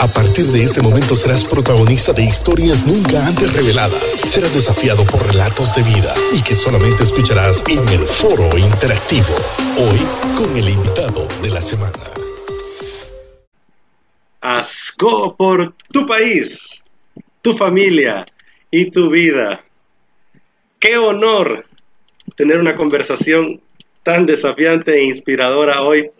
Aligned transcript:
A 0.00 0.08
partir 0.08 0.46
de 0.46 0.64
este 0.64 0.82
momento 0.82 1.14
serás 1.14 1.44
protagonista 1.44 2.12
de 2.12 2.24
historias 2.24 2.84
nunca 2.84 3.26
antes 3.26 3.52
reveladas. 3.52 4.16
Serás 4.26 4.52
desafiado 4.52 5.04
por 5.04 5.24
relatos 5.24 5.74
de 5.76 5.82
vida 5.82 6.12
y 6.32 6.42
que 6.42 6.54
solamente 6.54 7.04
escucharás 7.04 7.62
en 7.68 7.88
el 7.88 8.04
foro 8.06 8.58
interactivo. 8.58 9.34
Hoy 9.78 9.98
con 10.36 10.56
el 10.56 10.68
invitado 10.68 11.28
de 11.42 11.50
la 11.50 11.62
semana. 11.62 11.92
Asco 14.40 15.36
por 15.36 15.74
tu 15.92 16.06
país, 16.06 16.82
tu 17.40 17.56
familia 17.56 18.26
y 18.70 18.90
tu 18.90 19.10
vida. 19.10 19.64
Qué 20.80 20.98
honor 20.98 21.66
tener 22.36 22.58
una 22.58 22.76
conversación 22.76 23.60
tan 24.02 24.26
desafiante 24.26 24.94
e 24.96 25.04
inspiradora 25.04 25.82
hoy 25.82 26.10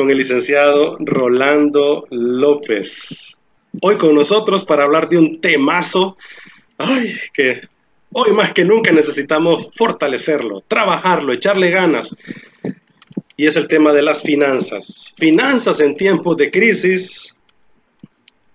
con 0.00 0.10
el 0.10 0.16
licenciado 0.16 0.96
Rolando 0.98 2.06
López. 2.08 3.36
Hoy 3.82 3.98
con 3.98 4.14
nosotros 4.14 4.64
para 4.64 4.84
hablar 4.84 5.10
de 5.10 5.18
un 5.18 5.42
temazo, 5.42 6.16
ay, 6.78 7.16
que 7.34 7.68
hoy 8.10 8.32
más 8.32 8.54
que 8.54 8.64
nunca 8.64 8.92
necesitamos 8.92 9.74
fortalecerlo, 9.76 10.62
trabajarlo, 10.66 11.34
echarle 11.34 11.68
ganas. 11.68 12.16
Y 13.36 13.46
es 13.46 13.56
el 13.56 13.68
tema 13.68 13.92
de 13.92 14.00
las 14.00 14.22
finanzas. 14.22 15.12
Finanzas 15.18 15.80
en 15.80 15.94
tiempos 15.94 16.34
de 16.38 16.50
crisis. 16.50 17.36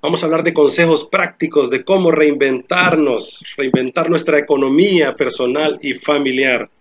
Vamos 0.01 0.23
a 0.23 0.25
hablar 0.25 0.41
de 0.41 0.51
consejos 0.55 1.03
prácticos 1.03 1.69
de 1.69 1.85
cómo 1.85 2.09
reinventarnos, 2.09 3.45
reinventar 3.55 4.09
nuestra 4.09 4.39
economía 4.39 5.15
personal 5.15 5.77
y 5.83 5.93
familiar. 5.93 6.71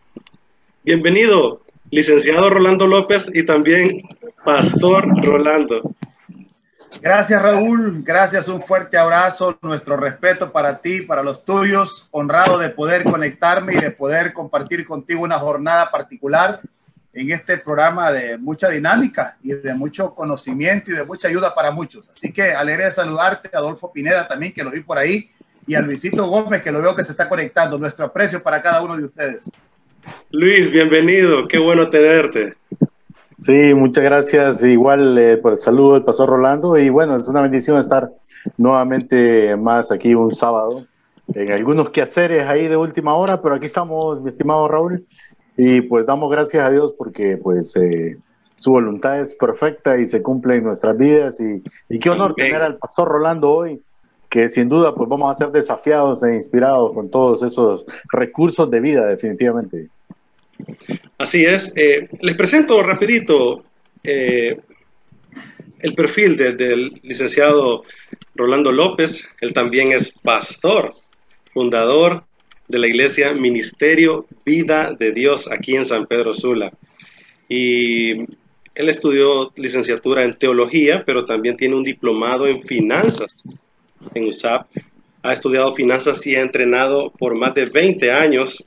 Bienvenido, 0.85 1.64
licenciado 1.91 2.51
Rolando 2.51 2.87
López 2.87 3.31
y 3.33 3.45
también 3.45 4.03
Pastor 4.45 5.07
Rolando. 5.25 5.95
Gracias 7.01 7.43
Raúl, 7.43 8.03
gracias, 8.03 8.49
un 8.49 8.63
fuerte 8.63 8.97
abrazo, 8.97 9.59
nuestro 9.63 9.97
respeto 9.97 10.53
para 10.53 10.79
ti, 10.79 11.03
para 11.03 11.23
los 11.23 11.45
tuyos, 11.45 12.09
honrado 12.13 12.59
de 12.59 12.71
poder 12.71 13.05
conectarme 13.05 13.75
y 13.75 13.81
de 13.81 13.91
poder 13.91 14.33
compartir 14.33 14.87
contigo 14.87 15.23
una 15.23 15.39
jornada 15.39 15.91
particular 15.91 16.61
en 17.15 17.31
este 17.31 17.59
programa 17.59 18.11
de 18.11 18.39
mucha 18.39 18.69
dinámica 18.69 19.37
y 19.43 19.53
de 19.53 19.75
mucho 19.75 20.15
conocimiento 20.15 20.91
y 20.91 20.95
de 20.95 21.05
mucha 21.05 21.29
ayuda 21.29 21.55
para 21.55 21.71
muchos. 21.71 22.09
Así 22.09 22.33
que 22.33 22.53
alegre 22.53 22.85
de 22.85 22.91
saludarte, 22.91 23.51
Adolfo 23.53 23.93
Pineda 23.93 24.27
también, 24.27 24.53
que 24.53 24.65
lo 24.65 24.71
vi 24.71 24.81
por 24.81 24.99
ahí, 24.99 25.31
y 25.67 25.75
a 25.75 25.81
Luisito 25.81 26.27
Gómez, 26.27 26.63
que 26.63 26.73
lo 26.73 26.83
veo 26.83 26.95
que 26.95 27.05
se 27.05 27.13
está 27.13 27.29
conectando. 27.29 27.79
Nuestro 27.79 28.07
aprecio 28.07 28.43
para 28.43 28.61
cada 28.61 28.83
uno 28.83 28.97
de 28.97 29.05
ustedes. 29.05 29.51
Luis, 30.31 30.71
bienvenido, 30.71 31.47
qué 31.49 31.59
bueno 31.59 31.89
tenerte. 31.89 32.55
Sí, 33.39 33.75
muchas 33.75 34.05
gracias 34.05 34.65
igual 34.65 35.19
eh, 35.19 35.37
por 35.37 35.53
el 35.53 35.59
saludo 35.59 35.95
del 35.95 36.05
pastor 36.05 36.29
Rolando 36.29 36.79
y 36.79 36.89
bueno, 36.89 37.17
es 37.17 37.29
una 37.29 37.43
bendición 37.43 37.79
estar 37.79 38.11
nuevamente 38.57 39.57
más 39.57 39.91
aquí 39.91 40.15
un 40.15 40.33
sábado 40.33 40.87
en 41.35 41.53
algunos 41.53 41.91
quehaceres 41.91 42.47
ahí 42.47 42.69
de 42.69 42.77
última 42.77 43.15
hora, 43.15 43.41
pero 43.41 43.55
aquí 43.55 43.67
estamos, 43.67 44.21
mi 44.23 44.29
estimado 44.29 44.69
Raúl, 44.69 45.07
y 45.57 45.81
pues 45.83 46.07
damos 46.07 46.31
gracias 46.31 46.65
a 46.65 46.71
Dios 46.71 46.95
porque 46.97 47.37
pues 47.37 47.75
eh, 47.77 48.17
su 48.57 48.73
voluntad 48.73 49.21
es 49.21 49.35
perfecta 49.35 49.99
y 49.99 50.07
se 50.07 50.23
cumple 50.23 50.57
en 50.57 50.65
nuestras 50.65 50.97
vidas 50.97 51.41
y, 51.41 51.63
y 51.89 51.99
qué 51.99 52.11
honor 52.11 52.35
tener 52.35 52.63
al 52.63 52.79
pastor 52.79 53.09
Rolando 53.09 53.51
hoy, 53.51 53.83
que 54.35 54.49
sin 54.49 54.69
duda 54.69 54.93
pues 54.93 55.09
vamos 55.09 55.31
a 55.31 55.39
ser 55.39 55.53
desafiados 55.53 56.25
e 56.25 56.35
inspirados 56.35 56.93
con 56.93 57.09
todos 57.09 57.41
esos 57.45 57.85
recursos 58.11 58.69
de 58.69 58.81
vida 58.81 59.07
definitivamente. 59.07 59.91
Así 61.19 61.45
es. 61.45 61.73
Eh, 61.77 62.09
les 62.21 62.35
presento 62.35 62.83
rapidito 62.83 63.63
eh, 64.03 64.59
el 65.79 65.95
perfil 65.95 66.37
del 66.37 66.99
licenciado 67.05 67.85
Rolando 68.35 68.73
López. 68.73 69.25
Él 69.41 69.53
también 69.53 69.93
es 69.93 70.19
pastor, 70.19 70.97
fundador 71.53 72.25
de 72.67 72.79
la 72.81 72.89
iglesia 72.89 73.35
Ministerio 73.35 74.27
Vida 74.45 74.97
de 74.99 75.13
Dios 75.13 75.49
aquí 75.49 75.77
en 75.77 75.87
San 75.87 76.07
Pedro 76.07 76.35
Sula. 76.35 76.73
Y 77.49 78.23
él 78.75 78.89
estudió 78.89 79.53
licenciatura 79.55 80.25
en 80.25 80.35
teología, 80.35 81.05
pero 81.07 81.25
también 81.25 81.57
tiene 81.57 81.77
un 81.77 81.85
diplomado 81.85 82.49
en 82.49 82.65
finanzas 82.65 83.45
en 84.15 84.27
USAP. 84.27 84.67
Ha 85.23 85.33
estudiado 85.33 85.75
finanzas 85.75 86.27
y 86.27 86.37
ha 86.37 86.41
entrenado 86.41 87.11
por 87.11 87.35
más 87.35 87.55
de 87.55 87.67
20 87.67 88.11
años 88.13 88.65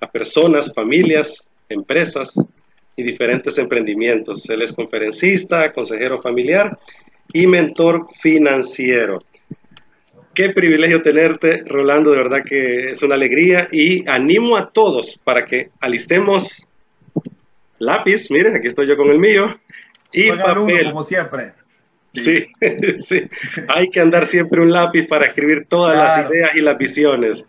a 0.00 0.10
personas, 0.10 0.72
familias, 0.72 1.50
empresas 1.68 2.38
y 2.96 3.02
diferentes 3.02 3.58
emprendimientos. 3.58 4.48
Él 4.48 4.62
es 4.62 4.72
conferencista, 4.72 5.72
consejero 5.72 6.20
familiar 6.20 6.78
y 7.32 7.46
mentor 7.46 8.06
financiero. 8.20 9.18
Qué 10.32 10.50
privilegio 10.50 11.02
tenerte, 11.02 11.62
Rolando, 11.66 12.10
de 12.10 12.18
verdad 12.18 12.44
que 12.44 12.90
es 12.90 13.02
una 13.02 13.14
alegría 13.14 13.68
y 13.72 14.06
animo 14.06 14.56
a 14.56 14.70
todos 14.70 15.18
para 15.24 15.46
que 15.46 15.70
alistemos 15.80 16.68
lápiz, 17.78 18.30
miren, 18.30 18.56
aquí 18.56 18.68
estoy 18.68 18.86
yo 18.86 18.96
con 18.96 19.10
el 19.10 19.18
mío, 19.18 19.58
y 20.12 20.30
papel. 20.30 20.86
como 20.86 21.02
siempre. 21.02 21.52
Sí, 22.16 22.46
sí, 22.98 23.22
hay 23.68 23.90
que 23.90 24.00
andar 24.00 24.26
siempre 24.26 24.60
un 24.60 24.72
lápiz 24.72 25.06
para 25.06 25.26
escribir 25.26 25.66
todas 25.68 25.96
las 25.96 26.30
ideas 26.30 26.56
y 26.56 26.60
las 26.60 26.78
visiones. 26.78 27.46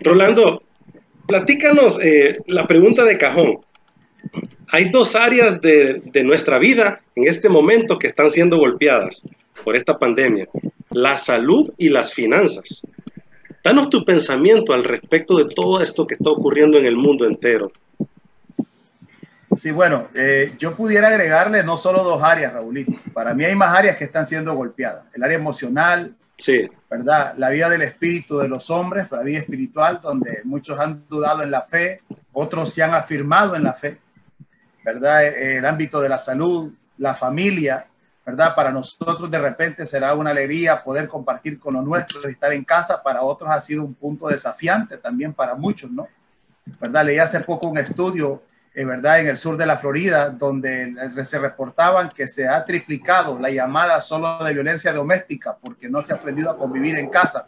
Rolando, 0.00 0.62
Platícanos 1.28 2.00
eh, 2.02 2.38
la 2.46 2.66
pregunta 2.66 3.04
de 3.04 3.18
cajón. 3.18 3.58
Hay 4.68 4.88
dos 4.88 5.14
áreas 5.14 5.60
de, 5.60 6.00
nuestra 6.24 6.58
vida 6.58 7.02
en 7.16 7.28
este 7.28 7.50
momento 7.50 7.98
que 7.98 8.06
están 8.06 8.30
siendo 8.30 8.56
golpeadas 8.56 9.28
por 9.62 9.76
esta 9.76 9.98
pandemia, 9.98 10.48
la 10.88 11.18
salud 11.18 11.70
y 11.76 11.90
las 11.90 12.14
finanzas. 12.14 12.80
Danos 13.62 13.90
tu 13.90 14.06
pensamiento 14.06 14.72
al 14.72 14.84
respecto 14.84 15.36
de 15.36 15.54
todo 15.54 15.82
esto 15.82 16.06
que 16.06 16.14
está 16.14 16.30
ocurriendo 16.30 16.78
en 16.78 16.86
el 16.86 16.96
mundo 16.96 17.26
entero. 17.26 17.72
Sí, 19.58 19.70
bueno, 19.70 20.08
eh, 20.14 20.54
yo 20.58 20.74
pudiera 20.74 21.08
agregarle 21.08 21.62
no 21.62 21.76
solo 21.76 22.04
dos 22.04 22.22
áreas, 22.22 22.52
Raulito. 22.52 22.92
Para 23.12 23.34
mí 23.34 23.44
hay 23.44 23.54
más 23.54 23.76
áreas 23.76 23.96
que 23.96 24.04
están 24.04 24.24
siendo 24.24 24.54
golpeadas. 24.54 25.06
El 25.14 25.22
área 25.22 25.36
emocional, 25.36 26.14
Sí. 26.38 26.70
¿Verdad? 26.88 27.34
La 27.36 27.50
vida 27.50 27.68
del 27.68 27.82
espíritu 27.82 28.38
de 28.38 28.48
los 28.48 28.70
hombres, 28.70 29.10
la 29.10 29.22
vida 29.22 29.40
espiritual, 29.40 30.00
donde 30.00 30.40
muchos 30.44 30.78
han 30.78 31.04
dudado 31.08 31.42
en 31.42 31.50
la 31.50 31.62
fe, 31.62 32.02
otros 32.32 32.72
se 32.72 32.82
han 32.82 32.94
afirmado 32.94 33.56
en 33.56 33.64
la 33.64 33.74
fe, 33.74 33.98
¿verdad? 34.84 35.26
El 35.26 35.66
ámbito 35.66 36.00
de 36.00 36.08
la 36.08 36.16
salud, 36.16 36.72
la 36.98 37.14
familia, 37.16 37.86
¿verdad? 38.24 38.54
Para 38.54 38.70
nosotros 38.70 39.28
de 39.28 39.38
repente 39.38 39.84
será 39.84 40.14
una 40.14 40.30
alegría 40.30 40.82
poder 40.82 41.08
compartir 41.08 41.58
con 41.58 41.74
los 41.74 41.84
nuestros 41.84 42.24
y 42.24 42.28
estar 42.28 42.52
en 42.52 42.64
casa, 42.64 43.02
para 43.02 43.22
otros 43.22 43.50
ha 43.50 43.60
sido 43.60 43.82
un 43.82 43.94
punto 43.94 44.28
desafiante 44.28 44.96
también 44.96 45.32
para 45.32 45.56
muchos, 45.56 45.90
¿no? 45.90 46.06
¿Verdad? 46.80 47.04
Leí 47.04 47.18
hace 47.18 47.40
poco 47.40 47.68
un 47.68 47.78
estudio 47.78 48.42
¿verdad? 48.84 49.20
En 49.20 49.28
el 49.28 49.36
sur 49.36 49.56
de 49.56 49.66
la 49.66 49.78
Florida, 49.78 50.30
donde 50.30 50.94
se 51.24 51.38
reportaban 51.38 52.10
que 52.10 52.28
se 52.28 52.46
ha 52.46 52.64
triplicado 52.64 53.38
la 53.38 53.50
llamada 53.50 54.00
solo 54.00 54.38
de 54.44 54.52
violencia 54.52 54.92
doméstica 54.92 55.56
porque 55.60 55.88
no 55.88 56.02
se 56.02 56.12
ha 56.12 56.16
aprendido 56.16 56.50
a 56.50 56.56
convivir 56.56 56.96
en 56.96 57.08
casa. 57.08 57.46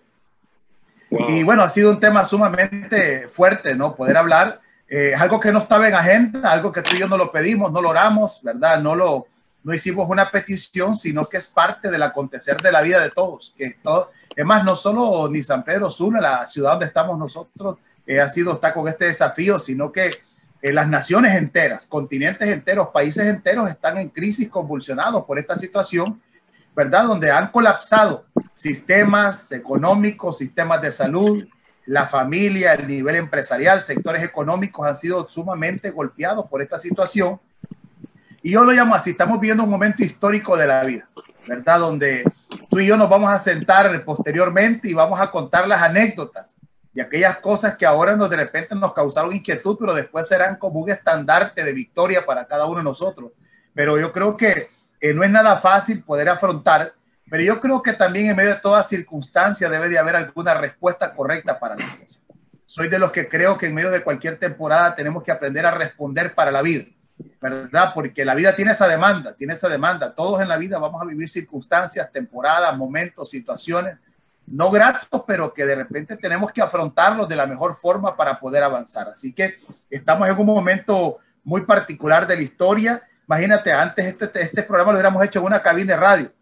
Y 1.10 1.42
bueno, 1.42 1.62
ha 1.62 1.68
sido 1.68 1.90
un 1.90 2.00
tema 2.00 2.24
sumamente 2.24 3.28
fuerte, 3.28 3.74
¿no? 3.74 3.94
Poder 3.96 4.16
hablar, 4.16 4.60
eh, 4.88 5.14
algo 5.16 5.40
que 5.40 5.52
no 5.52 5.58
estaba 5.60 5.88
en 5.88 5.94
agenda, 5.94 6.50
algo 6.50 6.72
que 6.72 6.82
tú 6.82 6.96
y 6.96 7.00
yo 7.00 7.08
no 7.08 7.16
lo 7.16 7.30
pedimos, 7.30 7.72
no 7.72 7.82
lo 7.82 7.90
oramos, 7.90 8.40
¿verdad? 8.42 8.80
No 8.80 8.94
lo, 8.94 9.26
no 9.62 9.74
hicimos 9.74 10.08
una 10.08 10.30
petición, 10.30 10.94
sino 10.94 11.26
que 11.26 11.36
es 11.36 11.48
parte 11.48 11.90
del 11.90 12.02
acontecer 12.02 12.56
de 12.56 12.72
la 12.72 12.82
vida 12.82 13.00
de 13.00 13.10
todos. 13.10 13.54
Que 13.56 13.76
todo, 13.82 14.12
es 14.34 14.44
más, 14.44 14.64
no 14.64 14.74
solo 14.74 15.28
ni 15.28 15.42
San 15.42 15.64
Pedro 15.64 15.90
Sula, 15.90 16.20
la 16.20 16.46
ciudad 16.46 16.72
donde 16.72 16.86
estamos 16.86 17.18
nosotros, 17.18 17.78
eh, 18.06 18.20
ha 18.20 18.26
sido, 18.26 18.54
está 18.54 18.72
con 18.72 18.88
este 18.88 19.06
desafío, 19.06 19.58
sino 19.58 19.92
que 19.92 20.10
las 20.62 20.88
naciones 20.88 21.34
enteras, 21.34 21.86
continentes 21.86 22.48
enteros, 22.48 22.88
países 22.88 23.26
enteros 23.26 23.68
están 23.70 23.98
en 23.98 24.10
crisis 24.10 24.48
convulsionados 24.48 25.24
por 25.24 25.38
esta 25.38 25.56
situación, 25.56 26.20
¿verdad? 26.76 27.04
Donde 27.04 27.30
han 27.30 27.50
colapsado 27.50 28.26
sistemas 28.54 29.52
económicos, 29.52 30.38
sistemas 30.38 30.82
de 30.82 30.90
salud, 30.90 31.46
la 31.86 32.06
familia, 32.06 32.74
el 32.74 32.86
nivel 32.86 33.16
empresarial, 33.16 33.80
sectores 33.80 34.22
económicos 34.22 34.86
han 34.86 34.94
sido 34.94 35.28
sumamente 35.28 35.90
golpeados 35.90 36.46
por 36.46 36.60
esta 36.60 36.78
situación. 36.78 37.40
Y 38.42 38.52
yo 38.52 38.62
lo 38.62 38.72
llamo 38.72 38.94
así, 38.94 39.10
estamos 39.10 39.40
viendo 39.40 39.64
un 39.64 39.70
momento 39.70 40.04
histórico 40.04 40.56
de 40.56 40.66
la 40.66 40.84
vida, 40.84 41.08
¿verdad? 41.46 41.78
Donde 41.80 42.24
tú 42.68 42.80
y 42.80 42.86
yo 42.86 42.96
nos 42.96 43.08
vamos 43.08 43.32
a 43.32 43.38
sentar 43.38 44.04
posteriormente 44.04 44.88
y 44.88 44.94
vamos 44.94 45.20
a 45.20 45.30
contar 45.30 45.66
las 45.66 45.80
anécdotas 45.80 46.54
y 46.92 47.00
aquellas 47.00 47.38
cosas 47.38 47.76
que 47.76 47.86
ahora 47.86 48.16
nos 48.16 48.28
de 48.30 48.36
repente 48.36 48.74
nos 48.74 48.92
causaron 48.92 49.34
inquietud, 49.34 49.76
pero 49.78 49.94
después 49.94 50.26
serán 50.26 50.56
como 50.56 50.80
un 50.80 50.90
estandarte 50.90 51.62
de 51.62 51.72
victoria 51.72 52.26
para 52.26 52.46
cada 52.46 52.66
uno 52.66 52.78
de 52.78 52.84
nosotros. 52.84 53.32
Pero 53.74 53.98
yo 53.98 54.10
creo 54.10 54.36
que 54.36 54.68
eh, 55.00 55.14
no 55.14 55.22
es 55.22 55.30
nada 55.30 55.58
fácil 55.58 56.02
poder 56.02 56.28
afrontar, 56.28 56.94
pero 57.30 57.42
yo 57.44 57.60
creo 57.60 57.80
que 57.80 57.92
también 57.92 58.30
en 58.30 58.36
medio 58.36 58.54
de 58.54 58.60
toda 58.60 58.82
circunstancia 58.82 59.68
debe 59.68 59.88
de 59.88 59.98
haber 59.98 60.16
alguna 60.16 60.54
respuesta 60.54 61.14
correcta 61.14 61.60
para 61.60 61.76
las 61.76 61.96
cosas. 61.96 62.22
Soy 62.66 62.88
de 62.88 62.98
los 62.98 63.12
que 63.12 63.28
creo 63.28 63.56
que 63.56 63.66
en 63.66 63.74
medio 63.74 63.90
de 63.90 64.02
cualquier 64.02 64.38
temporada 64.38 64.94
tenemos 64.94 65.22
que 65.22 65.30
aprender 65.30 65.66
a 65.66 65.70
responder 65.70 66.34
para 66.34 66.50
la 66.50 66.62
vida. 66.62 66.84
¿verdad? 67.40 67.92
Porque 67.94 68.24
la 68.24 68.34
vida 68.34 68.54
tiene 68.54 68.72
esa 68.72 68.88
demanda, 68.88 69.34
tiene 69.34 69.52
esa 69.52 69.68
demanda. 69.68 70.14
Todos 70.14 70.40
en 70.40 70.48
la 70.48 70.56
vida 70.56 70.78
vamos 70.78 71.02
a 71.02 71.04
vivir 71.04 71.28
circunstancias, 71.28 72.10
temporadas, 72.10 72.76
momentos, 72.76 73.28
situaciones 73.30 73.98
no 74.50 74.70
gratos, 74.70 75.22
pero 75.26 75.54
que 75.54 75.64
de 75.64 75.76
repente 75.76 76.16
tenemos 76.16 76.52
que 76.52 76.60
afrontarlos 76.60 77.28
de 77.28 77.36
la 77.36 77.46
mejor 77.46 77.76
forma 77.76 78.16
para 78.16 78.38
poder 78.38 78.62
avanzar. 78.62 79.08
Así 79.08 79.32
que 79.32 79.58
estamos 79.88 80.28
en 80.28 80.38
un 80.38 80.46
momento 80.46 81.18
muy 81.44 81.62
particular 81.62 82.26
de 82.26 82.36
la 82.36 82.42
historia. 82.42 83.02
Imagínate, 83.26 83.72
antes 83.72 84.04
este, 84.06 84.42
este 84.42 84.62
programa 84.64 84.92
lo 84.92 84.98
hubiéramos 84.98 85.24
hecho 85.24 85.38
en 85.38 85.46
una 85.46 85.62
cabina 85.62 85.94
de 85.94 86.00
radio. 86.00 86.32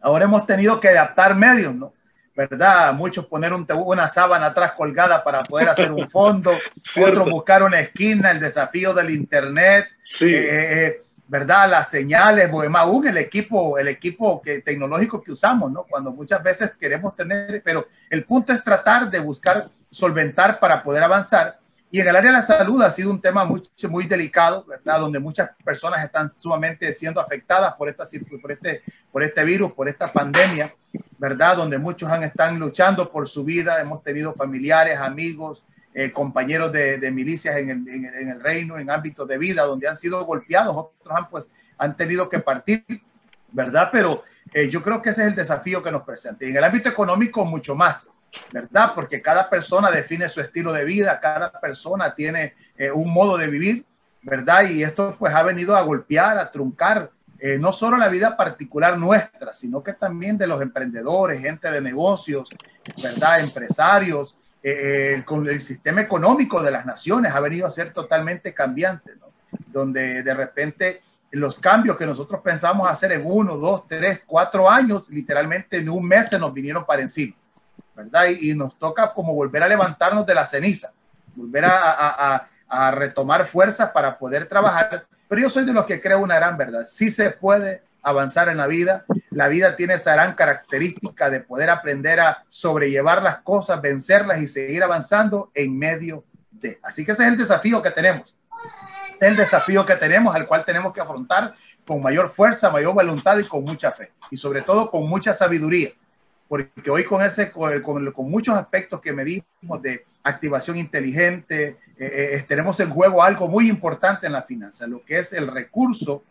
Ahora 0.00 0.24
hemos 0.24 0.46
tenido 0.46 0.78
que 0.80 0.88
adaptar 0.88 1.34
medios, 1.34 1.74
¿no? 1.74 1.92
¿verdad? 2.38 2.92
Muchos 2.92 3.26
poner 3.26 3.52
un, 3.52 3.66
una 3.84 4.06
sábana 4.06 4.46
atrás 4.46 4.72
colgada 4.72 5.24
para 5.24 5.40
poder 5.40 5.70
hacer 5.70 5.90
un 5.90 6.08
fondo, 6.08 6.52
otros 7.04 7.28
buscar 7.28 7.64
una 7.64 7.80
esquina, 7.80 8.30
el 8.30 8.38
desafío 8.38 8.94
del 8.94 9.10
Internet, 9.10 9.88
sí. 10.04 10.32
Eh, 10.32 10.86
eh, 10.86 11.02
¿verdad? 11.28 11.70
Las 11.70 11.90
señales, 11.90 12.48
pues, 12.50 12.68
más 12.68 12.82
aún 12.82 13.06
el 13.06 13.18
equipo, 13.18 13.78
el 13.78 13.88
equipo 13.88 14.42
que, 14.42 14.60
tecnológico 14.62 15.22
que 15.22 15.32
usamos, 15.32 15.70
¿no? 15.70 15.84
Cuando 15.84 16.10
muchas 16.10 16.42
veces 16.42 16.72
queremos 16.80 17.14
tener, 17.14 17.62
pero 17.62 17.86
el 18.10 18.24
punto 18.24 18.52
es 18.52 18.64
tratar 18.64 19.10
de 19.10 19.20
buscar 19.20 19.64
solventar 19.90 20.58
para 20.58 20.82
poder 20.82 21.02
avanzar. 21.02 21.58
Y 21.90 22.00
en 22.00 22.08
el 22.08 22.16
área 22.16 22.30
de 22.30 22.36
la 22.36 22.42
salud 22.42 22.82
ha 22.82 22.90
sido 22.90 23.10
un 23.10 23.20
tema 23.20 23.44
muy, 23.44 23.62
muy 23.88 24.06
delicado, 24.06 24.64
¿verdad? 24.66 25.00
Donde 25.00 25.18
muchas 25.18 25.50
personas 25.64 26.04
están 26.04 26.28
sumamente 26.28 26.92
siendo 26.92 27.20
afectadas 27.20 27.74
por, 27.74 27.88
esta, 27.88 28.04
por, 28.42 28.52
este, 28.52 28.82
por 29.10 29.22
este 29.22 29.44
virus, 29.44 29.72
por 29.72 29.88
esta 29.88 30.12
pandemia. 30.12 30.74
¿verdad? 31.18 31.56
Donde 31.56 31.78
muchos 31.78 32.10
han, 32.10 32.22
están 32.22 32.58
luchando 32.58 33.10
por 33.10 33.28
su 33.28 33.44
vida, 33.44 33.80
hemos 33.80 34.02
tenido 34.02 34.32
familiares, 34.34 34.98
amigos, 34.98 35.64
eh, 35.98 36.12
compañeros 36.12 36.70
de, 36.70 37.10
milicias 37.10 37.56
en 37.56 37.70
el, 37.70 38.40
reino, 38.40 38.78
en 38.78 38.88
ámbitos 38.88 39.26
de 39.26 39.36
vida, 39.36 39.64
donde 39.64 39.88
han 39.88 39.96
sido 39.96 40.24
golpeados, 40.24 40.76
otros 40.76 41.16
han, 41.16 41.28
pues, 41.28 41.50
han 41.76 41.96
tenido 41.96 42.28
que 42.28 42.38
partir, 42.38 42.84
¿verdad? 43.50 43.88
Pero 43.90 44.22
eh, 44.52 44.68
yo 44.68 44.80
creo 44.80 45.02
que 45.02 45.10
ese 45.10 45.22
es 45.22 45.28
el 45.28 45.34
desafío 45.34 45.82
que 45.82 45.90
nos 45.90 46.04
presenta. 46.04 46.44
Y 46.44 46.50
en 46.50 46.56
el 46.56 46.62
ámbito 46.62 46.88
económico, 46.88 47.44
mucho 47.44 47.74
más, 47.74 48.08
¿verdad? 48.52 48.92
Porque 48.94 49.20
cada 49.20 49.50
persona 49.50 49.90
define 49.90 50.28
su 50.28 50.40
estilo 50.40 50.72
de 50.72 50.84
vida, 50.84 51.18
cada 51.18 51.50
persona 51.50 52.14
tiene 52.14 52.54
eh, 52.76 52.92
un 52.92 53.12
modo 53.12 53.36
de 53.36 53.48
vivir, 53.48 53.84
¿verdad? 54.22 54.68
Y 54.68 54.84
esto 54.84 55.16
pues 55.18 55.34
ha 55.34 55.42
venido 55.42 55.74
a 55.74 55.82
golpear, 55.82 56.38
a 56.38 56.48
truncar 56.48 57.10
eh, 57.40 57.58
no 57.58 57.72
solo 57.72 57.96
la 57.96 58.08
vida 58.08 58.36
particular 58.36 58.96
nuestra, 58.96 59.52
sino 59.52 59.82
que 59.82 59.94
también 59.94 60.38
de 60.38 60.46
los 60.46 60.62
emprendedores, 60.62 61.40
gente 61.40 61.68
de 61.68 61.80
negocios, 61.80 62.48
¿verdad? 63.02 63.40
Empresarios, 63.40 64.37
eh, 64.62 65.22
con 65.24 65.46
el 65.48 65.60
sistema 65.60 66.00
económico 66.00 66.62
de 66.62 66.70
las 66.70 66.84
naciones 66.84 67.34
ha 67.34 67.40
venido 67.40 67.66
a 67.66 67.70
ser 67.70 67.92
totalmente 67.92 68.52
cambiante, 68.54 69.14
¿no? 69.16 69.26
Donde 69.68 70.22
de 70.22 70.34
repente 70.34 71.02
los 71.30 71.58
cambios 71.58 71.96
que 71.96 72.06
nosotros 72.06 72.40
pensamos 72.42 72.88
hacer 72.90 73.12
en 73.12 73.22
uno, 73.24 73.56
dos, 73.56 73.86
tres, 73.86 74.22
cuatro 74.26 74.68
años, 74.68 75.10
literalmente 75.10 75.78
en 75.78 75.88
un 75.88 76.06
mes 76.06 76.28
se 76.28 76.38
nos 76.38 76.52
vinieron 76.52 76.84
para 76.84 77.02
encima, 77.02 77.36
¿verdad? 77.94 78.26
Y, 78.28 78.54
nos 78.54 78.78
toca 78.78 79.12
como 79.12 79.34
volver 79.34 79.62
a 79.62 79.68
levantarnos 79.68 80.26
de 80.26 80.34
la 80.34 80.46
ceniza, 80.46 80.92
volver 81.34 81.66
a, 81.66 82.48
a 82.68 82.90
retomar 82.90 83.46
fuerzas 83.46 83.90
para 83.90 84.18
poder 84.18 84.46
trabajar 84.46 85.06
pero 85.28 85.42
yo 85.42 85.50
soy 85.50 85.64
de 85.64 85.72
los 85.72 85.84
que 85.84 86.00
creo 86.00 86.20
una 86.20 86.36
gran 86.36 86.56
verdad. 86.56 86.86
Sí 86.86 87.10
se 87.10 87.30
puede 87.30 87.82
avanzar 88.08 88.48
en 88.48 88.56
la 88.56 88.66
vida. 88.66 89.04
La 89.30 89.48
vida 89.48 89.76
tiene 89.76 89.94
esa 89.94 90.14
gran 90.14 90.34
característica 90.34 91.30
de 91.30 91.40
poder 91.40 91.70
aprender 91.70 92.20
a 92.20 92.44
sobrellevar 92.48 93.22
las 93.22 93.38
cosas, 93.38 93.80
vencerlas 93.80 94.40
y 94.40 94.46
seguir 94.46 94.82
avanzando 94.82 95.50
en 95.54 95.78
medio 95.78 96.24
de. 96.50 96.78
Así 96.82 97.04
que 97.04 97.12
ese 97.12 97.24
es 97.24 97.28
el 97.30 97.38
desafío 97.38 97.82
que 97.82 97.90
tenemos. 97.90 98.36
Es 99.20 99.28
el 99.28 99.36
desafío 99.36 99.84
que 99.84 99.96
tenemos, 99.96 100.34
al 100.34 100.46
cual 100.46 100.64
tenemos 100.64 100.92
que 100.92 101.00
afrontar 101.00 101.54
con 101.86 102.02
mayor 102.02 102.30
fuerza, 102.30 102.70
mayor 102.70 102.94
voluntad 102.94 103.38
y 103.38 103.44
con 103.44 103.64
mucha 103.64 103.92
fe. 103.92 104.12
Y 104.30 104.36
sobre 104.36 104.62
todo 104.62 104.90
con 104.90 105.08
mucha 105.08 105.32
sabiduría. 105.32 105.90
Porque 106.48 106.90
hoy 106.90 107.04
con, 107.04 107.22
ese, 107.24 107.50
con, 107.50 108.12
con 108.12 108.30
muchos 108.30 108.56
aspectos 108.56 109.00
que 109.00 109.12
medimos 109.12 109.82
de 109.82 110.06
activación 110.28 110.76
inteligente. 110.76 111.76
Eh, 111.98 112.30
eh, 112.34 112.44
tenemos 112.46 112.78
en 112.80 112.90
juego 112.90 113.22
algo 113.22 113.48
muy 113.48 113.68
importante 113.68 114.26
en 114.26 114.32
la 114.32 114.42
finanza, 114.42 114.86
lo 114.86 115.04
que 115.04 115.18
es 115.18 115.32
el 115.32 115.48
recurso, 115.48 116.22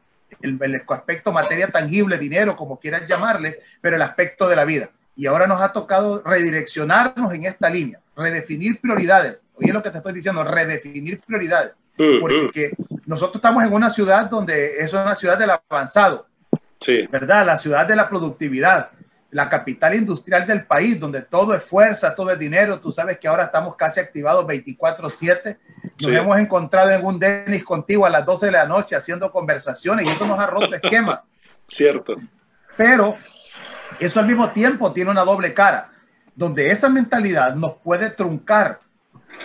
el, 0.41 0.57
el, 0.61 0.83
aspecto 0.87 1.31
materia 1.31 1.67
tangible, 1.69 2.17
dinero, 2.17 2.55
como 2.55 2.79
quieran 2.79 3.05
llamarle, 3.07 3.59
pero 3.81 3.95
el 3.95 4.01
aspecto 4.01 4.47
de 4.47 4.55
la 4.55 4.65
vida. 4.65 4.89
Y 5.15 5.25
ahora 5.25 5.47
nos 5.47 5.61
ha 5.61 5.73
tocado 5.73 6.21
redireccionarnos 6.23 7.33
en 7.33 7.45
esta 7.45 7.69
línea, 7.69 7.99
redefinir 8.15 8.79
prioridades. 8.79 9.45
Oye 9.55 9.73
lo 9.73 9.81
que 9.81 9.89
te 9.89 9.97
estoy 9.97 10.13
diciendo, 10.13 10.43
redefinir 10.43 11.19
prioridades. 11.21 11.75
Mm, 11.97 12.03
mm. 12.03 12.19
Porque 12.19 12.71
nosotros 13.05 13.37
estamos 13.37 13.63
en 13.63 13.73
una 13.73 13.89
ciudad 13.89 14.29
donde 14.29 14.77
es 14.77 14.93
una 14.93 15.15
ciudad 15.15 15.37
del 15.37 15.49
avanzado, 15.49 16.27
sí. 16.79 17.07
¿verdad? 17.11 17.45
La 17.45 17.57
ciudad 17.57 17.87
de 17.87 17.95
la 17.95 18.07
productividad 18.07 18.91
la 19.31 19.49
capital 19.49 19.93
industrial 19.95 20.47
del 20.47 20.65
país, 20.65 20.99
donde 20.99 21.21
todo 21.21 21.53
es 21.53 21.63
fuerza, 21.63 22.15
todo 22.15 22.31
es 22.31 22.39
dinero. 22.39 22.79
Tú 22.79 22.91
sabes 22.91 23.17
que 23.19 23.27
ahora 23.27 23.45
estamos 23.45 23.75
casi 23.75 23.99
activados 23.99 24.45
24/7. 24.45 25.57
Nos 26.01 26.11
hemos 26.11 26.37
encontrado 26.37 26.91
en 26.91 27.05
un 27.05 27.19
Denis 27.19 27.63
contigo 27.63 28.05
a 28.05 28.09
las 28.09 28.25
12 28.25 28.47
de 28.47 28.51
la 28.51 28.65
noche 28.65 28.95
haciendo 28.95 29.31
conversaciones 29.31 30.07
y 30.07 30.09
eso 30.09 30.27
nos 30.27 30.39
ha 30.39 30.45
roto 30.45 30.73
esquemas. 30.75 31.23
Cierto. 31.67 32.15
Pero 32.75 33.17
eso 33.99 34.19
al 34.19 34.27
mismo 34.27 34.51
tiempo 34.51 34.91
tiene 34.93 35.11
una 35.11 35.23
doble 35.23 35.53
cara, 35.53 35.89
donde 36.35 36.71
esa 36.71 36.89
mentalidad 36.89 37.55
nos 37.55 37.73
puede 37.77 38.11
truncar 38.11 38.79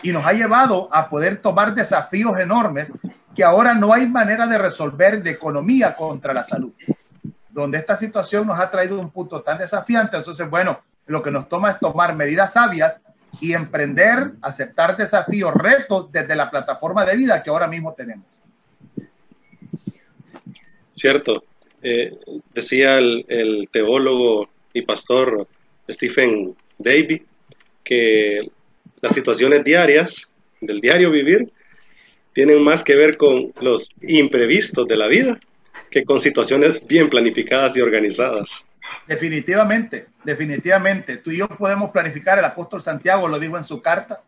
y 0.03 0.13
nos 0.13 0.27
ha 0.27 0.33
llevado 0.33 0.89
a 0.93 1.09
poder 1.09 1.39
tomar 1.39 1.75
desafíos 1.75 2.39
enormes 2.39 2.93
que 3.35 3.45
ahora 3.45 3.75
no 3.75 3.93
hay 3.93 4.07
manera 4.07 4.47
de 4.47 4.59
resolver 4.59 5.23
de 5.23 5.31
economía 5.31 5.97
contra 5.97 6.35
la 6.35 6.45
salud 6.45 6.73
donde 7.53 7.79
esta 7.79 7.95
situación 7.97 8.47
nos 8.47 8.59
ha 8.59 8.71
traído 8.71 8.99
un 8.99 9.11
punto 9.11 9.43
tan 9.43 9.59
desafiante. 9.59 10.17
Entonces, 10.17 10.49
bueno, 10.49 10.81
lo 11.07 11.23
que 11.23 11.31
nos 11.31 11.49
toma 11.49 11.71
es 11.71 11.79
tomar 11.79 12.17
medidas 12.17 12.55
sabias 12.55 13.01
y 13.41 13.53
emprender, 13.53 14.33
aceptar 14.41 14.97
desafíos, 14.97 15.53
retos 15.55 16.11
desde 16.13 16.37
la 16.37 16.51
plataforma 16.51 17.05
de 17.05 17.17
vida 17.17 17.43
que 17.43 17.51
ahora 17.51 17.67
mismo 17.67 17.95
tenemos. 17.95 18.27
Cierto. 20.91 21.45
Eh, 21.85 22.17
decía 22.55 22.99
el, 22.99 23.69
teólogo 23.73 24.49
y 24.73 24.83
pastor 24.83 25.49
Stephen 25.91 26.55
Davy 26.79 27.25
que 27.83 28.49
las 29.01 29.13
situaciones 29.13 29.65
diarias 29.65 30.29
del 30.61 30.81
diario 30.81 31.11
vivir 31.11 31.51
tienen 32.35 32.63
más 32.63 32.85
que 32.85 32.95
ver 32.95 33.17
con 33.17 33.53
los 33.61 33.91
imprevistos 34.01 34.87
de 34.87 34.97
la 34.97 35.09
vida 35.09 35.41
que 35.91 36.05
con 36.05 36.21
situaciones 36.21 36.87
bien 36.87 37.11
planificadas 37.11 37.77
y 37.77 37.81
organizadas. 37.81 38.65
Definitivamente, 39.07 40.09
definitivamente. 40.25 41.17
Tú 41.19 41.31
y 41.31 41.39
yo 41.39 41.49
podemos 41.49 41.91
planificar, 41.91 42.39
el 42.39 42.45
apóstol 42.45 42.81
Santiago 42.81 43.29
lo 43.29 43.39
dijo 43.39 43.57
en 43.57 43.65
su 43.65 43.81
carta, 43.83 44.21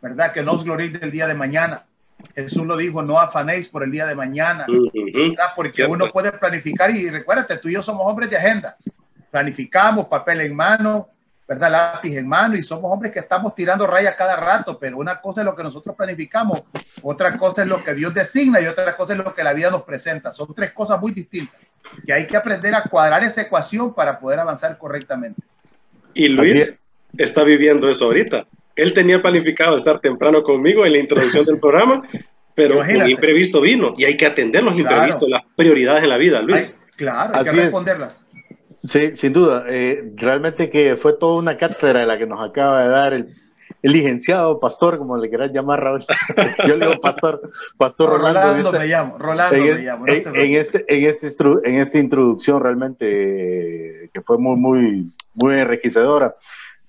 ¿verdad? 0.00 0.32
Que 0.32 0.42
no 0.42 0.52
os 0.52 0.64
gloríes 0.64 0.98
del 0.98 1.10
día 1.10 1.26
de 1.26 1.34
mañana. 1.34 1.84
Jesús 2.34 2.66
lo 2.66 2.76
dijo, 2.76 3.02
no 3.02 3.18
afanéis 3.18 3.68
por 3.68 3.82
el 3.82 3.90
día 3.90 4.06
de 4.06 4.14
mañana, 4.14 4.66
Porque 5.56 5.84
uno 5.84 6.10
puede 6.10 6.32
planificar 6.32 6.90
y 6.90 7.08
recuérdate, 7.10 7.58
tú 7.58 7.68
y 7.68 7.72
yo 7.72 7.82
somos 7.82 8.06
hombres 8.06 8.30
de 8.30 8.36
agenda. 8.36 8.76
Planificamos, 9.30 10.06
papel 10.06 10.42
en 10.42 10.54
mano, 10.54 11.08
¿verdad? 11.48 11.70
Lápiz 11.70 12.16
en 12.16 12.28
mano 12.28 12.56
y 12.56 12.62
somos 12.62 12.92
hombres 12.92 13.10
que 13.12 13.20
estamos 13.20 13.54
tirando 13.54 13.86
rayas 13.86 14.16
cada 14.16 14.36
rato, 14.36 14.78
pero 14.78 14.98
una 14.98 15.20
cosa 15.20 15.40
es 15.40 15.44
lo 15.44 15.56
que 15.56 15.62
nosotros 15.62 15.96
planificamos, 15.96 16.62
otra 17.02 17.36
cosa 17.38 17.62
es 17.62 17.68
lo 17.68 17.82
que 17.82 17.94
Dios 17.94 18.12
designa 18.12 18.60
y 18.60 18.66
otra 18.66 18.96
cosa 18.96 19.14
es 19.14 19.18
lo 19.18 19.34
que 19.34 19.42
la 19.42 19.52
vida 19.52 19.70
nos 19.70 19.82
presenta. 19.82 20.30
Son 20.30 20.54
tres 20.54 20.72
cosas 20.72 21.00
muy 21.00 21.12
distintas 21.12 21.58
que 22.04 22.12
hay 22.12 22.26
que 22.26 22.36
aprender 22.36 22.74
a 22.74 22.84
cuadrar 22.84 23.24
esa 23.24 23.42
ecuación 23.42 23.94
para 23.94 24.18
poder 24.18 24.40
avanzar 24.40 24.76
correctamente. 24.78 25.42
Y 26.14 26.28
Luis 26.28 26.80
está 27.16 27.44
viviendo 27.44 27.88
eso 27.88 28.06
ahorita. 28.06 28.46
Él 28.76 28.94
tenía 28.94 29.20
planificado 29.20 29.76
estar 29.76 30.00
temprano 30.00 30.42
conmigo 30.42 30.86
en 30.86 30.92
la 30.92 30.98
introducción 30.98 31.44
del 31.44 31.58
programa, 31.58 32.02
pero 32.54 32.82
el 32.82 33.10
imprevisto 33.10 33.60
vino 33.60 33.94
y 33.96 34.04
hay 34.04 34.16
que 34.16 34.26
atender 34.26 34.62
los 34.62 34.78
imprevistos, 34.78 35.28
las 35.28 35.42
prioridades 35.56 36.02
en 36.02 36.08
la 36.08 36.16
vida, 36.16 36.40
Luis. 36.42 36.76
claro, 36.96 37.34
hay 37.34 37.44
que 37.44 37.50
responderlas. 37.52 38.22
Sí, 38.82 39.14
sin 39.14 39.32
duda. 39.32 39.64
Eh, 39.68 40.12
realmente 40.14 40.70
que 40.70 40.96
fue 40.96 41.12
toda 41.12 41.38
una 41.38 41.56
cátedra 41.56 42.06
la 42.06 42.16
que 42.16 42.26
nos 42.26 42.48
acaba 42.48 42.82
de 42.82 42.88
dar 42.88 43.12
el, 43.12 43.36
licenciado, 43.82 44.60
pastor, 44.60 44.98
como 44.98 45.16
le 45.16 45.28
quieras 45.28 45.52
llamar, 45.52 45.82
Raúl. 45.82 46.04
Yo 46.66 46.76
le 46.76 46.86
digo 46.86 47.00
pastor, 47.00 47.40
pastor 47.76 48.10
Rolando. 48.10 48.40
Rolando 48.40 48.72
me 48.72 48.86
llamo, 48.86 49.18
Rolando 49.18 49.56
en, 49.56 49.62
me 49.62 49.82
llamo. 49.82 50.04
en, 50.06 50.14
este, 50.14 50.84
en, 50.88 51.04
este, 51.08 51.34
en 51.64 51.74
esta 51.76 51.98
introducción 51.98 52.60
realmente 52.60 54.04
eh, 54.04 54.10
que 54.12 54.20
fue 54.20 54.38
muy, 54.38 54.56
muy, 54.56 55.12
muy 55.34 55.54
enriquecedora. 55.58 56.34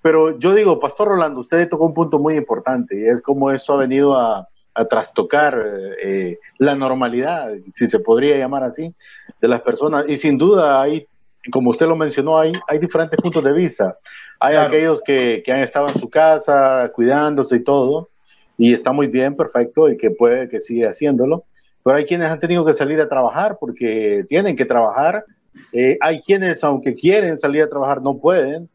Pero 0.02 0.40
yo 0.40 0.54
digo, 0.54 0.80
pastor 0.80 1.10
Rolando, 1.10 1.40
usted 1.40 1.70
tocó 1.70 1.86
un 1.86 1.94
punto 1.94 2.20
muy 2.20 2.36
importante 2.36 3.00
y 3.00 3.06
es 3.06 3.22
cómo 3.22 3.52
esto 3.52 3.74
ha 3.74 3.78
venido 3.78 4.20
a, 4.20 4.48
a 4.74 4.86
trastocar 4.86 5.64
eh, 6.04 6.40
la 6.58 6.76
normalidad, 6.76 7.52
si 7.74 7.88
se 7.88 8.00
podría 8.00 8.38
llamar 8.38 8.64
así, 8.64 8.94
de 9.40 9.48
las 9.48 9.62
personas. 9.62 10.10
Y 10.10 10.18
sin 10.18 10.38
duda 10.38 10.82
hay 10.82 11.08
como 11.50 11.72
usted 11.72 11.88
lo 11.88 11.96
mencionó, 11.96 12.38
hay, 12.38 12.52
hay 12.68 12.78
diferentes 12.78 13.20
puntos 13.20 13.44
de 13.44 13.54
vista. 13.54 13.98
Hay 14.42 14.56
aquellos 14.56 15.02
que, 15.04 15.44
que, 15.46 15.52
han 15.52 15.60
estado 15.60 15.88
en 15.88 15.94
su 15.94 16.10
casa 16.10 16.92
cuidándose 16.94 17.58
y 17.58 17.64
todo, 17.64 18.10
y 18.58 18.74
está 18.74 18.92
muy 18.92 19.08
bien, 19.08 19.36
perfecto, 19.36 19.88
y 19.88 19.98
que 19.98 20.10
puede 20.12 20.50
que 20.50 20.60
siga 20.60 20.90
haciéndolo. 20.90 21.46
pero 21.84 21.98
hay 21.98 22.06
quienes 22.06 22.30
han 22.30 22.40
tenido 22.40 22.66
que 22.66 22.74
salir 22.74 23.00
a 23.00 23.08
trabajar 23.08 23.58
porque 23.60 24.26
tienen 24.28 24.56
que 24.56 24.66
trabajar. 24.66 25.26
Eh, 25.72 25.98
hay 26.02 26.22
quienes, 26.22 26.64
aunque 26.64 26.96
quieren 26.96 27.38
salir 27.38 27.62
a 27.64 27.70
trabajar, 27.70 28.02
no 28.02 28.18
pueden 28.18 28.70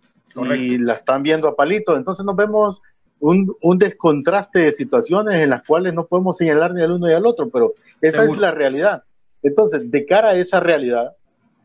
y 0.55 0.79
la 0.79 0.95
están 0.95 1.23
viendo 1.23 1.49
a 1.49 1.57
palito. 1.57 1.97
Entonces 1.97 2.25
nos 2.25 2.37
vemos 2.37 2.81
un, 3.19 3.55
un, 3.63 3.79
descontraste 3.79 4.61
de 4.61 4.73
situaciones 4.73 5.43
en 5.43 5.51
las 5.51 5.63
cuales 5.65 5.95
no 5.95 6.07
podemos 6.07 6.37
señalar 6.37 6.75
ni 6.75 6.83
al 6.83 6.93
uno 6.93 7.07
ni 7.07 7.13
al 7.13 7.27
otro, 7.27 7.49
pero 7.49 7.75
esa 8.01 8.25
es 8.25 8.37
la 8.37 8.51
realidad. 8.51 9.05
Entonces, 9.43 9.91
de 9.91 10.05
cara 10.05 10.31
a 10.31 10.37
esa 10.37 10.61
realidad, 10.61 11.17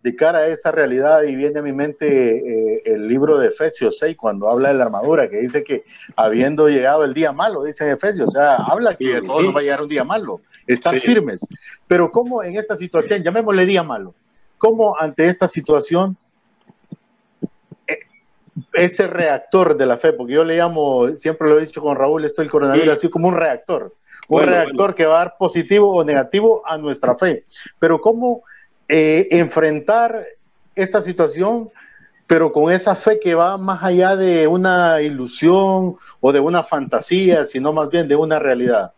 de 0.04 0.16
cara 0.16 0.40
a 0.40 0.48
esa 0.48 0.72
realidad, 0.72 1.24
y 1.24 1.36
viene 1.36 1.60
a 1.60 1.64
mi 1.64 1.74
mente 1.74 2.76
eh, 2.76 2.82
el 2.86 3.08
libro 3.08 3.38
de 3.38 3.50
Efesios 3.50 3.98
6, 4.00 4.18
cuando 4.18 4.50
habla 4.50 4.70
de 4.70 4.76
la 4.76 4.86
armadura, 4.86 5.30
que 5.30 5.38
dice 5.38 5.64
que 5.64 5.84
habiendo 6.16 6.70
llegado 6.70 7.04
el 7.04 7.14
día 7.14 7.32
malo, 7.32 7.64
dice 7.64 7.92
Efesios, 7.92 8.30
o 8.30 8.32
sea, 8.32 8.56
habla 8.56 8.96
que 8.96 9.18
a 9.18 9.22
todos 9.22 9.44
nos 9.44 9.56
va 9.56 9.60
a 9.60 9.64
llegar 9.64 9.82
un 9.82 9.90
día 9.90 10.04
malo, 10.04 10.42
están 10.66 11.00
firmes. 11.00 11.42
Pero 11.88 12.12
¿cómo 12.12 12.44
en 12.44 12.58
esta 12.58 12.76
situación, 12.76 13.22
llamémosle 13.22 13.66
día 13.66 13.84
malo, 13.84 14.16
cómo 14.58 14.96
ante 15.00 15.28
esta 15.28 15.48
situación 15.48 16.18
eh, 17.88 18.00
ese 18.74 19.06
reactor 19.06 19.78
de 19.78 19.86
la 19.86 19.98
fe, 19.98 20.14
porque 20.14 20.34
yo 20.34 20.44
le 20.44 20.58
llamo, 20.58 21.16
siempre 21.16 21.48
lo 21.48 21.60
he 21.60 21.66
dicho 21.66 21.82
con 21.82 21.96
Raúl, 21.96 22.26
esto 22.26 22.42
el 22.42 22.50
coronavirus 22.50 22.94
así 22.94 23.10
como 23.10 23.28
un 23.28 23.36
reactor, 23.36 23.94
un 24.30 24.44
reactor 24.44 24.96
que 24.96 25.06
va 25.06 25.16
a 25.16 25.24
dar 25.26 25.36
positivo 25.38 25.94
o 25.94 26.04
negativo 26.04 26.64
a 26.66 26.78
nuestra 26.78 27.16
fe. 27.16 27.46
Pero 27.78 28.02
¿cómo 28.02 28.44
eh, 28.88 29.28
enfrentar 29.32 30.26
esta 30.76 31.02
situación, 31.02 31.70
pero 32.28 32.52
con 32.52 32.72
esa 32.72 32.96
fe 32.96 33.20
que 33.20 33.36
va 33.36 33.58
más 33.58 33.84
allá 33.84 34.16
de 34.16 34.48
una 34.48 35.02
ilusión 35.02 35.98
o 36.20 36.32
de 36.32 36.40
una 36.40 36.64
fantasía, 36.64 37.46
sino 37.46 37.74
más 37.74 37.90
bien 37.90 38.08
de 38.08 38.16
una 38.16 38.40
realidad? 38.40 38.94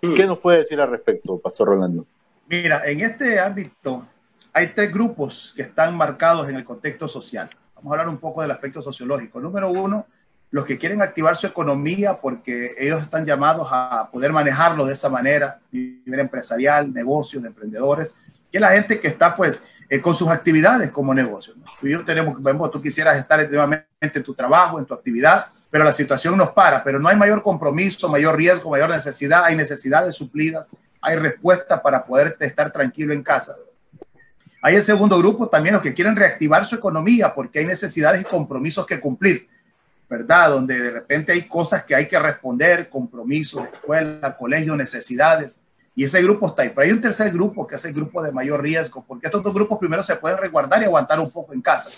Hmm. 0.00 0.14
¿Qué 0.14 0.26
nos 0.26 0.38
puede 0.38 0.58
decir 0.58 0.80
al 0.80 0.90
respecto, 0.90 1.38
Pastor 1.38 1.68
Rolando? 1.68 2.06
Mira, 2.48 2.82
en 2.86 3.00
este 3.00 3.40
ámbito 3.40 4.06
hay 4.52 4.68
tres 4.68 4.92
grupos 4.92 5.52
que 5.56 5.62
están 5.62 5.96
marcados 5.96 6.48
en 6.48 6.56
el 6.56 6.64
contexto 6.64 7.08
social. 7.08 7.50
Vamos 7.74 7.90
a 7.90 7.94
hablar 7.94 8.08
un 8.08 8.18
poco 8.18 8.40
del 8.42 8.50
aspecto 8.50 8.80
sociológico. 8.80 9.40
Número 9.40 9.68
uno, 9.70 10.06
los 10.50 10.64
que 10.64 10.78
quieren 10.78 11.02
activar 11.02 11.36
su 11.36 11.46
economía 11.46 12.18
porque 12.20 12.74
ellos 12.78 13.02
están 13.02 13.26
llamados 13.26 13.68
a 13.70 14.08
poder 14.10 14.32
manejarlo 14.32 14.86
de 14.86 14.92
esa 14.92 15.08
manera, 15.08 15.60
nivel 15.72 16.20
empresarial, 16.20 16.92
negocios, 16.92 17.42
de 17.42 17.48
emprendedores, 17.48 18.14
que 18.50 18.60
la 18.60 18.70
gente 18.70 19.00
que 19.00 19.08
está 19.08 19.34
pues 19.34 19.60
eh, 19.88 20.00
con 20.00 20.14
sus 20.14 20.28
actividades 20.28 20.90
como 20.90 21.14
negocio. 21.14 21.54
Tú 21.80 21.86
y 21.86 21.92
yo 21.92 22.04
tenemos, 22.04 22.42
vemos, 22.42 22.70
tú 22.70 22.80
quisieras 22.80 23.18
estar 23.18 23.38
nuevamente 23.48 23.86
en 24.00 24.22
tu 24.22 24.34
trabajo, 24.34 24.78
en 24.78 24.84
tu 24.84 24.94
actividad, 24.94 25.46
pero 25.70 25.84
la 25.84 25.92
situación 25.92 26.36
nos 26.36 26.50
para, 26.50 26.82
pero 26.82 26.98
no 26.98 27.08
hay 27.08 27.16
mayor 27.16 27.42
compromiso, 27.42 28.08
mayor 28.08 28.36
riesgo, 28.36 28.70
mayor 28.70 28.90
necesidad, 28.90 29.44
hay 29.44 29.56
necesidades 29.56 30.14
suplidas, 30.14 30.70
hay 31.00 31.16
respuestas 31.16 31.80
para 31.80 32.04
poder 32.04 32.36
estar 32.40 32.72
tranquilo 32.72 33.12
en 33.12 33.22
casa. 33.22 33.56
Hay 34.62 34.74
el 34.74 34.82
segundo 34.82 35.18
grupo 35.18 35.48
también 35.48 35.74
los 35.74 35.82
que 35.82 35.94
quieren 35.94 36.16
reactivar 36.16 36.64
su 36.64 36.74
economía 36.74 37.34
porque 37.34 37.60
hay 37.60 37.66
necesidades 37.66 38.22
y 38.22 38.24
compromisos 38.24 38.86
que 38.86 38.98
cumplir 38.98 39.48
¿verdad? 40.08 40.50
Donde 40.50 40.78
de 40.78 40.90
repente 40.90 41.32
hay 41.32 41.42
cosas 41.42 41.84
que 41.84 41.94
hay 41.94 42.06
que 42.06 42.18
responder, 42.18 42.88
compromisos, 42.88 43.64
escuela, 43.72 44.36
colegio, 44.36 44.76
necesidades. 44.76 45.58
Y 45.96 46.04
ese 46.04 46.22
grupo 46.22 46.46
está 46.46 46.62
ahí. 46.62 46.68
Pero 46.68 46.82
hay 46.82 46.92
un 46.92 47.00
tercer 47.00 47.32
grupo 47.32 47.66
que 47.66 47.76
es 47.76 47.84
el 47.86 47.94
grupo 47.94 48.22
de 48.22 48.30
mayor 48.30 48.62
riesgo, 48.62 49.02
porque 49.08 49.26
estos 49.26 49.42
dos 49.42 49.54
grupos 49.54 49.78
primero 49.78 50.02
se 50.02 50.14
pueden 50.16 50.36
resguardar 50.36 50.82
y 50.82 50.84
aguantar 50.84 51.18
un 51.18 51.30
poco 51.30 51.54
en 51.54 51.62
casa. 51.62 51.90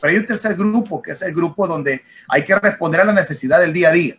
Pero 0.00 0.12
hay 0.12 0.18
un 0.18 0.26
tercer 0.26 0.54
grupo 0.54 1.00
que 1.00 1.12
es 1.12 1.22
el 1.22 1.34
grupo 1.34 1.66
donde 1.66 2.02
hay 2.28 2.44
que 2.44 2.54
responder 2.54 3.00
a 3.00 3.04
la 3.04 3.12
necesidad 3.14 3.58
del 3.58 3.72
día 3.72 3.88
a 3.88 3.92
día, 3.92 4.16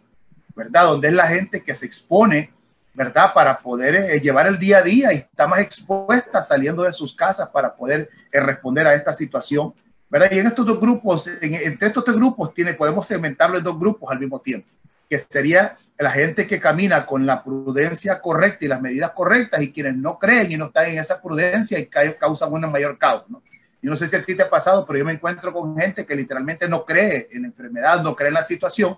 ¿verdad? 0.56 0.86
Donde 0.86 1.10
es 1.10 1.14
la 1.14 1.28
gente 1.28 1.64
que 1.64 1.76
se 1.76 1.86
expone, 1.86 2.52
¿verdad? 2.96 3.32
Para 3.32 3.60
poder 3.60 3.96
eh, 3.96 4.20
llevar 4.20 4.48
el 4.48 4.58
día 4.58 4.80
a 4.80 4.82
día 4.82 5.14
y 5.14 5.18
está 5.18 5.46
más 5.46 5.60
expuesta 5.60 6.42
saliendo 6.42 6.82
de 6.82 6.92
sus 6.92 7.14
casas 7.14 7.50
para 7.50 7.76
poder 7.76 8.10
eh, 8.32 8.40
responder 8.40 8.88
a 8.88 8.96
esta 8.96 9.14
situación 9.14 9.74
¿verdad? 10.10 10.30
Y 10.32 10.40
en 10.40 10.48
estos 10.48 10.66
dos 10.66 10.80
grupos, 10.80 11.28
entre 11.40 11.88
estos 11.88 12.04
tres 12.04 12.18
grupos, 12.18 12.54
tiene, 12.54 12.74
podemos 12.74 13.06
segmentarlo 13.06 13.58
en 13.58 13.64
dos 13.64 13.80
grupos 13.80 14.10
al 14.12 14.20
mismo 14.20 14.40
tiempo, 14.40 14.68
que 15.10 15.18
sería 15.18 15.78
la 15.98 16.12
gente 16.12 16.48
que 16.48 16.60
camina 16.60 17.06
con 17.06 17.26
la 17.26 17.44
prudencia 17.44 18.22
correcta 18.22 18.66
y 18.66 18.68
las 18.68 18.82
medidas 18.82 19.12
correctas 19.12 19.62
y 19.62 19.74
quienes 19.74 19.96
no 19.96 20.18
creen 20.20 20.52
y 20.52 20.58
no 20.58 20.66
están 20.66 20.88
en 20.88 21.00
esa 21.00 21.22
prudencia 21.22 21.80
y 21.80 21.88
causan 21.88 22.54
un 22.54 22.72
mayor 22.72 22.98
caos, 22.98 23.30
¿no? 23.30 23.42
Yo 23.82 23.90
no 23.90 23.96
sé 23.96 24.08
si 24.08 24.16
a 24.16 24.24
ti 24.24 24.36
te 24.36 24.44
ha 24.44 24.50
pasado, 24.50 24.86
pero 24.86 25.00
yo 25.00 25.06
me 25.06 25.14
encuentro 25.14 25.54
con 25.54 25.76
gente 25.78 26.06
que 26.06 26.16
literalmente 26.16 26.68
no 26.68 26.86
cree 26.86 27.30
en 27.32 27.44
la 27.44 27.48
enfermedad, 27.48 28.04
no 28.04 28.14
cree 28.14 28.28
en 28.28 28.34
la 28.34 28.44
situación, 28.44 28.98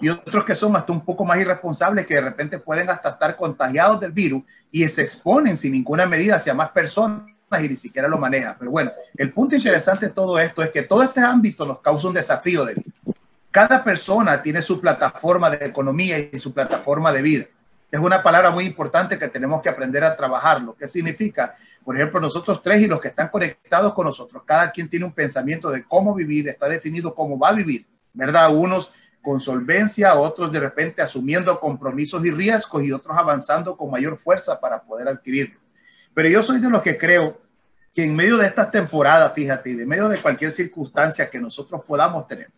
y 0.00 0.08
otros 0.10 0.44
que 0.44 0.54
son 0.54 0.76
hasta 0.76 0.92
un 0.92 1.04
poco 1.04 1.24
más 1.24 1.40
irresponsables 1.40 2.06
que 2.06 2.16
de 2.16 2.20
repente 2.20 2.58
pueden 2.58 2.90
hasta 2.90 3.10
estar 3.10 3.34
contagiados 3.36 4.00
del 4.00 4.12
virus 4.12 4.42
y 4.70 4.86
se 4.88 5.02
exponen 5.02 5.56
sin 5.56 5.72
ninguna 5.72 6.06
medida 6.06 6.36
hacia 6.36 6.52
más 6.52 6.70
personas 6.70 7.24
y 7.58 7.68
ni 7.68 7.76
siquiera 7.76 8.08
lo 8.08 8.18
maneja. 8.18 8.56
Pero 8.58 8.70
bueno, 8.70 8.92
el 9.16 9.32
punto 9.32 9.54
interesante 9.56 10.06
de 10.06 10.12
todo 10.12 10.38
esto 10.38 10.62
es 10.62 10.70
que 10.70 10.82
todo 10.82 11.02
este 11.02 11.20
ámbito 11.20 11.64
nos 11.64 11.80
causa 11.80 12.08
un 12.08 12.14
desafío 12.14 12.64
de 12.64 12.74
vida. 12.74 12.92
Cada 13.56 13.82
persona 13.82 14.42
tiene 14.42 14.60
su 14.60 14.78
plataforma 14.78 15.48
de 15.48 15.64
economía 15.64 16.18
y 16.18 16.38
su 16.38 16.52
plataforma 16.52 17.10
de 17.10 17.22
vida. 17.22 17.46
Es 17.90 17.98
una 17.98 18.22
palabra 18.22 18.50
muy 18.50 18.66
importante 18.66 19.18
que 19.18 19.28
tenemos 19.28 19.62
que 19.62 19.70
aprender 19.70 20.04
a 20.04 20.14
trabajar. 20.14 20.60
Lo 20.60 20.76
que 20.76 20.86
significa, 20.86 21.56
por 21.82 21.96
ejemplo, 21.96 22.20
nosotros 22.20 22.60
tres 22.62 22.82
y 22.82 22.86
los 22.86 23.00
que 23.00 23.08
están 23.08 23.28
conectados 23.28 23.94
con 23.94 24.04
nosotros, 24.04 24.42
cada 24.44 24.70
quien 24.70 24.90
tiene 24.90 25.06
un 25.06 25.12
pensamiento 25.14 25.70
de 25.70 25.84
cómo 25.84 26.14
vivir, 26.14 26.46
está 26.50 26.68
definido 26.68 27.14
cómo 27.14 27.38
va 27.38 27.48
a 27.48 27.52
vivir, 27.54 27.86
¿verdad? 28.12 28.54
Unos 28.54 28.92
con 29.22 29.40
solvencia, 29.40 30.16
otros 30.16 30.52
de 30.52 30.60
repente 30.60 31.00
asumiendo 31.00 31.58
compromisos 31.58 32.26
y 32.26 32.30
riesgos 32.30 32.84
y 32.84 32.92
otros 32.92 33.16
avanzando 33.16 33.74
con 33.74 33.90
mayor 33.90 34.18
fuerza 34.18 34.60
para 34.60 34.82
poder 34.82 35.08
adquirirlo. 35.08 35.58
Pero 36.12 36.28
yo 36.28 36.42
soy 36.42 36.60
de 36.60 36.68
los 36.68 36.82
que 36.82 36.98
creo 36.98 37.40
que 37.94 38.04
en 38.04 38.14
medio 38.14 38.36
de 38.36 38.48
estas 38.48 38.70
temporadas, 38.70 39.32
fíjate, 39.32 39.70
y 39.70 39.74
de 39.76 39.86
medio 39.86 40.10
de 40.10 40.18
cualquier 40.18 40.50
circunstancia 40.50 41.30
que 41.30 41.40
nosotros 41.40 41.80
podamos 41.86 42.28
tener, 42.28 42.50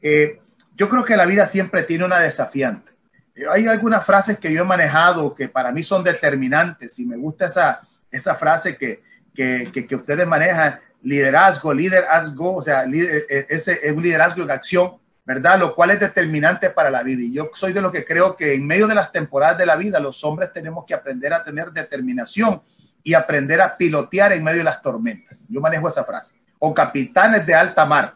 eh, 0.00 0.42
yo 0.74 0.88
creo 0.88 1.04
que 1.04 1.16
la 1.16 1.26
vida 1.26 1.46
siempre 1.46 1.82
tiene 1.82 2.04
una 2.04 2.20
desafiante. 2.20 2.92
Eh, 3.34 3.44
hay 3.50 3.66
algunas 3.66 4.04
frases 4.04 4.38
que 4.38 4.52
yo 4.52 4.62
he 4.62 4.66
manejado 4.66 5.34
que 5.34 5.48
para 5.48 5.72
mí 5.72 5.82
son 5.82 6.04
determinantes 6.04 6.98
y 6.98 7.06
me 7.06 7.16
gusta 7.16 7.46
esa, 7.46 7.80
esa 8.10 8.34
frase 8.34 8.76
que, 8.76 9.02
que, 9.34 9.70
que, 9.72 9.94
ustedes 9.94 10.26
manejan, 10.26 10.78
liderazgo, 11.02 11.74
liderazgo, 11.74 12.56
o 12.56 12.62
sea, 12.62 12.84
eh, 12.84 13.46
ese 13.48 13.80
es 13.82 13.92
un 13.92 14.02
liderazgo 14.02 14.42
en 14.42 14.50
acción, 14.50 14.92
¿verdad? 15.24 15.58
Lo 15.58 15.74
cual 15.74 15.90
es 15.90 16.00
determinante 16.00 16.70
para 16.70 16.90
la 16.90 17.02
vida. 17.02 17.22
Y 17.22 17.32
yo 17.32 17.50
soy 17.54 17.72
de 17.72 17.80
los 17.80 17.90
que 17.90 18.04
creo 18.04 18.36
que 18.36 18.54
en 18.54 18.66
medio 18.66 18.86
de 18.86 18.94
las 18.94 19.10
temporadas 19.10 19.58
de 19.58 19.66
la 19.66 19.76
vida, 19.76 19.98
los 19.98 20.22
hombres 20.22 20.52
tenemos 20.52 20.84
que 20.86 20.94
aprender 20.94 21.32
a 21.32 21.42
tener 21.42 21.72
determinación 21.72 22.62
y 23.02 23.14
aprender 23.14 23.60
a 23.60 23.76
pilotear 23.76 24.32
en 24.32 24.42
medio 24.42 24.58
de 24.58 24.64
las 24.64 24.80
tormentas. 24.80 25.46
Yo 25.48 25.60
manejo 25.60 25.88
esa 25.88 26.04
frase. 26.04 26.34
O 26.58 26.72
capitanes 26.72 27.44
de 27.44 27.54
alta 27.54 27.84
mar. 27.84 28.14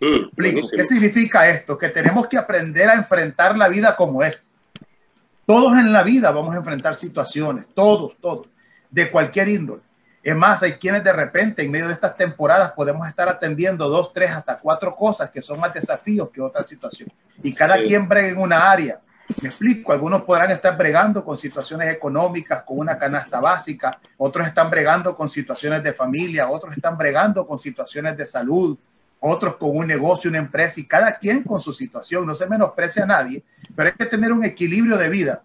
Mm, 0.00 0.30
¿Qué 0.36 0.84
significa 0.84 1.48
esto? 1.48 1.76
Que 1.76 1.88
tenemos 1.90 2.26
que 2.26 2.38
aprender 2.38 2.88
a 2.88 2.94
enfrentar 2.94 3.56
la 3.56 3.68
vida 3.68 3.94
como 3.96 4.22
es. 4.22 4.46
Todos 5.46 5.72
en 5.74 5.92
la 5.92 6.02
vida 6.02 6.30
vamos 6.30 6.54
a 6.54 6.58
enfrentar 6.58 6.94
situaciones, 6.94 7.66
todos, 7.74 8.16
todos, 8.20 8.48
de 8.90 9.10
cualquier 9.10 9.48
índole. 9.48 9.82
Es 10.22 10.36
más, 10.36 10.62
hay 10.62 10.74
quienes 10.74 11.02
de 11.02 11.12
repente 11.12 11.62
en 11.62 11.70
medio 11.70 11.88
de 11.88 11.94
estas 11.94 12.16
temporadas 12.16 12.72
podemos 12.72 13.08
estar 13.08 13.28
atendiendo 13.28 13.88
dos, 13.88 14.12
tres, 14.12 14.30
hasta 14.30 14.58
cuatro 14.58 14.94
cosas 14.94 15.30
que 15.30 15.42
son 15.42 15.58
más 15.58 15.72
desafíos 15.72 16.30
que 16.30 16.40
otra 16.40 16.66
situación. 16.66 17.10
Y 17.42 17.54
cada 17.54 17.78
quien 17.82 18.08
brega 18.08 18.28
en 18.28 18.38
una 18.38 18.70
área 18.70 19.00
me 19.40 19.48
explico, 19.48 19.92
algunos 19.92 20.22
podrán 20.22 20.50
estar 20.50 20.76
bregando 20.76 21.24
con 21.24 21.36
situaciones 21.36 21.94
económicas, 21.94 22.62
con 22.62 22.78
una 22.78 22.98
canasta 22.98 23.40
básica, 23.40 23.98
otros 24.16 24.46
están 24.46 24.70
bregando 24.70 25.16
con 25.16 25.28
situaciones 25.28 25.82
de 25.82 25.92
familia, 25.92 26.48
otros 26.48 26.76
están 26.76 26.96
bregando 26.96 27.46
con 27.46 27.56
situaciones 27.56 28.16
de 28.16 28.26
salud, 28.26 28.76
otros 29.20 29.56
con 29.56 29.76
un 29.76 29.86
negocio, 29.86 30.30
una 30.30 30.38
empresa 30.38 30.80
y 30.80 30.84
cada 30.84 31.18
quien 31.18 31.42
con 31.42 31.60
su 31.60 31.72
situación. 31.72 32.26
No 32.26 32.34
se 32.34 32.46
menosprecia 32.46 33.04
a 33.04 33.06
nadie, 33.06 33.42
pero 33.76 33.90
hay 33.90 33.94
que 33.96 34.06
tener 34.06 34.32
un 34.32 34.44
equilibrio 34.44 34.96
de 34.96 35.08
vida. 35.08 35.42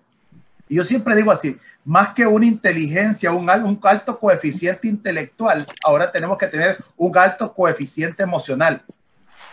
Y 0.68 0.76
yo 0.76 0.84
siempre 0.84 1.16
digo 1.16 1.32
así, 1.32 1.58
más 1.84 2.14
que 2.14 2.26
una 2.26 2.46
inteligencia, 2.46 3.32
un, 3.32 3.50
un 3.50 3.80
alto 3.84 4.20
coeficiente 4.20 4.88
intelectual, 4.88 5.68
ahora 5.84 6.12
tenemos 6.12 6.38
que 6.38 6.48
tener 6.48 6.78
un 6.98 7.16
alto 7.18 7.54
coeficiente 7.54 8.24
emocional. 8.24 8.82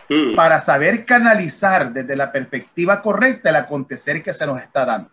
Mm. 0.09 0.35
para 0.35 0.59
saber 0.59 1.05
canalizar 1.05 1.93
desde 1.93 2.15
la 2.15 2.31
perspectiva 2.31 3.01
correcta 3.01 3.49
el 3.49 3.55
acontecer 3.55 4.21
que 4.21 4.33
se 4.33 4.45
nos 4.45 4.61
está 4.61 4.85
dando. 4.85 5.09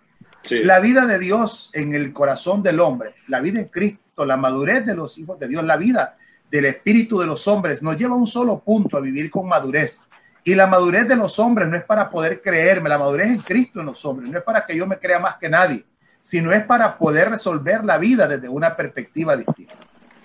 La 0.65 0.81
vida 0.81 1.07
de 1.07 1.19
Dios 1.19 1.71
en 1.75 1.95
el 1.95 2.13
corazón 2.13 2.63
del 2.63 2.81
hombre, 2.81 3.15
la 3.29 3.41
vida 3.41 3.61
en 3.61 3.67
Cristo, 3.67 4.25
la 4.25 4.37
madurez 4.37 4.87
de 4.87 4.95
los 4.95 5.19
hijos 5.19 5.39
de 5.39 5.49
Dios, 5.49 5.63
la 5.65 5.77
vida 5.77 6.17
del 6.51 6.65
espíritu 6.67 7.19
de 7.19 7.27
los 7.27 7.47
hombres 7.47 7.83
nos 7.83 7.97
lleva 7.97 8.17
un 8.17 8.27
solo 8.27 8.59
punto, 8.61 8.97
a 8.97 9.01
vivir 9.01 9.31
con 9.31 9.49
madurez. 9.49 10.01
Y 10.43 10.55
la 10.55 10.67
madurez 10.67 11.07
de 11.07 11.17
los 11.17 11.39
hombres 11.39 11.69
no 11.69 11.77
es 11.77 11.85
para 11.85 12.11
poder 12.11 12.41
creerme, 12.41 12.89
la 12.89 12.99
madurez 12.99 13.29
en 13.29 13.39
Cristo 13.39 13.81
en 13.81 13.87
los 13.87 14.05
hombres, 14.05 14.31
no 14.31 14.39
es 14.39 14.45
para 14.45 14.65
que 14.65 14.77
yo 14.77 14.87
me 14.87 14.99
crea 14.99 15.19
más 15.19 15.37
que 15.37 15.49
nadie, 15.49 15.85
sino 16.21 16.51
es 16.53 16.65
para 16.65 16.97
poder 16.97 17.31
resolver 17.31 17.85
la 17.85 17.99
vida 17.99 18.27
desde 18.27 18.49
una 18.49 18.75
perspectiva 18.75 19.37
distinta. 19.37 19.75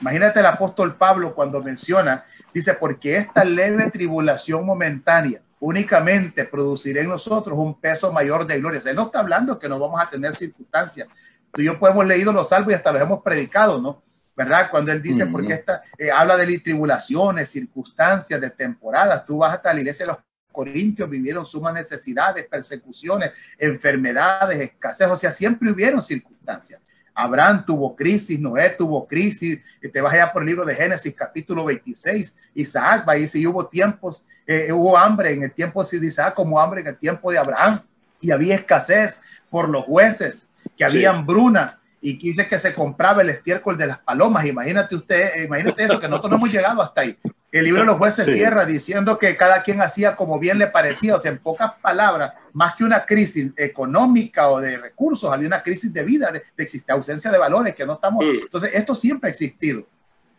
Imagínate 0.01 0.39
el 0.39 0.45
apóstol 0.45 0.95
Pablo 0.95 1.33
cuando 1.33 1.61
menciona, 1.61 2.23
dice, 2.53 2.73
porque 2.73 3.17
esta 3.17 3.43
leve 3.43 3.91
tribulación 3.91 4.65
momentánea 4.65 5.41
únicamente 5.59 6.45
producirá 6.45 7.01
en 7.01 7.09
nosotros 7.09 7.57
un 7.57 7.79
peso 7.79 8.11
mayor 8.11 8.45
de 8.45 8.59
gloria. 8.59 8.81
él 8.85 8.95
no 8.95 9.03
está 9.03 9.19
hablando 9.19 9.57
que 9.57 9.69
no 9.69 9.79
vamos 9.79 10.01
a 10.01 10.09
tener 10.09 10.33
circunstancias 10.35 11.07
Tú 11.55 11.61
y 11.61 11.65
yo 11.65 11.79
podemos 11.79 12.05
leído 12.05 12.33
los 12.33 12.49
salmos 12.49 12.73
y 12.73 12.75
hasta 12.75 12.91
los 12.91 13.01
hemos 13.01 13.23
predicado, 13.23 13.81
¿no? 13.81 14.03
¿Verdad? 14.35 14.69
Cuando 14.69 14.91
él 14.91 15.01
dice, 15.01 15.25
porque 15.25 15.53
esta, 15.53 15.81
eh, 15.97 16.11
habla 16.11 16.35
de 16.35 16.59
tribulaciones, 16.59 17.49
circunstancias, 17.49 18.39
de 18.41 18.49
temporadas. 18.49 19.25
Tú 19.25 19.37
vas 19.37 19.53
hasta 19.53 19.73
la 19.73 19.79
iglesia 19.79 20.05
de 20.05 20.11
los 20.11 20.21
Corintios, 20.51 21.09
vivieron 21.09 21.45
sumas 21.45 21.73
necesidades, 21.73 22.45
persecuciones, 22.45 23.31
enfermedades, 23.57 24.59
escasez. 24.59 25.09
O 25.09 25.15
sea, 25.15 25.31
siempre 25.31 25.71
hubieron 25.71 26.01
circunstancias. 26.01 26.81
Abraham 27.15 27.65
tuvo 27.65 27.95
crisis, 27.95 28.37
Noé 28.37 28.71
tuvo 28.71 29.07
crisis, 29.07 29.61
te 29.81 30.01
vas 30.01 30.13
allá 30.13 30.33
por 30.33 30.41
el 30.41 30.49
libro 30.49 30.65
de 30.65 30.75
Génesis 30.75 31.15
capítulo 31.15 31.63
26, 31.63 32.37
Isaac 32.55 33.07
va 33.07 33.13
a 33.13 33.15
decir, 33.15 33.47
hubo 33.47 33.67
tiempos, 33.67 34.25
eh, 34.45 34.71
hubo 34.73 34.97
hambre 34.97 35.33
en 35.33 35.43
el 35.43 35.53
tiempo 35.53 35.81
de 35.81 36.05
Isaac 36.05 36.33
como 36.33 36.59
hambre 36.59 36.81
en 36.81 36.87
el 36.87 36.97
tiempo 36.97 37.31
de 37.31 37.37
Abraham 37.37 37.81
y 38.19 38.31
había 38.31 38.55
escasez 38.55 39.21
por 39.49 39.69
los 39.69 39.85
jueces, 39.85 40.45
que 40.75 40.83
había 40.83 41.11
hambruna 41.11 41.79
y 42.05 42.19
quise 42.19 42.47
que 42.47 42.59
se 42.59 42.71
compraba 42.71 43.23
el 43.23 43.31
estiércol 43.31 43.79
de 43.79 43.87
las 43.87 43.97
palomas. 43.97 44.45
Imagínate 44.45 44.95
usted, 44.95 45.43
imagínate 45.43 45.85
eso, 45.85 45.99
que 45.99 46.07
nosotros 46.07 46.29
no 46.29 46.37
hemos 46.37 46.51
llegado 46.51 46.79
hasta 46.83 47.01
ahí. 47.01 47.17
El 47.51 47.63
libro 47.63 47.81
de 47.81 47.87
los 47.87 47.97
jueces 47.97 48.27
cierra 48.27 48.63
diciendo 48.63 49.17
que 49.17 49.35
cada 49.35 49.63
quien 49.63 49.81
hacía 49.81 50.15
como 50.15 50.37
bien 50.37 50.59
le 50.59 50.67
parecía, 50.67 51.15
o 51.15 51.17
sea, 51.17 51.31
en 51.31 51.39
pocas 51.39 51.71
palabras, 51.81 52.33
más 52.53 52.75
que 52.75 52.83
una 52.83 53.07
crisis 53.07 53.53
económica 53.57 54.49
o 54.49 54.61
de 54.61 54.77
recursos, 54.77 55.33
había 55.33 55.47
una 55.47 55.63
crisis 55.63 55.91
de 55.91 56.03
vida, 56.03 56.31
de, 56.31 56.43
de 56.55 56.93
ausencia 56.93 57.31
de 57.31 57.39
valores, 57.39 57.73
que 57.73 57.87
no 57.87 57.93
estamos. 57.93 58.23
Entonces, 58.23 58.75
esto 58.75 58.93
siempre 58.93 59.27
ha 59.27 59.31
existido. 59.31 59.87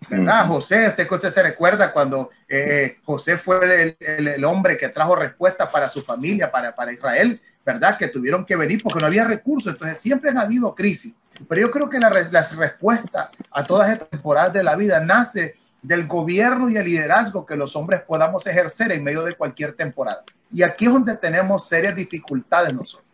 ¿Verdad? 0.09 0.47
José, 0.47 0.87
usted, 0.87 1.11
usted 1.11 1.31
se 1.31 1.43
recuerda 1.43 1.93
cuando 1.93 2.31
eh, 2.49 2.99
José 3.03 3.39
fue 3.39 3.97
el, 3.99 4.29
el, 4.29 4.45
hombre 4.45 4.77
que 4.77 4.91
trajo 4.91 5.17
respuesta 5.17 5.69
para 5.69 5.89
su 5.89 6.01
familia, 6.03 6.49
para, 6.49 6.77
para 6.77 6.93
Israel, 6.93 7.41
¿verdad? 7.65 7.99
Que 7.99 8.07
tuvieron 8.07 8.47
que 8.47 8.55
venir 8.55 8.81
porque 8.85 9.01
no 9.01 9.07
había 9.07 9.25
recursos. 9.25 9.73
Entonces, 9.73 9.99
siempre 9.99 10.31
han 10.31 10.39
habido 10.39 10.73
crisis. 10.73 11.13
Pero 11.49 11.61
yo 11.61 11.71
creo 11.71 11.89
que 11.89 11.99
la, 11.99 12.11
la 12.11 12.43
respuesta 12.57 13.31
a 13.51 13.65
todas 13.65 13.91
estas 13.91 14.09
temporadas 14.09 14.53
de 14.53 14.63
la 14.63 14.77
vida 14.77 15.01
nace 15.01 15.57
del 15.83 16.07
gobierno 16.07 16.69
y 16.69 16.77
el 16.77 16.85
liderazgo 16.85 17.47
que 17.47 17.57
los 17.57 17.77
hombres 17.77 18.03
podamos 18.03 18.47
ejercer 18.47 18.91
en 18.93 19.05
medio 19.05 19.23
de 19.23 19.35
cualquier 19.35 19.75
temporada. 19.75 20.25
Y 20.51 20.63
aquí 20.63 20.87
es 20.87 20.93
donde 20.93 21.17
tenemos 21.17 21.69
serias 21.69 21.95
dificultades 21.95 22.75
nosotros. 22.75 23.07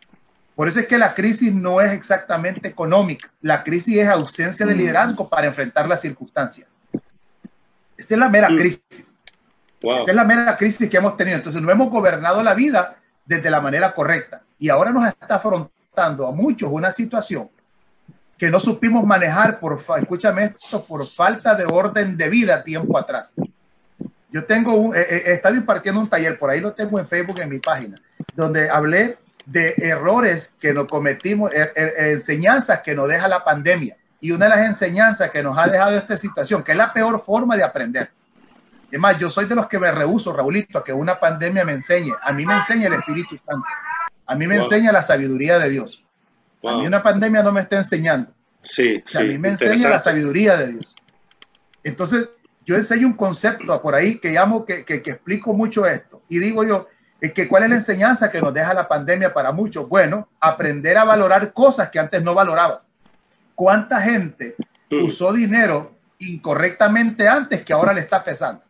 Por 0.55 0.67
eso 0.67 0.79
es 0.79 0.87
que 0.87 0.97
la 0.97 1.13
crisis 1.13 1.53
no 1.53 1.81
es 1.81 1.91
exactamente 1.91 2.67
económica, 2.67 3.29
la 3.41 3.63
crisis 3.63 3.97
es 3.97 4.07
ausencia 4.07 4.65
de 4.65 4.75
liderazgo 4.75 5.27
para 5.27 5.47
enfrentar 5.47 5.87
las 5.87 6.01
circunstancias. 6.01 6.67
Esa 7.97 8.13
es 8.13 8.19
la 8.19 8.29
mera 8.29 8.49
mm. 8.49 8.57
crisis. 8.57 9.13
Esa 9.81 10.11
es 10.11 10.15
la 10.15 10.23
mera 10.23 10.55
crisis 10.55 10.89
que 10.89 10.97
hemos 10.97 11.17
tenido. 11.17 11.37
Entonces 11.37 11.61
no 11.61 11.71
hemos 11.71 11.89
gobernado 11.89 12.41
la 12.41 12.53
vida 12.53 12.97
desde 13.25 13.49
la 13.49 13.61
manera 13.61 13.93
correcta. 13.93 14.43
Y 14.59 14.69
ahora 14.69 14.91
nos 14.91 15.05
está 15.05 15.35
afrontando 15.35 16.27
a 16.27 16.31
muchos 16.31 16.69
una 16.71 16.91
situación 16.91 17.49
que 18.43 18.51
no 18.51 18.59
supimos 18.59 19.05
manejar 19.05 19.57
por, 19.57 19.81
escúchame 19.97 20.43
esto, 20.43 20.83
por 20.83 21.07
falta 21.07 21.55
de 21.55 21.63
orden 21.63 22.17
de 22.17 22.27
vida 22.27 22.61
tiempo 22.61 22.97
atrás. 22.97 23.33
Yo 24.29 24.43
tengo 24.43 24.73
un, 24.73 24.93
he, 24.93 25.31
estado 25.31 25.55
impartiendo 25.55 26.01
un 26.01 26.09
taller, 26.09 26.37
por 26.37 26.49
ahí 26.49 26.59
lo 26.59 26.73
tengo 26.73 26.99
en 26.99 27.07
Facebook 27.07 27.39
en 27.39 27.47
mi 27.47 27.59
página, 27.59 28.01
donde 28.35 28.69
hablé 28.69 29.17
de 29.45 29.73
errores 29.77 30.57
que 30.59 30.73
nos 30.73 30.87
cometimos, 30.87 31.53
er, 31.53 31.71
er, 31.73 31.93
enseñanzas 32.09 32.81
que 32.81 32.93
nos 32.93 33.07
deja 33.07 33.29
la 33.29 33.45
pandemia. 33.45 33.95
Y 34.19 34.31
una 34.31 34.43
de 34.43 34.57
las 34.57 34.65
enseñanzas 34.65 35.31
que 35.31 35.41
nos 35.41 35.57
ha 35.57 35.67
dejado 35.67 35.95
esta 35.95 36.17
situación, 36.17 36.65
que 36.65 36.73
es 36.73 36.77
la 36.77 36.91
peor 36.91 37.23
forma 37.23 37.55
de 37.55 37.63
aprender. 37.63 38.11
Es 38.91 38.99
más, 38.99 39.17
yo 39.17 39.29
soy 39.29 39.45
de 39.45 39.55
los 39.55 39.69
que 39.69 39.79
me 39.79 39.89
rehuso, 39.89 40.33
Raulito, 40.33 40.79
a 40.79 40.83
que 40.83 40.91
una 40.91 41.17
pandemia 41.17 41.63
me 41.63 41.71
enseñe. 41.71 42.11
A 42.21 42.33
mí 42.33 42.45
me 42.45 42.55
enseña 42.55 42.87
el 42.87 42.95
Espíritu 42.95 43.37
Santo. 43.37 43.65
A 44.25 44.35
mí 44.35 44.47
me 44.47 44.57
enseña 44.57 44.91
la 44.91 45.01
sabiduría 45.01 45.59
de 45.59 45.69
Dios. 45.69 46.02
A 46.63 46.77
mí 46.77 46.87
una 46.87 47.01
pandemia 47.01 47.43
no 47.43 47.51
me 47.51 47.61
está 47.61 47.77
enseñando. 47.77 48.31
Sí, 48.63 49.03
a 49.15 49.19
mí 49.21 49.37
me 49.37 49.49
enseña 49.49 49.89
la 49.89 49.99
sabiduría 49.99 50.55
de 50.55 50.73
Dios. 50.73 50.95
Entonces, 51.83 52.29
yo 52.65 52.75
enseño 52.75 53.07
un 53.07 53.13
concepto 53.13 53.81
por 53.81 53.93
ahí 53.93 54.19
que 54.19 54.29
llamo, 54.29 54.65
que, 54.65 54.85
que, 54.85 54.95
explico 54.95 55.53
mucho 55.53 55.85
esto. 55.85 56.21
Y 56.29 56.39
digo 56.39 56.63
yo, 56.63 56.87
que 57.19 57.47
cuál 57.47 57.63
es 57.63 57.69
la 57.69 57.75
enseñanza 57.75 58.31
que 58.31 58.41
nos 58.41 58.53
deja 58.53 58.73
la 58.73 58.87
pandemia 58.87 59.33
para 59.33 59.51
muchos. 59.51 59.87
Bueno, 59.87 60.29
aprender 60.39 60.97
a 60.97 61.03
valorar 61.03 61.53
cosas 61.53 61.89
que 61.89 61.99
antes 61.99 62.23
no 62.23 62.33
valorabas. 62.33 62.87
¿Cuánta 63.55 63.99
gente 64.01 64.55
mm. 64.89 65.03
usó 65.03 65.33
dinero 65.33 65.93
incorrectamente 66.19 67.27
antes 67.27 67.63
que 67.63 67.73
ahora 67.73 67.93
le 67.93 67.99
está 67.99 68.23
pesando? 68.23 68.63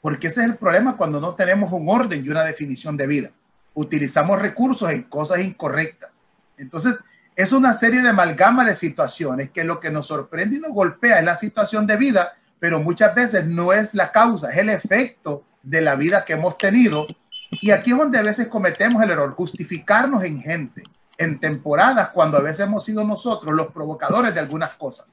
Porque 0.00 0.28
ese 0.28 0.40
es 0.40 0.46
el 0.46 0.56
problema 0.56 0.96
cuando 0.96 1.20
no 1.20 1.34
tenemos 1.34 1.72
un 1.72 1.88
orden 1.88 2.24
y 2.24 2.28
una 2.28 2.44
definición 2.44 2.96
de 2.96 3.06
vida. 3.06 3.30
Utilizamos 3.74 4.40
recursos 4.40 4.90
en 4.90 5.02
cosas 5.04 5.40
incorrectas. 5.40 6.19
Entonces, 6.60 6.96
es 7.34 7.52
una 7.52 7.72
serie 7.72 8.02
de 8.02 8.10
amalgama 8.10 8.64
de 8.64 8.74
situaciones 8.74 9.50
que 9.50 9.64
lo 9.64 9.80
que 9.80 9.90
nos 9.90 10.06
sorprende 10.06 10.56
y 10.56 10.60
nos 10.60 10.72
golpea 10.72 11.18
es 11.18 11.24
la 11.24 11.34
situación 11.34 11.86
de 11.86 11.96
vida, 11.96 12.34
pero 12.58 12.80
muchas 12.80 13.14
veces 13.14 13.46
no 13.46 13.72
es 13.72 13.94
la 13.94 14.12
causa, 14.12 14.50
es 14.50 14.58
el 14.58 14.68
efecto 14.68 15.44
de 15.62 15.80
la 15.80 15.94
vida 15.94 16.24
que 16.24 16.34
hemos 16.34 16.58
tenido. 16.58 17.06
Y 17.50 17.70
aquí 17.70 17.92
es 17.92 17.98
donde 17.98 18.18
a 18.18 18.22
veces 18.22 18.48
cometemos 18.48 19.02
el 19.02 19.10
error, 19.10 19.32
justificarnos 19.34 20.22
en 20.22 20.40
gente, 20.40 20.82
en 21.16 21.40
temporadas, 21.40 22.08
cuando 22.10 22.36
a 22.36 22.42
veces 22.42 22.66
hemos 22.66 22.84
sido 22.84 23.04
nosotros 23.04 23.54
los 23.54 23.68
provocadores 23.68 24.34
de 24.34 24.40
algunas 24.40 24.74
cosas. 24.74 25.06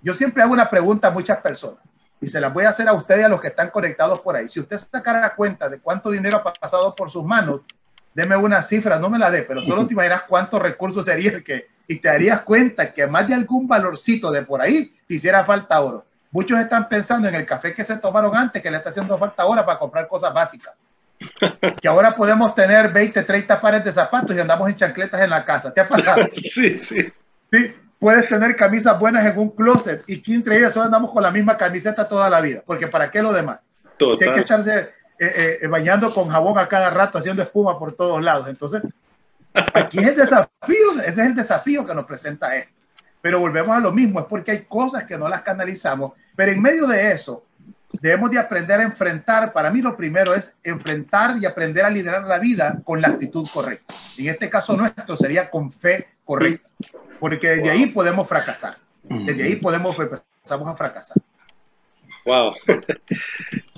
Yo 0.00 0.12
siempre 0.14 0.42
hago 0.42 0.52
una 0.52 0.68
pregunta 0.68 1.08
a 1.08 1.10
muchas 1.12 1.38
personas 1.38 1.78
y 2.20 2.26
se 2.26 2.40
las 2.40 2.52
voy 2.52 2.64
a 2.64 2.70
hacer 2.70 2.88
a 2.88 2.92
ustedes 2.92 3.24
a 3.24 3.28
los 3.28 3.40
que 3.40 3.48
están 3.48 3.70
conectados 3.70 4.20
por 4.20 4.34
ahí. 4.34 4.48
Si 4.48 4.58
usted 4.58 4.76
sacara 4.76 5.34
cuenta 5.34 5.68
de 5.68 5.78
cuánto 5.78 6.10
dinero 6.10 6.38
ha 6.38 6.52
pasado 6.52 6.94
por 6.94 7.08
sus 7.08 7.24
manos, 7.24 7.60
deme 8.14 8.36
una 8.36 8.62
cifra, 8.62 8.98
no 8.98 9.10
me 9.10 9.18
la 9.18 9.30
dé, 9.30 9.42
pero 9.42 9.62
solo 9.62 9.86
te 9.86 9.94
imaginas 9.94 10.22
cuántos 10.28 10.60
recursos 10.60 11.04
sería 11.04 11.32
el 11.32 11.44
que, 11.44 11.68
y 11.86 11.96
te 11.96 12.08
darías 12.08 12.42
cuenta 12.42 12.92
que 12.92 13.06
más 13.06 13.26
de 13.26 13.34
algún 13.34 13.66
valorcito 13.66 14.30
de 14.30 14.42
por 14.42 14.60
ahí 14.60 14.94
te 15.06 15.14
hiciera 15.14 15.44
falta 15.44 15.80
oro. 15.80 16.04
Muchos 16.30 16.58
están 16.58 16.88
pensando 16.88 17.28
en 17.28 17.34
el 17.34 17.44
café 17.44 17.74
que 17.74 17.84
se 17.84 17.96
tomaron 17.96 18.34
antes, 18.34 18.62
que 18.62 18.70
le 18.70 18.78
está 18.78 18.88
haciendo 18.88 19.18
falta 19.18 19.42
ahora 19.42 19.66
para 19.66 19.78
comprar 19.78 20.08
cosas 20.08 20.32
básicas. 20.32 20.78
Que 21.80 21.86
ahora 21.86 22.12
podemos 22.12 22.54
tener 22.54 22.92
20, 22.92 23.22
30 23.22 23.60
pares 23.60 23.84
de 23.84 23.92
zapatos 23.92 24.34
y 24.34 24.40
andamos 24.40 24.68
en 24.68 24.74
chancletas 24.74 25.20
en 25.20 25.30
la 25.30 25.44
casa. 25.44 25.72
¿Te 25.72 25.80
ha 25.80 25.88
pasado? 25.88 26.26
Sí, 26.34 26.78
sí. 26.78 27.12
Sí, 27.52 27.74
puedes 27.98 28.28
tener 28.28 28.56
camisas 28.56 28.98
buenas 28.98 29.24
en 29.26 29.38
un 29.38 29.50
closet 29.50 30.02
y 30.08 30.34
entre 30.34 30.58
ellas 30.58 30.72
solo 30.72 30.86
andamos 30.86 31.12
con 31.12 31.22
la 31.22 31.30
misma 31.30 31.56
camiseta 31.56 32.08
toda 32.08 32.28
la 32.30 32.40
vida, 32.40 32.62
porque 32.66 32.88
¿para 32.88 33.10
qué 33.10 33.22
lo 33.22 33.32
demás? 33.32 33.60
Si 34.18 34.24
hay 34.24 34.34
que 34.34 34.40
echarse 34.40 34.90
eh, 35.18 35.58
eh, 35.62 35.66
bañando 35.66 36.12
con 36.12 36.28
jabón 36.28 36.58
a 36.58 36.68
cada 36.68 36.90
rato, 36.90 37.18
haciendo 37.18 37.42
espuma 37.42 37.78
por 37.78 37.94
todos 37.94 38.22
lados. 38.22 38.48
Entonces, 38.48 38.82
aquí 39.52 39.98
es 39.98 40.08
el 40.08 40.16
desafío, 40.16 40.92
ese 41.04 41.20
es 41.20 41.26
el 41.26 41.34
desafío 41.34 41.86
que 41.86 41.94
nos 41.94 42.06
presenta 42.06 42.56
esto. 42.56 42.72
Pero 43.20 43.38
volvemos 43.38 43.76
a 43.76 43.80
lo 43.80 43.92
mismo, 43.92 44.20
es 44.20 44.26
porque 44.26 44.50
hay 44.50 44.64
cosas 44.64 45.04
que 45.04 45.16
no 45.16 45.28
las 45.28 45.42
canalizamos, 45.42 46.12
pero 46.34 46.50
en 46.50 46.60
medio 46.60 46.86
de 46.86 47.12
eso 47.12 47.44
debemos 48.00 48.30
de 48.30 48.38
aprender 48.38 48.80
a 48.80 48.82
enfrentar, 48.82 49.52
para 49.52 49.70
mí 49.70 49.80
lo 49.80 49.96
primero 49.96 50.34
es 50.34 50.54
enfrentar 50.64 51.36
y 51.38 51.46
aprender 51.46 51.84
a 51.84 51.90
liderar 51.90 52.24
la 52.24 52.38
vida 52.38 52.80
con 52.84 53.00
la 53.00 53.08
actitud 53.08 53.46
correcta. 53.52 53.94
En 54.18 54.28
este 54.28 54.50
caso 54.50 54.76
nuestro 54.76 55.16
sería 55.16 55.50
con 55.50 55.70
fe 55.70 56.08
correcta, 56.24 56.68
porque 57.20 57.48
desde 57.48 57.70
ahí 57.70 57.86
podemos 57.86 58.26
fracasar, 58.26 58.78
desde 59.04 59.44
ahí 59.44 59.56
podemos 59.56 59.96
empezamos 59.98 60.68
a 60.68 60.74
fracasar. 60.74 61.16
Wow. 62.24 62.54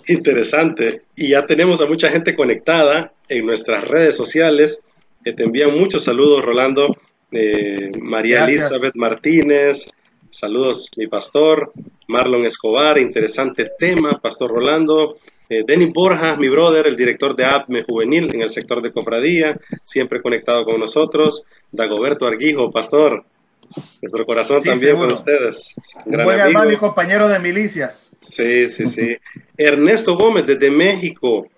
Interesante. 0.07 1.03
Y 1.17 1.31
ya 1.31 1.47
tenemos 1.47 1.81
a 1.81 1.87
mucha 1.87 2.11
gente 2.11 2.35
conectada 2.35 3.13
en 3.29 3.47
nuestras 3.47 3.87
redes 3.87 4.17
sociales. 4.17 4.85
te 5.23 5.43
envían 5.43 5.79
muchos 5.79 6.05
saludos, 6.05 6.45
Rolando. 6.45 6.97
Eh, 7.31 7.91
María 8.01 8.45
Elizabeth 8.45 8.95
Martínez. 8.95 9.91
Saludos, 10.31 10.91
mi 10.97 11.07
pastor. 11.07 11.73
Marlon 12.09 12.45
Escobar, 12.45 12.99
interesante 12.99 13.71
tema, 13.79 14.21
Pastor 14.21 14.51
Rolando. 14.51 15.19
Eh, 15.49 15.63
Denis 15.67 15.93
Borja, 15.93 16.37
mi 16.37 16.49
brother, 16.49 16.87
el 16.87 16.97
director 16.97 17.37
de 17.37 17.45
APME 17.45 17.83
Juvenil 17.83 18.35
en 18.35 18.43
el 18.43 18.51
sector 18.51 18.83
de 18.83 18.93
cofradía, 18.93 19.59
siempre 19.85 20.23
conectado 20.23 20.65
con 20.65 20.81
nosotros. 20.81 21.45
Dagoberto 21.71 22.27
Arguijo, 22.27 22.71
pastor. 22.71 23.25
Nuestro 24.03 24.27
corazón 24.27 24.63
también 24.63 24.97
con 24.97 25.13
ustedes. 25.13 25.75
Gran 26.07 26.41
hermano 26.41 26.73
y 26.73 26.77
compañero 26.77 27.29
de 27.29 27.39
milicias. 27.39 28.13
Sí, 28.21 28.71
sí, 28.71 28.87
sí. 28.87 29.17
Ernesto 29.57 30.17
Gómez 30.17 30.47
desde 30.47 30.71
México. 30.71 31.49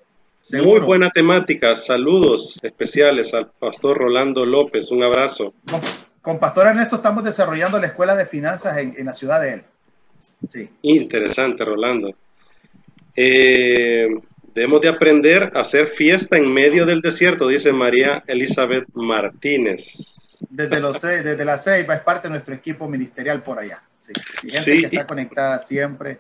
Muy 0.52 0.80
buena 0.80 1.10
temática. 1.10 1.74
Saludos 1.74 2.56
especiales 2.62 3.34
al 3.34 3.50
pastor 3.50 3.98
Rolando 3.98 4.46
López. 4.46 4.90
Un 4.90 5.02
abrazo. 5.02 5.54
Con, 6.22 6.38
Pastor 6.38 6.68
Ernesto 6.68 6.96
estamos 6.96 7.24
desarrollando 7.24 7.78
la 7.78 7.86
escuela 7.86 8.14
de 8.14 8.26
finanzas 8.26 8.76
en, 8.78 9.04
la 9.04 9.14
ciudad 9.14 9.40
de 9.40 9.54
él. 9.54 9.62
Sí. 10.48 10.68
Interesante, 10.82 11.64
Rolando. 11.64 12.14
Eh, 13.14 14.08
debemos 14.56 14.80
de 14.80 14.88
aprender 14.88 15.52
a 15.54 15.60
hacer 15.60 15.86
fiesta 15.86 16.36
en 16.36 16.52
medio 16.52 16.84
del 16.84 17.00
desierto, 17.00 17.46
dice 17.46 17.72
María 17.72 18.24
Elizabeth 18.26 18.86
Martínez 18.94 20.16
desde, 20.50 20.80
los 20.80 21.00
desde 21.00 21.44
las 21.44 21.64
seis, 21.64 21.86
es 21.88 22.00
parte 22.00 22.28
de 22.28 22.32
nuestro 22.32 22.54
equipo 22.54 22.88
ministerial 22.88 23.42
por 23.42 23.58
allá. 23.58 23.82
Sí, 23.96 24.12
gente 24.42 24.90
que 24.90 24.96
está 24.96 25.06
conectada 25.06 25.58
siempre 25.58 26.18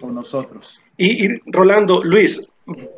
con 0.00 0.14
nosotros. 0.14 0.80
Y, 0.96 1.38
Rolando, 1.50 2.02
Luis, 2.02 2.46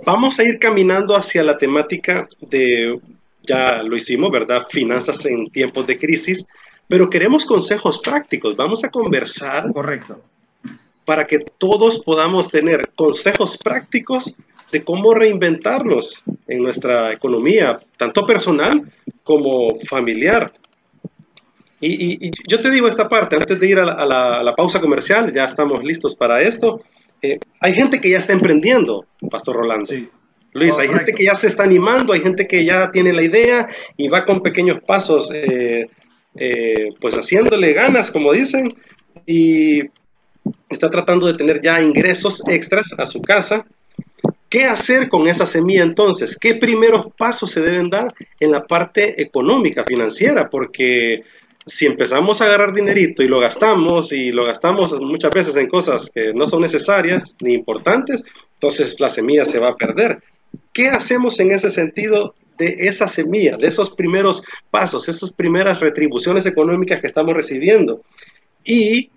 vamos 0.04 0.38
a 0.38 0.44
ir 0.44 0.58
caminando 0.58 1.16
hacia 1.16 1.42
la 1.42 1.58
temática 1.58 2.28
de, 2.40 2.98
ya 3.42 3.82
lo 3.82 3.96
hicimos, 3.96 4.30
¿verdad? 4.30 4.66
Finanzas 4.68 5.24
en 5.26 5.50
tiempos 5.50 5.86
de 5.86 5.98
crisis, 5.98 6.46
pero 6.88 7.10
queremos 7.10 7.44
consejos 7.44 8.00
prácticos. 8.00 8.56
Vamos 8.56 8.84
a 8.84 8.90
conversar. 8.90 9.72
Correcto. 9.72 10.22
Para 11.04 11.26
que 11.26 11.40
todos 11.58 11.98
podamos 12.04 12.48
tener 12.48 12.90
consejos 12.94 13.58
prácticos 13.58 14.34
de 14.72 14.84
cómo 14.84 15.14
reinventarnos 15.14 16.22
en 16.46 16.62
nuestra 16.62 17.12
economía, 17.12 17.80
tanto 17.96 18.26
personal 18.26 18.90
como 19.22 19.78
familiar. 19.80 20.52
Y, 21.80 22.30
yo 22.46 22.60
te 22.60 22.70
digo 22.70 22.88
esta 22.88 23.08
parte, 23.08 23.36
antes 23.36 23.58
de 23.58 23.66
ir 23.66 23.78
a 23.78 24.04
la, 24.04 24.54
pausa 24.56 24.80
comercial, 24.80 25.32
ya 25.32 25.46
estamos 25.46 25.82
listos 25.82 26.14
para 26.14 26.42
esto. 26.42 26.82
Eh, 27.22 27.38
hay 27.60 27.74
gente 27.74 28.00
que 28.00 28.10
ya 28.10 28.18
está 28.18 28.32
emprendiendo, 28.32 29.06
Pastor 29.30 29.56
Rolando. 29.56 29.86
Sí. 29.86 30.08
Luis, 30.52 30.76
hay 30.78 30.88
gente 30.88 31.12
que 31.12 31.24
ya 31.24 31.34
se 31.36 31.46
está 31.46 31.62
animando, 31.62 32.12
hay 32.12 32.20
gente 32.20 32.48
que 32.48 32.64
ya 32.64 32.90
tiene 32.90 33.12
la 33.12 33.22
idea 33.22 33.68
y 33.96 34.08
va 34.08 34.24
con 34.24 34.40
pequeños 34.40 34.80
pasos, 34.80 35.30
eh, 35.32 35.86
eh, 36.34 36.88
pues 37.00 37.14
haciéndole 37.14 37.72
ganas, 37.72 38.10
como 38.10 38.32
dicen, 38.32 38.74
y 39.26 39.82
está 40.68 40.90
tratando 40.90 41.28
de 41.28 41.34
tener 41.34 41.60
ya 41.60 41.80
ingresos 41.80 42.42
extras 42.48 42.92
a 42.98 43.06
su 43.06 43.22
casa. 43.22 43.64
¿Qué 44.50 44.64
hacer 44.64 45.08
con 45.08 45.28
esa 45.28 45.46
semilla 45.46 45.84
entonces? 45.84 46.36
¿Qué 46.36 46.54
primeros 46.54 47.06
pasos 47.16 47.52
se 47.52 47.60
deben 47.60 47.88
dar 47.88 48.12
en 48.40 48.50
la 48.50 48.66
parte 48.66 49.22
económica, 49.22 49.84
financiera? 49.84 50.50
Porque 50.50 51.22
si 51.64 51.86
empezamos 51.86 52.40
a 52.40 52.46
agarrar 52.46 52.74
dinerito 52.74 53.22
y 53.22 53.28
lo 53.28 53.38
gastamos 53.38 54.10
y 54.10 54.32
lo 54.32 54.44
gastamos 54.44 54.92
muchas 55.00 55.30
veces 55.30 55.54
en 55.54 55.68
cosas 55.68 56.10
que 56.12 56.34
no 56.34 56.48
son 56.48 56.62
necesarias 56.62 57.36
ni 57.40 57.54
importantes, 57.54 58.24
entonces 58.54 58.98
la 58.98 59.08
semilla 59.08 59.44
se 59.44 59.60
va 59.60 59.68
a 59.68 59.76
perder. 59.76 60.20
¿Qué 60.72 60.88
hacemos 60.88 61.38
en 61.38 61.52
ese 61.52 61.70
sentido 61.70 62.34
de 62.58 62.74
esa 62.80 63.06
semilla, 63.06 63.56
de 63.56 63.68
esos 63.68 63.90
primeros 63.90 64.42
pasos, 64.68 65.08
esas 65.08 65.32
primeras 65.32 65.78
retribuciones 65.78 66.44
económicas 66.46 67.00
que 67.00 67.06
estamos 67.06 67.34
recibiendo? 67.34 68.02
¿Y 68.64 69.10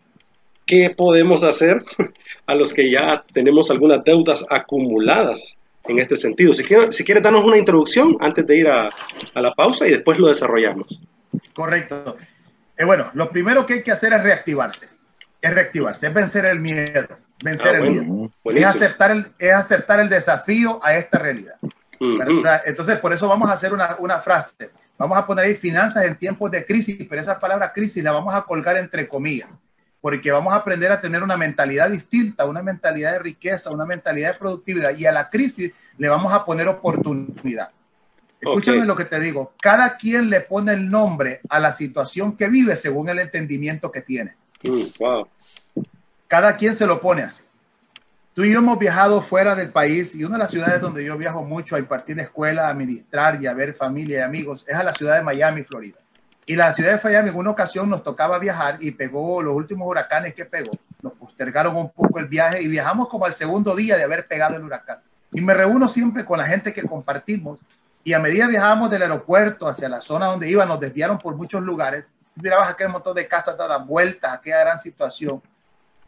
qué 0.65 0.89
podemos 0.89 1.43
hacer 1.43 1.83
a 2.45 2.55
los 2.55 2.73
que 2.73 2.89
ya 2.89 3.23
tenemos 3.33 3.69
algunas 3.71 4.03
deudas 4.03 4.45
acumuladas 4.49 5.59
en 5.85 5.99
este 5.99 6.17
sentido? 6.17 6.53
Si 6.53 6.63
quieres, 6.63 6.95
si 6.95 7.03
quieres 7.03 7.23
darnos 7.23 7.45
una 7.45 7.57
introducción 7.57 8.17
antes 8.19 8.45
de 8.47 8.57
ir 8.57 8.67
a, 8.67 8.89
a 9.33 9.41
la 9.41 9.53
pausa 9.53 9.87
y 9.87 9.91
después 9.91 10.19
lo 10.19 10.27
desarrollamos. 10.27 11.01
Correcto. 11.53 12.17
Eh, 12.77 12.85
bueno, 12.85 13.11
lo 13.13 13.29
primero 13.29 13.65
que 13.65 13.75
hay 13.75 13.83
que 13.83 13.91
hacer 13.91 14.13
es 14.13 14.23
reactivarse. 14.23 14.89
Es 15.41 15.53
reactivarse, 15.53 16.07
es 16.07 16.13
vencer 16.13 16.45
el 16.45 16.59
miedo. 16.59 17.07
Vencer 17.43 17.75
ah, 17.75 17.79
el 17.79 17.91
miedo. 17.91 18.31
Es 18.45 18.65
aceptar 18.65 19.11
el, 19.11 19.27
es 19.37 19.53
aceptar 19.53 19.99
el 19.99 20.09
desafío 20.09 20.79
a 20.83 20.95
esta 20.95 21.19
realidad. 21.19 21.55
Entonces, 22.65 22.99
por 22.99 23.13
eso 23.13 23.27
vamos 23.27 23.49
a 23.49 23.53
hacer 23.53 23.73
una, 23.73 23.95
una, 23.99 24.19
frase. 24.19 24.71
Vamos 24.97 25.17
a 25.17 25.25
poner 25.25 25.45
ahí 25.45 25.55
finanzas 25.55 26.05
en 26.05 26.15
tiempos 26.15 26.51
de 26.51 26.65
crisis, 26.65 27.05
pero 27.09 27.21
esa 27.21 27.39
palabra 27.39 27.71
crisis 27.71 28.03
la 28.03 28.11
vamos 28.11 28.33
a 28.33 28.43
colgar 28.43 28.77
entre 28.77 29.07
comillas, 29.07 29.57
porque 30.03 30.33
vamos 30.33 30.51
a 30.51 30.57
aprender 30.57 30.91
a 30.91 30.99
tener 30.99 31.23
una 31.23 31.37
mentalidad 31.37 31.89
distinta, 31.89 32.43
una 32.43 32.61
mentalidad 32.61 33.13
de 33.13 33.19
riqueza, 33.19 33.71
una 33.71 33.85
mentalidad 33.85 34.33
de 34.33 34.37
productividad, 34.37 34.97
y 34.97 35.05
a 35.05 35.13
la 35.13 35.29
crisis 35.29 35.71
le 35.97 36.09
vamos 36.09 36.33
a 36.33 36.43
poner 36.43 36.67
oportunidad. 36.67 37.71
Escúchame 38.37 38.83
lo 38.83 38.97
que 38.97 39.05
te 39.05 39.17
digo. 39.21 39.53
Cada 39.61 39.95
quien 39.95 40.29
le 40.29 40.41
pone 40.41 40.73
el 40.73 40.89
nombre 40.89 41.39
a 41.47 41.57
la 41.57 41.71
situación 41.71 42.35
que 42.35 42.49
vive 42.49 42.75
según 42.75 43.07
el 43.07 43.19
entendimiento 43.19 43.89
que 43.93 44.01
tiene. 44.01 44.35
Mm, 44.63 45.81
Cada 46.27 46.57
quien 46.57 46.75
se 46.75 46.85
lo 46.85 46.99
pone 46.99 47.21
así. 47.21 47.43
Tú 48.33 48.43
y 48.43 48.51
yo 48.51 48.57
hemos 48.57 48.77
viajado 48.77 49.21
fuera 49.21 49.55
del 49.55 49.71
país 49.71 50.15
y 50.15 50.25
una 50.25 50.33
de 50.33 50.39
las 50.39 50.51
ciudades 50.51 50.81
donde 50.81 51.05
yo 51.05 51.17
viajo 51.17 51.45
mucho 51.45 51.77
a 51.77 51.79
impartir 51.79 52.19
escuela, 52.19 52.67
a 52.67 52.71
administrar 52.71 53.41
y 53.41 53.47
a 53.47 53.53
ver 53.53 53.73
familia 53.73 54.19
y 54.19 54.21
amigos 54.21 54.65
es 54.67 54.75
a 54.75 54.83
la 54.83 54.91
ciudad 54.91 55.15
de 55.15 55.23
Miami, 55.23 55.63
Florida. 55.63 56.02
Y 56.45 56.55
la 56.55 56.73
ciudad 56.73 56.91
de 56.91 56.99
Miami 57.03 57.29
en 57.29 57.35
una 57.35 57.51
ocasión 57.51 57.89
nos 57.89 58.03
tocaba 58.03 58.37
viajar 58.37 58.77
y 58.81 58.91
pegó 58.91 59.41
los 59.41 59.55
últimos 59.55 59.87
huracanes 59.87 60.33
que 60.33 60.45
pegó. 60.45 60.71
Nos 61.01 61.13
postergaron 61.13 61.75
un 61.75 61.89
poco 61.89 62.19
el 62.19 62.27
viaje 62.27 62.61
y 62.61 62.67
viajamos 62.67 63.07
como 63.07 63.25
al 63.25 63.33
segundo 63.33 63.75
día 63.75 63.97
de 63.97 64.03
haber 64.03 64.27
pegado 64.27 64.55
el 64.55 64.63
huracán. 64.63 64.99
Y 65.31 65.41
me 65.41 65.53
reúno 65.53 65.87
siempre 65.87 66.25
con 66.25 66.37
la 66.37 66.45
gente 66.45 66.73
que 66.73 66.83
compartimos 66.83 67.59
y 68.03 68.13
a 68.13 68.19
medida 68.19 68.47
viajábamos 68.47 68.89
del 68.89 69.03
aeropuerto 69.03 69.67
hacia 69.67 69.87
la 69.87 70.01
zona 70.01 70.27
donde 70.27 70.49
iba, 70.49 70.65
nos 70.65 70.79
desviaron 70.79 71.17
por 71.17 71.35
muchos 71.35 71.63
lugares. 71.63 72.05
Mirabas 72.35 72.69
aquel 72.69 72.89
montón 72.89 73.15
de 73.15 73.27
casas 73.27 73.57
dadas 73.57 73.85
vueltas, 73.85 74.33
aquella 74.33 74.59
gran 74.59 74.79
situación. 74.79 75.41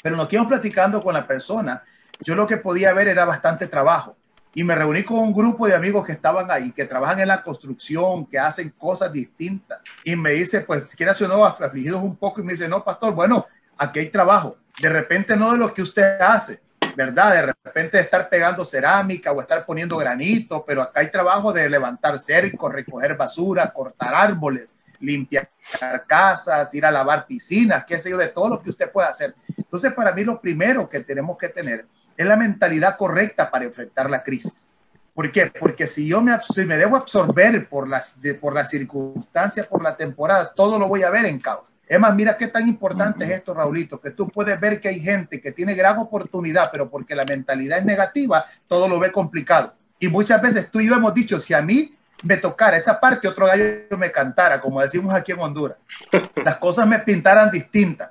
Pero 0.03 0.17
nos 0.17 0.27
quedamos 0.27 0.49
platicando 0.49 1.01
con 1.01 1.13
la 1.13 1.25
persona. 1.25 1.83
Yo 2.19 2.35
lo 2.35 2.45
que 2.45 2.57
podía 2.57 2.91
ver 2.91 3.07
era 3.07 3.23
bastante 3.23 3.67
trabajo. 3.67 4.17
Y 4.57 4.63
me 4.63 4.73
reuní 4.73 5.03
con 5.03 5.19
un 5.19 5.33
grupo 5.33 5.67
de 5.67 5.75
amigos 5.75 6.05
que 6.05 6.13
estaban 6.13 6.49
ahí, 6.49 6.71
que 6.71 6.85
trabajan 6.85 7.19
en 7.19 7.27
la 7.27 7.43
construcción, 7.43 8.25
que 8.25 8.39
hacen 8.39 8.69
cosas 8.69 9.11
distintas. 9.11 9.81
Y 10.05 10.15
me 10.15 10.31
dice, 10.31 10.61
pues, 10.61 10.87
si 10.87 10.95
quiere 10.95 11.11
o 11.11 11.27
no, 11.27 11.45
afligidos 11.45 12.01
un 12.01 12.15
poco. 12.15 12.39
Y 12.39 12.45
me 12.45 12.53
dice, 12.53 12.69
no, 12.69 12.81
pastor, 12.81 13.13
bueno, 13.13 13.45
aquí 13.77 13.99
hay 13.99 14.09
trabajo. 14.09 14.55
De 14.81 14.87
repente 14.87 15.35
no 15.35 15.51
de 15.51 15.57
lo 15.57 15.73
que 15.73 15.81
usted 15.81 16.21
hace, 16.21 16.61
¿verdad? 16.95 17.33
De 17.33 17.53
repente 17.65 17.99
estar 17.99 18.29
pegando 18.29 18.63
cerámica 18.63 19.33
o 19.33 19.41
estar 19.41 19.65
poniendo 19.65 19.97
granito, 19.97 20.63
pero 20.65 20.81
acá 20.81 21.01
hay 21.01 21.11
trabajo 21.11 21.51
de 21.51 21.69
levantar 21.69 22.17
cercos, 22.17 22.71
recoger 22.71 23.17
basura, 23.17 23.73
cortar 23.73 24.15
árboles, 24.15 24.73
limpiar 25.01 25.49
casas, 26.07 26.73
ir 26.73 26.85
a 26.85 26.91
lavar 26.91 27.27
piscinas, 27.27 27.83
qué 27.85 27.99
sé 27.99 28.09
yo, 28.09 28.17
de 28.17 28.29
todo 28.29 28.47
lo 28.47 28.61
que 28.61 28.69
usted 28.69 28.89
pueda 28.89 29.09
hacer. 29.09 29.35
Entonces, 29.57 29.93
para 29.93 30.13
mí 30.13 30.23
lo 30.23 30.39
primero 30.39 30.87
que 30.89 31.01
tenemos 31.01 31.37
que 31.37 31.49
tener 31.49 31.85
es 32.17 32.25
la 32.25 32.35
mentalidad 32.35 32.97
correcta 32.97 33.49
para 33.49 33.65
enfrentar 33.65 34.09
la 34.09 34.23
crisis. 34.23 34.69
¿Por 35.13 35.31
qué? 35.31 35.51
Porque 35.57 35.87
si 35.87 36.07
yo 36.07 36.21
me, 36.21 36.37
si 36.53 36.65
me 36.65 36.75
debo 36.75 36.97
absorber 36.97 37.69
por 37.69 37.87
las, 37.87 38.21
de, 38.21 38.33
por 38.33 38.53
las 38.53 38.69
circunstancias, 38.69 39.65
por 39.65 39.81
la 39.81 39.95
temporada, 39.95 40.51
todo 40.53 40.77
lo 40.77 40.89
voy 40.89 41.03
a 41.03 41.09
ver 41.09 41.25
en 41.25 41.39
caos. 41.39 41.71
Es 41.87 41.99
más, 41.99 42.13
mira 42.15 42.35
qué 42.35 42.47
tan 42.47 42.67
importante 42.67 43.23
es 43.23 43.31
esto, 43.31 43.53
Raulito, 43.53 44.01
que 44.01 44.11
tú 44.11 44.27
puedes 44.27 44.59
ver 44.59 44.81
que 44.81 44.89
hay 44.89 44.99
gente 44.99 45.39
que 45.39 45.51
tiene 45.51 45.73
gran 45.73 45.97
oportunidad, 45.99 46.69
pero 46.71 46.89
porque 46.89 47.15
la 47.15 47.23
mentalidad 47.23 47.77
es 47.77 47.85
negativa, 47.85 48.43
todo 48.67 48.87
lo 48.87 48.99
ve 48.99 49.11
complicado. 49.11 49.73
Y 49.99 50.09
muchas 50.09 50.41
veces 50.41 50.69
tú 50.69 50.81
y 50.81 50.87
yo 50.87 50.95
hemos 50.95 51.13
dicho, 51.13 51.39
si 51.39 51.53
a 51.53 51.61
mí 51.61 51.95
me 52.23 52.37
tocara 52.37 52.75
esa 52.75 52.99
parte, 52.99 53.27
otro 53.27 53.45
gallo 53.45 53.97
me 53.97 54.11
cantara, 54.11 54.59
como 54.59 54.81
decimos 54.81 55.13
aquí 55.13 55.31
en 55.31 55.39
Honduras, 55.39 55.77
las 56.43 56.57
cosas 56.57 56.87
me 56.87 56.99
pintaran 56.99 57.51
distintas. 57.51 58.09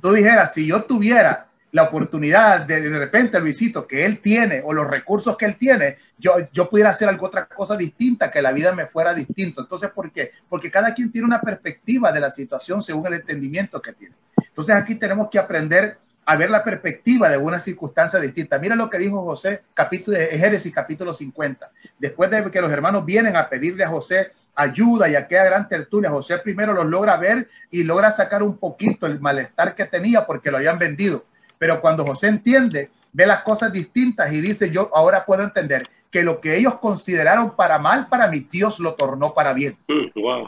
Tú 0.00 0.12
dijeras, 0.12 0.52
si 0.52 0.66
yo 0.66 0.82
tuviera 0.84 1.45
la 1.76 1.82
oportunidad 1.82 2.62
de 2.62 2.88
de 2.88 2.98
repente 2.98 3.36
el 3.36 3.42
visito 3.42 3.86
que 3.86 4.06
él 4.06 4.20
tiene 4.20 4.62
o 4.64 4.72
los 4.72 4.88
recursos 4.88 5.36
que 5.36 5.44
él 5.44 5.56
tiene, 5.56 5.98
yo, 6.16 6.32
yo 6.50 6.70
pudiera 6.70 6.88
hacer 6.88 7.06
algo 7.06 7.26
otra 7.26 7.44
cosa 7.44 7.76
distinta, 7.76 8.30
que 8.30 8.40
la 8.40 8.50
vida 8.50 8.72
me 8.72 8.86
fuera 8.86 9.12
distinto. 9.12 9.60
Entonces, 9.60 9.90
¿por 9.90 10.10
qué? 10.10 10.30
Porque 10.48 10.70
cada 10.70 10.94
quien 10.94 11.12
tiene 11.12 11.26
una 11.26 11.42
perspectiva 11.42 12.10
de 12.12 12.20
la 12.20 12.30
situación 12.30 12.80
según 12.80 13.08
el 13.08 13.14
entendimiento 13.14 13.82
que 13.82 13.92
tiene. 13.92 14.14
Entonces, 14.38 14.74
aquí 14.74 14.94
tenemos 14.94 15.28
que 15.30 15.38
aprender 15.38 15.98
a 16.24 16.34
ver 16.34 16.48
la 16.48 16.64
perspectiva 16.64 17.28
de 17.28 17.36
una 17.36 17.58
circunstancia 17.58 18.18
distinta. 18.20 18.58
Mira 18.58 18.74
lo 18.74 18.88
que 18.88 18.96
dijo 18.96 19.22
José, 19.22 19.64
capítulo 19.74 20.16
de 20.16 20.28
Génesis, 20.28 20.72
capítulo 20.72 21.12
50. 21.12 21.70
Después 21.98 22.30
de 22.30 22.50
que 22.50 22.60
los 22.62 22.72
hermanos 22.72 23.04
vienen 23.04 23.36
a 23.36 23.50
pedirle 23.50 23.84
a 23.84 23.88
José 23.88 24.32
ayuda 24.54 25.10
y 25.10 25.14
aquella 25.14 25.44
gran 25.44 25.68
tertulia, 25.68 26.08
José 26.08 26.38
primero 26.38 26.72
los 26.72 26.86
logra 26.86 27.18
ver 27.18 27.48
y 27.70 27.84
logra 27.84 28.10
sacar 28.10 28.42
un 28.42 28.56
poquito 28.56 29.04
el 29.06 29.20
malestar 29.20 29.74
que 29.74 29.84
tenía 29.84 30.24
porque 30.24 30.50
lo 30.50 30.56
habían 30.56 30.78
vendido 30.78 31.26
pero 31.58 31.80
cuando 31.80 32.04
José 32.04 32.28
entiende, 32.28 32.90
ve 33.12 33.26
las 33.26 33.42
cosas 33.42 33.72
distintas 33.72 34.32
y 34.32 34.40
dice, 34.40 34.70
yo 34.70 34.90
ahora 34.94 35.24
puedo 35.24 35.42
entender 35.42 35.88
que 36.10 36.22
lo 36.22 36.40
que 36.40 36.56
ellos 36.56 36.78
consideraron 36.78 37.56
para 37.56 37.78
mal, 37.78 38.08
para 38.08 38.28
mi 38.28 38.40
Dios 38.40 38.78
lo 38.78 38.94
tornó 38.94 39.34
para 39.34 39.52
bien. 39.52 39.76
Mm, 39.88 40.44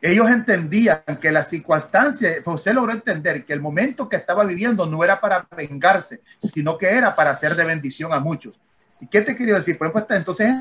ellos 0.00 0.30
entendían 0.30 1.02
que 1.20 1.32
la 1.32 1.42
circunstancia, 1.42 2.30
José 2.44 2.72
logró 2.72 2.92
entender 2.92 3.44
que 3.44 3.52
el 3.52 3.60
momento 3.60 4.08
que 4.08 4.16
estaba 4.16 4.44
viviendo 4.44 4.86
no 4.86 5.02
era 5.02 5.20
para 5.20 5.46
vengarse, 5.56 6.22
sino 6.38 6.78
que 6.78 6.86
era 6.86 7.16
para 7.16 7.30
hacer 7.30 7.56
de 7.56 7.64
bendición 7.64 8.12
a 8.12 8.20
muchos. 8.20 8.54
¿Y 9.00 9.06
qué 9.06 9.20
te 9.22 9.34
quería 9.34 9.54
decir? 9.54 9.76
Por 9.76 9.88
ejemplo, 9.88 10.16
entonces 10.16 10.52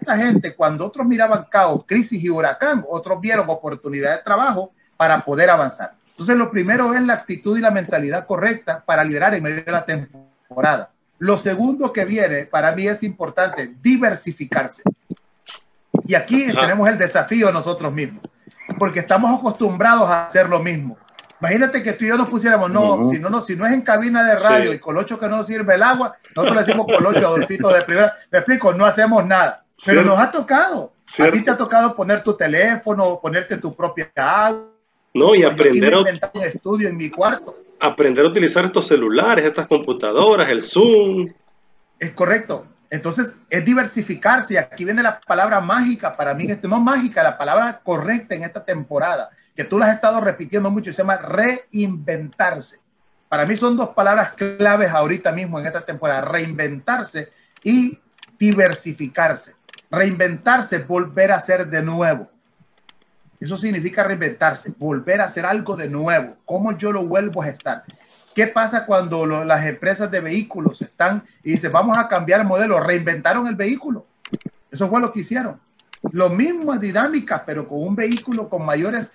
la 0.00 0.16
gente, 0.16 0.54
cuando 0.54 0.86
otros 0.86 1.06
miraban 1.06 1.46
caos, 1.50 1.84
crisis 1.86 2.22
y 2.22 2.30
huracán, 2.30 2.84
otros 2.88 3.20
vieron 3.20 3.48
oportunidad 3.48 4.16
de 4.16 4.22
trabajo 4.22 4.72
para 4.96 5.22
poder 5.24 5.50
avanzar. 5.50 5.95
Entonces, 6.16 6.38
lo 6.38 6.50
primero 6.50 6.94
es 6.94 7.02
la 7.02 7.12
actitud 7.12 7.58
y 7.58 7.60
la 7.60 7.70
mentalidad 7.70 8.26
correcta 8.26 8.82
para 8.86 9.04
liderar 9.04 9.34
en 9.34 9.42
medio 9.42 9.62
de 9.62 9.70
la 9.70 9.84
temporada. 9.84 10.90
Lo 11.18 11.36
segundo 11.36 11.92
que 11.92 12.06
viene, 12.06 12.46
para 12.46 12.72
mí 12.72 12.88
es 12.88 13.02
importante, 13.02 13.74
diversificarse. 13.82 14.82
Y 16.06 16.14
aquí 16.14 16.46
tenemos 16.46 16.88
el 16.88 16.96
desafío 16.96 17.52
nosotros 17.52 17.92
mismos, 17.92 18.22
porque 18.78 19.00
estamos 19.00 19.38
acostumbrados 19.38 20.08
a 20.08 20.24
hacer 20.24 20.48
lo 20.48 20.58
mismo. 20.58 20.96
Imagínate 21.38 21.82
que 21.82 21.92
tú 21.92 22.06
y 22.06 22.08
yo 22.08 22.16
nos 22.16 22.30
pusiéramos, 22.30 22.70
no, 22.70 23.04
si 23.04 23.18
no, 23.18 23.28
no, 23.28 23.42
si 23.42 23.54
no 23.54 23.66
es 23.66 23.74
en 23.74 23.82
cabina 23.82 24.24
de 24.24 24.40
radio 24.40 24.72
y 24.72 24.78
colocho 24.78 25.18
que 25.18 25.28
no 25.28 25.36
nos 25.36 25.46
sirve 25.46 25.74
el 25.74 25.82
agua, 25.82 26.16
nosotros 26.34 26.56
le 26.56 26.64
decimos 26.64 26.86
colocho 26.86 27.26
Adolfito 27.26 27.68
de 27.68 27.82
primera. 27.82 28.14
Me 28.30 28.38
explico, 28.38 28.72
no 28.72 28.86
hacemos 28.86 29.22
nada. 29.26 29.64
Pero 29.84 30.02
nos 30.02 30.18
ha 30.18 30.30
tocado. 30.30 30.92
A 31.18 31.30
ti 31.30 31.42
te 31.42 31.50
ha 31.50 31.58
tocado 31.58 31.94
poner 31.94 32.22
tu 32.22 32.34
teléfono, 32.34 33.20
ponerte 33.20 33.58
tu 33.58 33.76
propia 33.76 34.10
agua 34.14 34.75
no, 35.16 35.34
y 35.34 35.42
aprender 35.42 35.94
a, 35.94 36.44
estudio 36.44 36.88
en 36.88 36.96
mi 36.96 37.10
cuarto. 37.10 37.56
aprender 37.80 38.24
a 38.24 38.28
utilizar 38.28 38.64
estos 38.64 38.86
celulares, 38.86 39.44
estas 39.44 39.66
computadoras, 39.66 40.48
el 40.48 40.62
Zoom. 40.62 41.32
Es 41.98 42.10
correcto. 42.12 42.66
Entonces, 42.90 43.34
es 43.50 43.64
diversificarse. 43.64 44.58
Aquí 44.58 44.84
viene 44.84 45.02
la 45.02 45.20
palabra 45.20 45.60
mágica 45.60 46.16
para 46.16 46.34
mí, 46.34 46.46
este, 46.48 46.68
no 46.68 46.80
mágica, 46.80 47.22
la 47.22 47.36
palabra 47.36 47.80
correcta 47.82 48.34
en 48.34 48.44
esta 48.44 48.64
temporada, 48.64 49.30
que 49.54 49.64
tú 49.64 49.78
las 49.78 49.88
has 49.88 49.96
estado 49.96 50.20
repitiendo 50.20 50.70
mucho, 50.70 50.92
se 50.92 50.98
llama 50.98 51.16
reinventarse. 51.16 52.78
Para 53.28 53.44
mí 53.44 53.56
son 53.56 53.76
dos 53.76 53.90
palabras 53.90 54.34
claves 54.34 54.90
ahorita 54.90 55.32
mismo 55.32 55.58
en 55.58 55.66
esta 55.66 55.84
temporada, 55.84 56.20
reinventarse 56.22 57.30
y 57.62 57.98
diversificarse. 58.38 59.54
Reinventarse, 59.90 60.78
volver 60.78 61.32
a 61.32 61.40
ser 61.40 61.66
de 61.68 61.82
nuevo. 61.82 62.30
Eso 63.38 63.56
significa 63.56 64.02
reinventarse, 64.02 64.72
volver 64.78 65.20
a 65.20 65.24
hacer 65.24 65.44
algo 65.44 65.76
de 65.76 65.88
nuevo. 65.88 66.36
¿Cómo 66.44 66.76
yo 66.76 66.92
lo 66.92 67.06
vuelvo 67.06 67.42
a 67.42 67.48
estar? 67.48 67.84
¿Qué 68.34 68.46
pasa 68.46 68.84
cuando 68.86 69.26
las 69.26 69.64
empresas 69.66 70.10
de 70.10 70.20
vehículos 70.20 70.82
están 70.82 71.24
y 71.42 71.52
dicen, 71.52 71.72
vamos 71.72 71.96
a 71.98 72.08
cambiar 72.08 72.40
el 72.40 72.46
modelo? 72.46 72.80
Reinventaron 72.80 73.46
el 73.46 73.54
vehículo. 73.54 74.06
Eso 74.70 74.88
fue 74.88 75.00
lo 75.00 75.12
que 75.12 75.20
hicieron. 75.20 75.58
Lo 76.12 76.28
mismo 76.28 76.76
dinámica, 76.76 77.44
pero 77.46 77.66
con 77.66 77.82
un 77.82 77.96
vehículo 77.96 78.48
con 78.48 78.64
mayores 78.64 79.10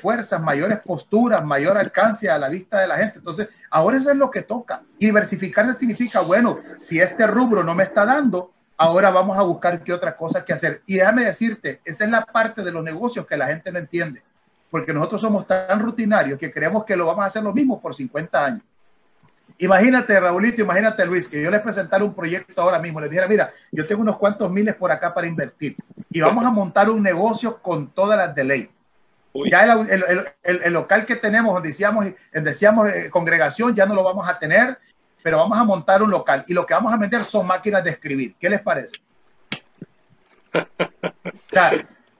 fuerzas, 0.00 0.40
mayores 0.40 0.80
posturas, 0.80 1.44
mayor 1.44 1.78
alcance 1.78 2.28
a 2.28 2.38
la 2.38 2.48
vista 2.48 2.80
de 2.80 2.88
la 2.88 2.96
gente. 2.96 3.18
Entonces, 3.18 3.48
ahora 3.70 3.96
eso 3.96 4.10
es 4.10 4.16
lo 4.16 4.30
que 4.30 4.42
toca. 4.42 4.82
Diversificarse 4.98 5.74
significa, 5.74 6.20
bueno, 6.20 6.56
si 6.78 7.00
este 7.00 7.26
rubro 7.26 7.62
no 7.62 7.74
me 7.74 7.84
está 7.84 8.04
dando, 8.04 8.52
ahora 8.78 9.10
vamos 9.10 9.36
a 9.36 9.42
buscar 9.42 9.82
qué 9.82 9.92
otra 9.92 10.16
cosa 10.16 10.44
que 10.44 10.52
hacer. 10.52 10.82
Y 10.86 10.94
déjame 10.94 11.24
decirte, 11.24 11.80
esa 11.84 12.04
es 12.04 12.10
la 12.10 12.24
parte 12.24 12.62
de 12.62 12.70
los 12.70 12.82
negocios 12.82 13.26
que 13.26 13.36
la 13.36 13.48
gente 13.48 13.70
no 13.72 13.80
entiende, 13.80 14.22
porque 14.70 14.94
nosotros 14.94 15.20
somos 15.20 15.46
tan 15.46 15.80
rutinarios 15.80 16.38
que 16.38 16.50
creemos 16.50 16.84
que 16.84 16.96
lo 16.96 17.06
vamos 17.06 17.24
a 17.24 17.26
hacer 17.26 17.42
lo 17.42 17.52
mismo 17.52 17.80
por 17.80 17.94
50 17.94 18.44
años. 18.44 18.62
Imagínate, 19.58 20.20
Raulito, 20.20 20.62
imagínate, 20.62 21.04
Luis, 21.04 21.26
que 21.26 21.42
yo 21.42 21.50
les 21.50 21.60
presentara 21.60 22.04
un 22.04 22.14
proyecto 22.14 22.62
ahora 22.62 22.78
mismo, 22.78 23.00
les 23.00 23.10
dijera, 23.10 23.26
mira, 23.26 23.50
yo 23.72 23.84
tengo 23.86 24.02
unos 24.02 24.16
cuantos 24.16 24.48
miles 24.50 24.76
por 24.76 24.92
acá 24.92 25.12
para 25.12 25.26
invertir 25.26 25.76
y 26.10 26.20
vamos 26.20 26.44
a 26.44 26.50
montar 26.50 26.88
un 26.88 27.02
negocio 27.02 27.60
con 27.60 27.90
todas 27.90 28.16
las 28.16 28.34
de 28.34 28.44
ley. 28.44 28.70
Ya 29.50 29.64
el, 29.64 30.24
el, 30.42 30.62
el, 30.62 30.72
local 30.72 31.04
que 31.04 31.16
tenemos, 31.16 31.52
donde 31.52 31.68
decíamos, 31.68 32.06
decíamos 32.32 32.88
eh, 32.90 33.10
congregación, 33.10 33.74
ya 33.74 33.86
no 33.86 33.94
lo 33.94 34.02
vamos 34.02 34.28
a 34.28 34.38
tener, 34.38 34.78
pero 35.22 35.38
vamos 35.38 35.58
a 35.58 35.64
montar 35.64 36.02
un 36.02 36.10
local 36.10 36.44
y 36.46 36.54
lo 36.54 36.66
que 36.66 36.74
vamos 36.74 36.92
a 36.92 36.96
vender 36.96 37.24
son 37.24 37.46
máquinas 37.46 37.82
de 37.84 37.90
escribir. 37.90 38.34
¿Qué 38.38 38.48
les 38.48 38.60
parece? 38.60 38.96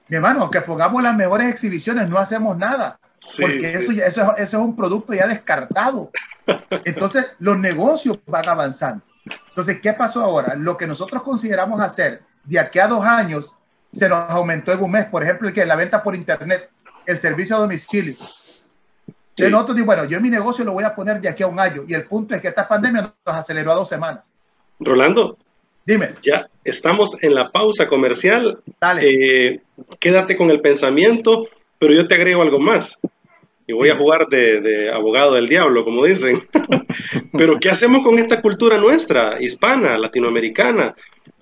mi 0.07 0.15
hermano, 0.15 0.41
aunque 0.41 0.61
pongamos 0.61 1.01
las 1.01 1.15
mejores 1.15 1.49
exhibiciones, 1.49 2.09
no 2.09 2.17
hacemos 2.17 2.57
nada. 2.57 2.99
porque 3.39 3.73
Eso, 3.73 3.91
eso, 3.91 4.35
eso 4.37 4.57
es 4.57 4.63
un 4.63 4.75
producto 4.75 5.13
ya 5.13 5.27
descartado. 5.27 6.11
Entonces, 6.85 7.27
los 7.39 7.57
negocios 7.57 8.19
van 8.25 8.47
avanzando. 8.47 9.03
Entonces, 9.49 9.79
¿qué 9.81 9.93
pasó 9.93 10.23
ahora? 10.23 10.55
Lo 10.55 10.77
que 10.77 10.87
nosotros 10.87 11.21
consideramos 11.23 11.79
hacer 11.81 12.23
de 12.43 12.59
aquí 12.59 12.79
a 12.79 12.87
dos 12.87 13.05
años 13.05 13.53
se 13.91 14.09
nos 14.09 14.29
aumentó 14.29 14.71
en 14.71 14.83
un 14.83 14.91
mes. 14.91 15.05
Por 15.05 15.23
ejemplo, 15.23 15.47
el 15.47 15.53
que 15.53 15.65
la 15.65 15.75
venta 15.75 16.01
por 16.01 16.15
internet 16.15 16.69
el 17.05 17.17
servicio 17.17 17.55
a 17.55 17.59
domicilio. 17.59 18.15
Sí. 19.45 19.51
nosotros 19.51 19.75
digo, 19.75 19.85
bueno, 19.87 20.05
yo 20.05 20.17
en 20.17 20.23
mi 20.23 20.29
negocio 20.29 20.65
lo 20.65 20.73
voy 20.73 20.83
a 20.83 20.93
poner 20.93 21.21
de 21.21 21.29
aquí 21.29 21.43
a 21.43 21.47
un 21.47 21.59
año 21.59 21.83
y 21.87 21.93
el 21.93 22.05
punto 22.05 22.35
es 22.35 22.41
que 22.41 22.49
esta 22.49 22.67
pandemia 22.67 23.13
nos 23.25 23.35
aceleró 23.35 23.71
a 23.71 23.75
dos 23.75 23.89
semanas. 23.89 24.29
Rolando. 24.79 25.37
Dime. 25.85 26.13
Ya 26.21 26.47
estamos 26.63 27.17
en 27.23 27.33
la 27.33 27.51
pausa 27.51 27.87
comercial. 27.87 28.59
Dale. 28.79 29.01
Eh, 29.03 29.61
quédate 29.99 30.37
con 30.37 30.51
el 30.51 30.61
pensamiento, 30.61 31.47
pero 31.79 31.93
yo 31.93 32.07
te 32.07 32.15
agrego 32.15 32.41
algo 32.41 32.59
más. 32.59 32.99
Y 33.65 33.73
voy 33.73 33.89
a 33.89 33.95
jugar 33.95 34.27
de, 34.27 34.61
de 34.61 34.91
abogado 34.91 35.33
del 35.33 35.47
diablo, 35.47 35.83
como 35.83 36.05
dicen. 36.05 36.47
pero 37.37 37.59
¿qué 37.59 37.69
hacemos 37.69 38.03
con 38.03 38.19
esta 38.19 38.41
cultura 38.41 38.77
nuestra, 38.77 39.41
hispana, 39.41 39.97
latinoamericana, 39.97 40.95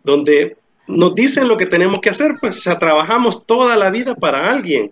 donde 0.04 0.58
nos 0.88 1.16
dicen 1.16 1.48
lo 1.48 1.58
que 1.58 1.66
tenemos 1.66 2.00
que 2.00 2.10
hacer? 2.10 2.36
Pues, 2.40 2.58
o 2.58 2.60
sea, 2.60 2.80
trabajamos 2.80 3.46
toda 3.46 3.76
la 3.76 3.90
vida 3.90 4.16
para 4.16 4.50
alguien 4.50 4.92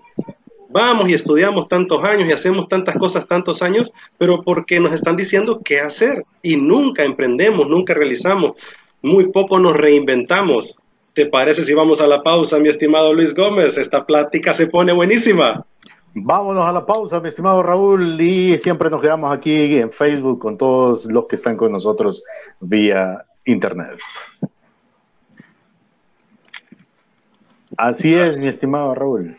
vamos 0.76 1.08
y 1.08 1.14
estudiamos 1.14 1.70
tantos 1.70 2.04
años 2.04 2.28
y 2.28 2.34
hacemos 2.34 2.68
tantas 2.68 2.98
cosas 2.98 3.26
tantos 3.26 3.62
años, 3.62 3.94
pero 4.18 4.44
porque 4.44 4.78
nos 4.78 4.92
están 4.92 5.16
diciendo 5.16 5.62
qué 5.64 5.80
hacer 5.80 6.26
y 6.42 6.58
nunca 6.58 7.04
emprendemos, 7.04 7.70
nunca 7.70 7.94
realizamos, 7.94 8.58
muy 9.02 9.28
poco 9.32 9.58
nos 9.58 9.78
reinventamos. 9.78 10.84
¿Te 11.14 11.28
parece 11.28 11.64
si 11.64 11.74
vamos 11.74 12.02
a 12.02 12.08
la 12.08 12.22
pausa, 12.22 12.60
mi 12.60 12.68
estimado 12.68 13.14
Luis 13.14 13.34
Gómez? 13.34 13.78
Esta 13.78 14.06
plática 14.06 14.54
se 14.54 14.68
pone 14.68 14.92
buenísima. 14.92 15.66
Vámonos 16.14 16.68
a 16.68 16.74
la 16.74 16.86
pausa, 16.86 17.22
mi 17.22 17.30
estimado 17.30 17.64
Raúl, 17.64 18.20
y 18.20 18.60
siempre 18.60 18.90
nos 18.90 19.02
quedamos 19.02 19.32
aquí 19.32 19.78
en 19.78 19.94
Facebook 19.94 20.40
con 20.40 20.58
todos 20.58 21.06
los 21.06 21.26
que 21.28 21.38
están 21.38 21.56
con 21.56 21.72
nosotros 21.72 22.22
vía 22.60 23.24
Internet. 23.46 23.98
Así 27.78 28.14
es, 28.14 28.42
mi 28.42 28.50
estimado 28.50 28.94
Raúl. 28.94 29.38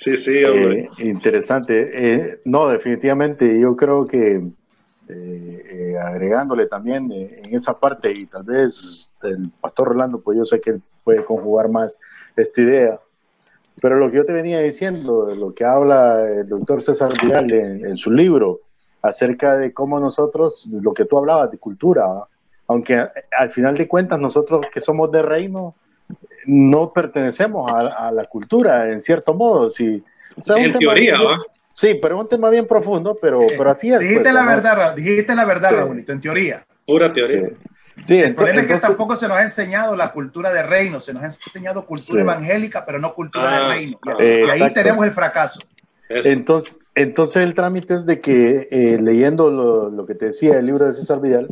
Sí, 0.00 0.16
sí, 0.16 0.44
hombre. 0.44 0.88
Eh, 0.98 1.08
interesante. 1.08 1.90
Eh, 1.92 2.40
no, 2.46 2.68
definitivamente, 2.68 3.60
yo 3.60 3.76
creo 3.76 4.06
que 4.06 4.42
eh, 5.08 5.94
agregándole 6.02 6.66
también 6.66 7.12
en 7.12 7.54
esa 7.54 7.78
parte, 7.78 8.10
y 8.10 8.24
tal 8.24 8.44
vez 8.44 9.12
el 9.22 9.50
pastor 9.60 9.88
Rolando, 9.88 10.20
pues 10.20 10.38
yo 10.38 10.44
sé 10.46 10.58
que 10.60 10.70
él 10.70 10.82
puede 11.04 11.22
conjugar 11.22 11.68
más 11.68 11.98
esta 12.34 12.62
idea, 12.62 13.00
pero 13.82 13.98
lo 13.98 14.10
que 14.10 14.16
yo 14.16 14.24
te 14.24 14.32
venía 14.32 14.60
diciendo, 14.60 15.34
lo 15.34 15.52
que 15.52 15.64
habla 15.64 16.26
el 16.26 16.48
doctor 16.48 16.80
César 16.80 17.12
Vidal 17.22 17.52
en, 17.52 17.96
su 17.98 18.10
libro, 18.10 18.60
acerca 19.02 19.58
de 19.58 19.74
cómo 19.74 20.00
nosotros, 20.00 20.66
lo 20.80 20.94
que 20.94 21.04
tú 21.04 21.18
hablabas 21.18 21.50
de 21.50 21.58
cultura, 21.58 22.06
aunque 22.68 23.06
al 23.36 23.50
final 23.50 23.76
de 23.76 23.86
cuentas 23.86 24.18
nosotros 24.18 24.66
que 24.72 24.80
somos 24.80 25.12
de 25.12 25.22
reino, 25.22 25.74
no 26.46 26.92
pertenecemos 26.92 27.70
a, 27.72 28.10
la 28.10 28.24
cultura, 28.24 28.90
en 28.90 29.00
cierto 29.00 29.34
modo. 29.34 29.70
Sí, 29.70 30.02
en 30.56 30.72
teoría, 30.72 31.18
Sí, 31.72 31.98
pero 32.00 32.16
es 32.16 32.22
un 32.22 32.28
tema 32.28 32.50
bien 32.50 32.66
profundo, 32.66 33.16
pero, 33.20 33.42
eh, 33.42 33.54
pero 33.56 33.70
así 33.70 33.92
es. 33.92 34.00
Dijiste 34.00 34.22
pues, 34.22 34.34
la 34.34 34.44
verdad, 34.44 34.94
dijiste 34.94 35.34
la 35.34 35.44
verdad, 35.44 35.70
Raúlito, 35.72 36.12
en 36.12 36.20
teoría. 36.20 36.66
Pura 36.84 37.12
teoría. 37.12 37.48
Sí, 38.02 38.18
el 38.18 38.34
problema 38.34 38.62
es 38.62 38.66
que 38.66 38.78
tampoco 38.78 39.14
se 39.14 39.28
nos 39.28 39.36
ha 39.36 39.42
enseñado 39.42 39.94
la 39.94 40.12
cultura 40.12 40.52
de 40.52 40.62
reino, 40.62 41.00
se 41.00 41.12
nos 41.12 41.22
ha 41.22 41.26
enseñado 41.26 41.86
cultura 41.86 42.22
evangélica, 42.22 42.84
pero 42.84 42.98
no 42.98 43.14
cultura 43.14 43.50
de 43.50 43.56
ah, 43.56 43.68
reino. 43.68 43.98
Y, 44.18 44.50
ahí 44.50 44.72
tenemos 44.72 45.04
el 45.04 45.12
fracaso. 45.12 45.60
Entonces, 46.08 46.76
entonces 46.94 47.44
el 47.44 47.54
trámite 47.54 47.94
es 47.94 48.06
de 48.06 48.20
que 48.20 48.68
eh, 48.70 48.98
leyendo 49.00 49.50
lo, 49.50 49.90
lo, 49.90 50.06
que 50.06 50.14
te 50.14 50.26
decía 50.26 50.58
el 50.58 50.66
libro 50.66 50.86
de 50.86 50.94
César 50.94 51.20
Vidal, 51.20 51.48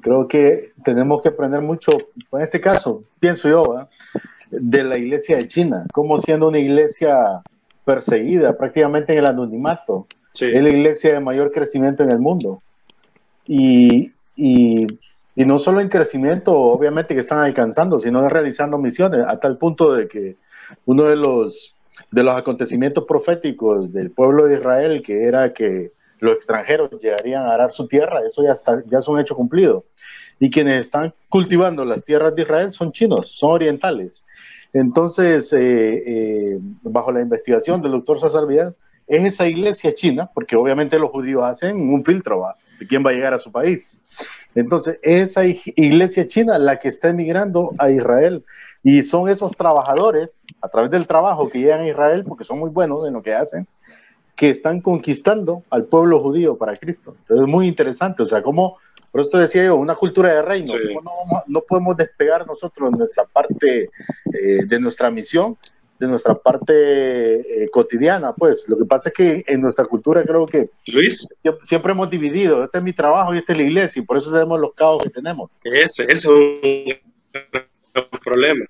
creo 0.00 0.28
que 0.28 0.72
tenemos 0.84 1.22
que 1.22 1.28
aprender 1.28 1.62
mucho, 1.62 1.92
en 2.32 2.40
este 2.40 2.60
caso, 2.60 3.04
pienso 3.18 3.48
yo, 3.48 3.88
de 4.50 4.84
la 4.84 4.98
iglesia 4.98 5.36
de 5.36 5.48
China, 5.48 5.86
como 5.92 6.18
siendo 6.18 6.48
una 6.48 6.58
iglesia 6.58 7.42
perseguida 7.84 8.56
prácticamente 8.56 9.12
en 9.12 9.20
el 9.20 9.28
anonimato, 9.28 10.06
es 10.40 10.62
la 10.62 10.68
iglesia 10.68 11.14
de 11.14 11.20
mayor 11.20 11.52
crecimiento 11.52 12.02
en 12.02 12.12
el 12.12 12.18
mundo. 12.18 12.62
Y, 13.46 14.12
y, 14.36 14.86
y, 15.34 15.44
no 15.44 15.58
solo 15.58 15.80
en 15.80 15.88
crecimiento, 15.88 16.56
obviamente 16.56 17.14
que 17.14 17.20
están 17.20 17.40
alcanzando, 17.40 17.98
sino 17.98 18.28
realizando 18.28 18.78
misiones, 18.78 19.24
a 19.26 19.38
tal 19.38 19.58
punto 19.58 19.92
de 19.92 20.06
que 20.06 20.36
uno 20.86 21.04
de 21.04 21.16
los, 21.16 21.74
de 22.10 22.22
los 22.22 22.36
acontecimientos 22.36 23.04
proféticos 23.06 23.92
del 23.92 24.10
pueblo 24.10 24.46
de 24.46 24.56
Israel, 24.56 25.02
que 25.02 25.24
era 25.24 25.52
que 25.52 25.92
los 26.20 26.34
extranjeros 26.34 26.90
llegarían 27.00 27.44
a 27.44 27.54
arar 27.54 27.70
su 27.70 27.86
tierra, 27.88 28.20
eso 28.26 28.42
ya, 28.42 28.52
está, 28.52 28.82
ya 28.86 28.98
es 28.98 29.08
un 29.08 29.18
hecho 29.18 29.34
cumplido. 29.34 29.84
Y 30.38 30.50
quienes 30.50 30.80
están 30.80 31.12
cultivando 31.28 31.84
las 31.84 32.04
tierras 32.04 32.34
de 32.34 32.42
Israel 32.42 32.72
son 32.72 32.92
chinos, 32.92 33.32
son 33.36 33.52
orientales. 33.52 34.24
Entonces, 34.72 35.52
eh, 35.52 36.02
eh, 36.06 36.58
bajo 36.82 37.12
la 37.12 37.20
investigación 37.20 37.82
del 37.82 37.92
doctor 37.92 38.20
César 38.20 38.46
Vidal, 38.46 38.74
es 39.06 39.26
esa 39.26 39.48
iglesia 39.48 39.92
china, 39.92 40.30
porque 40.32 40.54
obviamente 40.54 40.98
los 40.98 41.10
judíos 41.10 41.42
hacen 41.42 41.76
un 41.76 42.04
filtro 42.04 42.44
de 42.78 42.86
quién 42.86 43.04
va 43.04 43.10
a 43.10 43.12
llegar 43.12 43.34
a 43.34 43.40
su 43.40 43.50
país. 43.50 43.92
Entonces, 44.54 45.00
es 45.02 45.30
esa 45.30 45.44
iglesia 45.44 46.26
china 46.26 46.58
la 46.58 46.78
que 46.78 46.88
está 46.88 47.08
emigrando 47.08 47.72
a 47.78 47.90
Israel. 47.90 48.44
Y 48.82 49.02
son 49.02 49.28
esos 49.28 49.52
trabajadores, 49.52 50.40
a 50.62 50.68
través 50.68 50.90
del 50.90 51.06
trabajo 51.06 51.48
que 51.48 51.58
llegan 51.58 51.80
a 51.80 51.88
Israel, 51.88 52.24
porque 52.24 52.44
son 52.44 52.60
muy 52.60 52.70
buenos 52.70 53.06
en 53.06 53.14
lo 53.14 53.22
que 53.22 53.34
hacen, 53.34 53.66
que 54.40 54.48
están 54.48 54.80
conquistando 54.80 55.64
al 55.68 55.84
pueblo 55.84 56.18
judío 56.18 56.56
para 56.56 56.74
Cristo. 56.74 57.14
Entonces 57.18 57.46
es 57.46 57.52
muy 57.52 57.66
interesante, 57.66 58.22
o 58.22 58.24
sea, 58.24 58.42
como, 58.42 58.78
por 59.12 59.20
esto 59.20 59.36
decía 59.36 59.66
yo, 59.66 59.76
una 59.76 59.96
cultura 59.96 60.32
de 60.32 60.40
reino, 60.40 60.72
no, 61.04 61.42
no, 61.46 61.60
podemos 61.60 61.94
despegar 61.94 62.46
nosotros 62.46 62.90
de 62.90 62.96
nuestra 62.96 63.26
parte, 63.26 63.90
eh, 64.32 64.64
de 64.66 64.80
nuestra 64.80 65.10
misión, 65.10 65.58
de 65.98 66.08
nuestra 66.08 66.34
parte 66.34 66.72
eh, 67.64 67.68
cotidiana, 67.70 68.32
pues. 68.32 68.64
Lo 68.66 68.78
que 68.78 68.86
pasa 68.86 69.10
es 69.10 69.14
que 69.14 69.44
en 69.46 69.60
nuestra 69.60 69.84
cultura 69.84 70.22
creo 70.22 70.46
que 70.46 70.70
Luis 70.86 71.28
siempre 71.60 71.92
hemos 71.92 72.08
dividido, 72.08 72.64
este 72.64 72.78
es 72.78 72.84
mi 72.84 72.94
trabajo 72.94 73.34
y 73.34 73.38
esta 73.38 73.52
es 73.52 73.58
la 73.58 73.64
iglesia, 73.64 74.00
y 74.00 74.06
por 74.06 74.16
eso 74.16 74.32
tenemos 74.32 74.58
los 74.58 74.72
caos 74.72 75.02
que 75.02 75.10
tenemos. 75.10 75.50
Ese, 75.64 76.04
ese 76.04 76.12
es 76.14 76.24
un 76.24 78.18
problema. 78.24 78.64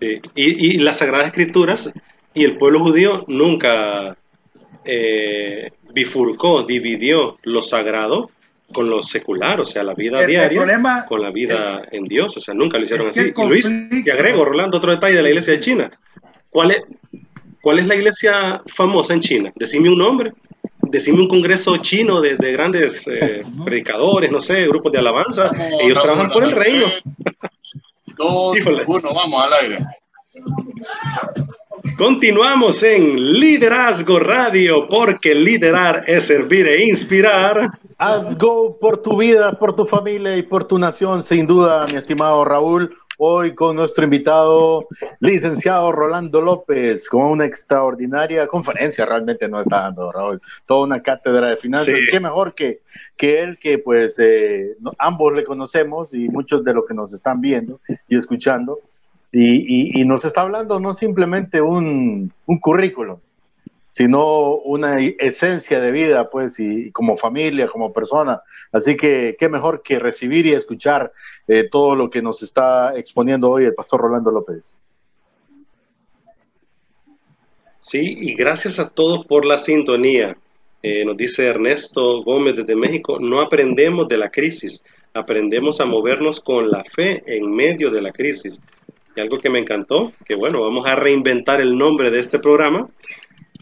Y, 0.00 0.20
y 0.34 0.78
las 0.80 0.98
Sagradas 0.98 1.28
Escrituras 1.28 1.90
y 2.34 2.44
el 2.44 2.58
pueblo 2.58 2.80
judío 2.80 3.24
nunca 3.26 4.18
eh, 4.84 5.70
bifurcó, 5.92 6.62
dividió 6.62 7.36
lo 7.42 7.62
sagrado 7.62 8.30
con 8.72 8.88
lo 8.88 9.02
secular, 9.02 9.60
o 9.60 9.64
sea, 9.64 9.82
la 9.82 9.94
vida 9.94 10.24
diaria 10.24 11.04
con 11.08 11.20
la 11.20 11.30
vida 11.30 11.82
en 11.90 12.04
Dios, 12.04 12.36
o 12.36 12.40
sea, 12.40 12.54
nunca 12.54 12.78
lo 12.78 12.84
hicieron 12.84 13.08
así. 13.08 13.32
Luis, 13.36 13.68
te 14.04 14.12
agrego, 14.12 14.44
Rolando, 14.44 14.78
otro 14.78 14.92
detalle 14.92 15.16
de 15.16 15.22
la 15.22 15.28
iglesia 15.28 15.54
de 15.54 15.60
China. 15.60 15.90
¿Cuál 16.50 16.70
es? 16.72 16.82
¿cuál 17.60 17.78
es 17.78 17.86
la 17.86 17.94
iglesia 17.94 18.62
famosa 18.66 19.14
en 19.14 19.20
China? 19.20 19.52
Decime 19.54 19.90
un 19.90 19.98
nombre. 19.98 20.32
Decime 20.82 21.20
un 21.20 21.28
congreso 21.28 21.76
chino 21.76 22.20
de, 22.20 22.36
grandes 22.36 23.06
eh, 23.06 23.44
predicadores, 23.64 24.30
no 24.30 24.40
sé, 24.40 24.66
grupos 24.66 24.90
de 24.92 24.98
alabanza. 24.98 25.50
Ellos 25.80 26.00
trabajan 26.02 26.30
por 26.30 26.42
el 26.42 26.50
reino. 26.50 26.86
Dos, 28.16 28.56
uno, 28.86 29.14
vamos 29.14 29.44
al 29.44 29.52
aire. 29.62 29.78
Continuamos 31.96 32.82
en 32.82 33.16
Liderazgo 33.40 34.18
Radio, 34.20 34.86
porque 34.88 35.34
liderar 35.34 36.04
es 36.06 36.24
servir 36.26 36.66
e 36.68 36.84
inspirar. 36.84 37.78
Haz 37.98 38.38
go 38.38 38.78
por 38.78 39.02
tu 39.02 39.18
vida, 39.18 39.58
por 39.58 39.74
tu 39.74 39.86
familia 39.86 40.36
y 40.36 40.42
por 40.42 40.64
tu 40.64 40.78
nación, 40.78 41.22
sin 41.22 41.46
duda, 41.46 41.86
mi 41.86 41.96
estimado 41.96 42.44
Raúl. 42.44 42.96
Hoy 43.22 43.54
con 43.54 43.76
nuestro 43.76 44.04
invitado, 44.04 44.86
licenciado 45.18 45.92
Rolando 45.92 46.40
López, 46.40 47.06
con 47.06 47.24
una 47.24 47.44
extraordinaria 47.44 48.46
conferencia, 48.46 49.04
realmente 49.04 49.46
no 49.46 49.60
está 49.60 49.82
dando, 49.82 50.10
Raúl, 50.10 50.40
toda 50.64 50.84
una 50.84 51.02
cátedra 51.02 51.50
de 51.50 51.58
finanzas. 51.58 51.96
Qué 52.10 52.18
mejor 52.18 52.54
que, 52.54 52.80
que 53.18 53.42
él, 53.42 53.58
que 53.58 53.76
pues 53.76 54.18
eh, 54.18 54.74
ambos 54.96 55.34
le 55.34 55.44
conocemos 55.44 56.14
y 56.14 56.30
muchos 56.30 56.64
de 56.64 56.72
los 56.72 56.86
que 56.86 56.94
nos 56.94 57.12
están 57.12 57.42
viendo 57.42 57.80
y 58.08 58.16
escuchando, 58.16 58.78
y, 59.32 60.04
nos 60.04 60.24
está 60.24 60.40
hablando 60.40 60.80
no 60.80 60.92
simplemente 60.92 61.60
un, 61.60 62.32
un 62.46 62.58
currículum, 62.58 63.18
sino 63.90 64.54
una 64.56 64.98
esencia 64.98 65.80
de 65.80 65.90
vida, 65.90 66.30
pues, 66.30 66.58
y, 66.58 66.90
como 66.90 67.16
familia, 67.16 67.68
como 67.68 67.92
persona. 67.92 68.42
Así 68.72 68.96
que 68.96 69.36
qué 69.38 69.48
mejor 69.48 69.82
que 69.82 69.98
recibir 69.98 70.46
y 70.46 70.52
escuchar 70.52 71.12
eh, 71.48 71.68
todo 71.68 71.96
lo 71.96 72.08
que 72.08 72.22
nos 72.22 72.42
está 72.42 72.96
exponiendo 72.96 73.50
hoy 73.50 73.64
el 73.64 73.74
pastor 73.74 74.00
Rolando 74.00 74.30
López. 74.30 74.76
Sí, 77.80 78.14
y 78.18 78.34
gracias 78.34 78.78
a 78.78 78.90
todos 78.90 79.26
por 79.26 79.44
la 79.44 79.58
sintonía. 79.58 80.36
Eh, 80.82 81.04
nos 81.04 81.16
dice 81.16 81.46
Ernesto 81.46 82.22
Gómez 82.22 82.56
desde 82.56 82.76
México, 82.76 83.18
no 83.20 83.40
aprendemos 83.40 84.08
de 84.08 84.16
la 84.16 84.30
crisis, 84.30 84.82
aprendemos 85.12 85.80
a 85.80 85.84
movernos 85.84 86.40
con 86.40 86.70
la 86.70 86.84
fe 86.84 87.22
en 87.26 87.50
medio 87.50 87.90
de 87.90 88.00
la 88.00 88.12
crisis. 88.12 88.60
Y 89.16 89.20
algo 89.20 89.38
que 89.38 89.50
me 89.50 89.58
encantó, 89.58 90.12
que 90.24 90.34
bueno, 90.34 90.62
vamos 90.62 90.86
a 90.86 90.96
reinventar 90.96 91.60
el 91.60 91.76
nombre 91.76 92.10
de 92.10 92.20
este 92.20 92.38
programa, 92.38 92.86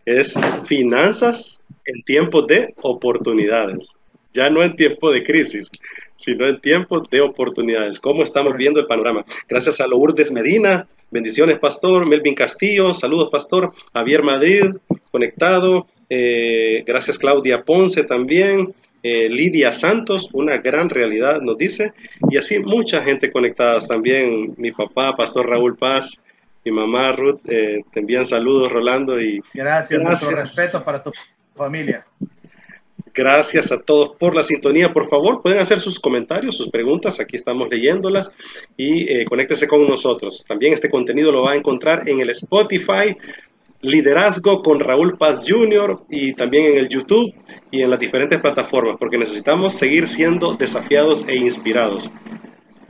es 0.05 0.35
Finanzas 0.67 1.63
en 1.85 2.03
tiempos 2.03 2.47
de 2.47 2.75
oportunidades. 2.83 3.97
Ya 4.35 4.51
no 4.51 4.63
en 4.63 4.77
tiempo 4.77 5.11
de 5.11 5.25
crisis, 5.25 5.71
sino 6.17 6.47
en 6.47 6.61
tiempos 6.61 7.09
de 7.11 7.21
oportunidades. 7.21 7.99
¿Cómo 7.99 8.23
estamos 8.23 8.57
viendo 8.57 8.81
el 8.81 8.87
panorama? 8.87 9.25
Gracias 9.49 9.81
a 9.81 9.87
Lourdes 9.87 10.31
Medina, 10.31 10.87
bendiciones, 11.11 11.59
Pastor. 11.59 12.07
Melvin 12.07 12.35
Castillo, 12.35 12.93
saludos, 12.93 13.29
Pastor. 13.31 13.73
Javier 13.95 14.23
Madrid, 14.23 14.65
conectado. 15.11 15.87
Eh, 16.11 16.85
gracias, 16.87 17.19
Claudia 17.19 17.65
Ponce 17.65 18.05
también. 18.05 18.75
Eh, 19.03 19.29
Lidia 19.29 19.73
Santos, 19.73 20.29
una 20.33 20.59
gran 20.59 20.91
realidad, 20.91 21.41
nos 21.41 21.57
dice, 21.57 21.93
y 22.31 22.37
así 22.37 22.59
mucha 22.59 23.03
gente 23.03 23.31
conectada 23.31 23.81
también, 23.81 24.55
mi 24.57 24.73
papá, 24.73 25.17
Pastor 25.17 25.49
Raúl 25.49 25.77
Paz, 25.77 26.21
mi 26.65 26.73
mamá 26.73 27.13
Ruth, 27.13 27.41
eh, 27.47 27.83
te 27.93 28.01
envían 28.01 28.27
saludos, 28.27 28.73
Rolando, 28.73 29.21
y 29.21 29.41
gracias, 29.55 30.01
gracias. 30.01 30.33
respeto 30.33 30.85
para 30.85 31.03
tu 31.03 31.13
familia. 31.55 32.05
Gracias 33.15 33.73
a 33.73 33.81
todos 33.81 34.17
por 34.17 34.35
la 34.35 34.45
sintonía. 34.45 34.93
Por 34.93 35.09
favor, 35.09 35.43
pueden 35.43 35.59
hacer 35.59 35.81
sus 35.81 35.99
comentarios, 35.99 36.57
sus 36.57 36.71
preguntas. 36.71 37.19
Aquí 37.19 37.37
estamos 37.37 37.69
leyéndolas 37.69 38.31
y 38.77 39.11
eh, 39.13 39.25
conéctese 39.25 39.67
con 39.67 39.89
nosotros. 39.89 40.45
También 40.47 40.73
este 40.73 40.89
contenido 40.89 41.33
lo 41.33 41.43
va 41.43 41.53
a 41.53 41.57
encontrar 41.57 42.09
en 42.09 42.21
el 42.21 42.31
Spotify, 42.31 43.17
Liderazgo 43.81 44.63
con 44.63 44.81
Raúl 44.81 45.17
Paz 45.17 45.45
Jr. 45.47 46.01
y 46.11 46.33
también 46.35 46.73
en 46.73 46.79
el 46.79 46.89
YouTube 46.89 47.33
y 47.71 47.83
en 47.83 47.91
las 47.91 48.01
diferentes 48.01 48.41
plataformas, 48.41 48.97
porque 48.99 49.19
necesitamos 49.19 49.75
seguir 49.75 50.09
siendo 50.09 50.55
desafiados 50.55 51.25
e 51.29 51.37
inspirados. 51.37 52.11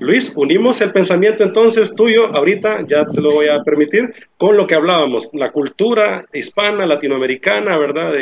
Luis, 0.00 0.32
unimos 0.36 0.80
el 0.80 0.92
pensamiento 0.92 1.42
entonces 1.42 1.94
tuyo, 1.94 2.28
ahorita 2.34 2.86
ya 2.86 3.04
te 3.04 3.20
lo 3.20 3.32
voy 3.32 3.48
a 3.48 3.62
permitir, 3.64 4.14
con 4.36 4.56
lo 4.56 4.66
que 4.66 4.76
hablábamos, 4.76 5.28
la 5.32 5.50
cultura 5.50 6.22
hispana, 6.32 6.86
latinoamericana, 6.86 7.76
¿verdad? 7.76 8.12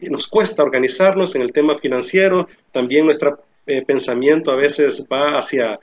Nos 0.00 0.26
cuesta 0.26 0.64
organizarnos 0.64 1.36
en 1.36 1.42
el 1.42 1.52
tema 1.52 1.78
financiero, 1.78 2.48
también 2.72 3.06
nuestro 3.06 3.38
eh, 3.66 3.82
pensamiento 3.86 4.50
a 4.50 4.56
veces 4.56 5.06
va 5.10 5.38
hacia 5.38 5.78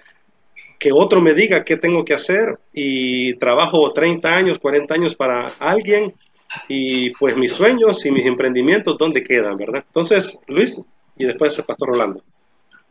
que 0.79 0.91
otro 0.93 1.19
me 1.19 1.33
diga 1.33 1.65
qué 1.65 1.75
tengo 1.75 2.05
que 2.05 2.13
hacer 2.13 2.57
y 2.73 3.35
trabajo 3.35 3.91
30 3.91 4.33
años, 4.33 4.59
40 4.59 4.93
años 4.93 5.13
para 5.13 5.47
alguien 5.59 6.13
y 6.67 7.11
pues 7.11 7.37
mis 7.37 7.53
sueños 7.53 8.05
y 8.05 8.11
mis 8.11 8.25
emprendimientos, 8.25 8.97
¿dónde 8.97 9.21
quedan, 9.21 9.57
verdad? 9.57 9.83
Entonces, 9.85 10.39
Luis, 10.47 10.83
y 11.17 11.25
después 11.25 11.57
el 11.59 11.65
pastor 11.65 11.89
Rolando. 11.89 12.23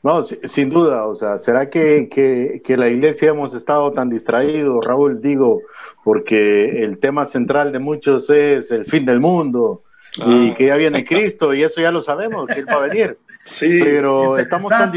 No, 0.01 0.22
sin 0.22 0.70
duda, 0.70 1.07
o 1.07 1.16
sea, 1.16 1.38
¿será 1.38 1.68
que, 1.68 2.09
que, 2.09 2.77
la 2.77 2.88
iglesia 2.88 3.31
hemos 3.31 3.53
estado 3.55 3.90
tan 3.92 4.09
distraídos, 4.09 4.85
Raúl? 4.85 5.20
Digo, 5.20 5.62
porque 6.05 6.85
el 6.85 6.98
tema 6.98 7.24
central 7.24 7.72
de 7.72 7.81
muchos 7.81 8.31
es 8.31 8.70
el 8.70 8.85
fin 8.85 9.05
del 9.05 9.18
mundo 9.18 9.83
y 10.16 10.51
ah. 10.51 10.55
que 10.55 10.66
ya 10.66 10.77
viene 10.77 11.05
Cristo 11.05 11.53
y 11.53 11.64
eso 11.64 11.81
ya 11.81 11.90
lo 11.90 12.01
sabemos, 12.01 12.46
que 12.46 12.61
Él 12.61 12.68
va 12.68 12.74
a 12.74 12.87
venir. 12.88 13.16
Sí, 13.48 13.79
Pero 13.83 14.37
estamos 14.37 14.68
tan, 14.68 14.92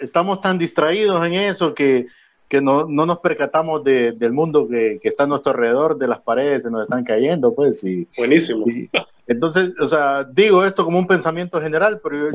estamos 0.00 0.40
tan 0.40 0.58
distraídos 0.58 1.24
en 1.24 1.34
eso 1.34 1.72
que, 1.72 2.08
que 2.52 2.60
no, 2.60 2.86
no 2.86 3.06
nos 3.06 3.20
percatamos 3.20 3.82
de, 3.82 4.12
del 4.12 4.34
mundo 4.34 4.68
que, 4.68 4.98
que, 5.00 5.08
está 5.08 5.24
a 5.24 5.26
nuestro 5.26 5.52
alrededor, 5.52 5.96
de 5.96 6.06
las 6.06 6.20
paredes, 6.20 6.64
se 6.64 6.70
nos 6.70 6.82
están 6.82 7.02
cayendo, 7.02 7.54
pues. 7.54 7.82
Y, 7.82 8.06
Buenísimo. 8.14 8.66
entonces, 9.26 9.72
o 9.80 9.86
sea, 9.86 10.24
digo 10.24 10.62
esto 10.62 10.84
como 10.84 10.98
un 10.98 11.06
pensamiento 11.06 11.62
general, 11.62 11.98
pero 12.04 12.28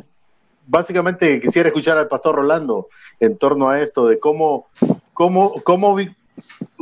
básicamente 0.65 1.39
quisiera 1.39 1.69
escuchar 1.69 1.99
al 1.99 2.08
pastor 2.08 2.34
Rolando 2.34 2.88
en 3.19 3.38
torno 3.38 3.69
a 3.69 3.80
esto, 3.80 4.08
de 4.08 4.17
cómo, 4.17 4.65
cómo, 5.13 5.62
cómo, 5.62 5.95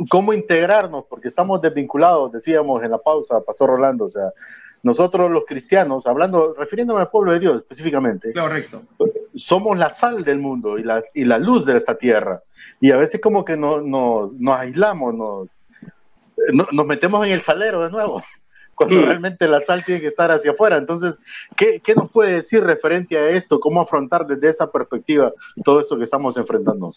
cómo 0.08 0.32
integrarnos, 0.32 1.04
porque 1.04 1.28
estamos 1.28 1.60
desvinculados, 1.60 2.32
decíamos 2.32 2.82
en 2.84 2.92
la 2.92 2.98
pausa, 2.98 3.42
pastor 3.42 3.68
Rolando, 3.68 4.06
o 4.06 4.08
sea, 4.08 4.30
nosotros 4.82 5.30
los 5.30 5.44
cristianos, 5.44 6.06
hablando, 6.06 6.54
refiriéndome 6.54 7.02
al 7.02 7.10
pueblo 7.10 7.32
de 7.32 7.40
Dios 7.40 7.56
específicamente, 7.56 8.32
correcto, 8.32 8.80
somos 9.36 9.78
la 9.78 9.90
sal 9.90 10.24
del 10.24 10.38
mundo 10.38 10.78
y 10.78 10.82
la, 10.82 11.02
y 11.14 11.24
la 11.24 11.38
luz 11.38 11.66
de 11.66 11.76
esta 11.76 11.96
tierra. 11.96 12.42
Y 12.80 12.90
a 12.90 12.96
veces 12.96 13.20
como 13.20 13.44
que 13.44 13.56
no, 13.56 13.80
nos 13.80 14.58
aislamos, 14.58 15.14
nos, 15.14 15.60
nos 16.72 16.86
metemos 16.86 17.26
en 17.26 17.32
el 17.32 17.42
salero 17.42 17.82
de 17.84 17.90
nuevo, 17.90 18.22
cuando 18.74 18.96
mm. 18.96 19.04
realmente 19.04 19.48
la 19.48 19.62
sal 19.62 19.84
tiene 19.84 20.00
que 20.00 20.08
estar 20.08 20.30
hacia 20.30 20.52
afuera. 20.52 20.76
Entonces, 20.76 21.18
¿qué, 21.56 21.80
¿qué, 21.80 21.94
nos 21.94 22.10
puede 22.10 22.32
decir 22.32 22.64
referente 22.64 23.16
a 23.16 23.30
esto? 23.30 23.60
¿Cómo 23.60 23.80
afrontar 23.80 24.26
desde 24.26 24.48
esa 24.48 24.70
perspectiva 24.70 25.32
todo 25.64 25.80
esto 25.80 25.96
que 25.96 26.04
estamos 26.04 26.36
enfrentando? 26.36 26.92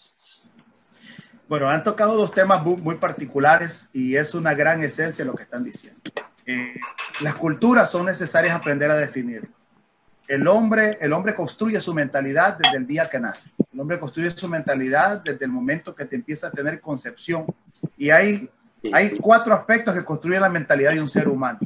Bueno, 1.50 1.68
han 1.68 1.82
tocado 1.82 2.16
dos 2.16 2.30
temas 2.32 2.64
muy, 2.64 2.94
particulares 2.94 3.88
y 3.92 4.14
es 4.14 4.34
una 4.34 4.54
gran 4.54 4.84
esencia 4.84 5.24
lo 5.24 5.34
que 5.34 5.42
están 5.42 5.64
diciendo. 5.64 6.00
Eh, 6.46 6.74
las 7.22 7.34
culturas 7.34 7.90
son 7.90 8.06
necesarias 8.06 8.54
aprender 8.54 8.88
a 8.88 8.96
definir. 8.96 9.50
El 10.30 10.46
hombre, 10.46 10.96
el 11.00 11.12
hombre 11.12 11.34
construye 11.34 11.80
su 11.80 11.92
mentalidad 11.92 12.56
desde 12.56 12.76
el 12.76 12.86
día 12.86 13.08
que 13.08 13.18
nace. 13.18 13.50
El 13.74 13.80
hombre 13.80 13.98
construye 13.98 14.30
su 14.30 14.46
mentalidad 14.46 15.22
desde 15.24 15.44
el 15.44 15.50
momento 15.50 15.92
que 15.92 16.04
te 16.04 16.14
empieza 16.14 16.46
a 16.46 16.50
tener 16.52 16.80
concepción. 16.80 17.46
Y 17.96 18.10
hay, 18.10 18.48
hay 18.92 19.18
cuatro 19.18 19.52
aspectos 19.52 19.92
que 19.92 20.04
construyen 20.04 20.42
la 20.42 20.48
mentalidad 20.48 20.92
de 20.92 21.00
un 21.00 21.08
ser 21.08 21.26
humano. 21.26 21.58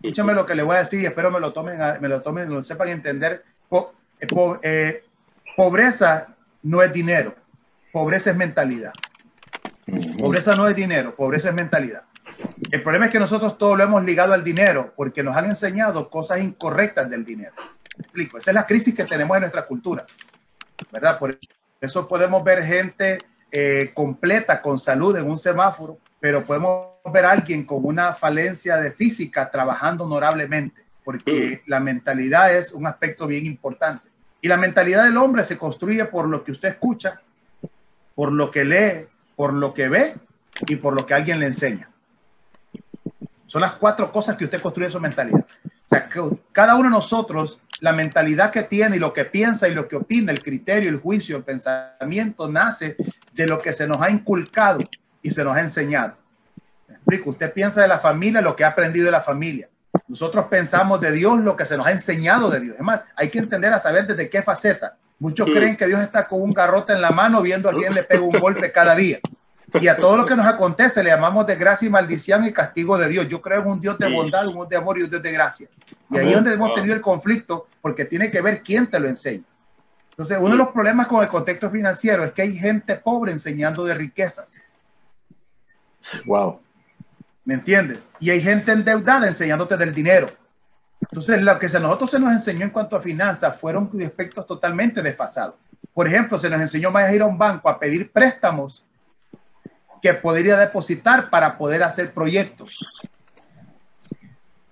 Escúchame 0.00 0.32
lo 0.32 0.46
que 0.46 0.54
le 0.54 0.62
voy 0.62 0.76
a 0.76 0.78
decir 0.78 1.00
y 1.00 1.06
espero 1.06 1.32
me 1.32 1.40
lo 1.40 1.52
tomen, 1.52 1.76
me 2.00 2.06
lo 2.06 2.22
tomen, 2.22 2.48
lo 2.48 2.62
sepan 2.62 2.90
entender. 2.90 3.42
Eh, 4.20 4.28
eh, 4.62 5.04
pobreza 5.56 6.36
no 6.62 6.82
es 6.82 6.92
dinero, 6.92 7.34
pobreza 7.92 8.30
es 8.30 8.36
mentalidad. 8.36 8.92
Pobreza 10.20 10.54
no 10.54 10.68
es 10.68 10.76
dinero, 10.76 11.16
pobreza 11.16 11.48
es 11.48 11.54
mentalidad. 11.56 12.04
El 12.70 12.80
problema 12.80 13.06
es 13.06 13.10
que 13.10 13.18
nosotros 13.18 13.58
todo 13.58 13.74
lo 13.74 13.82
hemos 13.82 14.04
ligado 14.04 14.34
al 14.34 14.44
dinero 14.44 14.92
porque 14.94 15.24
nos 15.24 15.36
han 15.36 15.46
enseñado 15.46 16.08
cosas 16.10 16.40
incorrectas 16.40 17.10
del 17.10 17.24
dinero. 17.24 17.54
Explico, 17.98 18.38
esa 18.38 18.50
es 18.50 18.54
la 18.54 18.66
crisis 18.66 18.94
que 18.94 19.04
tenemos 19.04 19.36
en 19.36 19.42
nuestra 19.42 19.66
cultura, 19.66 20.06
¿verdad? 20.90 21.18
Por 21.18 21.38
eso 21.80 22.08
podemos 22.08 22.42
ver 22.42 22.64
gente 22.64 23.18
eh, 23.50 23.92
completa 23.94 24.60
con 24.60 24.78
salud 24.78 25.16
en 25.16 25.28
un 25.28 25.36
semáforo, 25.36 25.98
pero 26.18 26.44
podemos 26.44 26.88
ver 27.12 27.26
a 27.26 27.32
alguien 27.32 27.64
con 27.64 27.84
una 27.84 28.14
falencia 28.14 28.76
de 28.78 28.92
física 28.92 29.50
trabajando 29.50 30.04
honorablemente, 30.04 30.82
porque 31.04 31.62
la 31.66 31.80
mentalidad 31.80 32.54
es 32.54 32.72
un 32.72 32.86
aspecto 32.86 33.26
bien 33.26 33.44
importante. 33.44 34.08
Y 34.40 34.48
la 34.48 34.56
mentalidad 34.56 35.04
del 35.04 35.16
hombre 35.16 35.44
se 35.44 35.58
construye 35.58 36.04
por 36.06 36.28
lo 36.28 36.42
que 36.42 36.52
usted 36.52 36.68
escucha, 36.68 37.20
por 38.14 38.32
lo 38.32 38.50
que 38.50 38.64
lee, 38.64 39.06
por 39.36 39.52
lo 39.52 39.74
que 39.74 39.88
ve 39.88 40.14
y 40.66 40.76
por 40.76 40.94
lo 40.94 41.06
que 41.06 41.14
alguien 41.14 41.40
le 41.40 41.46
enseña. 41.46 41.90
Son 43.46 43.60
las 43.60 43.72
cuatro 43.72 44.10
cosas 44.10 44.36
que 44.36 44.44
usted 44.44 44.60
construye 44.60 44.90
su 44.90 45.00
mentalidad. 45.00 45.46
O 45.64 45.88
sea, 45.88 46.08
que 46.08 46.20
cada 46.50 46.74
uno 46.74 46.84
de 46.84 46.90
nosotros, 46.90 47.60
la 47.80 47.92
mentalidad 47.92 48.50
que 48.50 48.62
tiene 48.62 48.96
y 48.96 48.98
lo 48.98 49.12
que 49.12 49.24
piensa 49.24 49.68
y 49.68 49.74
lo 49.74 49.88
que 49.88 49.96
opina, 49.96 50.32
el 50.32 50.42
criterio, 50.42 50.90
el 50.90 50.98
juicio, 50.98 51.36
el 51.36 51.44
pensamiento, 51.44 52.48
nace 52.48 52.96
de 53.32 53.46
lo 53.46 53.60
que 53.60 53.72
se 53.72 53.86
nos 53.86 54.00
ha 54.00 54.10
inculcado 54.10 54.78
y 55.22 55.30
se 55.30 55.44
nos 55.44 55.56
ha 55.56 55.60
enseñado. 55.60 56.16
¿Me 56.88 56.94
explico? 56.94 57.30
Usted 57.30 57.52
piensa 57.52 57.82
de 57.82 57.88
la 57.88 57.98
familia, 57.98 58.40
lo 58.40 58.54
que 58.54 58.64
ha 58.64 58.68
aprendido 58.68 59.06
de 59.06 59.12
la 59.12 59.22
familia. 59.22 59.68
Nosotros 60.08 60.46
pensamos 60.46 61.00
de 61.00 61.12
Dios 61.12 61.38
lo 61.40 61.56
que 61.56 61.64
se 61.64 61.76
nos 61.76 61.86
ha 61.86 61.92
enseñado 61.92 62.50
de 62.50 62.60
Dios. 62.60 62.76
Es 62.76 62.82
más, 62.82 63.00
hay 63.16 63.30
que 63.30 63.38
entender 63.38 63.72
hasta 63.72 63.90
ver 63.90 64.06
desde 64.06 64.28
qué 64.28 64.42
faceta. 64.42 64.96
Muchos 65.18 65.46
creen 65.46 65.76
que 65.76 65.86
Dios 65.86 66.00
está 66.00 66.26
con 66.26 66.42
un 66.42 66.52
garrote 66.52 66.92
en 66.92 67.00
la 67.00 67.10
mano 67.10 67.40
viendo 67.40 67.68
a 67.68 67.72
quién 67.72 67.94
le 67.94 68.02
pega 68.02 68.22
un 68.22 68.38
golpe 68.38 68.70
cada 68.72 68.94
día. 68.94 69.20
Y 69.80 69.88
a 69.88 69.96
todo 69.96 70.16
lo 70.16 70.24
que 70.24 70.36
nos 70.36 70.46
acontece 70.46 71.02
le 71.02 71.10
llamamos 71.10 71.46
de 71.46 71.56
gracia 71.56 71.86
y 71.86 71.90
maldición 71.90 72.44
y 72.44 72.52
castigo 72.52 72.96
de 72.96 73.08
Dios. 73.08 73.26
Yo 73.28 73.42
creo 73.42 73.62
en 73.62 73.68
un 73.68 73.80
Dios 73.80 73.98
de 73.98 74.12
bondad, 74.12 74.46
un 74.46 74.54
Dios 74.54 74.68
de 74.68 74.76
amor 74.76 74.98
y 74.98 75.02
un 75.02 75.10
Dios 75.10 75.22
de 75.22 75.32
gracia. 75.32 75.68
Y 76.10 76.18
ahí 76.18 76.28
es 76.28 76.34
donde 76.34 76.52
hemos 76.52 76.74
tenido 76.74 76.94
el 76.94 77.00
conflicto 77.00 77.66
porque 77.80 78.04
tiene 78.04 78.30
que 78.30 78.40
ver 78.40 78.62
quién 78.62 78.86
te 78.88 79.00
lo 79.00 79.08
enseña. 79.08 79.44
Entonces, 80.10 80.38
uno 80.40 80.50
de 80.50 80.56
los 80.56 80.68
problemas 80.68 81.08
con 81.08 81.22
el 81.22 81.28
contexto 81.28 81.70
financiero 81.70 82.22
es 82.22 82.32
que 82.32 82.42
hay 82.42 82.56
gente 82.56 82.94
pobre 82.94 83.32
enseñando 83.32 83.84
de 83.84 83.94
riquezas. 83.94 84.62
Wow. 86.24 86.60
¿Me 87.44 87.54
entiendes? 87.54 88.10
Y 88.20 88.30
hay 88.30 88.40
gente 88.40 88.70
endeudada 88.70 89.26
enseñándote 89.26 89.76
del 89.76 89.92
dinero. 89.92 90.30
Entonces, 91.00 91.42
lo 91.42 91.58
que 91.58 91.66
a 91.66 91.80
nosotros 91.80 92.12
se 92.12 92.20
nos 92.20 92.32
enseñó 92.32 92.64
en 92.64 92.70
cuanto 92.70 92.96
a 92.96 93.00
finanzas 93.00 93.58
fueron 93.58 93.90
aspectos 94.04 94.46
totalmente 94.46 95.02
desfasados. 95.02 95.56
Por 95.92 96.06
ejemplo, 96.06 96.38
se 96.38 96.48
nos 96.48 96.60
enseñó 96.60 96.92
más 96.92 97.08
a 97.08 97.12
ir 97.12 97.22
a 97.22 97.26
un 97.26 97.36
banco 97.36 97.68
a 97.68 97.78
pedir 97.78 98.12
préstamos 98.12 98.84
que 100.04 100.12
podría 100.12 100.58
depositar 100.58 101.30
para 101.30 101.56
poder 101.56 101.82
hacer 101.82 102.12
proyectos. 102.12 102.78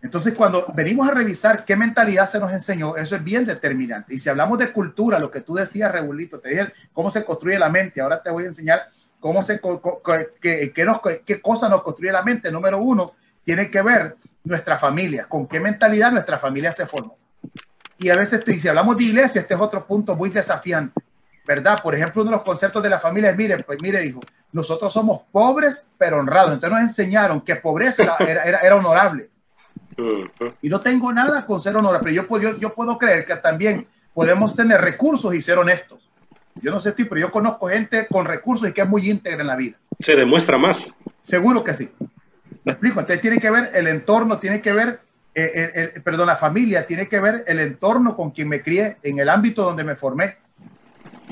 Entonces, 0.02 0.34
cuando 0.34 0.66
venimos 0.74 1.08
a 1.08 1.12
revisar 1.12 1.64
qué 1.64 1.74
mentalidad 1.74 2.28
se 2.28 2.38
nos 2.38 2.52
enseñó, 2.52 2.96
eso 2.96 3.16
es 3.16 3.24
bien 3.24 3.46
determinante. 3.46 4.14
Y 4.14 4.18
si 4.18 4.28
hablamos 4.28 4.58
de 4.58 4.70
cultura, 4.70 5.18
lo 5.18 5.30
que 5.30 5.40
tú 5.40 5.54
decías, 5.54 5.90
Regulito, 5.90 6.38
te 6.38 6.50
dije 6.50 6.72
cómo 6.92 7.08
se 7.08 7.24
construye 7.24 7.58
la 7.58 7.70
mente. 7.70 8.02
Ahora 8.02 8.22
te 8.22 8.28
voy 8.28 8.44
a 8.44 8.48
enseñar 8.48 8.82
cómo 9.20 9.40
se, 9.40 9.58
qué, 10.38 10.70
qué, 10.74 10.84
nos, 10.84 11.00
qué 11.24 11.40
cosa 11.40 11.66
nos 11.66 11.82
construye 11.82 12.12
la 12.12 12.22
mente. 12.22 12.52
Número 12.52 12.76
uno, 12.76 13.14
tiene 13.42 13.70
que 13.70 13.80
ver 13.80 14.16
nuestra 14.44 14.78
familia, 14.78 15.24
con 15.30 15.46
qué 15.46 15.60
mentalidad 15.60 16.12
nuestra 16.12 16.38
familia 16.38 16.72
se 16.72 16.84
formó. 16.84 17.16
Y 17.96 18.10
a 18.10 18.16
veces, 18.16 18.44
si 18.60 18.68
hablamos 18.68 18.98
de 18.98 19.04
iglesia, 19.04 19.40
este 19.40 19.54
es 19.54 19.60
otro 19.60 19.86
punto 19.86 20.14
muy 20.14 20.28
desafiante, 20.28 21.00
¿verdad? 21.46 21.78
Por 21.82 21.94
ejemplo, 21.94 22.20
uno 22.20 22.32
de 22.32 22.36
los 22.36 22.44
conceptos 22.44 22.82
de 22.82 22.90
la 22.90 23.00
familia 23.00 23.30
es, 23.30 23.36
mire, 23.38 23.56
pues 23.62 23.78
mire, 23.80 24.04
hijo, 24.04 24.20
nosotros 24.52 24.92
somos 24.92 25.22
pobres 25.32 25.86
pero 25.98 26.18
honrados. 26.18 26.52
Entonces 26.52 26.78
nos 26.78 26.88
enseñaron 26.88 27.40
que 27.40 27.56
pobreza 27.56 28.02
era, 28.18 28.42
era, 28.44 28.58
era 28.58 28.76
honorable. 28.76 29.30
Y 30.60 30.68
no 30.68 30.80
tengo 30.80 31.12
nada 31.12 31.44
con 31.44 31.60
ser 31.60 31.76
honorable, 31.76 32.00
pero 32.02 32.14
yo 32.14 32.28
puedo, 32.28 32.56
yo, 32.58 32.74
puedo 32.74 32.98
creer 32.98 33.24
que 33.24 33.36
también 33.36 33.86
podemos 34.14 34.54
tener 34.54 34.80
recursos 34.80 35.34
y 35.34 35.40
ser 35.40 35.58
honestos. 35.58 36.08
Yo 36.60 36.70
no 36.70 36.80
sé 36.80 36.92
ti, 36.92 37.04
pero 37.04 37.20
yo 37.20 37.30
conozco 37.30 37.68
gente 37.68 38.06
con 38.08 38.24
recursos 38.24 38.68
y 38.68 38.72
que 38.72 38.82
es 38.82 38.88
muy 38.88 39.08
íntegra 39.08 39.40
en 39.40 39.46
la 39.46 39.56
vida. 39.56 39.78
Se 39.98 40.14
demuestra 40.14 40.58
más. 40.58 40.86
Seguro 41.22 41.64
que 41.64 41.74
sí. 41.74 41.90
Me 42.64 42.72
explico. 42.72 43.00
Entonces 43.00 43.20
tiene 43.20 43.38
que 43.38 43.50
ver 43.50 43.70
el 43.74 43.86
entorno, 43.86 44.38
tiene 44.38 44.60
que 44.60 44.72
ver, 44.72 45.00
eh, 45.34 46.00
perdón, 46.04 46.26
la 46.26 46.36
familia, 46.36 46.86
tiene 46.86 47.06
que 47.08 47.20
ver 47.20 47.44
el 47.46 47.58
entorno 47.58 48.16
con 48.16 48.30
quien 48.30 48.48
me 48.48 48.62
crié, 48.62 48.96
en 49.02 49.18
el 49.18 49.28
ámbito 49.28 49.62
donde 49.62 49.84
me 49.84 49.96
formé, 49.96 50.36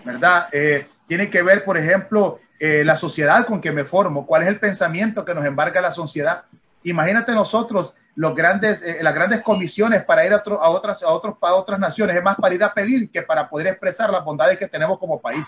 ¿verdad? 0.04 0.48
Eh, 0.52 0.86
tiene 1.06 1.28
que 1.28 1.42
ver, 1.42 1.64
por 1.64 1.76
ejemplo, 1.76 2.40
eh, 2.60 2.84
la 2.84 2.94
sociedad 2.94 3.46
con 3.46 3.60
que 3.60 3.72
me 3.72 3.84
formo, 3.84 4.26
cuál 4.26 4.42
es 4.42 4.48
el 4.48 4.60
pensamiento 4.60 5.24
que 5.24 5.34
nos 5.34 5.46
embarga 5.46 5.80
la 5.80 5.90
sociedad. 5.90 6.44
Imagínate 6.82 7.32
nosotros 7.32 7.94
los 8.14 8.34
grandes, 8.34 8.82
eh, 8.82 8.98
las 9.00 9.14
grandes 9.14 9.40
comisiones 9.40 10.04
para 10.04 10.26
ir 10.26 10.34
a, 10.34 10.36
a, 10.36 10.68
otras, 10.68 11.02
a, 11.02 11.08
otros, 11.08 11.36
a 11.40 11.54
otras 11.54 11.80
naciones, 11.80 12.16
es 12.16 12.22
más 12.22 12.36
para 12.36 12.54
ir 12.54 12.62
a 12.62 12.74
pedir 12.74 13.10
que 13.10 13.22
para 13.22 13.48
poder 13.48 13.68
expresar 13.68 14.10
las 14.10 14.22
bondades 14.22 14.58
que 14.58 14.68
tenemos 14.68 14.98
como 14.98 15.18
país. 15.18 15.46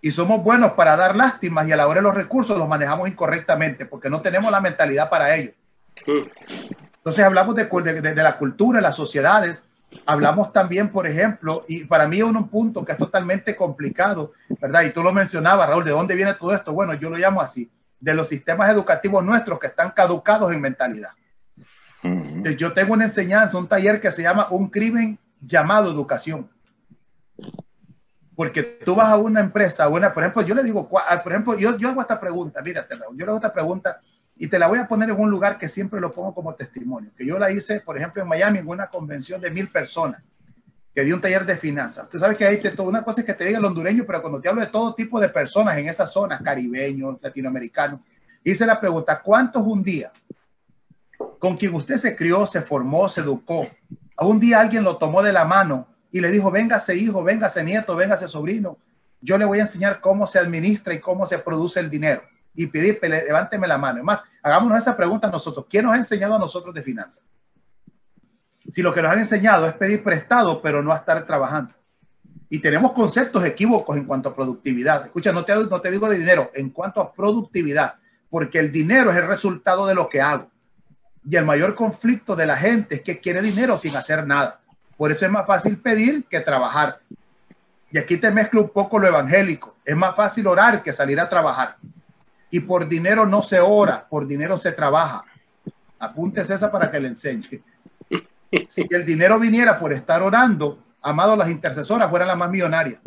Y 0.00 0.12
somos 0.12 0.40
buenos 0.40 0.72
para 0.72 0.94
dar 0.94 1.16
lástimas 1.16 1.66
y 1.66 1.72
a 1.72 1.76
la 1.76 1.88
hora 1.88 1.98
de 1.98 2.02
los 2.02 2.14
recursos 2.14 2.56
los 2.56 2.68
manejamos 2.68 3.08
incorrectamente 3.08 3.86
porque 3.86 4.08
no 4.08 4.20
tenemos 4.20 4.52
la 4.52 4.60
mentalidad 4.60 5.10
para 5.10 5.34
ello. 5.34 5.50
Entonces 6.96 7.24
hablamos 7.24 7.56
de, 7.56 7.64
de, 7.64 8.00
de 8.14 8.22
la 8.22 8.38
cultura, 8.38 8.80
las 8.80 8.94
sociedades, 8.94 9.66
Hablamos 10.04 10.52
también, 10.52 10.90
por 10.90 11.06
ejemplo, 11.06 11.64
y 11.66 11.84
para 11.84 12.06
mí 12.06 12.20
un 12.20 12.48
punto 12.48 12.84
que 12.84 12.92
es 12.92 12.98
totalmente 12.98 13.56
complicado, 13.56 14.32
¿verdad? 14.60 14.82
Y 14.82 14.90
tú 14.90 15.02
lo 15.02 15.12
mencionabas, 15.12 15.68
Raúl, 15.68 15.84
¿de 15.84 15.92
dónde 15.92 16.14
viene 16.14 16.34
todo 16.34 16.54
esto? 16.54 16.72
Bueno, 16.72 16.94
yo 16.94 17.08
lo 17.08 17.16
llamo 17.16 17.40
así, 17.40 17.70
de 17.98 18.14
los 18.14 18.28
sistemas 18.28 18.68
educativos 18.70 19.24
nuestros 19.24 19.58
que 19.58 19.68
están 19.68 19.90
caducados 19.92 20.52
en 20.52 20.60
mentalidad. 20.60 21.10
Yo 22.56 22.72
tengo 22.72 22.92
una 22.94 23.04
enseñanza, 23.04 23.58
un 23.58 23.66
taller 23.66 24.00
que 24.00 24.10
se 24.10 24.22
llama 24.22 24.48
Un 24.50 24.68
crimen 24.68 25.18
llamado 25.40 25.90
educación. 25.90 26.48
Porque 28.36 28.62
tú 28.62 28.94
vas 28.94 29.08
a 29.08 29.16
una 29.16 29.40
empresa, 29.40 29.88
una, 29.88 30.14
por 30.14 30.22
ejemplo, 30.22 30.42
yo 30.42 30.54
le 30.54 30.62
digo, 30.62 30.88
ah, 31.08 31.20
por 31.22 31.32
ejemplo, 31.32 31.56
yo, 31.58 31.76
yo 31.76 31.88
hago 31.88 32.00
esta 32.00 32.20
pregunta, 32.20 32.62
mírate, 32.62 32.94
Raúl, 32.94 33.16
yo 33.16 33.24
le 33.24 33.30
hago 33.30 33.38
esta 33.38 33.52
pregunta 33.52 34.00
y 34.38 34.46
te 34.46 34.58
la 34.58 34.68
voy 34.68 34.78
a 34.78 34.86
poner 34.86 35.10
en 35.10 35.20
un 35.20 35.28
lugar 35.28 35.58
que 35.58 35.68
siempre 35.68 36.00
lo 36.00 36.12
pongo 36.12 36.32
como 36.32 36.54
testimonio, 36.54 37.10
que 37.16 37.26
yo 37.26 37.38
la 37.38 37.50
hice, 37.50 37.80
por 37.80 37.98
ejemplo, 37.98 38.22
en 38.22 38.28
Miami, 38.28 38.60
en 38.60 38.68
una 38.68 38.86
convención 38.86 39.40
de 39.40 39.50
mil 39.50 39.68
personas, 39.68 40.22
que 40.94 41.02
di 41.02 41.12
un 41.12 41.20
taller 41.20 41.44
de 41.44 41.56
finanzas. 41.56 42.04
Usted 42.04 42.20
sabe 42.20 42.36
que 42.36 42.46
hay 42.46 42.62
una 42.78 43.02
cosa 43.02 43.24
que 43.24 43.34
te 43.34 43.44
diga 43.44 43.58
el 43.58 43.64
hondureño, 43.64 44.04
pero 44.06 44.22
cuando 44.22 44.40
te 44.40 44.48
hablo 44.48 44.60
de 44.60 44.68
todo 44.68 44.94
tipo 44.94 45.18
de 45.18 45.28
personas 45.28 45.76
en 45.76 45.88
esa 45.88 46.06
zona, 46.06 46.38
caribeños, 46.38 47.18
latinoamericanos, 47.20 48.00
hice 48.44 48.64
la 48.64 48.80
pregunta, 48.80 49.20
¿cuántos 49.20 49.66
un 49.66 49.82
día 49.82 50.12
con 51.40 51.56
quien 51.56 51.74
usted 51.74 51.96
se 51.96 52.14
crió, 52.14 52.46
se 52.46 52.62
formó, 52.62 53.08
se 53.08 53.22
educó, 53.22 53.68
a 54.16 54.24
un 54.24 54.38
día 54.38 54.60
alguien 54.60 54.84
lo 54.84 54.98
tomó 54.98 55.20
de 55.20 55.32
la 55.32 55.44
mano 55.44 55.88
y 56.12 56.20
le 56.20 56.30
dijo, 56.30 56.50
véngase 56.50 56.96
hijo, 56.96 57.24
véngase 57.24 57.64
nieto, 57.64 57.96
véngase 57.96 58.28
sobrino, 58.28 58.78
yo 59.20 59.36
le 59.36 59.44
voy 59.44 59.58
a 59.58 59.62
enseñar 59.62 60.00
cómo 60.00 60.28
se 60.28 60.38
administra 60.38 60.94
y 60.94 61.00
cómo 61.00 61.26
se 61.26 61.38
produce 61.40 61.80
el 61.80 61.90
dinero 61.90 62.22
y 62.58 62.66
pedir, 62.66 62.98
levánteme 63.00 63.68
la 63.68 63.78
mano. 63.78 63.98
Es 63.98 64.04
más, 64.04 64.20
hagámonos 64.42 64.78
esa 64.78 64.96
pregunta 64.96 65.30
nosotros. 65.30 65.66
¿Quién 65.70 65.84
nos 65.84 65.94
ha 65.94 65.96
enseñado 65.96 66.34
a 66.34 66.38
nosotros 66.40 66.74
de 66.74 66.82
finanzas? 66.82 67.22
Si 68.68 68.82
lo 68.82 68.92
que 68.92 69.00
nos 69.00 69.12
han 69.12 69.20
enseñado 69.20 69.68
es 69.68 69.74
pedir 69.74 70.02
prestado, 70.02 70.60
pero 70.60 70.82
no 70.82 70.92
a 70.92 70.96
estar 70.96 71.24
trabajando. 71.24 71.72
Y 72.50 72.58
tenemos 72.58 72.92
conceptos 72.92 73.44
equívocos 73.44 73.96
en 73.96 74.06
cuanto 74.06 74.30
a 74.30 74.34
productividad. 74.34 75.04
Escucha, 75.04 75.30
no 75.30 75.44
te, 75.44 75.54
no 75.54 75.80
te 75.80 75.90
digo 75.92 76.08
de 76.08 76.18
dinero, 76.18 76.50
en 76.52 76.70
cuanto 76.70 77.00
a 77.00 77.12
productividad, 77.12 77.94
porque 78.28 78.58
el 78.58 78.72
dinero 78.72 79.12
es 79.12 79.16
el 79.18 79.28
resultado 79.28 79.86
de 79.86 79.94
lo 79.94 80.08
que 80.08 80.20
hago. 80.20 80.50
Y 81.30 81.36
el 81.36 81.44
mayor 81.44 81.76
conflicto 81.76 82.34
de 82.34 82.46
la 82.46 82.56
gente 82.56 82.96
es 82.96 83.02
que 83.02 83.20
quiere 83.20 83.40
dinero 83.40 83.78
sin 83.78 83.94
hacer 83.94 84.26
nada. 84.26 84.60
Por 84.96 85.12
eso 85.12 85.24
es 85.26 85.30
más 85.30 85.46
fácil 85.46 85.78
pedir 85.78 86.24
que 86.24 86.40
trabajar. 86.40 86.98
Y 87.92 87.98
aquí 87.98 88.16
te 88.16 88.32
mezclo 88.32 88.62
un 88.62 88.70
poco 88.70 88.98
lo 88.98 89.06
evangélico. 89.06 89.76
Es 89.84 89.96
más 89.96 90.16
fácil 90.16 90.48
orar 90.48 90.82
que 90.82 90.92
salir 90.92 91.20
a 91.20 91.28
trabajar. 91.28 91.76
Y 92.50 92.60
por 92.60 92.88
dinero 92.88 93.26
no 93.26 93.42
se 93.42 93.60
ora, 93.60 94.06
por 94.08 94.26
dinero 94.26 94.56
se 94.56 94.72
trabaja. 94.72 95.24
Apúntese 95.98 96.54
esa 96.54 96.70
para 96.70 96.90
que 96.90 97.00
le 97.00 97.08
enseñe. 97.08 97.62
Si 98.68 98.86
el 98.90 99.04
dinero 99.04 99.38
viniera 99.38 99.78
por 99.78 99.92
estar 99.92 100.22
orando, 100.22 100.82
amado, 101.02 101.36
las 101.36 101.50
intercesoras 101.50 102.08
fueran 102.08 102.28
las 102.28 102.36
más 102.38 102.50
millonarias. 102.50 103.00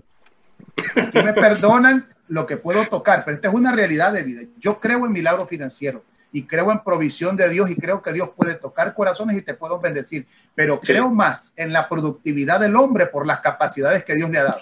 Aquí 0.95 1.21
me 1.23 1.33
perdonan 1.33 2.07
lo 2.27 2.45
que 2.45 2.57
puedo 2.57 2.85
tocar, 2.85 3.25
pero 3.25 3.35
esta 3.35 3.49
es 3.49 3.53
una 3.53 3.71
realidad 3.71 4.13
de 4.13 4.23
vida. 4.23 4.41
Yo 4.57 4.79
creo 4.79 5.05
en 5.05 5.11
milagro 5.11 5.45
financiero 5.45 6.03
y 6.31 6.45
creo 6.45 6.71
en 6.71 6.83
provisión 6.83 7.35
de 7.35 7.49
Dios 7.49 7.69
y 7.69 7.75
creo 7.75 8.01
que 8.01 8.13
Dios 8.13 8.29
puede 8.35 8.55
tocar 8.55 8.93
corazones 8.93 9.37
y 9.37 9.41
te 9.41 9.53
puedo 9.53 9.79
bendecir, 9.79 10.27
pero 10.55 10.79
creo 10.79 11.09
más 11.09 11.53
en 11.57 11.73
la 11.73 11.89
productividad 11.89 12.59
del 12.59 12.75
hombre 12.75 13.07
por 13.07 13.25
las 13.25 13.41
capacidades 13.41 14.03
que 14.03 14.15
Dios 14.15 14.29
le 14.29 14.39
ha 14.39 14.43
dado. 14.43 14.61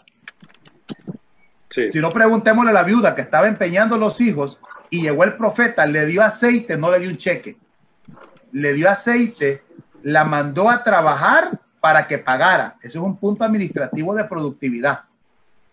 Si 1.69 1.99
no, 1.99 2.09
preguntémosle 2.09 2.71
a 2.71 2.73
la 2.73 2.83
viuda 2.83 3.13
que 3.13 3.21
estaba 3.21 3.47
empeñando 3.47 3.97
los 3.97 4.19
hijos 4.21 4.59
y 4.89 5.01
llegó 5.03 5.23
el 5.23 5.37
profeta, 5.37 5.85
le 5.85 6.07
dio 6.07 6.23
aceite, 6.23 6.77
no 6.77 6.91
le 6.91 6.99
dio 6.99 7.09
un 7.09 7.17
cheque. 7.17 7.57
Le 8.51 8.73
dio 8.73 8.89
aceite, 8.89 9.61
la 10.01 10.25
mandó 10.25 10.69
a 10.69 10.83
trabajar 10.83 11.59
para 11.79 12.07
que 12.07 12.17
pagara. 12.17 12.75
Eso 12.81 12.99
es 12.99 13.05
un 13.05 13.17
punto 13.17 13.43
administrativo 13.43 14.15
de 14.15 14.25
productividad. 14.25 15.01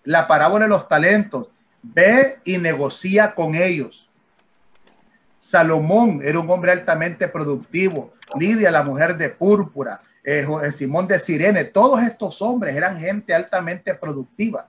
La 0.04 0.28
parábola 0.28 0.66
de 0.66 0.70
los 0.70 0.86
talentos. 0.88 1.48
Ve 1.82 2.40
y 2.44 2.58
negocia 2.58 3.34
con 3.34 3.54
ellos. 3.54 4.08
Salomón 5.38 6.20
era 6.22 6.40
un 6.40 6.50
hombre 6.50 6.72
altamente 6.72 7.28
productivo. 7.28 8.12
Lidia, 8.38 8.70
la 8.70 8.82
mujer 8.82 9.16
de 9.16 9.30
púrpura. 9.30 10.02
Eh, 10.22 10.44
Simón 10.72 11.06
de 11.06 11.18
Sirene. 11.18 11.64
Todos 11.64 12.02
estos 12.02 12.42
hombres 12.42 12.74
eran 12.74 12.98
gente 12.98 13.32
altamente 13.32 13.94
productiva. 13.94 14.68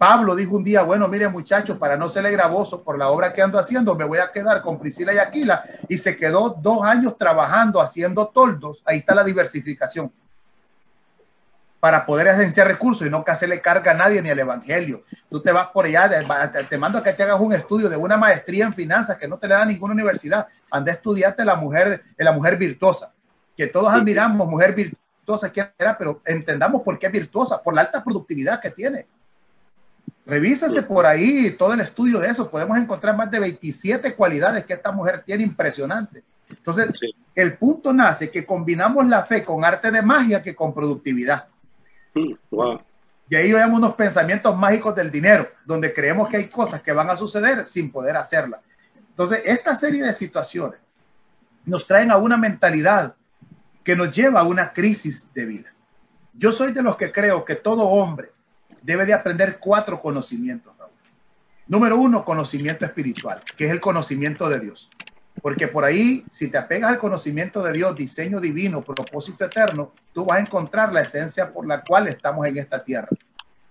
Pablo 0.00 0.34
dijo 0.34 0.56
un 0.56 0.64
día, 0.64 0.82
bueno, 0.82 1.06
mire 1.08 1.28
muchachos, 1.28 1.76
para 1.76 1.94
no 1.94 2.08
serle 2.08 2.30
gravoso 2.30 2.82
por 2.82 2.96
la 2.96 3.10
obra 3.10 3.34
que 3.34 3.42
ando 3.42 3.58
haciendo, 3.58 3.94
me 3.94 4.06
voy 4.06 4.16
a 4.16 4.32
quedar 4.32 4.62
con 4.62 4.78
Priscila 4.78 5.12
y 5.12 5.18
Aquila. 5.18 5.62
Y 5.90 5.98
se 5.98 6.16
quedó 6.16 6.56
dos 6.58 6.82
años 6.82 7.18
trabajando, 7.18 7.82
haciendo 7.82 8.28
toldos. 8.28 8.82
Ahí 8.86 8.96
está 8.96 9.14
la 9.14 9.22
diversificación. 9.22 10.10
Para 11.80 12.06
poder 12.06 12.30
agenciar 12.30 12.66
recursos 12.66 13.06
y 13.06 13.10
no 13.10 13.22
que 13.22 13.30
hacerle 13.30 13.60
carga 13.60 13.90
a 13.90 13.94
nadie 13.94 14.22
ni 14.22 14.30
al 14.30 14.38
evangelio. 14.38 15.04
Tú 15.28 15.42
te 15.42 15.52
vas 15.52 15.68
por 15.68 15.84
allá, 15.84 16.08
te 16.66 16.78
mando 16.78 16.96
a 16.96 17.04
que 17.04 17.12
te 17.12 17.22
hagas 17.22 17.38
un 17.38 17.52
estudio 17.52 17.90
de 17.90 17.98
una 17.98 18.16
maestría 18.16 18.64
en 18.64 18.72
finanzas 18.72 19.18
que 19.18 19.28
no 19.28 19.36
te 19.36 19.48
le 19.48 19.52
da 19.52 19.66
ninguna 19.66 19.92
universidad. 19.92 20.46
Anda 20.70 20.92
a 20.92 20.94
estudiarte 20.94 21.44
la 21.44 21.56
mujer, 21.56 22.04
la 22.16 22.32
mujer 22.32 22.56
virtuosa. 22.56 23.12
Que 23.54 23.66
todos 23.66 23.92
admiramos, 23.92 24.48
mujer 24.48 24.74
virtuosa, 24.74 25.50
quién 25.50 25.70
era, 25.76 25.98
pero 25.98 26.22
entendamos 26.24 26.80
por 26.80 26.98
qué 26.98 27.08
es 27.08 27.12
virtuosa, 27.12 27.62
por 27.62 27.74
la 27.74 27.82
alta 27.82 28.02
productividad 28.02 28.58
que 28.62 28.70
tiene 28.70 29.06
Revísese 30.26 30.82
por 30.82 31.06
ahí 31.06 31.50
todo 31.52 31.72
el 31.72 31.80
estudio 31.80 32.20
de 32.20 32.28
eso. 32.28 32.50
Podemos 32.50 32.78
encontrar 32.78 33.16
más 33.16 33.30
de 33.30 33.40
27 33.40 34.14
cualidades 34.14 34.64
que 34.64 34.74
esta 34.74 34.92
mujer 34.92 35.22
tiene 35.24 35.42
impresionante. 35.42 36.22
Entonces, 36.48 37.00
el 37.34 37.56
punto 37.56 37.92
nace 37.92 38.30
que 38.30 38.44
combinamos 38.44 39.06
la 39.06 39.24
fe 39.24 39.44
con 39.44 39.64
arte 39.64 39.90
de 39.90 40.02
magia 40.02 40.42
que 40.42 40.54
con 40.54 40.74
productividad. 40.74 41.48
Mm, 42.14 42.32
y 43.28 43.36
ahí 43.36 43.52
vemos 43.52 43.78
unos 43.78 43.94
pensamientos 43.94 44.56
mágicos 44.56 44.94
del 44.94 45.10
dinero, 45.10 45.48
donde 45.64 45.92
creemos 45.92 46.28
que 46.28 46.36
hay 46.36 46.48
cosas 46.48 46.82
que 46.82 46.92
van 46.92 47.08
a 47.10 47.16
suceder 47.16 47.64
sin 47.64 47.90
poder 47.90 48.16
hacerlas. 48.16 48.60
Entonces, 48.96 49.42
esta 49.44 49.74
serie 49.74 50.04
de 50.04 50.12
situaciones 50.12 50.80
nos 51.64 51.86
traen 51.86 52.10
a 52.10 52.16
una 52.16 52.36
mentalidad 52.36 53.14
que 53.84 53.94
nos 53.94 54.14
lleva 54.14 54.40
a 54.40 54.44
una 54.44 54.72
crisis 54.72 55.32
de 55.32 55.46
vida. 55.46 55.72
Yo 56.32 56.52
soy 56.52 56.72
de 56.72 56.82
los 56.82 56.96
que 56.96 57.12
creo 57.12 57.44
que 57.44 57.54
todo 57.54 57.82
hombre 57.82 58.32
debe 58.82 59.06
de 59.06 59.14
aprender 59.14 59.58
cuatro 59.58 60.00
conocimientos. 60.00 60.72
Número 61.66 61.96
uno, 61.96 62.24
conocimiento 62.24 62.84
espiritual, 62.84 63.42
que 63.56 63.66
es 63.66 63.70
el 63.70 63.80
conocimiento 63.80 64.48
de 64.48 64.58
Dios. 64.58 64.90
Porque 65.40 65.68
por 65.68 65.84
ahí, 65.84 66.24
si 66.28 66.48
te 66.48 66.58
apegas 66.58 66.90
al 66.90 66.98
conocimiento 66.98 67.62
de 67.62 67.72
Dios, 67.72 67.94
diseño 67.94 68.40
divino, 68.40 68.82
propósito 68.82 69.44
eterno, 69.44 69.92
tú 70.12 70.24
vas 70.24 70.38
a 70.38 70.40
encontrar 70.42 70.92
la 70.92 71.02
esencia 71.02 71.52
por 71.52 71.66
la 71.66 71.82
cual 71.82 72.08
estamos 72.08 72.44
en 72.46 72.58
esta 72.58 72.82
tierra. 72.82 73.08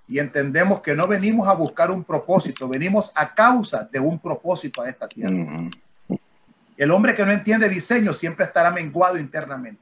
Y 0.08 0.18
entendemos 0.18 0.82
que 0.82 0.96
no 0.96 1.08
venimos 1.08 1.48
a 1.48 1.54
buscar 1.54 1.92
un 1.92 2.04
propósito, 2.04 2.70
venimos 2.70 3.12
a 3.16 3.34
causa 3.36 3.88
de 3.92 4.00
un 4.00 4.18
propósito 4.18 4.82
a 4.82 4.90
esta 4.90 5.08
tierra. 5.08 5.70
El 6.78 6.92
hombre 6.92 7.14
que 7.14 7.26
no 7.26 7.34
entiende 7.34 7.68
diseño 7.68 8.14
siempre 8.14 8.46
estará 8.46 8.72
menguado 8.72 9.20
internamente. 9.20 9.82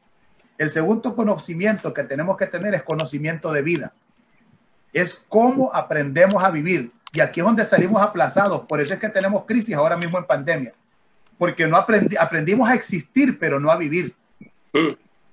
El 0.57 0.71
segundo 0.71 1.15
conocimiento 1.15 1.93
que 1.93 2.03
tenemos 2.03 2.35
que 2.35 2.47
tener 2.47 2.73
es 2.73 2.81
conocimiento 2.81 3.53
de 3.53 3.61
vida. 3.61 3.93
Es 4.99 5.23
cómo 5.27 5.73
aprendemos 5.73 6.43
a 6.43 6.49
vivir. 6.49 6.91
Y 7.13 7.19
aquí 7.19 7.39
es 7.39 7.45
donde 7.45 7.65
salimos 7.65 8.01
aplazados. 8.01 8.65
Por 8.67 8.81
eso 8.81 8.93
es 8.93 8.99
que 8.99 9.09
tenemos 9.09 9.45
crisis 9.45 9.75
ahora 9.75 9.97
mismo 9.97 10.17
en 10.17 10.25
pandemia 10.25 10.73
porque 11.37 11.67
no 11.67 11.77
aprendimos 11.77 12.67
a 12.67 12.73
existir, 12.73 13.37
pero 13.39 13.59
no 13.59 13.71
a 13.71 13.77
vivir. 13.77 14.15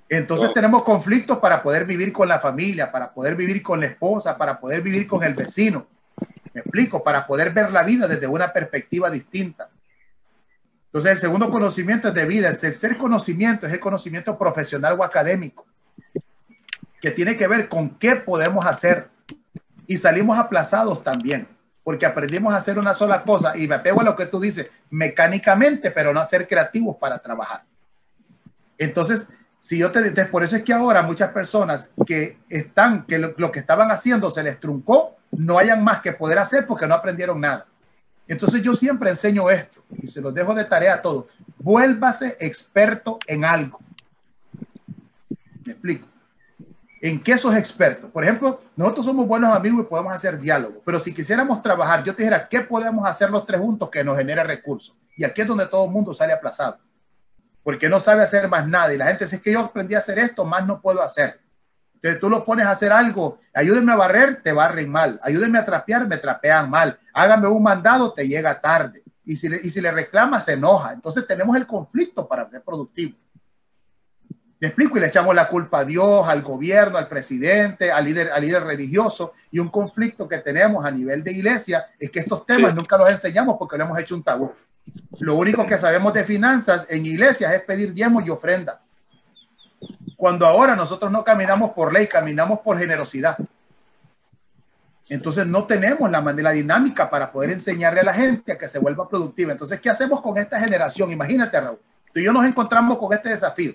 Entonces 0.09 0.53
tenemos 0.53 0.83
conflictos 0.83 1.39
para 1.39 1.63
poder 1.63 1.87
vivir 1.87 2.13
con 2.13 2.29
la 2.29 2.39
familia, 2.39 2.93
para 2.93 3.13
poder 3.13 3.35
vivir 3.35 3.63
con 3.63 3.81
la 3.81 3.87
esposa, 3.87 4.37
para 4.37 4.61
poder 4.61 4.83
vivir 4.83 5.07
con 5.07 5.25
el 5.25 5.33
vecino. 5.33 5.87
Me 6.53 6.61
explico, 6.61 7.03
para 7.03 7.27
poder 7.27 7.53
ver 7.53 7.73
la 7.73 7.83
vida 7.83 8.07
desde 8.07 8.27
una 8.27 8.53
perspectiva 8.53 9.11
distinta. 9.11 9.71
Entonces 10.87 11.13
el 11.13 11.19
segundo 11.19 11.51
conocimiento 11.51 12.09
es 12.09 12.15
de 12.15 12.25
vida. 12.27 12.49
El 12.49 12.61
tercer 12.61 12.97
conocimiento 12.97 13.67
es 13.67 13.73
el 13.73 13.81
conocimiento 13.81 14.39
profesional 14.39 14.97
o 14.99 15.03
académico, 15.03 15.67
que 17.01 17.11
tiene 17.11 17.37
que 17.37 17.49
ver 17.49 17.69
con 17.69 17.99
qué 17.99 18.17
podemos 18.17 18.65
hacer. 18.67 19.09
Y 19.87 19.97
salimos 19.97 20.39
aplazados 20.39 21.03
también 21.03 21.49
porque 21.85 22.07
aprendimos 22.07 22.53
a 22.53 22.57
hacer 22.57 22.79
una 22.79 22.95
sola 22.95 23.23
cosa 23.23 23.57
y 23.57 23.69
me 23.69 23.75
apego 23.77 24.01
a 24.01 24.05
lo 24.05 24.17
que 24.17 24.27
tú 24.27 24.41
dices, 24.41 24.71
mecánicamente, 24.91 25.91
pero 25.91 26.15
no 26.15 26.19
a 26.19 26.25
ser 26.25 26.49
creativos 26.49 26.97
para 26.97 27.19
trabajar. 27.19 27.63
Entonces, 28.79 29.29
si 29.61 29.79
yo 29.79 29.93
te, 29.93 30.11
digo, 30.11 30.29
por 30.31 30.43
eso 30.43 30.57
es 30.57 30.63
que 30.63 30.73
ahora 30.73 31.03
muchas 31.03 31.31
personas 31.31 31.93
que 32.07 32.39
están, 32.49 33.05
que 33.05 33.19
lo, 33.19 33.53
que 33.53 33.61
estaban 33.61 33.91
haciendo 33.91 34.31
se 34.31 34.43
les 34.43 34.59
truncó, 34.59 35.17
no 35.31 35.59
hayan 35.59 35.85
más 35.85 36.01
que 36.01 36.13
poder 36.13 36.39
hacer 36.39 36.67
porque 36.67 36.87
no 36.87 36.95
aprendieron 36.95 37.41
nada. 37.41 37.67
Entonces 38.27 38.63
yo 38.63 38.75
siempre 38.75 39.11
enseño 39.11 39.51
esto 39.51 39.85
y 39.91 40.07
se 40.07 40.23
los 40.23 40.33
dejo 40.33 40.55
de 40.55 40.65
tarea 40.65 40.95
a 40.95 41.03
todos. 41.03 41.27
Vuélvase 41.59 42.37
experto 42.41 43.19
en 43.27 43.45
algo. 43.45 43.79
Me 45.67 45.73
explico. 45.73 46.14
¿En 47.05 47.23
qué 47.23 47.37
sos 47.37 47.55
experto? 47.55 48.09
Por 48.09 48.25
ejemplo, 48.25 48.63
nosotros 48.77 49.05
somos 49.05 49.27
buenos 49.27 49.55
amigos 49.55 49.85
y 49.85 49.89
podemos 49.91 50.15
hacer 50.15 50.39
diálogo, 50.39 50.81
pero 50.87 50.99
si 50.99 51.13
quisiéramos 51.13 51.61
trabajar, 51.61 52.03
yo 52.03 52.15
te 52.15 52.23
dijera, 52.23 52.49
¿qué 52.49 52.63
podemos 52.63 53.07
hacer 53.07 53.29
los 53.29 53.45
tres 53.45 53.61
juntos 53.61 53.91
que 53.91 54.03
nos 54.03 54.17
genere 54.17 54.43
recursos? 54.43 54.97
Y 55.15 55.23
aquí 55.23 55.43
es 55.43 55.47
donde 55.47 55.67
todo 55.67 55.85
el 55.85 55.91
mundo 55.91 56.15
sale 56.15 56.33
aplazado, 56.33 56.79
porque 57.63 57.91
no 57.91 58.01
sabe 58.01 58.23
hacer 58.23 58.49
más 58.49 58.67
nada. 58.67 58.95
Y 58.95 58.97
la 58.97 59.05
gente 59.05 59.25
dice, 59.25 59.37
es 59.37 59.43
que 59.43 59.53
yo 59.53 59.61
aprendí 59.61 59.95
a 59.95 59.99
hacer 59.99 60.19
esto, 60.19 60.47
más 60.47 60.67
no 60.67 60.81
puedo 60.81 61.03
hacer. 61.03 61.43
Entonces 61.97 62.19
tú 62.19 62.31
lo 62.31 62.43
pones 62.43 62.65
a 62.65 62.71
hacer 62.71 62.91
algo, 62.91 63.39
ayúdenme 63.53 63.93
a 63.93 63.97
barrer, 63.97 64.43
te 64.43 64.53
barren 64.53 64.91
mal, 64.91 65.21
ayúdenme 65.23 65.59
a 65.59 65.65
trapear, 65.67 66.09
me 66.09 66.17
trapean 66.17 66.71
mal, 66.71 66.99
hágame 67.13 67.49
un 67.49 67.63
mandado, 67.63 68.15
te 68.15 68.27
llega 68.27 68.59
tarde. 68.63 69.03
Y 69.27 69.37
si 69.37 69.51
le, 69.51 69.61
y 69.63 69.69
si 69.69 69.83
le 69.83 69.91
reclama, 69.91 70.41
se 70.41 70.55
enoja. 70.55 70.95
Entonces 70.95 71.27
tenemos 71.27 71.55
el 71.55 71.67
conflicto 71.67 72.27
para 72.27 72.49
ser 72.49 72.63
productivo 72.63 73.19
explico? 74.61 74.97
Y 74.97 75.01
le 75.01 75.09
echamos 75.09 75.35
la 75.35 75.49
culpa 75.49 75.81
a 75.81 75.85
Dios, 75.85 76.29
al 76.29 76.43
gobierno, 76.43 76.97
al 76.97 77.09
presidente, 77.09 77.91
al 77.91 78.05
líder, 78.05 78.31
al 78.31 78.43
líder 78.43 78.65
religioso. 78.65 79.33
Y 79.51 79.59
un 79.59 79.69
conflicto 79.69 80.29
que 80.29 80.39
tenemos 80.39 80.85
a 80.85 80.91
nivel 80.91 81.23
de 81.25 81.33
iglesia 81.33 81.87
es 81.99 82.11
que 82.11 82.21
estos 82.21 82.47
temas 82.47 82.75
nunca 82.75 82.97
los 82.97 83.11
enseñamos 83.11 83.57
porque 83.59 83.77
lo 83.77 83.85
hemos 83.85 83.99
hecho 83.99 84.15
un 84.15 84.23
tabú. 84.23 84.53
Lo 85.19 85.37
único 85.37 85.67
que 85.67 85.79
sabemos 85.79 86.13
de 86.13 86.25
finanzas 86.25 86.87
en 86.89 87.05
iglesias 87.07 87.53
es 87.53 87.63
pedir 87.63 87.93
diezmos 87.93 88.25
y 88.27 88.31
ofrenda. 88.31 88.81
Cuando 90.17 90.47
ahora 90.47 90.77
nosotros 90.77 91.11
no 91.11 91.25
caminamos 91.25 91.73
por 91.73 91.93
ley, 91.93 92.07
caminamos 92.07 92.61
por 92.61 92.79
generosidad. 92.79 93.37
Entonces 95.09 95.47
no 95.47 95.67
tenemos 95.67 96.11
la 96.11 96.21
manera 96.21 96.51
dinámica 96.51 97.11
para 97.11 97.31
poder 97.31 97.51
enseñarle 97.51 98.01
a 98.01 98.05
la 98.05 98.15
gente 98.15 98.53
a 98.53 98.59
que 98.59 98.69
se 98.69 98.79
vuelva 98.79 99.09
productiva. 99.09 99.53
Entonces, 99.53 99.81
¿qué 99.81 99.91
hacemos 99.91 100.23
con 100.23 100.39
esta 100.39 100.59
generación? 100.59 101.11
Imagínate, 101.11 101.61
Raúl, 101.61 101.79
tú 102.13 102.21
y 102.21 102.25
yo 102.25 102.33
nos 102.33 102.47
encontramos 102.47 102.97
con 102.97 103.13
este 103.13 103.29
desafío 103.29 103.75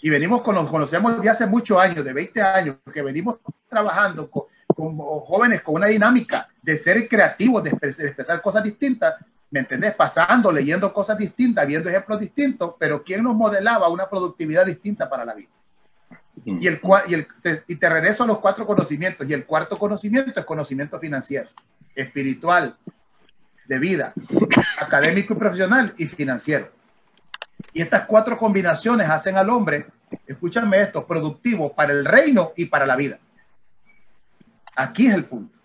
y 0.00 0.10
venimos 0.10 0.42
con 0.42 0.54
los 0.54 0.68
conocemos 0.68 1.20
de 1.20 1.28
hace 1.28 1.46
muchos 1.46 1.78
años, 1.78 2.04
de 2.04 2.12
20 2.12 2.40
años, 2.42 2.76
que 2.92 3.02
venimos 3.02 3.36
trabajando 3.68 4.30
con, 4.30 4.44
jóvenes 4.76 5.62
con 5.62 5.76
una 5.76 5.86
dinámica 5.86 6.48
de 6.62 6.76
ser 6.76 7.08
creativos, 7.08 7.64
de, 7.64 7.70
expresar 7.70 8.40
cosas 8.40 8.62
distintas, 8.62 9.14
¿me 9.50 9.60
entendés? 9.60 9.94
Pasando, 9.94 10.52
leyendo 10.52 10.92
cosas 10.92 11.18
distintas, 11.18 11.66
viendo 11.66 11.88
ejemplos 11.88 12.20
distintos, 12.20 12.74
pero 12.78 13.02
¿quién 13.02 13.24
nos 13.24 13.34
modelaba 13.34 13.88
una 13.88 14.08
productividad 14.08 14.66
distinta 14.66 15.08
para 15.08 15.24
la 15.24 15.34
vida? 15.34 15.50
Y, 16.44 16.66
el, 16.68 16.80
y, 17.08 17.14
el, 17.14 17.26
te, 17.42 17.64
y 17.66 17.76
te 17.76 17.88
regreso 17.88 18.22
a 18.22 18.26
los 18.26 18.38
cuatro 18.38 18.64
conocimientos. 18.64 19.28
Y 19.28 19.32
el 19.32 19.44
cuarto 19.44 19.76
conocimiento 19.76 20.38
es 20.38 20.46
conocimiento 20.46 21.00
financiero, 21.00 21.48
espiritual, 21.96 22.76
de 23.66 23.78
vida, 23.78 24.14
académico 24.80 25.34
y 25.34 25.36
profesional 25.36 25.94
y 25.98 26.06
financiero. 26.06 26.70
Y 27.72 27.82
estas 27.82 28.06
cuatro 28.06 28.36
combinaciones 28.36 29.08
hacen 29.08 29.36
al 29.36 29.50
hombre, 29.50 29.86
escúchame 30.26 30.78
esto, 30.78 31.06
productivo 31.06 31.72
para 31.72 31.92
el 31.92 32.04
reino 32.04 32.52
y 32.56 32.66
para 32.66 32.86
la 32.86 32.96
vida. 32.96 33.18
Aquí 34.76 35.08
es 35.08 35.14
el 35.14 35.24
punto. 35.24 35.58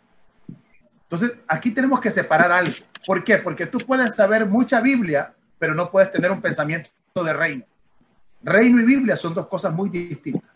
Entonces, 1.04 1.38
aquí 1.48 1.72
tenemos 1.72 2.00
que 2.00 2.10
separar 2.10 2.52
algo. 2.52 2.74
¿Por 3.06 3.24
qué? 3.24 3.38
Porque 3.38 3.68
tú 3.68 3.78
puedes 3.80 4.16
saber 4.16 4.48
mucha 4.48 4.82
Biblia, 4.82 5.34
pero 5.60 5.76
no 5.76 5.92
puedes 5.92 6.12
tener 6.12 6.32
un 6.32 6.42
pensamiento 6.42 6.90
de 7.16 7.34
reino. 7.34 7.66
Reino 8.42 8.80
y 8.80 8.84
Biblia 8.84 9.16
son 9.16 9.34
dos 9.34 9.48
cosas 9.48 9.72
muy 9.74 9.90
distintas. 9.90 10.50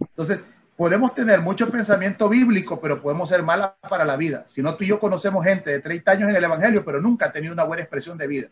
Entonces, 0.00 0.40
podemos 0.76 1.14
tener 1.14 1.40
mucho 1.40 1.70
pensamiento 1.70 2.28
bíblico, 2.28 2.80
pero 2.80 3.00
podemos 3.00 3.28
ser 3.28 3.42
malas 3.42 3.72
para 3.88 4.04
la 4.04 4.16
vida. 4.16 4.44
Si 4.46 4.62
no, 4.62 4.74
tú 4.74 4.84
y 4.84 4.88
yo 4.88 4.98
conocemos 4.98 5.44
gente 5.44 5.70
de 5.70 5.80
30 5.80 6.10
años 6.10 6.30
en 6.30 6.36
el 6.36 6.44
Evangelio, 6.44 6.84
pero 6.84 7.00
nunca 7.00 7.26
ha 7.26 7.32
tenido 7.32 7.52
una 7.52 7.64
buena 7.64 7.82
expresión 7.82 8.16
de 8.16 8.26
vida 8.26 8.48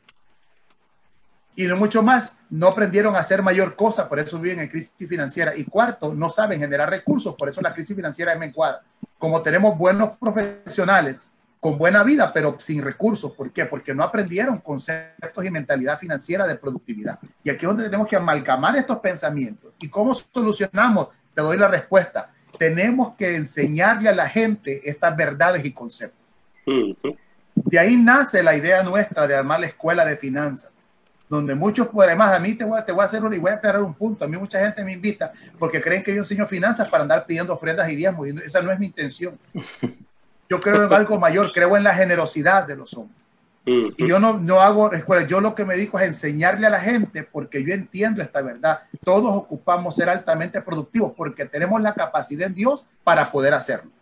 y 1.56 1.66
no 1.66 1.76
mucho 1.76 2.02
más, 2.02 2.36
no 2.48 2.68
aprendieron 2.68 3.16
a 3.16 3.20
hacer 3.20 3.42
mayor 3.42 3.74
cosa, 3.76 4.08
por 4.08 4.18
eso 4.18 4.38
viven 4.38 4.60
en 4.60 4.68
crisis 4.68 4.92
financiera. 4.96 5.56
Y 5.56 5.64
cuarto, 5.64 6.14
no 6.14 6.28
saben 6.28 6.60
generar 6.60 6.90
recursos, 6.90 7.34
por 7.34 7.48
eso 7.48 7.60
la 7.60 7.74
crisis 7.74 7.94
financiera 7.94 8.32
es 8.32 8.38
menguada. 8.38 8.82
Como 9.18 9.42
tenemos 9.42 9.76
buenos 9.76 10.10
profesionales 10.18 11.28
con 11.58 11.76
buena 11.76 12.02
vida, 12.02 12.32
pero 12.32 12.56
sin 12.58 12.82
recursos, 12.82 13.32
¿por 13.32 13.52
qué? 13.52 13.66
Porque 13.66 13.94
no 13.94 14.02
aprendieron 14.02 14.58
conceptos 14.58 15.44
y 15.44 15.50
mentalidad 15.50 15.98
financiera 15.98 16.46
de 16.46 16.54
productividad. 16.54 17.18
Y 17.44 17.50
aquí 17.50 17.66
es 17.66 17.68
donde 17.68 17.84
tenemos 17.84 18.08
que 18.08 18.16
amalgamar 18.16 18.76
estos 18.76 18.98
pensamientos. 18.98 19.74
¿Y 19.78 19.88
cómo 19.88 20.14
solucionamos? 20.14 21.08
Te 21.34 21.42
doy 21.42 21.58
la 21.58 21.68
respuesta. 21.68 22.30
Tenemos 22.58 23.14
que 23.16 23.36
enseñarle 23.36 24.08
a 24.08 24.14
la 24.14 24.28
gente 24.28 24.88
estas 24.88 25.14
verdades 25.14 25.64
y 25.64 25.72
conceptos. 25.72 26.18
De 27.54 27.78
ahí 27.78 27.96
nace 27.96 28.42
la 28.42 28.56
idea 28.56 28.82
nuestra 28.82 29.26
de 29.26 29.34
armar 29.34 29.60
la 29.60 29.66
escuela 29.66 30.06
de 30.06 30.16
finanzas 30.16 30.79
donde 31.30 31.54
muchos, 31.54 31.86
pues, 31.88 32.08
además, 32.08 32.34
a 32.34 32.40
mí 32.40 32.56
te 32.56 32.64
voy, 32.64 32.82
te 32.84 32.90
voy 32.90 33.02
a 33.02 33.04
hacer 33.04 33.24
un, 33.24 33.32
y 33.32 33.38
voy 33.38 33.52
a 33.52 33.54
aclarar 33.54 33.82
un 33.82 33.94
punto. 33.94 34.24
A 34.24 34.28
mí 34.28 34.36
mucha 34.36 34.58
gente 34.58 34.82
me 34.82 34.92
invita 34.92 35.32
porque 35.60 35.80
creen 35.80 36.02
que 36.02 36.10
yo 36.12 36.18
enseño 36.18 36.44
finanzas 36.44 36.88
para 36.88 37.04
andar 37.04 37.24
pidiendo 37.24 37.54
ofrendas 37.54 37.88
y 37.88 37.94
diezmos. 37.94 38.26
Y 38.26 38.30
esa 38.44 38.60
no 38.60 38.72
es 38.72 38.78
mi 38.80 38.86
intención. 38.86 39.38
Yo 40.50 40.60
creo 40.60 40.84
en 40.84 40.92
algo 40.92 41.16
mayor, 41.20 41.52
creo 41.52 41.76
en 41.76 41.84
la 41.84 41.94
generosidad 41.94 42.66
de 42.66 42.74
los 42.74 42.92
hombres. 42.94 43.16
Y 43.64 44.08
yo 44.08 44.18
no, 44.18 44.36
no 44.36 44.60
hago 44.60 44.92
escuela, 44.92 45.24
yo 45.24 45.40
lo 45.40 45.54
que 45.54 45.64
me 45.64 45.76
digo 45.76 45.96
es 46.00 46.06
enseñarle 46.06 46.66
a 46.66 46.70
la 46.70 46.80
gente 46.80 47.22
porque 47.22 47.64
yo 47.64 47.72
entiendo 47.72 48.20
esta 48.20 48.42
verdad. 48.42 48.80
Todos 49.04 49.32
ocupamos 49.32 49.94
ser 49.94 50.08
altamente 50.08 50.60
productivos 50.60 51.12
porque 51.16 51.44
tenemos 51.44 51.80
la 51.80 51.94
capacidad 51.94 52.48
en 52.48 52.54
Dios 52.54 52.84
para 53.04 53.30
poder 53.30 53.54
hacerlo. 53.54 53.92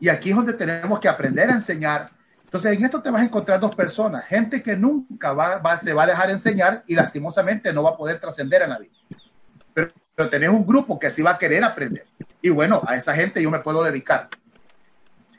Y 0.00 0.08
aquí 0.08 0.30
es 0.30 0.36
donde 0.36 0.54
tenemos 0.54 0.98
que 0.98 1.08
aprender 1.08 1.48
a 1.48 1.52
enseñar 1.52 2.10
entonces, 2.50 2.76
en 2.76 2.84
esto 2.84 3.00
te 3.00 3.10
vas 3.10 3.22
a 3.22 3.24
encontrar 3.26 3.60
dos 3.60 3.76
personas, 3.76 4.24
gente 4.24 4.60
que 4.60 4.74
nunca 4.74 5.36
se 5.76 5.94
va 5.94 6.02
a 6.02 6.06
dejar 6.08 6.30
enseñar 6.30 6.82
y 6.84 6.96
lastimosamente 6.96 7.72
no 7.72 7.84
va 7.84 7.90
a 7.90 7.96
poder 7.96 8.18
trascender 8.18 8.62
en 8.62 8.70
la 8.70 8.78
vida. 8.80 8.90
Pero, 9.72 9.92
pero 10.16 10.28
tenés 10.28 10.50
un 10.50 10.66
grupo 10.66 10.98
que 10.98 11.10
sí 11.10 11.22
va 11.22 11.30
a 11.30 11.38
querer 11.38 11.62
aprender. 11.62 12.06
Y 12.42 12.50
bueno, 12.50 12.82
a 12.84 12.96
esa 12.96 13.14
gente 13.14 13.40
yo 13.40 13.52
me 13.52 13.60
puedo 13.60 13.84
dedicar. 13.84 14.30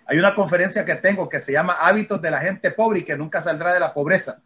Hay 0.05 0.20
una 0.20 0.34
conferencia 0.34 0.86
que 0.86 0.95
tengo 0.95 1.28
que 1.28 1.41
se 1.41 1.51
llama 1.51 1.74
Hábitos 1.82 2.22
de 2.22 2.32
la 2.32 2.39
gente 2.39 2.72
pobre 2.72 2.99
y 2.99 3.03
que 3.03 3.18
nunca 3.18 3.41
saldrá 3.41 3.74
de 3.74 3.82
la 3.82 3.93
pobreza. 3.93 4.39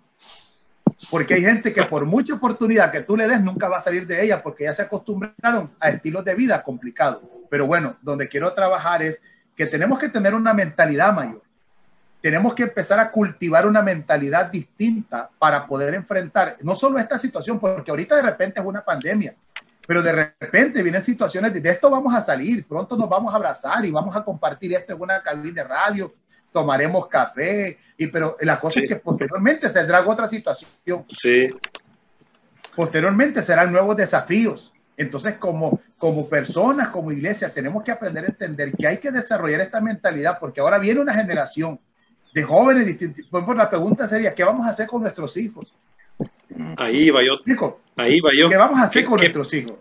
Porque 1.12 1.36
hay 1.36 1.44
gente 1.44 1.72
que 1.72 1.84
por 1.84 2.08
mucha 2.08 2.34
oportunidad 2.34 2.92
que 2.92 3.02
tú 3.02 3.16
le 3.16 3.28
des, 3.28 3.42
nunca 3.42 3.70
va 3.70 3.78
a 3.78 3.82
salir 3.82 4.08
de 4.08 4.24
ella 4.24 4.42
porque 4.42 4.64
ya 4.64 4.74
se 4.74 4.82
acostumbraron 4.82 5.70
a 5.80 5.90
estilos 5.90 6.26
de 6.26 6.34
vida 6.34 6.64
complicados. 6.64 7.22
Pero 7.48 7.68
bueno, 7.68 7.96
donde 8.02 8.28
quiero 8.28 8.52
trabajar 8.54 9.04
es 9.04 9.22
que 9.56 9.68
tenemos 9.68 10.00
que 10.00 10.10
tener 10.10 10.34
una 10.34 10.52
mentalidad 10.52 11.14
mayor. 11.14 11.45
Tenemos 12.26 12.56
que 12.56 12.64
empezar 12.64 13.00
a 13.00 13.12
cultivar 13.12 13.68
una 13.68 13.84
mentalidad 13.84 14.48
distinta 14.48 15.30
para 15.38 15.68
poder 15.68 15.94
enfrentar 15.94 16.56
no 16.64 16.74
solo 16.74 16.98
esta 16.98 17.20
situación, 17.20 17.60
porque 17.60 17.92
ahorita 17.92 18.16
de 18.16 18.24
repente 18.24 18.60
es 18.60 18.66
una 18.66 18.84
pandemia, 18.84 19.36
pero 19.86 20.02
de 20.02 20.34
repente 20.40 20.82
vienen 20.82 21.04
situaciones 21.04 21.54
de, 21.54 21.62
de 21.62 21.70
esto 21.70 21.88
vamos 21.88 22.16
a 22.16 22.20
salir, 22.20 22.66
pronto 22.68 22.98
nos 22.98 23.08
vamos 23.08 23.32
a 23.32 23.38
abrazar 23.38 23.86
y 23.86 23.92
vamos 23.92 24.16
a 24.16 24.24
compartir 24.24 24.74
esto 24.74 24.94
en 24.94 25.02
una 25.04 25.22
cabina 25.22 25.62
de 25.62 25.64
radio, 25.66 26.16
tomaremos 26.52 27.06
café, 27.06 27.78
y 27.96 28.08
pero 28.08 28.36
la 28.42 28.60
cosa 28.60 28.80
es 28.80 28.88
que 28.88 28.96
posteriormente 28.96 29.70
saldrá 29.70 30.04
otra 30.04 30.26
situación. 30.26 31.06
Sí. 31.08 31.52
Posteriormente 32.76 33.44
serán 33.44 33.72
nuevos 33.72 33.96
desafíos. 33.96 34.74
Entonces, 34.98 35.36
como, 35.36 35.80
como 35.96 36.28
personas, 36.28 36.88
como 36.88 37.12
iglesia, 37.12 37.54
tenemos 37.54 37.84
que 37.84 37.92
aprender 37.92 38.24
a 38.24 38.28
entender 38.30 38.72
que 38.72 38.88
hay 38.88 38.98
que 38.98 39.12
desarrollar 39.12 39.62
esta 39.62 39.80
mentalidad, 39.80 40.40
porque 40.40 40.60
ahora 40.60 40.80
viene 40.80 41.02
una 41.02 41.14
generación 41.14 41.80
de 42.36 42.44
jóvenes 42.44 42.86
distintos. 42.86 43.26
Pues, 43.32 43.58
la 43.58 43.70
pregunta 43.70 44.08
sería, 44.08 44.36
¿qué 44.36 44.44
vamos 44.44 44.68
a 44.68 44.70
hacer 44.70 44.86
con 44.88 45.02
nuestros 45.02 45.38
hijos? 45.38 45.74
Ahí 46.76 47.10
va 47.10 47.24
yo. 47.24 47.40
Ahí 47.96 48.20
va 48.20 48.32
yo. 48.34 48.50
¿Qué 48.50 48.58
vamos 48.58 48.78
a 48.78 48.84
hacer 48.84 49.06
con 49.06 49.18
nuestros 49.18 49.54
hijos? 49.54 49.76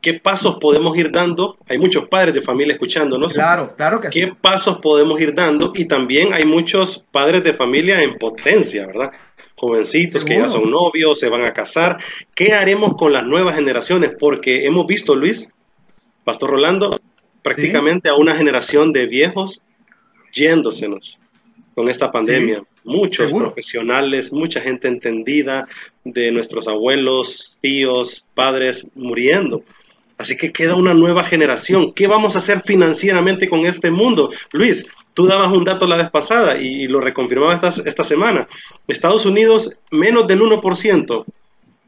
¿Qué 0.00 0.14
pasos 0.14 0.56
podemos 0.58 0.96
ir 0.96 1.12
dando? 1.12 1.58
Hay 1.68 1.76
muchos 1.76 2.08
padres 2.08 2.32
de 2.32 2.40
familia 2.40 2.72
escuchándonos. 2.72 3.34
Claro, 3.34 3.74
claro 3.76 4.00
que 4.00 4.10
sí. 4.10 4.20
¿Qué 4.20 4.28
pasos 4.28 4.78
podemos 4.78 5.20
ir 5.20 5.34
dando? 5.34 5.72
Y 5.74 5.84
también 5.84 6.32
hay 6.32 6.46
muchos 6.46 7.04
padres 7.10 7.44
de 7.44 7.52
familia 7.52 7.98
en 7.98 8.16
potencia, 8.16 8.86
¿verdad? 8.86 9.12
Jovencitos 9.56 10.24
que 10.24 10.38
ya 10.38 10.48
son 10.48 10.70
novios, 10.70 11.20
se 11.20 11.28
van 11.28 11.44
a 11.44 11.52
casar. 11.52 11.98
¿Qué 12.34 12.54
haremos 12.54 12.96
con 12.96 13.12
las 13.12 13.24
nuevas 13.24 13.54
generaciones? 13.56 14.12
Porque 14.18 14.64
hemos 14.64 14.86
visto, 14.86 15.14
Luis, 15.14 15.52
Pastor 16.24 16.50
Rolando, 16.50 16.98
prácticamente 17.42 18.08
a 18.08 18.14
una 18.14 18.34
generación 18.34 18.94
de 18.94 19.06
viejos 19.06 19.60
yéndosenos 20.32 21.18
con 21.78 21.88
esta 21.88 22.10
pandemia. 22.10 22.64
Muchos 22.82 23.30
profesionales, 23.32 24.32
mucha 24.32 24.60
gente 24.60 24.88
entendida 24.88 25.68
de 26.02 26.32
nuestros 26.32 26.66
abuelos, 26.66 27.56
tíos, 27.60 28.26
padres 28.34 28.88
muriendo. 28.96 29.62
Así 30.16 30.36
que 30.36 30.52
queda 30.52 30.74
una 30.74 30.92
nueva 30.92 31.22
generación. 31.22 31.92
¿Qué 31.92 32.08
vamos 32.08 32.34
a 32.34 32.38
hacer 32.38 32.62
financieramente 32.62 33.48
con 33.48 33.64
este 33.64 33.92
mundo? 33.92 34.32
Luis, 34.50 34.88
tú 35.14 35.28
dabas 35.28 35.52
un 35.52 35.62
dato 35.62 35.86
la 35.86 35.96
vez 35.96 36.10
pasada 36.10 36.58
y, 36.58 36.88
lo 36.88 37.00
reconfirmaba 37.00 37.54
esta, 37.54 37.88
esta 37.88 38.02
semana. 38.02 38.48
Estados 38.88 39.24
Unidos, 39.24 39.76
menos 39.92 40.26
del 40.26 40.40
1% 40.40 41.24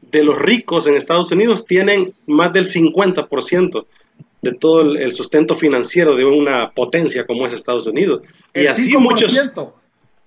de 0.03 0.23
los 0.23 0.39
ricos 0.39 0.87
en 0.87 0.95
Estados 0.95 1.33
Unidos 1.33 1.65
tienen 1.65 2.13
más 2.27 2.53
del 2.53 2.69
50% 2.69 3.85
de 4.41 4.53
todo 4.53 4.81
el, 4.95 5.13
sustento 5.13 5.57
financiero 5.57 6.15
de 6.15 6.23
una 6.23 6.71
potencia 6.71 7.25
como 7.25 7.45
es 7.45 7.51
Estados 7.51 7.87
Unidos. 7.87 8.21
y 8.53 8.67
así 8.67 8.95
muchos 8.95 9.33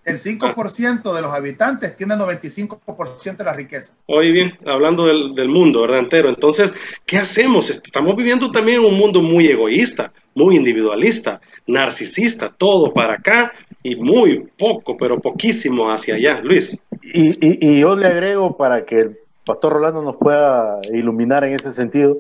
el 0.05 0.19
5% 0.19 1.15
de 1.15 1.23
los 1.23 1.33
habitantes 1.33 1.97
tiene 1.97 2.15
95% 2.15 3.37
de 3.37 3.45
la 3.45 3.53
riqueza. 3.53 3.95
Hoy 4.07 4.33
bien, 4.33 4.59
hablando 4.67 5.07
del, 5.07 5.49
mundo, 5.49 5.83
¿verdad? 5.83 6.01
Entero. 6.01 6.29
Entonces, 6.29 6.73
¿qué 7.07 7.19
hacemos? 7.19 7.71
Estamos 7.71 8.15
viviendo 8.17 8.51
también 8.51 8.81
un 8.81 8.99
mundo 8.99 9.23
muy 9.23 9.47
egoísta, 9.47 10.13
muy 10.35 10.57
individualista, 10.57 11.41
narcisista, 11.67 12.53
todo 12.57 12.93
para 12.93 13.15
acá 13.15 13.53
y 13.83 13.97
muy 13.97 14.47
poco, 14.59 14.97
pero 14.97 15.21
poquísimo 15.21 15.91
hacia 15.91 16.17
allá. 16.17 16.41
Luis. 16.43 16.79
Y, 17.03 17.67
y 17.67 17.81
yo 17.81 17.97
le 17.97 18.07
agrego 18.07 18.57
para 18.57 18.85
que 18.85 19.01
el 19.01 19.19
pastor 19.45 19.75
Rolando 19.75 20.03
nos 20.03 20.17
pueda 20.17 20.81
iluminar 20.93 21.45
en 21.45 21.55
ese 21.55 21.73
sentido 21.73 22.17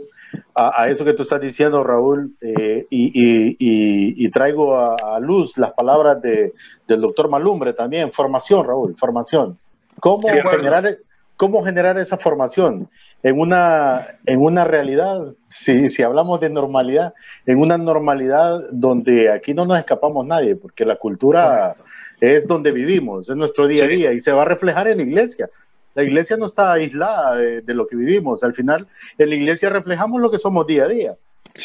a, 0.55 0.89
eso 0.89 1.05
que 1.05 1.13
tú 1.13 1.23
estás 1.23 1.41
diciendo, 1.41 1.83
Raúl, 1.83 2.37
eh, 2.41 2.87
y, 2.91 4.29
traigo 4.31 4.79
a, 4.79 5.19
luz 5.21 5.57
las 5.59 5.73
palabras 5.73 6.21
de, 6.21 6.53
del 6.87 7.01
doctor 7.01 7.29
Malumbre 7.29 7.73
también. 7.73 8.13
Formación, 8.13 8.67
Raúl, 8.67 8.97
formación. 8.97 9.59
¿Cómo, 10.01 10.27
generar, 10.29 10.97
¿Cómo 11.37 11.65
generar 11.65 11.99
esa 11.99 12.19
formación? 12.19 12.89
En 13.23 13.41
una, 13.41 14.07
en 14.27 14.41
una 14.41 14.65
realidad, 14.65 15.35
si, 15.47 15.89
si 15.89 16.03
hablamos 16.03 16.41
de 16.41 16.51
normalidad, 16.51 17.15
en 17.47 17.61
una 17.61 17.79
normalidad 17.79 18.61
donde 18.71 19.31
aquí 19.31 19.55
no 19.55 19.65
nos 19.65 19.79
escapamos 19.79 20.27
nadie, 20.27 20.57
porque 20.57 20.85
la 20.85 20.97
cultura 20.97 21.77
es 22.21 22.47
donde 22.47 22.73
vivimos, 22.73 23.29
es 23.29 23.37
nuestro 23.37 23.67
día 23.67 23.85
a 23.85 23.89
día 23.89 24.13
y 24.13 24.21
se 24.21 24.33
va 24.33 24.43
a 24.43 24.47
reflejar 24.47 24.89
en 24.89 24.99
la 24.99 25.05
iglesia. 25.05 25.49
La 25.95 26.03
iglesia 26.03 26.37
no 26.37 26.47
está 26.47 26.73
aislada 26.73 27.37
de, 27.37 27.75
lo 27.75 27.87
que 27.87 27.97
vivimos. 27.97 28.43
Al 28.43 28.55
final, 28.55 28.87
en 29.19 29.29
la 29.29 29.35
iglesia 29.35 29.71
reflejamos 29.71 30.21
lo 30.21 30.31
que 30.31 30.39
somos 30.39 30.67
día 30.67 30.85
a 30.85 30.89
día. 30.89 31.17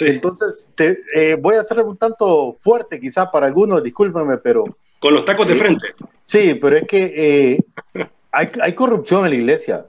Entonces, 0.02 0.70
te, 0.76 1.00
eh, 1.16 1.36
voy 1.40 1.56
a 1.56 1.64
ser 1.64 1.80
un 1.80 1.98
tanto 1.98 2.56
fuerte 2.60 3.00
quizá 3.00 3.32
para 3.32 3.48
algunos, 3.48 3.84
discúlpeme, 3.84 4.38
pero... 4.38 4.66
Con 5.00 5.14
los 5.14 5.26
tacos 5.26 5.48
de 5.48 5.56
frente. 5.56 5.88
Sí, 6.22 6.56
pero 6.62 6.78
es 6.78 6.88
que 6.88 7.14
eh, 7.16 8.04
hay, 8.32 8.52
hay 8.62 8.74
corrupción 8.74 9.26
en 9.26 9.32
la 9.32 9.38
iglesia. 9.38 9.86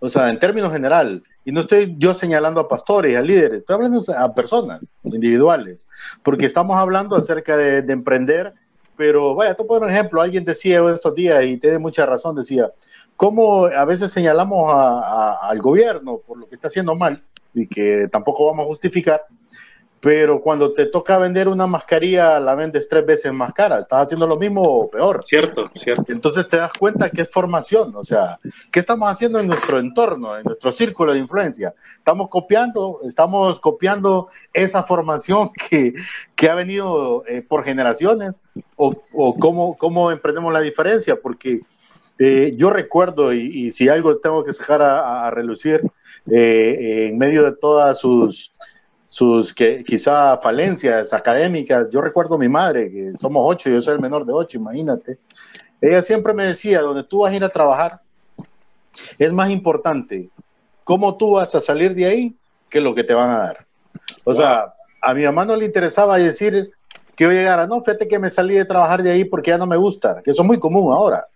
O 0.00 0.08
sea, 0.08 0.28
en 0.28 0.38
términos 0.38 0.72
general. 0.72 1.22
Y 1.44 1.52
no 1.52 1.60
estoy 1.60 1.94
yo 1.98 2.12
señalando 2.12 2.60
a 2.60 2.68
pastores, 2.68 3.16
a 3.16 3.22
líderes, 3.22 3.58
estoy 3.58 3.74
hablando 3.74 4.02
a 4.16 4.34
personas 4.34 4.94
individuales, 5.04 5.86
porque 6.22 6.44
estamos 6.44 6.76
hablando 6.76 7.16
acerca 7.16 7.56
de, 7.56 7.78
emprender, 7.90 8.52
pero 8.96 9.34
vaya, 9.34 9.54
te 9.54 9.64
pongo 9.64 9.84
un 9.86 9.90
ejemplo, 9.90 10.20
alguien 10.20 10.44
decía 10.44 10.82
estos 10.92 11.14
días 11.14 11.42
y 11.44 11.56
tiene 11.56 11.78
mucha 11.78 12.04
razón, 12.04 12.36
decía, 12.36 12.70
cómo 13.20 13.66
a 13.66 13.84
veces 13.84 14.10
señalamos 14.10 14.72
al 14.72 15.58
gobierno 15.58 16.22
por 16.26 16.38
lo 16.38 16.48
que 16.48 16.54
está 16.54 16.68
haciendo 16.68 16.94
mal 16.94 17.22
y 17.52 17.66
que 17.66 18.08
tampoco 18.10 18.46
vamos 18.46 18.64
a 18.64 18.68
justificar, 18.68 19.26
pero 20.00 20.40
cuando 20.40 20.72
te 20.72 20.86
toca 20.86 21.18
vender 21.18 21.46
una 21.46 21.66
mascarilla 21.66 22.40
la 22.40 22.54
vendes 22.54 22.88
tres 22.88 23.04
veces 23.04 23.30
más 23.30 23.52
cara, 23.52 23.80
estás 23.80 24.04
haciendo 24.04 24.26
lo 24.26 24.38
mismo 24.38 24.62
o 24.62 24.90
peor. 24.90 25.20
Cierto, 25.22 25.70
cierto. 25.74 26.10
Entonces 26.10 26.48
te 26.48 26.56
das 26.56 26.72
cuenta 26.72 27.10
que 27.10 27.20
es 27.20 27.28
formación, 27.28 27.94
o 27.94 28.02
sea, 28.02 28.38
¿qué 28.72 28.80
estamos 28.80 29.10
haciendo 29.10 29.38
en 29.38 29.48
nuestro 29.48 29.78
entorno, 29.78 30.38
en 30.38 30.44
nuestro 30.44 30.72
círculo 30.72 31.12
de 31.12 31.18
influencia? 31.18 31.74
Estamos 31.98 32.30
copiando, 32.30 33.00
estamos 33.06 33.60
copiando 33.60 34.28
esa 34.54 34.84
formación 34.84 35.50
que, 35.68 35.92
que 36.34 36.48
ha 36.48 36.54
venido 36.54 37.22
eh, 37.26 37.42
por 37.42 37.64
generaciones 37.64 38.40
o, 38.76 38.96
o 39.12 39.36
cómo, 39.36 39.76
cómo 39.76 40.10
emprendemos 40.10 40.54
la 40.54 40.62
diferencia, 40.62 41.20
porque 41.20 41.60
eh, 42.22 42.52
yo 42.54 42.68
recuerdo, 42.68 43.32
y, 43.32 43.70
si 43.70 43.88
algo 43.88 44.18
tengo 44.18 44.44
que 44.44 44.52
sacar 44.52 44.82
a, 44.82 45.30
relucir, 45.30 45.82
eh, 46.30 47.06
en 47.08 47.16
medio 47.16 47.44
de 47.44 47.52
todas 47.52 47.98
sus, 47.98 48.52
sus 49.06 49.54
que, 49.54 49.82
quizá 49.82 50.36
falencias 50.36 51.14
académicas, 51.14 51.88
yo 51.90 52.02
recuerdo 52.02 52.34
a 52.34 52.38
mi 52.38 52.48
madre, 52.50 52.90
que 52.90 53.12
somos 53.18 53.42
ocho, 53.46 53.70
yo 53.70 53.80
soy 53.80 53.94
el 53.94 54.00
menor 54.00 54.26
de 54.26 54.34
ocho, 54.34 54.58
imagínate. 54.58 55.16
Ella 55.80 56.02
siempre 56.02 56.34
me 56.34 56.44
decía, 56.44 56.82
donde 56.82 57.04
tú 57.04 57.20
vas 57.20 57.32
a 57.32 57.36
ir 57.36 57.42
a 57.42 57.48
trabajar, 57.48 58.02
es 59.18 59.32
más 59.32 59.48
importante 59.48 60.28
cómo 60.84 61.16
tú 61.16 61.32
vas 61.32 61.54
a 61.54 61.60
salir 61.62 61.94
de 61.94 62.04
ahí 62.04 62.36
que 62.68 62.82
lo 62.82 62.94
que 62.94 63.02
te 63.02 63.14
van 63.14 63.30
a 63.30 63.38
dar. 63.38 63.66
O 64.24 64.34
sea, 64.34 64.74
a 65.00 65.14
mi 65.14 65.24
mamá 65.24 65.46
no 65.46 65.56
le 65.56 65.64
interesaba 65.64 66.18
decir 66.18 66.70
que 67.16 67.24
yo 67.24 67.30
llegara, 67.30 67.66
no, 67.66 67.80
fíjate 67.80 68.06
que 68.06 68.18
me 68.18 68.28
salí 68.28 68.56
de 68.56 68.66
trabajar 68.66 69.02
de 69.02 69.10
ahí 69.10 69.24
porque 69.24 69.52
ya 69.52 69.58
no 69.58 69.66
me 69.66 69.78
gusta, 69.78 70.20
que 70.22 70.32
eso 70.32 70.42
es 70.42 70.46
muy 70.46 70.58
común 70.58 70.92
ahora 70.92 71.26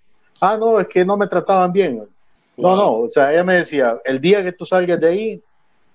ah, 0.41 0.57
no, 0.59 0.79
es 0.79 0.89
que 0.89 1.05
no 1.05 1.17
me 1.17 1.27
trataban 1.27 1.73
bien. 1.73 2.03
No, 2.57 2.77
no, 2.77 2.99
o 3.01 3.09
sea, 3.09 3.33
ella 3.33 3.45
me 3.45 3.55
decía, 3.55 3.99
el 4.05 4.21
día 4.21 4.43
que 4.45 4.53
tú 4.53 4.65
salgas 4.65 5.01
de 5.01 5.09
ahí, 5.09 5.43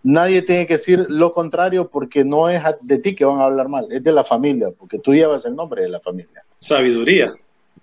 nadie 0.04 0.42
tiene 0.42 0.66
que 0.66 0.74
decir 0.74 1.06
lo 1.10 1.34
contrario 1.34 1.90
porque 1.90 2.24
no 2.24 2.50
es 2.50 2.62
de 2.82 3.00
ti 3.00 3.16
que 3.16 3.26
van 3.26 3.40
a 3.40 3.46
hablar 3.46 3.70
mal, 3.70 3.88
es 3.92 4.04
de 4.04 4.12
la 4.12 4.24
familia, 4.24 4.70
porque 4.78 5.00
tú 5.00 5.14
llevas 5.14 5.46
el 5.46 5.56
nombre 5.56 5.84
de 5.84 5.90
la 5.90 6.00
familia. 6.00 6.44
Sabiduría. 6.60 7.34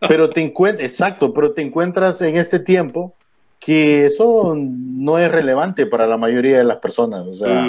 Pero 0.09 0.29
te 0.29 0.43
encuentras, 0.43 0.85
exacto, 0.85 1.33
pero 1.33 1.53
te 1.53 1.63
encuentras 1.63 2.21
en 2.21 2.37
este 2.37 2.59
tiempo 2.59 3.15
que 3.59 4.05
eso 4.05 4.55
no 4.55 5.19
es 5.19 5.31
relevante 5.31 5.87
para 5.87 6.07
la 6.07 6.19
mayoría 6.19 6.59
de 6.59 6.65
las 6.65 6.77
personas, 6.77 7.27
o 7.27 7.33
sea, 7.33 7.67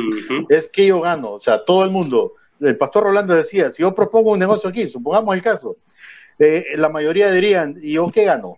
es 0.49 0.67
que 0.67 0.88
yo 0.88 0.99
gano, 0.99 1.31
o 1.31 1.39
sea, 1.39 1.63
todo 1.63 1.85
el 1.85 1.91
mundo, 1.91 2.33
el 2.59 2.75
pastor 2.75 3.03
Rolando 3.03 3.33
decía, 3.33 3.71
si 3.71 3.81
yo 3.81 3.95
propongo 3.95 4.31
un 4.31 4.39
negocio 4.39 4.69
aquí, 4.69 4.89
supongamos 4.89 5.33
el 5.35 5.41
caso, 5.41 5.77
eh, 6.38 6.65
la 6.75 6.89
mayoría 6.89 7.31
dirían, 7.31 7.77
¿y 7.81 7.93
yo 7.93 8.11
qué 8.11 8.25
gano? 8.25 8.57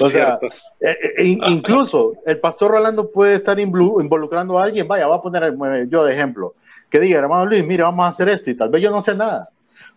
O 0.00 0.08
sea, 0.08 0.38
eh, 0.80 0.96
eh, 1.16 1.24
incluso 1.24 2.14
el 2.26 2.38
pastor 2.38 2.72
Rolando 2.72 3.10
puede 3.10 3.34
estar 3.34 3.58
involucrando 3.58 4.58
a 4.58 4.64
alguien, 4.64 4.86
vaya, 4.86 5.06
va 5.06 5.16
a 5.16 5.22
poner 5.22 5.54
yo 5.88 6.04
de 6.04 6.12
ejemplo, 6.12 6.54
que 6.88 7.00
diga, 7.00 7.18
hermano 7.18 7.46
Luis, 7.46 7.64
mira, 7.64 7.84
vamos 7.84 8.04
a 8.04 8.08
hacer 8.08 8.28
esto 8.28 8.50
y 8.50 8.56
tal 8.56 8.68
vez 8.68 8.82
yo 8.82 8.90
no 8.90 9.00
sé 9.00 9.14
nada. 9.14 9.48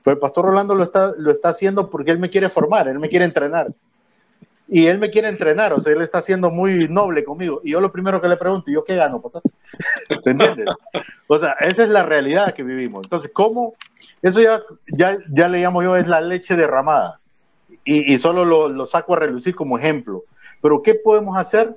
Pero 0.03 0.15
el 0.15 0.19
pastor 0.19 0.45
Rolando 0.45 0.75
lo 0.75 0.83
está, 0.83 1.13
lo 1.17 1.31
está 1.31 1.49
haciendo 1.49 1.89
porque 1.89 2.11
él 2.11 2.19
me 2.19 2.29
quiere 2.29 2.49
formar, 2.49 2.87
él 2.87 2.99
me 2.99 3.09
quiere 3.09 3.25
entrenar. 3.25 3.67
Y 4.67 4.87
él 4.87 4.97
me 4.97 5.09
quiere 5.09 5.27
entrenar, 5.27 5.73
o 5.73 5.79
sea, 5.79 5.93
él 5.93 6.01
está 6.01 6.21
siendo 6.21 6.49
muy 6.49 6.87
noble 6.87 7.23
conmigo. 7.23 7.61
Y 7.63 7.71
yo 7.71 7.81
lo 7.81 7.91
primero 7.91 8.21
que 8.21 8.29
le 8.29 8.37
pregunto, 8.37 8.71
¿yo 8.71 8.83
qué 8.83 8.95
gano, 8.95 9.21
pastor? 9.21 9.41
¿Te 10.23 10.31
entiendes? 10.31 10.67
O 11.27 11.37
sea, 11.37 11.51
esa 11.59 11.83
es 11.83 11.89
la 11.89 12.03
realidad 12.03 12.53
que 12.53 12.63
vivimos. 12.63 13.05
Entonces, 13.05 13.29
¿cómo? 13.33 13.75
Eso 14.21 14.41
ya, 14.41 14.61
ya, 14.87 15.17
ya 15.29 15.49
le 15.49 15.59
llamo 15.59 15.83
yo, 15.83 15.95
es 15.95 16.07
la 16.07 16.21
leche 16.21 16.55
derramada 16.55 17.19
y, 17.85 18.17
solo 18.17 18.45
lo, 18.45 18.85
saco 18.85 19.13
a 19.13 19.19
relucir 19.19 19.55
como 19.55 19.77
ejemplo. 19.77 20.23
pero 20.61 20.81
¿qué 20.81 20.95
podemos 20.95 21.37
hacer 21.37 21.75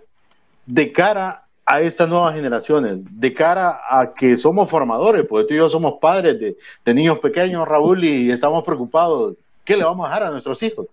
de 0.66 0.92
cara 0.92 1.44
a 1.64 1.80
estas 1.80 2.08
nuevas 2.08 2.34
generaciones, 2.34 3.02
de 3.10 3.34
cara 3.34 3.80
a 3.88 4.14
que 4.14 4.36
somos 4.36 4.70
formadores, 4.70 5.26
porque 5.28 5.48
tú 5.48 5.54
y 5.54 5.56
yo 5.56 5.68
somos 5.68 5.94
padres 6.00 6.38
de, 6.38 6.56
de 6.84 6.94
niños 6.94 7.18
pequeños, 7.18 7.66
Raúl, 7.66 8.04
y 8.04 8.30
estamos 8.30 8.62
preocupados, 8.62 9.34
¿qué 9.64 9.76
le 9.76 9.82
vamos 9.82 10.06
a 10.06 10.08
dejar 10.10 10.22
a 10.24 10.30
nuestros 10.30 10.62
hijos? 10.62 10.86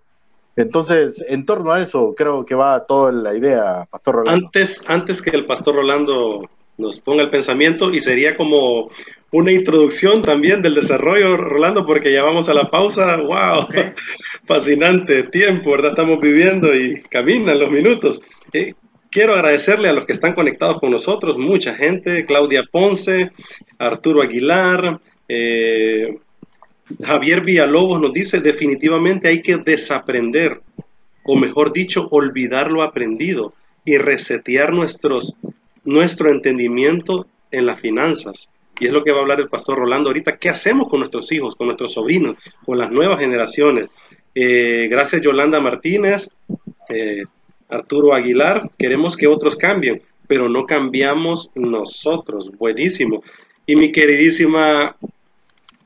Entonces, 0.56 1.24
en 1.30 1.46
torno 1.46 1.72
a 1.72 1.82
eso, 1.82 2.14
creo 2.16 2.46
que 2.46 2.56
va 2.56 2.86
toda 2.86 3.12
la 3.12 3.36
idea, 3.36 3.88
Pastor 3.90 4.16
Rolando. 4.16 4.46
Antes, 4.46 4.82
antes 4.88 5.22
que 5.22 5.32
el 5.32 5.46
Pastor 5.46 5.76
Rolando 5.76 6.48
nos 6.78 7.00
ponga 7.00 7.24
el 7.24 7.30
pensamiento, 7.30 7.92
y 7.92 8.02
sería 8.02 8.36
como 8.38 8.90
una 9.32 9.52
introducción 9.52 10.22
también 10.22 10.62
del 10.62 10.76
desarrollo, 10.76 11.38
Rolando, 11.38 11.86
porque 11.86 12.14
ya 12.14 12.24
vamos 12.24 12.50
a 12.50 12.54
la 12.54 12.70
pausa. 12.70 13.18
¡Wow! 13.18 13.68
Fascinante 14.46 15.24
tiempo, 15.24 15.72
¿verdad? 15.72 15.92
Estamos 15.92 16.20
viviendo 16.20 16.74
y 16.76 17.02
caminan 17.04 17.60
los 17.60 17.72
minutos. 17.72 18.22
Eh, 18.52 18.74
Quiero 19.14 19.36
agradecerle 19.36 19.90
a 19.90 19.94
los 19.94 20.08
que 20.08 20.14
están 20.14 20.34
conectados 20.34 20.80
con 20.80 20.90
nosotros, 20.90 21.38
mucha 21.38 21.76
gente, 21.76 22.26
Claudia 22.26 22.64
Ponce, 22.64 23.32
Arturo 23.78 24.24
Aguilar, 24.24 25.00
eh, 25.28 26.18
Javier 27.00 27.42
Villalobos 27.42 28.02
nos 28.02 28.12
dice, 28.12 28.40
definitivamente 28.40 29.28
hay 29.28 29.44
que 29.44 29.58
desaprender, 29.58 30.62
o 31.26 31.36
mejor 31.36 31.74
dicho, 31.74 32.08
olvidar 32.10 32.72
lo 32.72 32.82
aprendido 32.82 33.54
y 33.86 34.00
resetear 34.00 34.74
nuestros, 34.74 35.36
nuestro 35.84 36.32
entendimiento 36.32 37.28
en 37.52 37.68
las 37.68 37.80
finanzas. 37.80 38.50
Y 38.80 38.88
es 38.88 38.94
lo 38.94 39.04
que 39.04 39.12
va 39.12 39.20
a 39.20 39.22
hablar 39.22 39.40
el 39.40 39.48
pastor 39.48 39.78
Rolando 39.78 40.10
ahorita. 40.10 40.38
¿Qué 40.38 40.50
hacemos 40.50 40.90
con 40.90 41.02
nuestros 41.02 41.32
hijos, 41.32 41.56
con 41.56 41.68
nuestros 41.68 41.94
sobrinos, 41.94 42.38
con 42.66 42.80
las 42.80 42.90
nuevas 42.90 43.20
generaciones? 43.20 43.90
Eh, 44.36 44.88
gracias 44.90 45.22
Yolanda 45.22 45.60
Martínez. 45.60 46.30
Eh, 46.90 47.24
Arturo 47.70 48.14
Aguilar, 48.14 48.70
queremos 48.78 49.18
que 49.18 49.28
otros 49.28 49.56
cambien, 49.56 50.02
pero 50.28 50.50
no 50.50 50.66
cambiamos 50.66 51.50
nosotros. 51.56 52.52
Buenísimo. 52.58 53.24
Y 53.66 53.76
mi 53.76 53.92
queridísima 53.92 54.96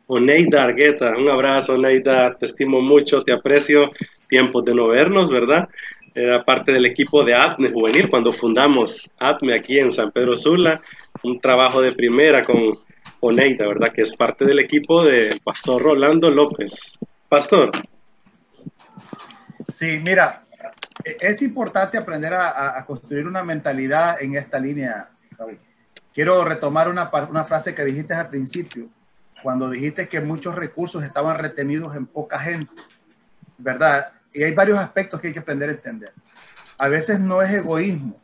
Oneida 0.08 0.64
Argueta, 0.64 1.14
un 1.18 1.30
abrazo 1.30 1.74
Oneida, 1.74 2.36
te 2.39 2.45
estimo 2.45 2.82
mucho, 2.82 3.22
te 3.22 3.34
aprecio. 3.34 3.91
Tiempos 4.30 4.66
de 4.66 4.74
no 4.74 4.89
vernos, 4.89 5.32
¿verdad? 5.32 5.70
Era 6.14 6.43
parte 6.43 6.74
del 6.74 6.86
equipo 6.86 7.24
de 7.24 7.34
ATME 7.34 7.70
Juvenil 7.70 8.10
cuando 8.10 8.34
fundamos 8.34 9.10
ATME 9.20 9.54
aquí 9.54 9.80
en 9.80 9.91
San 9.91 10.12
Pedro 10.12 10.38
Sula, 10.38 10.82
un 11.24 11.39
trabajo 11.39 11.80
de 11.80 11.93
primera 11.93 12.43
con 12.43 12.78
Oneida, 13.22 13.68
¿verdad? 13.68 13.93
Que 13.93 14.02
es 14.02 14.16
parte 14.16 14.43
del 14.43 14.60
equipo 14.60 15.04
del 15.04 15.39
pastor 15.41 15.82
Rolando 15.82 16.30
López. 16.30 16.98
Pastor. 17.30 17.72
Sí, 19.70 19.99
mira, 20.01 20.43
es 21.03 21.41
importante 21.41 21.97
aprender 21.97 22.34
a, 22.34 22.84
construir 22.86 23.28
una 23.28 23.43
mentalidad 23.43 24.22
en 24.22 24.36
esta 24.36 24.59
línea. 24.59 25.09
Quiero 26.13 26.43
retomar 26.45 26.89
una, 26.89 27.11
una 27.30 27.43
frase 27.43 27.76
que 27.76 27.86
dijiste 27.86 28.13
al 28.13 28.30
principio, 28.30 28.89
cuando 29.43 29.70
dijiste 29.70 30.07
que 30.07 30.20
muchos 30.20 30.55
recursos 30.55 31.03
estaban 31.03 31.38
retenidos 31.38 31.95
en 31.95 32.07
poca 32.07 32.39
gente, 32.39 32.74
¿verdad? 33.57 34.11
Y 34.34 34.43
hay 34.43 34.53
varios 34.53 34.80
aspectos 34.80 35.20
que 35.20 35.28
hay 35.28 35.34
que 35.34 35.39
aprender 35.39 35.70
a 35.70 35.74
entender. 35.74 36.13
A 36.78 36.88
veces 36.88 37.20
no 37.20 37.41
es 37.41 37.51
egoísmo. 37.51 38.20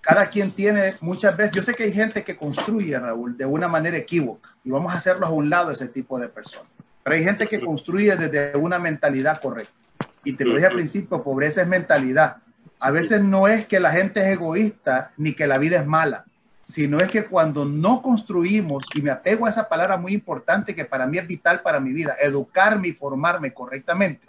Cada 0.00 0.30
quien 0.30 0.52
tiene 0.52 0.94
muchas 1.00 1.36
veces, 1.36 1.56
yo 1.56 1.62
sé 1.62 1.74
que 1.74 1.84
hay 1.84 1.92
gente 1.92 2.24
que 2.24 2.36
construye, 2.36 2.98
Raúl, 2.98 3.36
de 3.36 3.44
una 3.44 3.68
manera 3.68 3.98
equívoca 3.98 4.56
y 4.64 4.70
vamos 4.70 4.94
a 4.94 4.96
hacerlo 4.96 5.26
a 5.26 5.30
un 5.30 5.50
lado 5.50 5.70
ese 5.70 5.88
tipo 5.88 6.18
de 6.18 6.28
personas. 6.28 6.70
Pero 7.02 7.16
hay 7.16 7.22
gente 7.22 7.46
que 7.46 7.60
construye 7.60 8.16
desde 8.16 8.56
una 8.56 8.78
mentalidad 8.78 9.40
correcta 9.40 9.79
y 10.24 10.34
te 10.34 10.44
lo 10.44 10.54
dije 10.54 10.66
al 10.66 10.74
principio, 10.74 11.22
pobreza 11.22 11.62
es 11.62 11.68
mentalidad. 11.68 12.38
A 12.78 12.90
veces 12.90 13.22
no 13.22 13.48
es 13.48 13.66
que 13.66 13.80
la 13.80 13.90
gente 13.90 14.20
es 14.20 14.28
egoísta 14.28 15.12
ni 15.16 15.34
que 15.34 15.46
la 15.46 15.58
vida 15.58 15.80
es 15.80 15.86
mala, 15.86 16.24
sino 16.64 16.98
es 16.98 17.10
que 17.10 17.24
cuando 17.24 17.64
no 17.64 18.00
construimos, 18.02 18.84
y 18.94 19.02
me 19.02 19.10
apego 19.10 19.46
a 19.46 19.50
esa 19.50 19.68
palabra 19.68 19.96
muy 19.96 20.12
importante 20.12 20.74
que 20.74 20.84
para 20.84 21.06
mí 21.06 21.18
es 21.18 21.26
vital 21.26 21.62
para 21.62 21.80
mi 21.80 21.92
vida, 21.92 22.16
educarme 22.20 22.88
y 22.88 22.92
formarme 22.92 23.52
correctamente, 23.52 24.26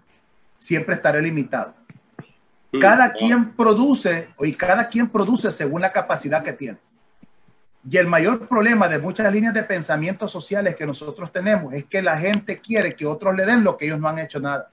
siempre 0.57 0.95
estaré 0.95 1.21
limitado. 1.21 1.73
Cada 2.79 3.11
quien 3.11 3.51
produce, 3.51 4.29
y 4.39 4.53
cada 4.53 4.87
quien 4.87 5.09
produce 5.09 5.51
según 5.51 5.81
la 5.81 5.91
capacidad 5.91 6.41
que 6.41 6.53
tiene. 6.53 6.77
Y 7.89 7.97
el 7.97 8.07
mayor 8.07 8.47
problema 8.47 8.87
de 8.87 8.99
muchas 8.99 9.31
líneas 9.33 9.53
de 9.53 9.63
pensamiento 9.63 10.27
sociales 10.27 10.75
que 10.75 10.85
nosotros 10.85 11.31
tenemos 11.31 11.73
es 11.73 11.85
que 11.85 12.01
la 12.01 12.17
gente 12.17 12.59
quiere 12.59 12.91
que 12.91 13.05
otros 13.05 13.35
le 13.35 13.45
den 13.45 13.63
lo 13.63 13.75
que 13.75 13.85
ellos 13.85 13.99
no 13.99 14.07
han 14.07 14.19
hecho 14.19 14.39
nada. 14.39 14.69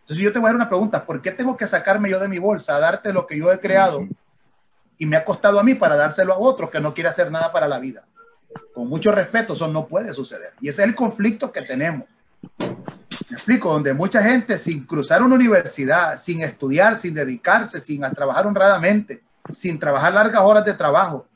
Entonces 0.00 0.24
yo 0.24 0.32
te 0.32 0.38
voy 0.38 0.46
a 0.46 0.50
dar 0.50 0.56
una 0.56 0.68
pregunta, 0.68 1.04
¿por 1.04 1.22
qué 1.22 1.30
tengo 1.30 1.56
que 1.56 1.66
sacarme 1.66 2.10
yo 2.10 2.18
de 2.18 2.28
mi 2.28 2.38
bolsa 2.38 2.76
a 2.76 2.80
darte 2.80 3.12
lo 3.12 3.26
que 3.26 3.38
yo 3.38 3.52
he 3.52 3.60
creado 3.60 4.06
y 4.98 5.06
me 5.06 5.16
ha 5.16 5.24
costado 5.24 5.60
a 5.60 5.62
mí 5.62 5.74
para 5.74 5.96
dárselo 5.96 6.32
a 6.32 6.38
otro 6.38 6.68
que 6.68 6.80
no 6.80 6.92
quiere 6.94 7.08
hacer 7.08 7.30
nada 7.30 7.52
para 7.52 7.68
la 7.68 7.78
vida? 7.78 8.04
Con 8.74 8.88
mucho 8.88 9.12
respeto, 9.12 9.52
eso 9.52 9.68
no 9.68 9.86
puede 9.86 10.12
suceder. 10.12 10.52
Y 10.60 10.68
ese 10.68 10.82
es 10.82 10.88
el 10.88 10.94
conflicto 10.94 11.52
que 11.52 11.62
tenemos. 11.62 12.08
Me 12.58 13.36
explico, 13.36 13.72
donde 13.72 13.94
mucha 13.94 14.22
gente 14.22 14.58
sin 14.58 14.84
cruzar 14.84 15.22
una 15.22 15.34
universidad, 15.34 16.18
sin 16.18 16.40
estudiar, 16.40 16.96
sin 16.96 17.14
dedicarse, 17.14 17.78
sin 17.78 18.00
trabajar 18.00 18.46
honradamente, 18.46 19.22
sin 19.52 19.78
trabajar 19.78 20.12
largas 20.12 20.42
horas 20.42 20.64
de 20.64 20.74
trabajo. 20.74 21.26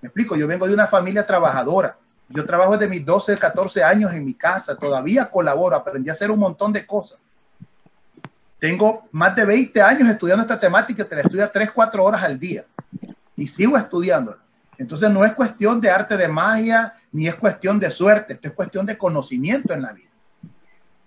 Me 0.00 0.08
explico, 0.08 0.36
yo 0.36 0.46
vengo 0.46 0.66
de 0.66 0.74
una 0.74 0.86
familia 0.86 1.26
trabajadora. 1.26 1.96
Yo 2.28 2.44
trabajo 2.44 2.76
desde 2.76 2.88
mis 2.88 3.04
12, 3.04 3.36
14 3.36 3.84
años 3.84 4.12
en 4.12 4.24
mi 4.24 4.34
casa, 4.34 4.76
todavía 4.76 5.30
colaboro, 5.30 5.76
aprendí 5.76 6.08
a 6.08 6.12
hacer 6.12 6.30
un 6.30 6.38
montón 6.38 6.72
de 6.72 6.86
cosas. 6.86 7.18
Tengo 8.64 9.06
más 9.12 9.36
de 9.36 9.44
20 9.44 9.82
años 9.82 10.08
estudiando 10.08 10.40
esta 10.40 10.58
temática, 10.58 11.04
te 11.04 11.14
la 11.14 11.20
estudio 11.20 11.50
3, 11.52 11.70
4 11.70 12.02
horas 12.02 12.22
al 12.22 12.38
día 12.38 12.64
y 13.36 13.46
sigo 13.46 13.76
estudiándola. 13.76 14.38
Entonces 14.78 15.10
no 15.10 15.22
es 15.22 15.34
cuestión 15.34 15.82
de 15.82 15.90
arte 15.90 16.16
de 16.16 16.26
magia, 16.28 16.94
ni 17.12 17.28
es 17.28 17.34
cuestión 17.34 17.78
de 17.78 17.90
suerte, 17.90 18.32
esto 18.32 18.48
es 18.48 18.54
cuestión 18.54 18.86
de 18.86 18.96
conocimiento 18.96 19.74
en 19.74 19.82
la 19.82 19.92
vida. 19.92 20.08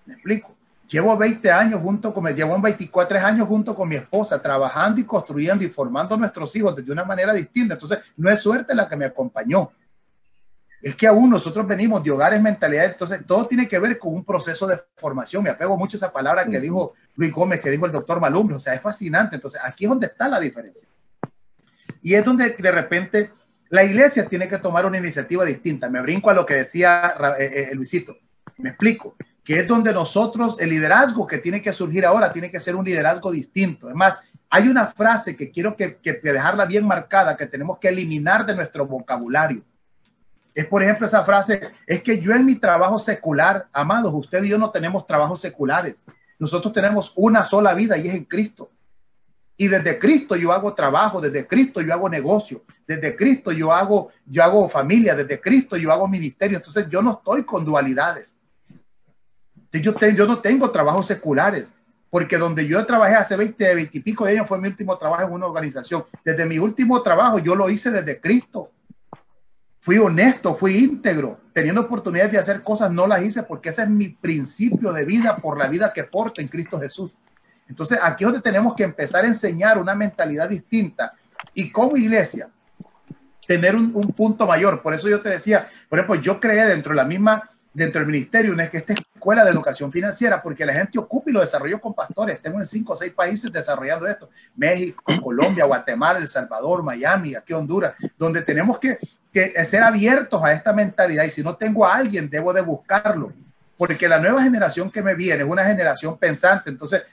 ¿Me 0.06 0.14
explico? 0.14 0.56
Llevo 0.88 1.18
20 1.18 1.52
años 1.52 1.82
junto 1.82 2.14
con, 2.14 2.28
llevo 2.28 2.62
24 2.62 3.20
años 3.22 3.48
junto 3.48 3.74
con 3.74 3.90
mi 3.90 3.96
esposa, 3.96 4.40
trabajando 4.40 5.02
y 5.02 5.06
construyendo 5.06 5.66
y 5.66 5.70
formando 5.70 6.14
a 6.14 6.18
nuestros 6.20 6.56
hijos 6.56 6.76
de 6.76 6.92
una 6.92 7.06
manera 7.06 7.34
distinta. 7.34 7.74
Entonces, 7.74 8.02
no 8.18 8.30
es 8.30 8.40
suerte 8.40 8.76
la 8.76 8.88
que 8.88 8.96
me 8.96 9.06
acompañó, 9.06 9.72
es 10.82 10.96
que 10.96 11.08
aún 11.08 11.30
nosotros 11.30 11.66
venimos 11.66 12.04
de 12.04 12.12
hogares 12.12 12.42
mentalidades, 12.42 12.92
entonces 12.92 13.22
todo 13.26 13.48
tiene 13.48 13.68
que 13.68 13.80
ver 13.80 13.98
con 13.98 14.14
un 14.14 14.24
proceso 14.24 14.68
de 14.68 14.80
formación. 14.96 15.44
Me 15.44 15.50
apego 15.50 15.76
mucho 15.76 15.98
a 15.98 16.00
esa 16.00 16.14
palabra 16.14 16.46
que 16.46 16.60
dijo 16.60 16.94
Luis 17.16 17.32
Gómez, 17.32 17.60
que 17.60 17.72
dijo 17.72 17.86
el 17.86 17.92
doctor 17.92 18.20
Malumbre, 18.20 18.56
o 18.56 18.60
sea, 18.60 18.74
es 18.74 18.82
fascinante. 18.82 19.36
Entonces, 19.36 19.60
aquí 19.64 19.86
es 19.86 19.90
donde 19.90 20.08
está 20.08 20.28
la 20.28 20.40
diferencia. 20.40 20.88
Y 22.02 22.14
es 22.14 22.24
donde 22.24 22.52
de 22.52 22.72
repente 22.72 23.32
la 23.70 23.84
iglesia 23.84 24.28
tiene 24.28 24.48
que 24.48 24.60
tomar 24.60 24.86
una 24.86 25.00
iniciativa 25.00 25.44
distinta. 25.44 25.90
Me 25.90 26.02
brinco 26.02 26.30
a 26.30 26.34
lo 26.34 26.46
que 26.46 26.54
decía 26.54 27.16
eh, 27.40 27.70
eh, 27.72 27.76
Luisito. 27.76 28.16
Me 28.58 28.70
explico. 28.70 29.16
Que 29.44 29.62
es 29.62 29.68
donde 29.68 29.94
nosotros, 29.94 30.58
el 30.60 30.70
liderazgo 30.70 31.26
que 31.26 31.38
tiene 31.38 31.62
que 31.62 31.72
surgir 31.72 32.06
ahora, 32.06 32.34
tiene 32.34 32.52
que 32.52 32.60
ser 32.60 32.76
un 32.76 32.86
liderazgo 32.86 33.32
distinto. 33.32 33.88
Además, 33.88 34.20
hay 34.50 34.68
una 34.68 34.88
frase 34.88 35.36
que 35.36 35.52
quiero 35.52 35.76
que, 35.76 35.98
que 35.98 36.20
dejarla 36.22 36.66
bien 36.66 36.86
marcada, 36.86 37.36
que 37.36 37.48
tenemos 37.48 37.80
que 37.80 37.88
eliminar 37.88 38.46
de 38.46 38.56
nuestro 38.56 38.86
vocabulario 38.86 39.64
es, 40.58 40.66
por 40.66 40.82
ejemplo, 40.82 41.06
esa 41.06 41.24
frase, 41.24 41.70
es 41.86 42.02
que 42.02 42.20
yo 42.20 42.34
en 42.34 42.44
mi 42.44 42.56
trabajo 42.56 42.98
secular, 42.98 43.68
amados, 43.72 44.12
usted 44.12 44.42
y 44.42 44.50
yo 44.50 44.58
no 44.58 44.72
tenemos 44.72 45.06
trabajos 45.06 45.40
seculares. 45.40 46.02
Nosotros 46.40 46.74
tenemos 46.74 47.14
una 47.16 47.44
sola 47.44 47.76
vida 47.76 47.96
y 47.96 48.08
es 48.08 48.16
en 48.16 48.24
Cristo. 48.24 48.72
Y 49.56 49.68
desde 49.68 50.00
Cristo 50.00 50.36
yo 50.36 50.52
hago 50.52 50.74
trabajo, 50.74 51.22
desde 51.22 51.46
Cristo 51.46 51.80
yo 51.80 51.94
hago 51.94 52.10
negocio, 52.10 52.64
desde 52.88 53.16
Cristo 53.16 53.52
yo 53.52 53.72
hago, 53.72 54.10
yo 54.26 54.44
hago 54.44 54.68
familia, 54.68 55.16
desde 55.16 55.40
Cristo 55.40 55.78
yo 55.78 55.92
hago 55.92 56.08
ministerio. 56.08 56.58
Entonces 56.58 56.88
yo 56.90 57.04
no 57.04 57.20
estoy 57.20 57.44
con 57.44 57.64
dualidades. 57.64 58.36
Yo, 59.72 59.94
yo 59.96 60.26
no 60.26 60.40
tengo 60.40 60.72
trabajos 60.72 61.06
seculares, 61.06 61.72
porque 62.10 62.36
donde 62.36 62.66
yo 62.66 62.84
trabajé 62.84 63.14
hace 63.14 63.36
20, 63.36 63.76
20 63.76 63.96
y 63.96 64.02
pico 64.02 64.26
de 64.26 64.32
años 64.32 64.48
fue 64.48 64.58
mi 64.58 64.70
último 64.70 64.98
trabajo 64.98 65.26
en 65.26 65.34
una 65.34 65.46
organización. 65.46 66.04
Desde 66.26 66.48
mi 66.48 66.58
último 66.58 67.00
trabajo 67.04 67.38
yo 67.38 67.54
lo 67.54 67.70
hice 67.70 67.92
desde 67.92 68.20
Cristo 68.20 68.72
fui 69.88 70.00
honesto, 70.00 70.54
fui 70.54 70.80
íntegro, 70.80 71.40
teniendo 71.54 71.80
oportunidades 71.80 72.34
de 72.34 72.38
hacer 72.38 72.62
cosas, 72.62 72.92
no 72.92 73.08
las 73.08 73.24
hice 73.24 73.44
porque 73.44 73.70
ese 73.70 73.84
es 73.84 73.90
mi 73.90 74.10
principio 74.10 74.92
de 74.92 75.06
vida 75.06 75.38
por 75.38 75.58
la 75.58 75.70
vida 75.70 75.94
que 75.94 76.04
porto 76.04 76.42
en 76.42 76.50
Cristo 76.50 76.78
Jesús. 76.78 77.14
Entonces, 77.70 77.98
aquí 78.04 78.26
es 78.26 78.28
donde 78.30 78.42
tenemos 78.42 78.76
que 78.76 78.84
empezar 78.84 79.24
a 79.24 79.28
enseñar 79.28 79.78
una 79.78 79.96
mentalidad 79.96 80.50
distinta 80.50 81.14
y 81.54 81.72
como 81.72 81.96
iglesia 81.96 82.50
tener 83.48 83.78
un, 83.78 83.96
un 83.96 84.12
punto 84.12 84.46
mayor. 84.46 84.82
Por 84.82 84.94
eso 84.94 85.08
yo 85.08 85.22
te 85.22 85.30
decía, 85.30 85.70
por 85.88 86.00
ejemplo, 86.00 86.16
yo 86.16 86.38
creé 86.42 86.66
dentro 86.66 86.92
de 86.92 86.98
la 86.98 87.06
misma 87.06 87.50
dentro 87.78 88.00
del 88.00 88.08
ministerio 88.08 88.54
una 88.54 88.64
esta 88.64 88.94
escuela 88.94 89.46
de 89.46 89.52
educación 89.52 89.92
financiera, 89.92 90.42
porque 90.42 90.66
la 90.66 90.74
gente 90.74 90.98
ocupa 90.98 91.30
y 91.30 91.34
lo 91.34 91.42
desarrolló 91.42 91.80
con 91.80 91.94
pastores. 91.94 92.42
Tengo 92.42 92.58
en 92.58 92.66
cinco 92.66 92.94
o 92.94 92.96
seis 92.96 93.14
países 93.14 93.52
desarrollando 93.52 94.08
esto: 94.08 94.32
México, 94.56 95.04
Colombia, 95.22 95.66
Guatemala, 95.66 96.18
El 96.18 96.28
Salvador, 96.28 96.82
Miami, 96.82 97.36
aquí 97.36 97.54
Honduras, 97.54 97.94
donde 98.18 98.42
tenemos 98.42 98.80
que, 98.80 98.98
que 99.38 99.66
ser 99.66 99.84
abiertos 99.84 100.44
a 100.44 100.52
esta 100.52 100.74
mentalidad. 100.74 101.24
Y 101.24 101.30
si 101.30 101.44
no 101.44 101.56
tengo 101.56 101.86
a 101.86 101.96
alguien, 101.96 102.30
debo 102.30 102.54
de 102.54 102.62
buscarlo, 102.62 103.34
porque 103.78 104.08
la 104.08 104.20
nueva 104.20 104.42
generación 104.44 104.90
que 104.90 105.02
me 105.02 105.16
viene 105.16 105.44
es 105.44 105.50
una 105.50 105.66
generación 105.66 106.18
pensante. 106.18 106.70
Entonces, 106.70 107.04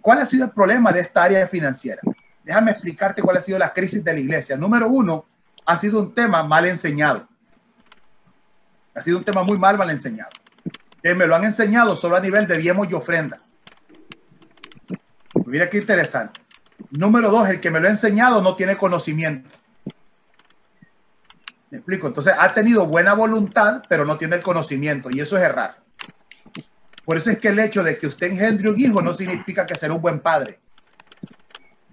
¿cuál 0.00 0.18
ha 0.18 0.26
sido 0.26 0.46
el 0.46 0.50
problema 0.50 0.92
de 0.92 1.00
esta 1.00 1.22
área 1.22 1.46
financiera? 1.46 2.00
déjame 2.48 2.70
explicarte 2.70 3.20
cuál 3.20 3.36
ha 3.36 3.40
sido 3.42 3.58
la 3.58 3.74
crisis 3.74 4.02
de 4.02 4.10
la 4.10 4.20
iglesia. 4.20 4.56
Número 4.56 4.88
uno, 4.88 5.26
ha 5.66 5.76
sido 5.76 6.00
un 6.00 6.14
tema 6.14 6.42
mal 6.42 6.64
enseñado. 6.64 7.28
Ha 8.94 9.02
sido 9.02 9.18
un 9.18 9.24
tema 9.24 9.42
muy 9.42 9.58
mal, 9.58 9.76
mal 9.76 9.90
enseñado. 9.90 10.30
Que 11.02 11.14
me 11.14 11.26
lo 11.26 11.36
han 11.36 11.44
enseñado 11.44 11.94
solo 11.94 12.16
a 12.16 12.20
nivel 12.20 12.46
de 12.46 12.56
diezmos 12.56 12.88
y 12.90 12.94
ofrenda. 12.94 13.42
Mira 15.44 15.68
qué 15.68 15.76
interesante. 15.76 16.40
Número 16.90 17.30
dos, 17.30 17.50
el 17.50 17.60
que 17.60 17.70
me 17.70 17.80
lo 17.80 17.86
ha 17.86 17.90
enseñado 17.90 18.40
no 18.40 18.56
tiene 18.56 18.78
conocimiento. 18.78 19.50
Me 21.70 21.78
explico. 21.78 22.06
Entonces 22.06 22.34
ha 22.38 22.54
tenido 22.54 22.86
buena 22.86 23.14
voluntad, 23.14 23.82
pero 23.88 24.04
no 24.04 24.16
tiene 24.16 24.36
el 24.36 24.42
conocimiento 24.42 25.08
y 25.12 25.20
eso 25.20 25.36
es 25.36 25.42
errar. 25.42 25.78
Por 27.04 27.16
eso 27.16 27.30
es 27.30 27.38
que 27.38 27.48
el 27.48 27.58
hecho 27.58 27.82
de 27.82 27.98
que 27.98 28.06
usted 28.06 28.26
engendre 28.26 28.68
un 28.68 28.78
hijo 28.78 29.00
no 29.00 29.14
significa 29.14 29.64
que 29.64 29.74
será 29.74 29.94
un 29.94 30.02
buen 30.02 30.20
padre. 30.20 30.60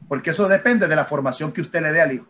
Porque 0.07 0.31
eso 0.31 0.47
depende 0.47 0.87
de 0.87 0.95
la 0.95 1.05
formación 1.05 1.51
que 1.51 1.61
usted 1.61 1.81
le 1.81 1.91
dé 1.91 2.01
al 2.01 2.11
hijo. 2.11 2.27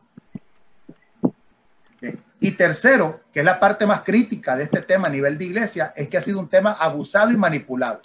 Y 2.40 2.52
tercero, 2.52 3.22
que 3.34 3.40
es 3.40 3.46
la 3.46 3.60
parte 3.60 3.88
más 3.88 4.02
crítica 4.02 4.56
de 4.56 4.66
este 4.66 4.84
tema 4.84 5.08
a 5.08 5.10
nivel 5.10 5.38
de 5.38 5.46
iglesia, 5.46 5.94
es 5.96 6.08
que 6.08 6.18
ha 6.18 6.22
sido 6.22 6.40
un 6.40 6.48
tema 6.48 6.74
abusado 6.74 7.32
y 7.32 7.38
manipulado. 7.38 8.02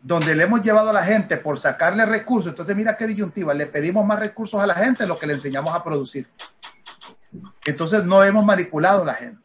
Donde 0.00 0.36
le 0.36 0.44
hemos 0.44 0.62
llevado 0.62 0.90
a 0.90 0.92
la 0.92 1.04
gente 1.04 1.36
por 1.38 1.58
sacarle 1.58 2.06
recursos. 2.06 2.52
Entonces, 2.52 2.76
mira 2.76 2.96
qué 2.96 3.08
disyuntiva. 3.08 3.52
Le 3.52 3.66
pedimos 3.66 4.06
más 4.06 4.20
recursos 4.20 4.60
a 4.60 4.66
la 4.68 4.74
gente 4.74 5.02
de 5.02 5.08
lo 5.08 5.18
que 5.18 5.26
le 5.26 5.32
enseñamos 5.32 5.74
a 5.74 5.82
producir. 5.82 6.28
Entonces, 7.64 8.04
no 8.04 8.22
hemos 8.22 8.44
manipulado 8.44 9.02
a 9.02 9.06
la 9.06 9.14
gente. 9.14 9.40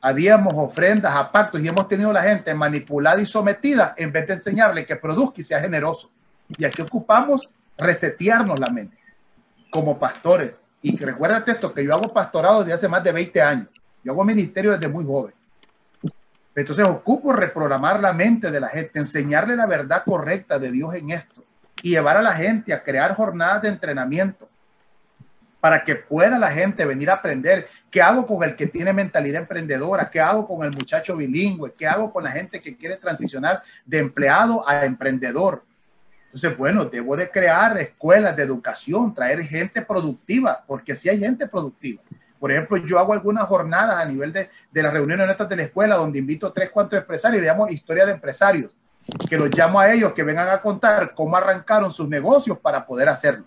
Habíamos 0.00 0.52
ofrendas, 0.54 1.14
a 1.14 1.50
y 1.54 1.68
hemos 1.68 1.88
tenido 1.88 2.10
a 2.10 2.14
la 2.14 2.22
gente 2.22 2.54
manipulada 2.54 3.20
y 3.20 3.26
sometida 3.26 3.94
en 3.96 4.12
vez 4.12 4.26
de 4.26 4.34
enseñarle 4.34 4.86
que 4.86 4.96
produzca 4.96 5.40
y 5.40 5.44
sea 5.44 5.60
generoso. 5.60 6.10
Y 6.56 6.64
aquí 6.64 6.82
ocupamos 6.82 7.50
resetearnos 7.76 8.58
la 8.58 8.72
mente 8.72 8.96
como 9.70 9.98
pastores, 9.98 10.52
y 10.80 10.96
recuérdate 10.96 11.52
esto, 11.52 11.74
que 11.74 11.84
yo 11.84 11.92
hago 11.92 12.12
pastorado 12.12 12.60
desde 12.60 12.74
hace 12.74 12.88
más 12.88 13.02
de 13.02 13.12
20 13.12 13.42
años. 13.42 13.68
Yo 14.04 14.12
hago 14.12 14.24
ministerio 14.24 14.72
desde 14.72 14.88
muy 14.88 15.04
joven. 15.04 15.34
Entonces 16.54 16.86
ocupo 16.86 17.32
reprogramar 17.32 18.00
la 18.00 18.12
mente 18.12 18.50
de 18.50 18.60
la 18.60 18.68
gente, 18.68 18.98
enseñarle 18.98 19.56
la 19.56 19.66
verdad 19.66 20.04
correcta 20.04 20.58
de 20.58 20.70
Dios 20.70 20.94
en 20.94 21.10
esto 21.10 21.44
y 21.82 21.90
llevar 21.90 22.16
a 22.16 22.22
la 22.22 22.32
gente 22.32 22.72
a 22.72 22.82
crear 22.82 23.14
jornadas 23.14 23.62
de 23.62 23.68
entrenamiento 23.68 24.45
para 25.66 25.82
que 25.82 25.96
pueda 25.96 26.38
la 26.38 26.52
gente 26.52 26.84
venir 26.84 27.10
a 27.10 27.14
aprender 27.14 27.66
qué 27.90 28.00
hago 28.00 28.24
con 28.24 28.44
el 28.44 28.54
que 28.54 28.68
tiene 28.68 28.92
mentalidad 28.92 29.40
emprendedora, 29.40 30.08
qué 30.08 30.20
hago 30.20 30.46
con 30.46 30.64
el 30.64 30.70
muchacho 30.70 31.16
bilingüe, 31.16 31.74
qué 31.76 31.88
hago 31.88 32.12
con 32.12 32.22
la 32.22 32.30
gente 32.30 32.62
que 32.62 32.76
quiere 32.76 32.96
transicionar 32.98 33.64
de 33.84 33.98
empleado 33.98 34.62
a 34.68 34.84
emprendedor. 34.84 35.64
Entonces, 36.26 36.56
bueno, 36.56 36.84
debo 36.84 37.16
de 37.16 37.28
crear 37.28 37.76
escuelas 37.78 38.36
de 38.36 38.44
educación, 38.44 39.12
traer 39.12 39.42
gente 39.42 39.82
productiva, 39.82 40.62
porque 40.68 40.94
si 40.94 41.08
hay 41.08 41.18
gente 41.18 41.48
productiva. 41.48 42.00
Por 42.38 42.52
ejemplo, 42.52 42.76
yo 42.76 43.00
hago 43.00 43.12
algunas 43.12 43.48
jornadas 43.48 43.98
a 43.98 44.04
nivel 44.04 44.32
de, 44.32 44.48
de 44.70 44.82
las 44.84 44.92
reuniones 44.92 45.36
de 45.36 45.56
la 45.56 45.62
escuela 45.64 45.96
donde 45.96 46.20
invito 46.20 46.46
a 46.46 46.52
tres, 46.52 46.70
cuatro 46.70 46.96
empresarios 46.96 47.42
le 47.42 47.48
llamo 47.48 47.66
historia 47.66 48.06
de 48.06 48.12
empresarios, 48.12 48.76
que 49.28 49.36
los 49.36 49.50
llamo 49.50 49.80
a 49.80 49.92
ellos 49.92 50.12
que 50.12 50.22
vengan 50.22 50.48
a 50.48 50.60
contar 50.60 51.12
cómo 51.12 51.36
arrancaron 51.36 51.90
sus 51.90 52.08
negocios 52.08 52.56
para 52.56 52.86
poder 52.86 53.08
hacerlo. 53.08 53.46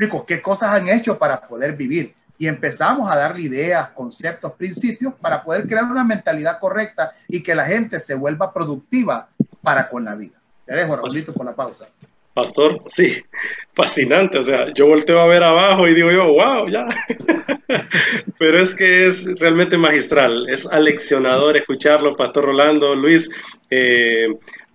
¿Me 0.00 0.06
explico 0.06 0.24
qué 0.24 0.40
cosas 0.40 0.72
han 0.74 0.88
hecho 0.88 1.18
para 1.18 1.42
poder 1.42 1.76
vivir. 1.76 2.14
Y 2.38 2.46
empezamos 2.46 3.10
a 3.10 3.16
darle 3.16 3.42
ideas, 3.42 3.90
conceptos, 3.90 4.52
principios 4.52 5.12
para 5.20 5.42
poder 5.42 5.66
crear 5.66 5.84
una 5.84 6.02
mentalidad 6.02 6.58
correcta 6.58 7.12
y 7.28 7.42
que 7.42 7.54
la 7.54 7.66
gente 7.66 8.00
se 8.00 8.14
vuelva 8.14 8.50
productiva 8.50 9.28
para 9.62 9.90
con 9.90 10.06
la 10.06 10.14
vida. 10.14 10.40
Te 10.64 10.74
dejo, 10.74 10.96
Raulito, 10.96 11.34
por 11.34 11.44
la 11.44 11.54
pausa. 11.54 11.90
Pastor, 12.32 12.80
sí, 12.86 13.22
fascinante. 13.74 14.38
O 14.38 14.42
sea, 14.42 14.72
yo 14.72 14.86
volteo 14.86 15.20
a 15.20 15.26
ver 15.26 15.42
abajo 15.42 15.86
y 15.86 15.92
digo 15.92 16.10
yo, 16.10 16.32
wow, 16.32 16.66
ya. 16.66 16.86
Pero 18.38 18.58
es 18.58 18.74
que 18.74 19.06
es 19.06 19.26
realmente 19.38 19.76
magistral, 19.76 20.48
es 20.48 20.66
aleccionador 20.66 21.58
escucharlo, 21.58 22.16
Pastor 22.16 22.46
Rolando, 22.46 22.94
Luis. 22.94 23.28
Eh, 23.68 24.28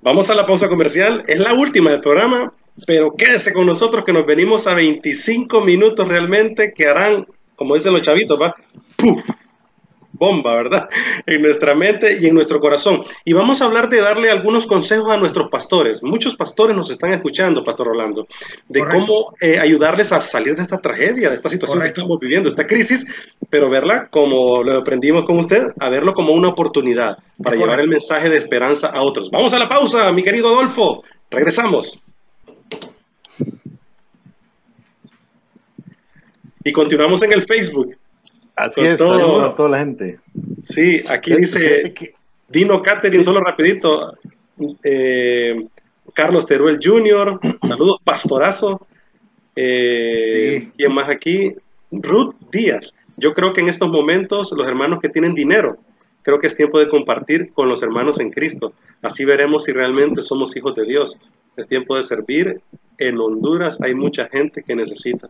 vamos 0.04 0.30
a 0.30 0.36
la 0.36 0.46
pausa 0.46 0.70
comercial, 0.70 1.24
es 1.26 1.40
la 1.40 1.56
última 1.56 1.90
del 1.90 2.02
programa, 2.02 2.54
pero 2.86 3.16
quédese 3.16 3.54
con 3.54 3.66
nosotros 3.66 4.04
que 4.04 4.14
nos 4.14 4.26
venimos 4.26 4.68
a 4.68 4.74
25 4.74 5.62
minutos 5.62 6.08
realmente 6.08 6.74
que 6.74 6.88
harán, 6.88 7.26
como 7.56 7.76
dicen 7.76 7.94
los 7.94 8.02
chavitos, 8.02 8.40
va, 8.40 8.56
¡puf! 8.96 9.24
bomba, 10.18 10.56
¿verdad? 10.56 10.90
En 11.26 11.42
nuestra 11.42 11.76
mente 11.76 12.18
y 12.22 12.28
en 12.28 12.36
nuestro 12.36 12.60
corazón. 12.60 13.04
Y 13.24 13.34
vamos 13.34 13.62
a 13.62 13.66
hablar 13.66 13.90
de 13.90 14.02
darle 14.02 14.32
algunos 14.32 14.66
consejos 14.66 15.10
a 15.12 15.18
nuestros 15.18 15.50
pastores. 15.50 16.02
Muchos 16.04 16.36
pastores 16.36 16.76
nos 16.76 16.90
están 16.90 17.14
escuchando, 17.14 17.64
Pastor 17.64 17.88
Rolando, 17.88 18.28
de 18.68 18.86
cómo 18.86 19.34
eh, 19.42 19.60
ayudarles 19.60 20.12
a 20.12 20.22
salir 20.22 20.56
de 20.56 20.64
esta 20.64 20.80
tragedia, 20.80 21.30
de 21.30 21.36
esta 21.36 21.50
situación 21.50 21.82
que 21.82 21.88
estamos 21.88 22.20
viviendo, 22.20 22.50
esta 22.50 22.68
crisis, 22.68 23.06
pero 23.50 23.70
verla 23.70 24.08
como 24.10 24.64
lo 24.64 24.78
aprendimos 24.78 25.26
con 25.26 25.40
usted, 25.40 25.68
a 25.80 25.90
verlo 25.90 26.14
como 26.14 26.34
una 26.34 26.50
oportunidad 26.50 27.18
para 27.42 27.56
llevar 27.56 27.80
el 27.80 27.90
mensaje 27.90 28.30
de 28.30 28.38
esperanza 28.38 28.88
a 28.88 29.02
otros. 29.02 29.30
Vamos 29.32 29.54
a 29.54 29.60
la 29.60 29.70
pausa, 29.70 30.12
mi 30.12 30.24
querido 30.24 30.48
Adolfo. 30.48 31.04
Regresamos. 31.30 32.02
Y 36.66 36.74
continuamos 36.74 37.22
en 37.22 37.32
el 37.32 37.44
Facebook. 37.44 37.96
Así 38.56 38.82
es, 38.82 38.98
saludos 38.98 39.44
a 39.44 39.56
toda 39.56 39.70
la 39.70 39.80
gente. 39.80 40.20
Sí, 40.64 41.04
aquí 41.08 41.36
dice 41.36 41.94
Dino 42.50 42.82
Catherine, 42.82 43.24
solo 43.24 43.40
rapidito. 43.40 44.18
Eh, 44.84 45.68
Carlos 46.14 46.48
Teruel 46.48 46.80
Jr., 46.84 47.40
saludos, 47.68 48.00
pastorazo. 48.04 48.88
Eh, 49.56 50.72
¿Quién 50.76 50.92
más 50.92 51.08
aquí? 51.08 51.52
Ruth 51.92 52.34
Díaz. 52.52 52.96
Yo 53.16 53.36
creo 53.36 53.54
que 53.54 53.62
en 53.62 53.70
estos 53.70 53.92
momentos 53.92 54.52
los 54.52 54.68
hermanos 54.68 55.02
que 55.02 55.10
tienen 55.10 55.36
dinero, 55.36 55.78
creo 56.24 56.40
que 56.40 56.48
es 56.48 56.56
tiempo 56.56 56.80
de 56.80 56.90
compartir 56.90 57.54
con 57.54 57.70
los 57.70 57.84
hermanos 57.84 58.20
en 58.20 58.32
Cristo. 58.32 58.74
Así 59.04 59.24
veremos 59.24 59.66
si 59.66 59.72
realmente 59.72 60.24
somos 60.24 60.56
hijos 60.58 60.74
de 60.74 60.86
Dios. 60.86 61.20
Es 61.58 61.68
tiempo 61.68 61.96
de 61.96 62.02
servir. 62.02 62.60
En 62.98 63.20
Honduras 63.20 63.80
hay 63.82 63.94
mucha 63.94 64.28
gente 64.30 64.64
que 64.64 64.76
necesita. 64.76 65.30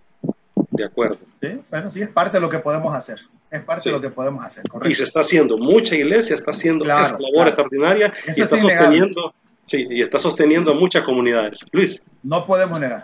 De 0.76 0.86
acuerdo. 0.86 1.18
Sí, 1.42 1.62
bueno, 1.70 1.90
sí, 1.90 2.02
es 2.02 2.10
parte 2.10 2.38
de 2.38 2.42
lo 2.42 2.50
que 2.50 2.60
podemos 2.60 2.94
hacer. 2.94 3.20
Es 3.52 3.62
parte 3.62 3.90
de 3.90 3.92
lo 3.92 4.02
que 4.02 4.10
podemos 4.10 4.44
hacer, 4.44 4.68
correcto. 4.68 4.90
Y 4.90 4.96
se 4.96 5.04
está 5.04 5.22
haciendo, 5.22 5.58
mucha 5.58 5.96
iglesia 5.96 6.36
está 6.36 6.52
haciendo 6.52 6.84
esta 6.84 7.18
labor 7.20 7.48
extraordinaria 7.48 8.12
y 8.36 8.42
está 8.42 8.58
sosteniendo, 8.58 9.34
sí, 9.66 9.88
y 9.90 10.02
está 10.02 10.20
sosteniendo 10.20 10.72
a 10.72 10.74
muchas 10.74 11.04
comunidades. 11.04 11.60
Luis. 11.72 12.04
No 12.24 12.46
podemos 12.46 12.80
negar. 12.80 13.04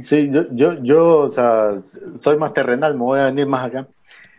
Sí, 0.00 0.30
yo, 0.30 0.44
yo, 0.52 0.82
yo 0.82 1.18
o 1.18 1.28
sea, 1.28 1.72
soy 2.18 2.36
más 2.38 2.54
terrenal, 2.54 2.94
me 2.94 3.02
voy 3.02 3.18
a 3.18 3.26
venir 3.26 3.46
más 3.46 3.66
acá. 3.66 3.86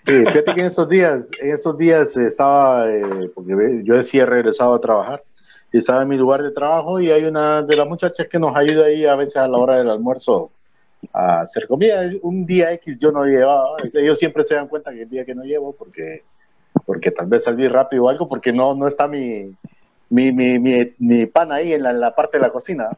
fíjate 0.06 0.56
que 0.56 0.62
en 0.62 0.68
esos 0.68 0.90
días, 0.90 1.30
en 1.40 1.52
esos 1.52 1.78
días 1.78 2.18
estaba, 2.18 2.90
eh, 2.90 3.30
porque 3.36 3.82
yo 3.84 3.96
decía 3.96 4.26
regresado 4.26 4.74
a 4.74 4.82
trabajar, 4.82 5.22
y 5.72 5.78
estaba 5.78 6.02
en 6.02 6.10
mi 6.10 6.18
lugar 6.18 6.44
de 6.44 6.52
trabajo 6.52 7.00
y 7.00 7.12
hay 7.12 7.24
una 7.24 7.62
de 7.62 7.76
las 7.76 7.88
muchachas 7.88 8.28
que 8.28 8.40
nos 8.40 8.56
ayuda 8.56 8.86
ahí 8.86 9.06
a 9.06 9.16
veces 9.16 9.38
a 9.38 9.48
la 9.48 9.58
hora 9.58 9.78
del 9.78 9.90
almuerzo 9.90 10.52
a 11.14 11.42
hacer 11.42 11.68
comida. 11.68 12.02
Un 12.22 12.46
día 12.46 12.72
X 12.74 12.98
yo 12.98 13.12
no 13.12 13.26
llevaba, 13.26 13.78
ellos 13.94 14.18
siempre 14.18 14.44
se 14.44 14.56
dan 14.56 14.68
cuenta 14.68 14.92
que 14.92 15.04
el 15.04 15.10
día 15.10 15.26
que 15.26 15.36
no 15.36 15.44
llevo, 15.44 15.74
porque, 15.74 16.24
porque 16.86 17.12
tal 17.12 17.28
vez 17.28 17.44
salí 17.44 17.68
rápido 17.68 18.06
o 18.06 18.10
algo, 18.10 18.28
porque 18.28 18.54
no, 18.54 18.76
no 18.76 18.88
está 18.88 19.08
mi, 19.08 19.56
mi, 20.10 20.32
mi, 20.32 20.60
mi, 20.98 21.26
pan 21.26 21.52
ahí 21.52 21.74
en 21.74 21.84
la, 21.84 22.16
parte 22.16 22.38
de 22.38 22.44
la 22.44 22.52
cocina. 22.52 22.90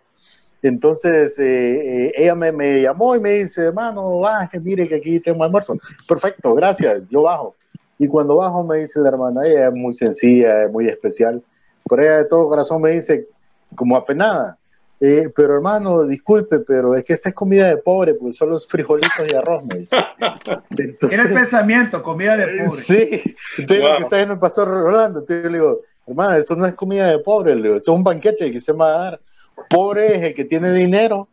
Entonces 0.62 1.38
eh, 1.39 2.06
eh, 2.06 2.12
ella 2.16 2.36
me, 2.36 2.51
me, 2.51 2.82
llamó 2.82 3.16
y 3.16 3.20
me 3.20 3.32
dice, 3.32 3.64
hermano, 3.64 4.20
baje, 4.20 4.60
mire 4.60 4.88
que 4.88 4.95
aquí 4.95 5.20
tengo 5.20 5.43
almuerzo. 5.43 5.78
Perfecto, 6.08 6.54
gracias, 6.56 7.04
yo 7.10 7.24
bajo. 7.24 7.56
Y 7.97 8.08
cuando 8.08 8.38
bajo 8.38 8.64
me 8.64 8.80
dice 8.80 8.99
la 8.99 9.10
hermana, 9.10 9.45
ella 9.45 9.68
es 9.68 9.74
muy 9.74 9.93
sencilla, 9.93 10.64
es 10.64 10.72
muy 10.72 10.88
especial, 10.88 11.43
pero 11.88 12.01
ella 12.01 12.18
de 12.18 12.26
todo 12.26 12.49
corazón 12.49 12.82
me 12.82 12.91
dice, 12.91 13.28
como 13.76 13.95
apenada, 13.95 14.58
eh, 15.06 15.30
pero 15.36 15.56
hermano, 15.56 16.04
disculpe, 16.06 16.60
pero 16.60 16.95
es 16.95 17.04
que 17.04 17.12
esta 17.12 17.28
es 17.28 17.36
comida 17.36 17.68
de 17.68 17.76
pobre, 17.76 18.14
pues 18.14 18.38
son 18.38 18.51
los 18.51 18.66
frijolitos 18.66 19.12
y 19.30 19.36
arroz, 19.36 19.66
me 19.66 19.80
dice. 19.80 19.97
Tiene 21.10 21.24
el 21.24 21.34
pensamiento, 21.34 22.01
comida 22.01 22.38
de 22.38 22.45
pobre. 22.45 22.70
Sí, 22.70 23.36
entonces 23.58 23.84
lo 23.84 23.97
que 23.97 24.04
está 24.04 24.22
en 24.22 24.32
el 24.32 24.39
pastor 24.39 24.70
Rolando, 24.70 25.20
entonces 25.20 25.43
yo 25.43 25.49
le 25.49 25.58
digo, 25.58 25.82
hermano, 26.08 26.36
eso 26.36 26.56
no 26.56 26.66
es 26.66 26.74
comida 26.76 27.10
de 27.10 27.20
pobre, 27.20 27.54
le 27.54 27.64
digo, 27.64 27.76
esto 27.76 27.91
es 27.91 27.97
un 27.97 28.04
banquete 28.06 28.49
que 28.49 28.62
se 28.62 28.72
va 28.72 28.88
a 28.88 28.97
dar. 28.97 29.22
Pobre 29.70 30.16
es 30.16 30.22
el 30.22 30.34
que 30.34 30.45
tiene 30.45 30.72
dinero 30.72 31.28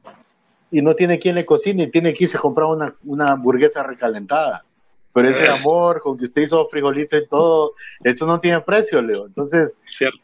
y 0.72 0.82
no 0.82 0.96
tiene 0.96 1.20
quien 1.20 1.36
le 1.36 1.46
cocine 1.46 1.84
y 1.84 1.90
tiene 1.92 2.12
que 2.12 2.24
irse 2.24 2.38
a 2.38 2.40
comprar 2.40 2.66
una, 2.66 2.96
una 3.04 3.30
hamburguesa 3.30 3.84
recalentada 3.84 4.64
pero 5.12 5.28
ese 5.28 5.48
amor 5.48 6.00
con 6.00 6.16
que 6.16 6.24
usted 6.24 6.42
hizo 6.42 6.68
frijolito 6.68 7.16
y 7.16 7.26
todo, 7.26 7.74
eso 8.04 8.26
no 8.26 8.40
tiene 8.40 8.60
precio, 8.60 9.02
Leo. 9.02 9.26
Entonces, 9.26 9.76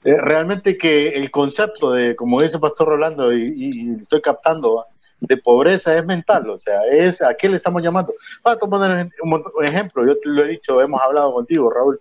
eh, 0.05 0.17
realmente 0.19 0.79
que 0.79 1.09
el 1.09 1.31
concepto 1.31 1.93
de, 1.93 2.15
como 2.15 2.41
dice 2.41 2.59
Pastor 2.59 2.89
Rolando, 2.89 3.35
y, 3.35 3.97
estoy 4.01 4.21
captando, 4.21 4.87
de 5.19 5.37
pobreza 5.39 5.97
es 5.97 6.05
mental, 6.05 6.49
o 6.51 6.59
sea, 6.59 6.83
es 6.91 7.23
a 7.23 7.35
qué 7.35 7.49
le 7.49 7.57
estamos 7.57 7.83
llamando. 7.83 8.15
Para 8.43 8.59
poner 8.59 9.11
un, 9.23 9.65
ejemplo, 9.65 10.07
yo 10.07 10.19
te 10.19 10.29
lo 10.29 10.45
he 10.45 10.49
dicho, 10.49 10.81
hemos 10.81 11.01
hablado 11.01 11.33
contigo, 11.33 11.71
Raúl. 11.71 12.01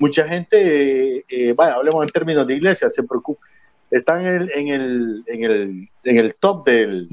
Mucha 0.00 0.26
gente, 0.26 1.24
eh, 1.28 1.52
vaya, 1.52 1.74
hablemos 1.74 2.02
en 2.02 2.08
términos 2.08 2.46
de 2.46 2.54
iglesia, 2.54 2.90
se 2.90 3.04
preocupa, 3.04 3.46
están 3.90 4.26
en 4.26 4.34
el, 4.34 4.50
en 4.50 4.68
el, 4.68 5.24
en 5.26 5.44
el, 5.44 5.88
en 6.02 6.16
el 6.18 6.34
top 6.34 6.66
del, 6.66 7.08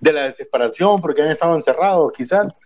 de 0.00 0.12
la 0.12 0.22
desesperación 0.24 1.00
porque 1.00 1.22
han 1.22 1.30
estado 1.30 1.54
encerrados, 1.54 2.12
quizás. 2.12 2.58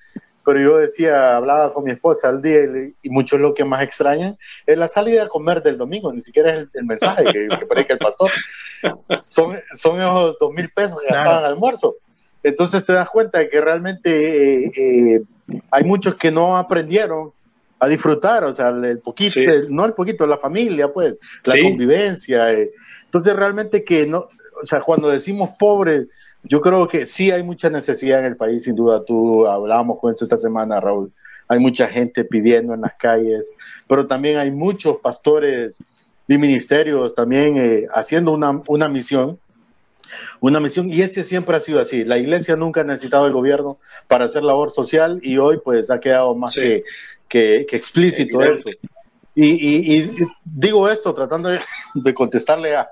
Pero 0.45 0.61
yo 0.61 0.79
decía, 0.79 1.37
hablaba 1.37 1.73
con 1.73 1.85
mi 1.85 1.93
esposa 1.93 2.29
al 2.29 2.43
día 2.43 2.61
y, 3.03 3.11
mucho 3.11 3.39
lo 3.39 3.55
que 3.55 3.65
más 3.65 3.83
extraña 3.83 4.37
es 4.67 4.77
la 4.77 4.89
salida 4.89 5.25
a 5.25 5.29
comer 5.29 5.63
del 5.63 5.79
domingo, 5.79 6.13
ni 6.13 6.21
siquiera 6.21 6.53
es 6.53 6.69
el, 6.73 6.85
mensaje 6.85 7.25
que, 7.33 7.49
que 7.59 7.67
predica 7.67 7.95
el 7.95 7.99
pastor. 7.99 8.31
Son, 9.23 9.59
son 9.75 10.01
esos 10.01 10.37
dos 10.41 10.53
mil 10.53 10.69
pesos 10.71 11.01
que 11.01 11.15
gastaban 11.15 11.45
almuerzo. 11.45 11.97
Entonces 12.43 12.85
te 12.85 12.93
das 12.93 13.09
cuenta 13.09 13.39
de 13.39 13.49
que 13.49 13.61
realmente 13.61 14.65
eh, 14.65 14.73
eh, 14.77 15.23
hay 15.71 15.85
muchos 15.85 16.17
que 16.17 16.31
no 16.31 16.57
aprendieron 16.57 17.33
a 17.79 17.89
disfrutar, 17.89 18.45
o 18.45 18.53
sea, 18.53 18.69
el 18.69 18.99
poquito, 19.01 19.41
no 19.69 19.85
el 19.85 19.95
poquito, 19.95 20.27
la 20.27 20.39
familia, 20.39 20.93
pues, 20.93 21.17
la 21.45 21.61
convivencia. 21.61 22.53
Eh. 22.53 22.71
Entonces 23.05 23.35
realmente 23.35 23.85
que 23.85 24.07
no, 24.07 24.29
o 24.61 24.67
sea, 24.67 24.81
cuando 24.81 25.09
decimos 25.09 25.51
pobre, 25.59 26.07
yo 26.45 26.61
creo 26.61 26.89
que 26.89 27.07
sí 27.07 27.31
hay 27.31 27.43
mucha 27.43 27.71
necesidad 27.71 28.21
en 28.21 28.27
el 28.27 28.37
país, 28.37 28.65
sin 28.65 28.75
duda. 28.75 29.05
Tú 29.05 29.47
hablábamos 29.47 29.99
con 30.01 30.13
eso 30.15 30.25
esta 30.25 30.37
semana, 30.37 30.81
Raúl. 30.81 31.13
Hay 31.49 31.59
mucha 31.59 31.87
gente 31.87 32.25
pidiendo 32.25 32.75
en 32.75 32.81
las 32.81 32.95
calles, 32.95 33.51
pero 33.87 34.07
también 34.07 34.39
hay 34.39 34.51
muchos 34.51 34.99
pastores 34.99 35.79
y 36.29 36.39
ministerios 36.39 37.15
también 37.15 37.87
haciendo 37.93 38.33
una, 38.33 38.63
una 38.69 38.89
misión 38.89 39.39
una 40.41 40.61
misión 40.61 40.89
y 40.91 41.03
ese 41.03 41.25
siempre 41.25 41.57
ha 41.57 41.61
sido 41.61 41.81
así. 41.81 42.05
La 42.05 42.19
iglesia 42.19 42.57
nunca 42.57 42.83
ha 42.83 42.85
necesitado 42.85 43.27
el 43.27 43.33
gobierno 43.33 43.79
para 44.09 44.27
hacer 44.27 44.43
labor 44.43 44.73
social 44.73 45.21
y 45.23 45.39
hoy 45.39 45.61
pues 45.63 45.91
ha 45.91 46.01
quedado 46.01 46.35
más 46.35 46.55
que, 46.55 46.85
que, 47.29 47.67
explícito 47.71 48.43
eso. 48.43 48.69
Y, 49.35 50.11
digo 50.45 50.89
esto 50.89 51.15
tratando 51.15 51.49
de, 51.49 52.15
contestarle 52.15 52.77
a, 52.77 52.89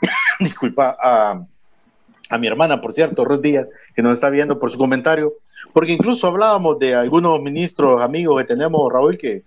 disculpa, 0.40 0.96
a, 0.98 1.44
a, 2.28 2.38
mi 2.38 2.46
hermana, 2.46 2.80
por 2.80 2.94
cierto, 2.94 3.24
Ruth 3.24 3.40
Díaz, 3.40 3.66
que 3.94 4.02
nos 4.02 4.14
está 4.14 4.30
viendo 4.30 4.58
por 4.58 4.70
su 4.70 4.78
comentario, 4.78 5.34
porque 5.72 5.92
incluso 5.92 6.26
hablábamos 6.26 6.78
de 6.78 6.94
algunos 6.94 7.40
ministros, 7.40 8.00
amigos 8.00 8.40
que 8.40 8.46
tenemos, 8.46 8.92
Raúl, 8.92 9.18
que, 9.18 9.42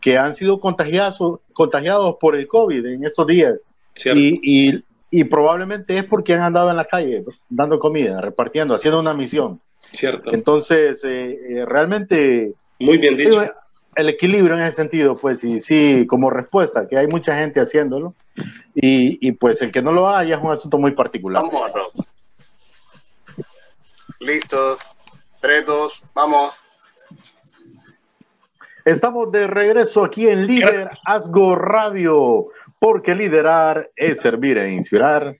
que 0.00 0.18
han 0.18 0.34
sido 0.34 0.58
contagiados, 0.58 1.18
contagiados 1.52 2.16
por 2.20 2.36
el 2.36 2.46
COVID 2.46 2.86
en 2.86 3.04
estos 3.04 3.26
días. 3.26 3.60
Y, 4.04 4.40
y, 4.42 4.84
y 5.10 5.24
probablemente 5.24 5.96
es 5.96 6.04
porque 6.04 6.34
han 6.34 6.42
andado 6.42 6.70
en 6.70 6.76
la 6.76 6.84
calle 6.84 7.24
dando 7.48 7.78
comida, 7.78 8.20
repartiendo, 8.20 8.74
haciendo 8.74 9.00
una 9.00 9.14
misión. 9.14 9.60
Cierto. 9.92 10.32
Entonces, 10.32 11.02
eh, 11.04 11.38
eh, 11.48 11.64
realmente... 11.66 12.54
Muy 12.78 12.98
bien 12.98 13.16
dicho. 13.16 13.42
El 13.96 14.08
equilibrio 14.08 14.54
en 14.54 14.62
ese 14.62 14.72
sentido, 14.72 15.16
pues, 15.16 15.42
y 15.42 15.60
sí, 15.60 16.06
como 16.06 16.30
respuesta, 16.30 16.86
que 16.86 16.96
hay 16.96 17.08
mucha 17.08 17.36
gente 17.36 17.60
haciéndolo, 17.60 18.14
y, 18.72 19.18
y 19.26 19.32
pues 19.32 19.60
el 19.62 19.72
que 19.72 19.82
no 19.82 19.90
lo 19.90 20.08
haga 20.08 20.24
ya 20.24 20.36
es 20.36 20.42
un 20.42 20.52
asunto 20.52 20.78
muy 20.78 20.92
particular. 20.92 21.42
Vamos, 21.42 21.72
Listos. 24.20 24.80
Tres, 25.40 25.64
dos, 25.64 26.02
vamos. 26.14 26.54
Estamos 28.84 29.32
de 29.32 29.46
regreso 29.46 30.04
aquí 30.04 30.28
en 30.28 30.46
Líder 30.46 30.90
Asgo 31.06 31.56
Radio, 31.56 32.48
porque 32.78 33.14
liderar 33.14 33.90
es 33.96 34.20
servir 34.20 34.58
e 34.58 34.72
inspirar. 34.72 35.36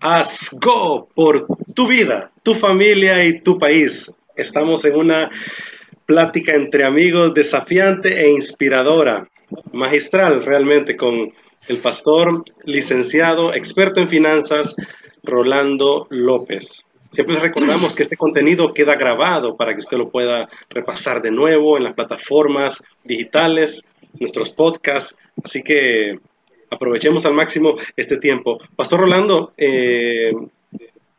Asgo 0.00 1.08
por 1.14 1.46
tu 1.74 1.86
vida, 1.86 2.32
tu 2.42 2.56
familia 2.56 3.24
y 3.24 3.40
tu 3.40 3.58
país. 3.58 4.12
Estamos 4.34 4.84
en 4.84 4.96
una 4.96 5.30
plática 6.04 6.52
entre 6.54 6.84
amigos 6.84 7.32
desafiante 7.32 8.24
e 8.24 8.30
inspiradora, 8.30 9.28
magistral 9.72 10.44
realmente 10.44 10.96
con 10.96 11.32
el 11.68 11.76
pastor 11.78 12.42
licenciado, 12.64 13.54
experto 13.54 14.00
en 14.00 14.08
finanzas, 14.08 14.74
Rolando 15.22 16.08
López. 16.10 16.85
Siempre 17.10 17.36
recordamos 17.36 17.94
que 17.94 18.04
este 18.04 18.16
contenido 18.16 18.74
queda 18.74 18.94
grabado 18.94 19.54
para 19.54 19.72
que 19.72 19.80
usted 19.80 19.96
lo 19.96 20.10
pueda 20.10 20.48
repasar 20.70 21.22
de 21.22 21.30
nuevo 21.30 21.76
en 21.76 21.84
las 21.84 21.94
plataformas 21.94 22.82
digitales, 23.04 23.84
nuestros 24.18 24.50
podcasts. 24.50 25.16
Así 25.42 25.62
que 25.62 26.18
aprovechemos 26.70 27.24
al 27.26 27.34
máximo 27.34 27.76
este 27.96 28.18
tiempo. 28.18 28.58
Pastor 28.74 29.00
Rolando, 29.00 29.52
eh, 29.56 30.32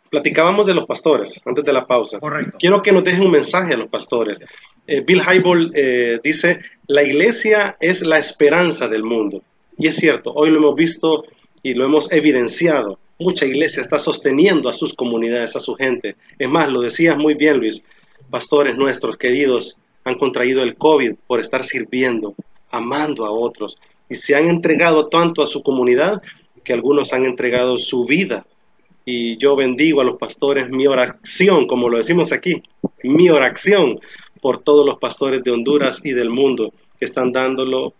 platicábamos 0.09 0.65
de 0.65 0.73
los 0.73 0.85
pastores 0.85 1.41
antes 1.45 1.63
de 1.63 1.73
la 1.73 1.85
pausa. 1.85 2.19
Correcto. 2.19 2.57
Quiero 2.59 2.81
que 2.81 2.91
nos 2.91 3.03
deje 3.03 3.21
un 3.21 3.31
mensaje 3.31 3.73
a 3.73 3.77
los 3.77 3.89
pastores. 3.89 4.39
Eh, 4.85 5.01
Bill 5.05 5.21
Hybel 5.21 5.71
eh, 5.75 6.19
dice, 6.23 6.59
la 6.87 7.03
iglesia 7.03 7.77
es 7.79 8.01
la 8.01 8.17
esperanza 8.17 8.87
del 8.87 9.03
mundo. 9.03 9.41
Y 9.77 9.87
es 9.87 9.97
cierto, 9.97 10.33
hoy 10.33 10.49
lo 10.49 10.57
hemos 10.57 10.75
visto 10.75 11.25
y 11.61 11.73
lo 11.73 11.85
hemos 11.85 12.11
evidenciado. 12.11 12.99
Mucha 13.19 13.45
iglesia 13.45 13.81
está 13.81 13.97
sosteniendo 13.97 14.69
a 14.69 14.73
sus 14.73 14.93
comunidades, 14.93 15.55
a 15.55 15.59
su 15.59 15.73
gente. 15.75 16.15
Es 16.37 16.49
más, 16.49 16.71
lo 16.71 16.81
decías 16.81 17.17
muy 17.17 17.33
bien, 17.33 17.57
Luis, 17.57 17.83
pastores 18.29 18.77
nuestros 18.77 19.17
queridos 19.17 19.77
han 20.03 20.15
contraído 20.15 20.61
el 20.61 20.75
COVID 20.75 21.15
por 21.25 21.39
estar 21.39 21.63
sirviendo, 21.63 22.35
amando 22.69 23.25
a 23.25 23.31
otros, 23.31 23.77
y 24.09 24.15
se 24.15 24.35
han 24.35 24.47
entregado 24.47 25.07
tanto 25.07 25.41
a 25.41 25.47
su 25.47 25.63
comunidad 25.63 26.21
que 26.63 26.73
algunos 26.73 27.11
han 27.11 27.25
entregado 27.25 27.77
su 27.77 28.05
vida. 28.05 28.45
Y 29.03 29.37
yo 29.37 29.55
bendigo 29.55 30.01
a 30.01 30.03
los 30.03 30.17
pastores 30.17 30.69
mi 30.69 30.85
oración, 30.85 31.65
como 31.65 31.89
lo 31.89 31.97
decimos 31.97 32.31
aquí, 32.31 32.61
mi 33.03 33.29
oración 33.29 33.99
por 34.41 34.61
todos 34.61 34.85
los 34.85 34.99
pastores 34.99 35.43
de 35.43 35.51
Honduras 35.51 36.01
y 36.03 36.11
del 36.11 36.29
mundo 36.29 36.73
que 36.99 37.05
están 37.05 37.31
dándolo 37.31 37.93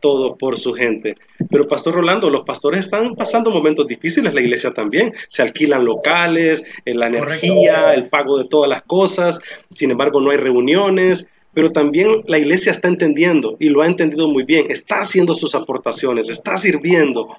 todo 0.00 0.36
por 0.36 0.58
su 0.58 0.72
gente. 0.72 1.16
Pero 1.50 1.68
Pastor 1.68 1.94
Rolando, 1.94 2.30
los 2.30 2.42
pastores 2.42 2.80
están 2.80 3.14
pasando 3.14 3.50
momentos 3.50 3.86
difíciles, 3.86 4.32
la 4.32 4.40
iglesia 4.40 4.72
también. 4.72 5.12
Se 5.28 5.42
alquilan 5.42 5.84
locales, 5.84 6.64
eh, 6.84 6.94
la 6.94 7.06
energía, 7.08 7.94
el 7.94 8.08
pago 8.08 8.38
de 8.38 8.48
todas 8.48 8.68
las 8.68 8.82
cosas. 8.82 9.38
Sin 9.74 9.90
embargo, 9.90 10.20
no 10.20 10.30
hay 10.30 10.38
reuniones 10.38 11.28
pero 11.56 11.72
también 11.72 12.22
la 12.26 12.36
iglesia 12.36 12.70
está 12.70 12.86
entendiendo 12.86 13.56
y 13.58 13.70
lo 13.70 13.80
ha 13.80 13.86
entendido 13.86 14.28
muy 14.28 14.42
bien, 14.42 14.66
está 14.68 15.00
haciendo 15.00 15.34
sus 15.34 15.54
aportaciones, 15.54 16.28
está 16.28 16.58
sirviendo. 16.58 17.34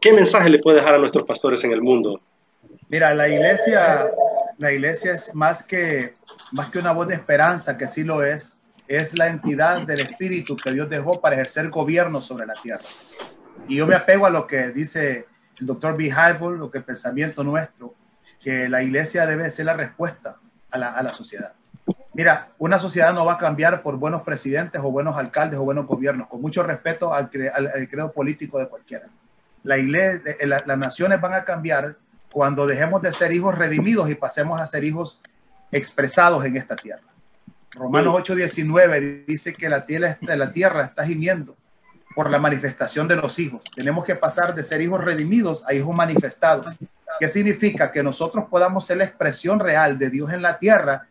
¿Qué 0.00 0.12
mensaje 0.12 0.48
le 0.48 0.60
puede 0.60 0.76
dejar 0.76 0.94
a 0.94 0.98
nuestros 0.98 1.26
pastores 1.26 1.64
en 1.64 1.72
el 1.72 1.82
mundo? 1.82 2.20
Mira, 2.88 3.12
la 3.14 3.28
iglesia, 3.28 4.06
la 4.58 4.70
iglesia 4.70 5.14
es 5.14 5.34
más 5.34 5.64
que, 5.64 6.14
más 6.52 6.70
que 6.70 6.78
una 6.78 6.92
voz 6.92 7.08
de 7.08 7.16
esperanza, 7.16 7.76
que 7.76 7.88
sí 7.88 8.04
lo 8.04 8.22
es, 8.22 8.56
es 8.88 9.16
la 9.16 9.28
entidad 9.28 9.82
del 9.82 10.00
Espíritu 10.00 10.56
que 10.56 10.72
Dios 10.72 10.88
dejó 10.88 11.20
para 11.20 11.36
ejercer 11.36 11.68
gobierno 11.68 12.20
sobre 12.20 12.46
la 12.46 12.54
tierra. 12.54 12.84
Y 13.68 13.76
yo 13.76 13.86
me 13.86 13.94
apego 13.94 14.26
a 14.26 14.30
lo 14.30 14.46
que 14.46 14.68
dice 14.68 15.26
el 15.60 15.66
doctor 15.66 15.96
B. 15.96 16.12
lo 16.56 16.70
que 16.70 16.78
el 16.78 16.84
pensamiento 16.84 17.44
nuestro, 17.44 17.94
que 18.42 18.68
la 18.68 18.82
iglesia 18.82 19.26
debe 19.26 19.50
ser 19.50 19.66
la 19.66 19.74
respuesta 19.74 20.38
a 20.70 20.78
la, 20.78 20.92
a 20.92 21.02
la 21.02 21.12
sociedad. 21.12 21.52
Mira, 22.14 22.48
una 22.58 22.78
sociedad 22.78 23.12
no 23.12 23.24
va 23.24 23.34
a 23.34 23.38
cambiar 23.38 23.82
por 23.82 23.96
buenos 23.96 24.22
presidentes 24.22 24.80
o 24.82 24.90
buenos 24.90 25.16
alcaldes 25.16 25.58
o 25.58 25.64
buenos 25.64 25.86
gobiernos, 25.86 26.26
con 26.26 26.40
mucho 26.40 26.62
respeto 26.62 27.12
al, 27.14 27.30
credo 27.30 28.12
político 28.12 28.58
de 28.58 28.68
cualquiera. 28.68 29.06
La 29.62 29.78
iglesia, 29.78 30.34
las 30.44 30.78
naciones 30.78 31.20
van 31.20 31.34
a 31.34 31.44
cambiar 31.44 31.96
cuando 32.32 32.66
dejemos 32.66 33.02
de 33.02 33.12
ser 33.12 33.32
hijos 33.32 33.54
redimidos 33.56 34.10
y 34.10 34.14
pasemos 34.14 34.60
a 34.60 34.66
ser 34.66 34.84
hijos 34.84 35.20
expresados 35.70 36.44
en 36.44 36.56
esta 36.56 36.76
tierra. 36.76 37.07
Romanos 37.74 38.14
8:19 38.14 39.24
dice 39.26 39.52
que 39.52 39.68
la 39.68 39.84
tierra, 39.84 40.18
la 40.20 40.52
tierra 40.52 40.84
está 40.84 41.04
gimiendo 41.04 41.56
por 42.14 42.30
la 42.30 42.38
manifestación 42.38 43.06
de 43.06 43.16
los 43.16 43.38
hijos. 43.38 43.62
Tenemos 43.74 44.04
que 44.04 44.16
pasar 44.16 44.54
de 44.54 44.64
ser 44.64 44.80
hijos 44.80 45.04
redimidos 45.04 45.64
a 45.68 45.74
hijos 45.74 45.94
manifestados. 45.94 46.76
¿Qué 47.20 47.28
significa? 47.28 47.92
Que 47.92 48.02
nosotros 48.02 48.46
podamos 48.50 48.86
ser 48.86 48.96
la 48.96 49.04
expresión 49.04 49.60
real 49.60 49.98
de 49.98 50.10
Dios 50.10 50.32
en 50.32 50.42
la 50.42 50.58
tierra 50.58 51.06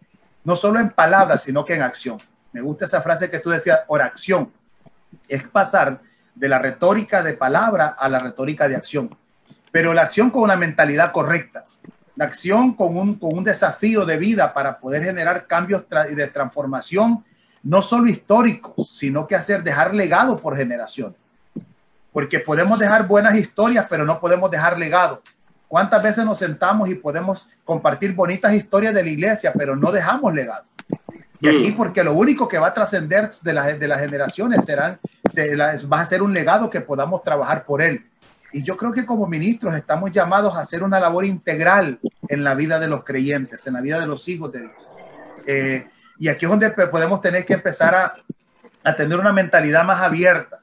no 0.47 0.55
solo 0.55 0.79
en 0.79 0.91
palabras, 0.91 1.43
sino 1.43 1.65
que 1.65 1.75
en 1.75 1.81
acción. 1.81 2.19
Me 2.53 2.61
gusta 2.61 2.85
esa 2.85 3.01
frase 3.01 3.29
que 3.29 3.39
tú 3.39 3.49
decías, 3.49 3.81
oración. 3.87 4.53
Es 5.27 5.43
pasar 5.43 5.99
de 6.33 6.47
la 6.47 6.57
retórica 6.57 7.21
de 7.21 7.33
palabra 7.33 7.87
a 7.99 8.07
la 8.07 8.17
retórica 8.17 8.69
de 8.69 8.77
acción. 8.77 9.13
Pero 9.73 9.93
la 9.93 10.03
acción 10.03 10.29
con 10.29 10.43
una 10.43 10.55
mentalidad 10.55 11.11
correcta. 11.11 11.65
La 12.17 12.25
acción 12.25 12.73
con 12.73 12.97
un, 12.97 13.15
con 13.15 13.37
un 13.37 13.43
desafío 13.43 14.05
de 14.05 14.17
vida 14.17 14.53
para 14.53 14.79
poder 14.79 15.03
generar 15.03 15.47
cambios 15.47 15.85
de 15.87 16.27
transformación, 16.27 17.23
no 17.63 17.81
solo 17.81 18.09
históricos, 18.09 18.89
sino 18.89 19.27
que 19.27 19.35
hacer, 19.35 19.63
dejar 19.63 19.93
legado 19.93 20.37
por 20.37 20.57
generación. 20.57 21.15
Porque 22.11 22.39
podemos 22.39 22.79
dejar 22.79 23.07
buenas 23.07 23.35
historias, 23.35 23.85
pero 23.89 24.03
no 24.03 24.19
podemos 24.19 24.49
dejar 24.49 24.79
legado. 24.79 25.21
¿Cuántas 25.67 26.01
veces 26.01 26.25
nos 26.25 26.39
sentamos 26.39 26.89
y 26.89 26.95
podemos 26.95 27.49
compartir 27.63 28.15
bonitas 28.15 28.53
historias 28.53 28.93
de 28.93 29.03
la 29.03 29.09
iglesia, 29.09 29.53
pero 29.55 29.75
no 29.75 29.91
dejamos 29.91 30.33
legado? 30.33 30.65
Y 31.39 31.47
aquí, 31.47 31.71
mm. 31.71 31.77
porque 31.77 32.03
lo 32.03 32.13
único 32.13 32.47
que 32.47 32.57
va 32.57 32.67
a 32.67 32.73
trascender 32.73 33.29
de, 33.43 33.53
de 33.77 33.87
las 33.87 33.99
generaciones 33.99 34.65
serán, 34.65 34.99
va 35.91 36.01
a 36.01 36.05
ser 36.05 36.23
un 36.23 36.33
legado 36.33 36.69
que 36.69 36.81
podamos 36.81 37.21
trabajar 37.21 37.63
por 37.63 37.81
él. 37.81 38.03
Y 38.57 38.63
yo 38.63 38.75
creo 38.75 38.91
que 38.91 39.05
como 39.05 39.27
ministros 39.27 39.75
estamos 39.75 40.11
llamados 40.11 40.55
a 40.55 40.61
hacer 40.61 40.81
una 40.81 40.99
labor 40.99 41.25
integral 41.25 41.99
en 42.27 42.43
la 42.43 42.55
vida 42.55 42.79
de 42.79 42.87
los 42.87 43.03
creyentes, 43.03 43.67
en 43.67 43.73
la 43.75 43.81
vida 43.81 43.99
de 43.99 44.07
los 44.07 44.27
hijos 44.27 44.51
de 44.51 44.61
Dios. 44.61 44.89
Eh, 45.45 45.87
y 46.17 46.27
aquí 46.27 46.45
es 46.45 46.49
donde 46.49 46.71
podemos 46.71 47.21
tener 47.21 47.45
que 47.45 47.53
empezar 47.53 47.93
a, 47.93 48.15
a 48.83 48.95
tener 48.95 49.19
una 49.19 49.31
mentalidad 49.31 49.83
más 49.83 50.01
abierta, 50.01 50.59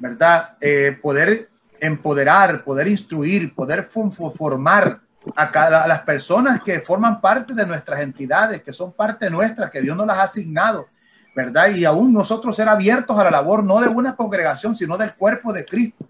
¿verdad? 0.00 0.56
Eh, 0.60 0.98
poder 1.00 1.48
empoderar, 1.78 2.64
poder 2.64 2.88
instruir, 2.88 3.54
poder 3.54 3.84
formar 3.84 5.02
a, 5.36 5.86
las 5.86 6.00
personas 6.00 6.60
que 6.62 6.80
forman 6.80 7.20
parte 7.20 7.54
de 7.54 7.64
nuestras 7.64 8.00
entidades, 8.00 8.60
que 8.60 8.72
son 8.72 8.92
parte 8.92 9.30
nuestra, 9.30 9.70
que 9.70 9.82
Dios 9.82 9.96
nos 9.96 10.08
las 10.08 10.18
ha 10.18 10.22
asignado, 10.24 10.88
¿verdad? 11.36 11.68
Y 11.68 11.84
aún 11.84 12.12
nosotros 12.12 12.56
ser 12.56 12.68
abiertos 12.68 13.16
a 13.16 13.22
la 13.22 13.30
labor 13.30 13.62
no 13.62 13.80
de 13.80 13.86
una 13.86 14.16
congregación, 14.16 14.74
sino 14.74 14.98
del 14.98 15.14
cuerpo 15.14 15.52
de 15.52 15.64
Cristo. 15.64 16.08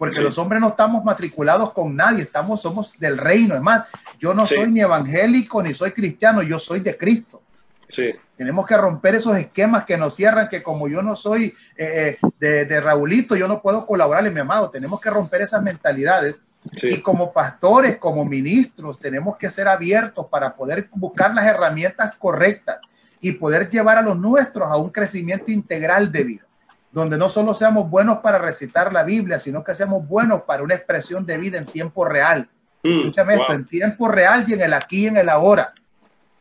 Porque 0.00 0.22
los 0.22 0.38
hombres 0.38 0.62
no 0.62 0.68
estamos 0.68 1.04
matriculados 1.04 1.74
con 1.74 1.94
nadie, 1.94 2.22
estamos, 2.22 2.62
somos 2.62 2.98
del 2.98 3.18
reino. 3.18 3.54
Es 3.54 3.60
más, 3.60 3.86
yo 4.18 4.32
no 4.32 4.46
soy 4.46 4.70
ni 4.70 4.80
evangélico 4.80 5.62
ni 5.62 5.74
soy 5.74 5.90
cristiano, 5.90 6.42
yo 6.42 6.58
soy 6.58 6.80
de 6.80 6.96
Cristo. 6.96 7.42
Sí. 7.86 8.14
Tenemos 8.34 8.64
que 8.64 8.78
romper 8.78 9.16
esos 9.16 9.36
esquemas 9.36 9.84
que 9.84 9.98
nos 9.98 10.14
cierran, 10.14 10.48
que 10.48 10.62
como 10.62 10.88
yo 10.88 11.02
no 11.02 11.14
soy 11.14 11.54
eh, 11.76 12.18
eh, 12.22 12.28
de, 12.38 12.64
de 12.64 12.80
Raulito, 12.80 13.36
yo 13.36 13.46
no 13.46 13.60
puedo 13.60 13.84
colaborarle, 13.84 14.30
mi 14.30 14.40
amado. 14.40 14.70
Tenemos 14.70 14.98
que 15.02 15.10
romper 15.10 15.42
esas 15.42 15.62
mentalidades 15.62 16.40
y 16.82 17.00
como 17.00 17.32
pastores, 17.32 17.96
como 17.96 18.24
ministros, 18.24 18.98
tenemos 18.98 19.36
que 19.36 19.50
ser 19.50 19.68
abiertos 19.68 20.26
para 20.30 20.54
poder 20.54 20.88
buscar 20.94 21.34
las 21.34 21.46
herramientas 21.46 22.14
correctas 22.16 22.78
y 23.20 23.32
poder 23.32 23.68
llevar 23.68 23.98
a 23.98 24.02
los 24.02 24.16
nuestros 24.16 24.70
a 24.70 24.76
un 24.76 24.90
crecimiento 24.90 25.50
integral 25.50 26.10
de 26.10 26.24
vida, 26.24 26.46
donde 26.92 27.16
no 27.16 27.28
solo 27.28 27.54
seamos 27.54 27.88
buenos 27.88 28.18
para 28.18 28.38
recitar 28.38 28.92
la 28.92 29.04
Biblia, 29.04 29.38
sino 29.38 29.62
que 29.62 29.74
seamos 29.74 30.06
buenos 30.06 30.42
para 30.42 30.62
una 30.62 30.74
expresión 30.74 31.24
de 31.24 31.38
vida 31.38 31.58
en 31.58 31.66
tiempo 31.66 32.04
real. 32.04 32.48
Mm, 32.82 32.98
Escúchame 32.98 33.34
esto, 33.34 33.52
en 33.52 33.66
tiempo 33.66 34.08
real 34.08 34.44
y 34.46 34.54
en 34.54 34.62
el 34.62 34.74
aquí 34.74 35.04
y 35.04 35.06
en 35.06 35.16
el 35.16 35.28
ahora. 35.28 35.72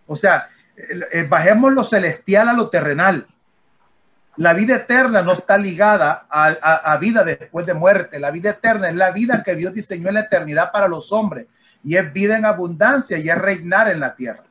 O 0.07 0.15
sea, 0.15 0.49
eh, 1.11 1.27
bajemos 1.29 1.73
lo 1.73 1.83
celestial 1.83 2.49
a 2.49 2.53
lo 2.53 2.69
terrenal 2.69 3.27
la 4.39 4.53
vida 4.53 4.77
eterna 4.77 5.21
no 5.21 5.33
está 5.33 5.57
ligada 5.57 6.25
a, 6.29 6.95
vida 6.95 7.25
después 7.25 7.65
de 7.65 7.73
muerte. 7.73 8.21
La 8.21 8.31
vida 8.31 8.51
eterna 8.51 8.87
es 8.87 8.95
la 8.95 9.11
vida 9.11 9.43
que 9.43 9.53
Dios 9.53 9.73
diseñó 9.73 10.07
en 10.07 10.13
la 10.13 10.21
eternidad 10.21 10.71
para 10.71 10.87
los 10.87 11.11
hombres 11.11 11.47
y 11.83 11.97
es 11.97 12.13
vida 12.13 12.37
en 12.37 12.45
abundancia 12.45 13.17
y 13.17 13.29
es 13.29 13.37
reinar 13.37 13.91
en 13.91 13.99
la 13.99 14.15
tierra. 14.15 14.43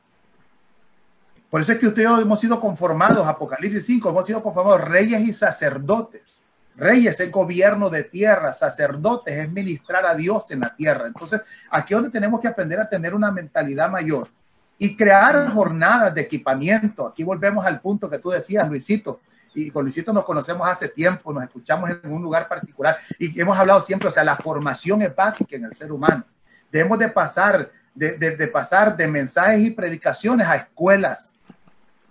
Por 1.49 1.61
eso 1.61 1.71
es 1.71 1.79
que 1.79 1.87
ustedes 1.87 2.09
hemos 2.21 2.39
sido 2.39 2.59
conformados, 2.59 3.27
Apocalipsis 3.27 3.85
5, 3.85 4.09
hemos 4.09 4.25
sido 4.25 4.41
conformados 4.41 4.81
reyes 4.81 5.21
y 5.21 5.33
sacerdotes. 5.33 6.29
Reyes 6.75 7.19
es 7.19 7.31
gobierno 7.31 7.89
de 7.89 8.03
tierra, 8.03 8.53
sacerdotes 8.53 9.35
es 9.35 9.51
ministrar 9.51 10.05
a 10.05 10.13
Dios 10.13 10.51
en 10.51 10.59
la 10.59 10.75
tierra. 10.75 11.07
Entonces, 11.07 11.41
aquí 11.71 11.93
es 11.93 11.97
donde 11.97 12.11
tenemos 12.11 12.39
que 12.39 12.47
aprender 12.47 12.79
a 12.79 12.87
tener 12.87 13.15
una 13.15 13.31
mentalidad 13.31 13.89
mayor 13.89 14.29
y 14.77 14.95
crear 14.95 15.51
jornadas 15.51 16.13
de 16.13 16.21
equipamiento. 16.21 17.07
Aquí 17.07 17.23
volvemos 17.23 17.65
al 17.65 17.81
punto 17.81 18.09
que 18.09 18.19
tú 18.19 18.29
decías, 18.29 18.69
Luisito, 18.69 19.19
y 19.55 19.71
con 19.71 19.83
Luisito 19.83 20.13
nos 20.13 20.25
conocemos 20.25 20.67
hace 20.67 20.87
tiempo, 20.89 21.33
nos 21.33 21.43
escuchamos 21.43 21.89
en 21.89 22.11
un 22.11 22.21
lugar 22.21 22.47
particular 22.47 22.97
y 23.17 23.37
hemos 23.41 23.57
hablado 23.57 23.81
siempre, 23.81 24.07
o 24.07 24.11
sea, 24.11 24.23
la 24.23 24.37
formación 24.37 25.01
es 25.01 25.13
básica 25.15 25.55
en 25.55 25.65
el 25.65 25.73
ser 25.73 25.91
humano. 25.91 26.23
Debemos 26.71 26.99
de 26.99 27.09
pasar 27.09 27.71
de, 27.93 28.17
de, 28.17 28.47
pasar 28.47 28.95
de 28.95 29.07
mensajes 29.07 29.59
y 29.59 29.71
predicaciones 29.71 30.47
a 30.47 30.55
escuelas, 30.55 31.33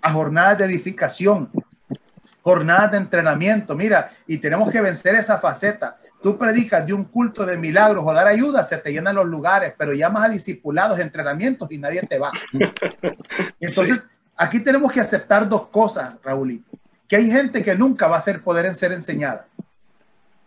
a 0.01 0.13
jornadas 0.13 0.59
de 0.59 0.65
edificación, 0.65 1.51
jornadas 2.43 2.93
de 2.93 2.99
entrenamiento. 2.99 3.75
Mira, 3.75 4.11
y 4.27 4.39
tenemos 4.39 4.71
que 4.71 4.81
vencer 4.81 5.15
esa 5.15 5.39
faceta. 5.39 5.99
Tú 6.23 6.37
predicas 6.37 6.85
de 6.87 6.93
un 6.93 7.05
culto 7.05 7.47
de 7.47 7.57
milagros 7.57 8.05
o 8.07 8.13
dar 8.13 8.27
ayuda, 8.27 8.63
se 8.63 8.79
te 8.79 8.93
llenan 8.93 9.17
los 9.17 9.27
lugares, 9.27 9.75
pero 9.79 9.93
llamas 9.93 10.25
a 10.25 10.29
discipulados, 10.29 10.99
entrenamientos 10.99 11.71
y 11.71 11.79
nadie 11.79 12.03
te 12.03 12.19
va. 12.19 12.33
Entonces, 13.61 14.07
aquí 14.37 14.61
tenemos 14.61 14.93
que 14.93 15.01
aceptar 15.01 15.49
dos 15.49 15.69
cosas, 15.69 16.17
Raúlito 16.25 16.79
que 17.09 17.17
hay 17.17 17.31
gente 17.31 17.65
que 17.65 17.75
nunca 17.75 18.07
va 18.07 18.19
a 18.19 18.21
ser 18.21 18.43
poder 18.43 18.67
en 18.67 18.75
ser 18.75 18.93
enseñada. 18.93 19.49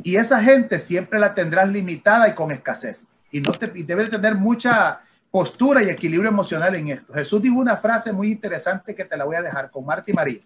Y 0.03 0.15
esa 0.15 0.41
gente 0.41 0.79
siempre 0.79 1.19
la 1.19 1.33
tendrás 1.33 1.67
limitada 1.69 2.29
y 2.29 2.35
con 2.35 2.51
escasez. 2.51 3.07
Y, 3.31 3.41
no 3.41 3.51
te, 3.51 3.71
y 3.75 3.83
debe 3.83 4.07
tener 4.07 4.35
mucha 4.35 5.01
postura 5.31 5.81
y 5.81 5.89
equilibrio 5.89 6.29
emocional 6.29 6.75
en 6.75 6.89
esto. 6.89 7.13
Jesús 7.13 7.41
dijo 7.41 7.57
una 7.57 7.77
frase 7.77 8.11
muy 8.11 8.31
interesante 8.31 8.93
que 8.93 9.05
te 9.05 9.17
la 9.17 9.25
voy 9.25 9.37
a 9.37 9.41
dejar 9.41 9.71
con 9.71 9.85
Marta 9.85 10.11
María. 10.13 10.41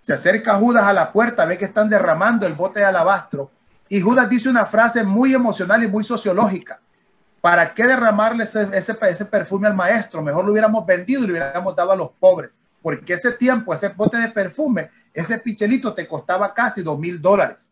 Se 0.00 0.14
acerca 0.14 0.54
Judas 0.54 0.84
a 0.84 0.92
la 0.92 1.12
puerta, 1.12 1.44
ve 1.44 1.58
que 1.58 1.64
están 1.64 1.88
derramando 1.88 2.46
el 2.46 2.52
bote 2.52 2.78
de 2.80 2.86
alabastro 2.86 3.50
y 3.88 4.00
Judas 4.00 4.28
dice 4.28 4.48
una 4.48 4.64
frase 4.64 5.02
muy 5.02 5.34
emocional 5.34 5.82
y 5.82 5.88
muy 5.88 6.04
sociológica. 6.04 6.80
¿Para 7.40 7.74
qué 7.74 7.84
derramarle 7.84 8.44
ese, 8.44 8.68
ese 8.72 9.24
perfume 9.24 9.68
al 9.68 9.74
maestro? 9.74 10.22
Mejor 10.22 10.44
lo 10.44 10.52
hubiéramos 10.52 10.86
vendido 10.86 11.24
y 11.24 11.26
lo 11.26 11.32
hubiéramos 11.32 11.74
dado 11.76 11.92
a 11.92 11.96
los 11.96 12.10
pobres. 12.10 12.60
Porque 12.82 13.14
ese 13.14 13.32
tiempo, 13.32 13.74
ese 13.74 13.88
bote 13.88 14.16
de 14.16 14.28
perfume 14.28 14.90
ese 15.16 15.38
pichelito 15.38 15.94
te 15.94 16.06
costaba 16.06 16.52
casi 16.52 16.82
dos 16.82 16.98
mil 16.98 17.20
dólares. 17.22 17.68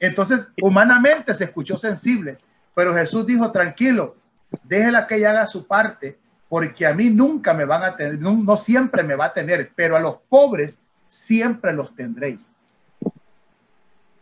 Entonces, 0.00 0.48
humanamente 0.62 1.34
se 1.34 1.44
escuchó 1.44 1.76
sensible, 1.76 2.38
pero 2.74 2.94
Jesús 2.94 3.26
dijo, 3.26 3.52
tranquilo, 3.52 4.16
déjela 4.64 5.06
que 5.06 5.16
ella 5.16 5.30
haga 5.30 5.46
su 5.46 5.66
parte, 5.66 6.18
porque 6.48 6.86
a 6.86 6.94
mí 6.94 7.10
nunca 7.10 7.54
me 7.54 7.64
van 7.64 7.84
a 7.84 7.96
tener, 7.96 8.18
no, 8.18 8.56
siempre 8.56 9.02
me 9.02 9.14
va 9.14 9.26
a 9.26 9.32
tener, 9.32 9.70
pero 9.74 9.96
a 9.96 10.00
los 10.00 10.16
pobres 10.28 10.80
siempre 11.06 11.72
los 11.72 11.94
tendréis. 11.94 12.52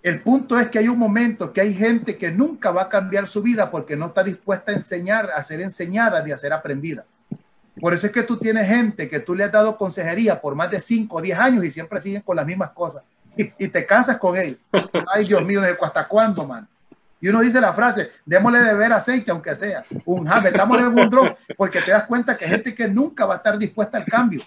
El 0.03 0.21
punto 0.23 0.59
es 0.59 0.69
que 0.69 0.79
hay 0.79 0.89
un 0.89 0.99
momento 0.99 1.53
que 1.53 1.61
hay 1.61 1.75
gente 1.75 2.17
que 2.17 2.31
nunca 2.31 2.71
va 2.71 2.83
a 2.83 2.89
cambiar 2.89 3.27
su 3.27 3.43
vida 3.43 3.71
porque 3.71 3.97
no 3.97 4.07
está 4.07 4.23
dispuesta 4.23 4.73
a 4.73 4.75
enseñar, 4.75 5.31
a 5.31 5.43
ser 5.43 5.61
enseñada 5.61 6.23
ni 6.23 6.31
a 6.31 6.39
ser 6.39 6.53
aprendida. 6.53 7.05
Por 7.81 7.95
eso 7.95 8.07
es 8.07 8.13
que 8.13 8.23
tú 8.23 8.39
tienes 8.39 8.69
gente 8.69 9.09
que 9.09 9.21
tú 9.21 9.35
le 9.35 9.45
has 9.45 9.53
dado 9.53 9.77
consejería 9.77 10.41
por 10.41 10.55
más 10.55 10.71
de 10.71 10.81
5 10.81 11.17
o 11.17 11.23
10 11.23 11.39
años 11.39 11.65
y 11.65 11.71
siempre 11.71 12.01
siguen 12.01 12.23
con 12.23 12.37
las 12.37 12.47
mismas 12.47 12.71
cosas. 12.71 13.03
Y, 13.37 13.69
te 13.69 13.87
cansas 13.87 14.17
con 14.19 14.37
él. 14.37 14.59
Ay, 15.15 15.25
Dios 15.25 15.45
mío, 15.45 15.63
¿hasta 15.81 16.09
cuándo, 16.09 16.45
man? 16.45 16.67
Y 17.21 17.29
uno 17.29 17.41
dice 17.41 17.61
la 17.61 17.73
frase, 17.73 18.11
démosle 18.25 18.61
de 18.61 18.73
beber 18.75 18.93
aceite, 18.93 19.31
aunque 19.31 19.55
sea. 19.55 19.85
Un 20.05 20.27
ja, 20.27 20.41
metámosle 20.41 20.87
un 20.87 21.11
dron, 21.11 21.35
porque 21.57 21.81
te 21.81 21.91
das 21.91 22.05
cuenta 22.05 22.37
que 22.37 22.45
hay 22.45 22.51
gente 22.53 22.75
que 22.75 22.89
nunca 22.89 23.27
va 23.27 23.35
a 23.35 23.37
estar 23.39 23.59
dispuesta 23.59 23.99
al 23.99 24.05
cambio. 24.05 24.43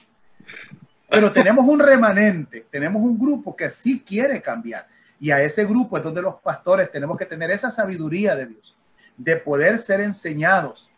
Pero 1.10 1.32
tenemos 1.34 1.66
un 1.68 1.80
remanente, 1.80 2.68
tenemos 2.72 3.02
un 3.02 3.20
grupo 3.20 3.56
que 3.56 3.70
sí 3.70 4.02
quiere 4.02 4.42
cambiar. 4.42 4.88
Y 5.20 5.30
a 5.32 5.42
ese 5.42 5.66
grupo 5.66 5.98
es 5.98 6.04
donde 6.04 6.22
los 6.22 6.36
pastores 6.36 6.90
tenemos 6.90 7.18
que 7.18 7.26
tener 7.26 7.52
esa 7.52 7.70
sabiduría 7.70 8.36
de 8.36 8.48
Dios, 8.48 8.76
de 9.18 9.36
poder 9.36 9.78
ser 9.78 10.00
enseñados 10.00 10.90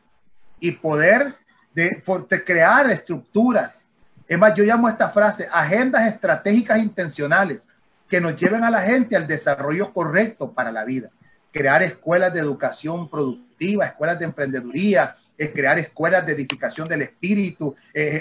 y 0.59 0.71
poder 0.71 1.35
de, 1.73 2.01
crear 2.45 2.89
estructuras. 2.89 3.89
Es 4.27 4.37
más, 4.37 4.53
yo 4.53 4.63
llamo 4.63 4.87
esta 4.87 5.09
frase 5.09 5.47
agendas 5.51 6.07
estratégicas 6.07 6.77
intencionales 6.77 7.67
que 8.07 8.21
nos 8.21 8.35
lleven 8.35 8.63
a 8.63 8.69
la 8.69 8.81
gente 8.81 9.15
al 9.15 9.27
desarrollo 9.27 9.91
correcto 9.91 10.53
para 10.53 10.71
la 10.71 10.85
vida. 10.85 11.09
Crear 11.53 11.83
escuelas 11.83 12.33
de 12.33 12.41
educación 12.41 13.09
productiva, 13.09 13.85
escuelas 13.85 14.19
de 14.19 14.25
emprendeduría, 14.25 15.15
crear 15.53 15.79
escuelas 15.79 16.25
de 16.25 16.33
edificación 16.33 16.87
del 16.87 17.03
espíritu, 17.03 17.75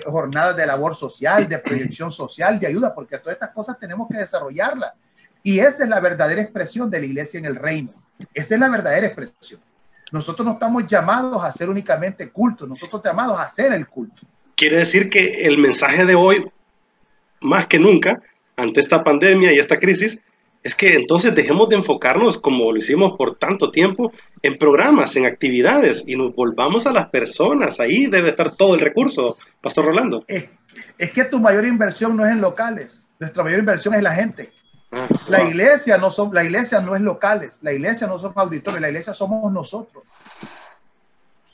jornadas 0.05 0.57
de 0.57 0.67
labor 0.67 0.95
social, 0.95 1.49
de 1.49 1.59
proyección 1.59 2.13
social, 2.13 2.61
de 2.61 2.67
ayuda, 2.69 2.95
porque 2.95 3.19
todas 3.19 3.35
estas 3.35 3.51
cosas 3.51 3.79
tenemos 3.79 4.07
que 4.09 4.19
desarrollarlas. 4.19 4.93
Y 5.43 5.59
esa 5.59 5.85
es 5.85 5.89
la 5.89 5.99
verdadera 5.99 6.43
expresión 6.43 6.91
de 6.91 7.01
la 7.01 7.07
iglesia 7.07 7.39
en 7.39 7.47
el 7.47 7.57
reino. 7.57 7.91
Esa 8.35 8.55
es 8.55 8.61
la 8.61 8.69
verdadera 8.69 9.07
expresión. 9.07 9.61
Nosotros 10.13 10.45
no 10.45 10.53
estamos 10.53 10.87
llamados 10.87 11.43
a 11.43 11.47
hacer 11.47 11.71
únicamente 11.71 12.29
culto, 12.29 12.67
nosotros 12.67 13.01
estamos 13.01 13.23
llamados 13.23 13.41
a 13.41 13.45
hacer 13.45 13.73
el 13.73 13.89
culto. 13.89 14.23
Quiere 14.55 14.77
decir 14.77 15.09
que 15.09 15.47
el 15.47 15.57
mensaje 15.57 16.05
de 16.05 16.15
hoy, 16.15 16.51
más 17.41 17.67
que 17.67 17.79
nunca, 17.79 18.21
ante 18.57 18.81
esta 18.81 19.03
pandemia 19.03 19.53
y 19.53 19.59
esta 19.59 19.79
crisis, 19.79 20.21
es 20.63 20.75
que 20.75 20.95
entonces 20.95 21.35
dejemos 21.35 21.69
de 21.69 21.77
enfocarnos, 21.77 22.39
como 22.39 22.71
lo 22.71 22.79
hicimos 22.79 23.17
por 23.17 23.37
tanto 23.37 23.71
tiempo, 23.71 24.13
en 24.43 24.57
programas, 24.57 25.17
en 25.17 25.27
actividades, 25.27 26.05
y 26.07 26.17
nos 26.17 26.35
volvamos 26.35 26.87
a 26.87 26.93
las 26.93 27.09
personas. 27.09 27.81
Ahí 27.81 28.07
debe 28.07 28.31
estar 28.31 28.55
todo 28.55 28.75
el 28.75 28.81
recurso, 28.81 29.37
Pastor 29.61 29.87
Rolando. 29.87 30.25
Es, 30.29 30.49
es 30.99 31.13
que 31.13 31.25
tu 31.25 31.41
mayor 31.41 31.67
inversión 31.67 32.17
no 32.17 32.25
es 32.25 32.33
en 32.33 32.41
locales, 32.41 33.09
nuestra 33.19 33.43
mayor 33.43 33.59
inversión 33.59 33.95
es 33.95 34.03
la 34.03 34.15
gente. 34.15 34.53
Ah, 34.93 35.09
la 35.27 35.43
iglesia 35.43 35.97
no 35.97 36.11
son, 36.11 36.35
la 36.35 36.45
iglesia 36.45 36.81
no 36.81 36.95
es 36.95 37.01
locales, 37.01 37.59
la 37.63 37.73
iglesia 37.73 38.07
no 38.07 38.19
son 38.19 38.33
auditores, 38.37 38.81
la 38.81 38.89
iglesia 38.89 39.15
somos 39.15 39.51
nosotros. 39.51 40.05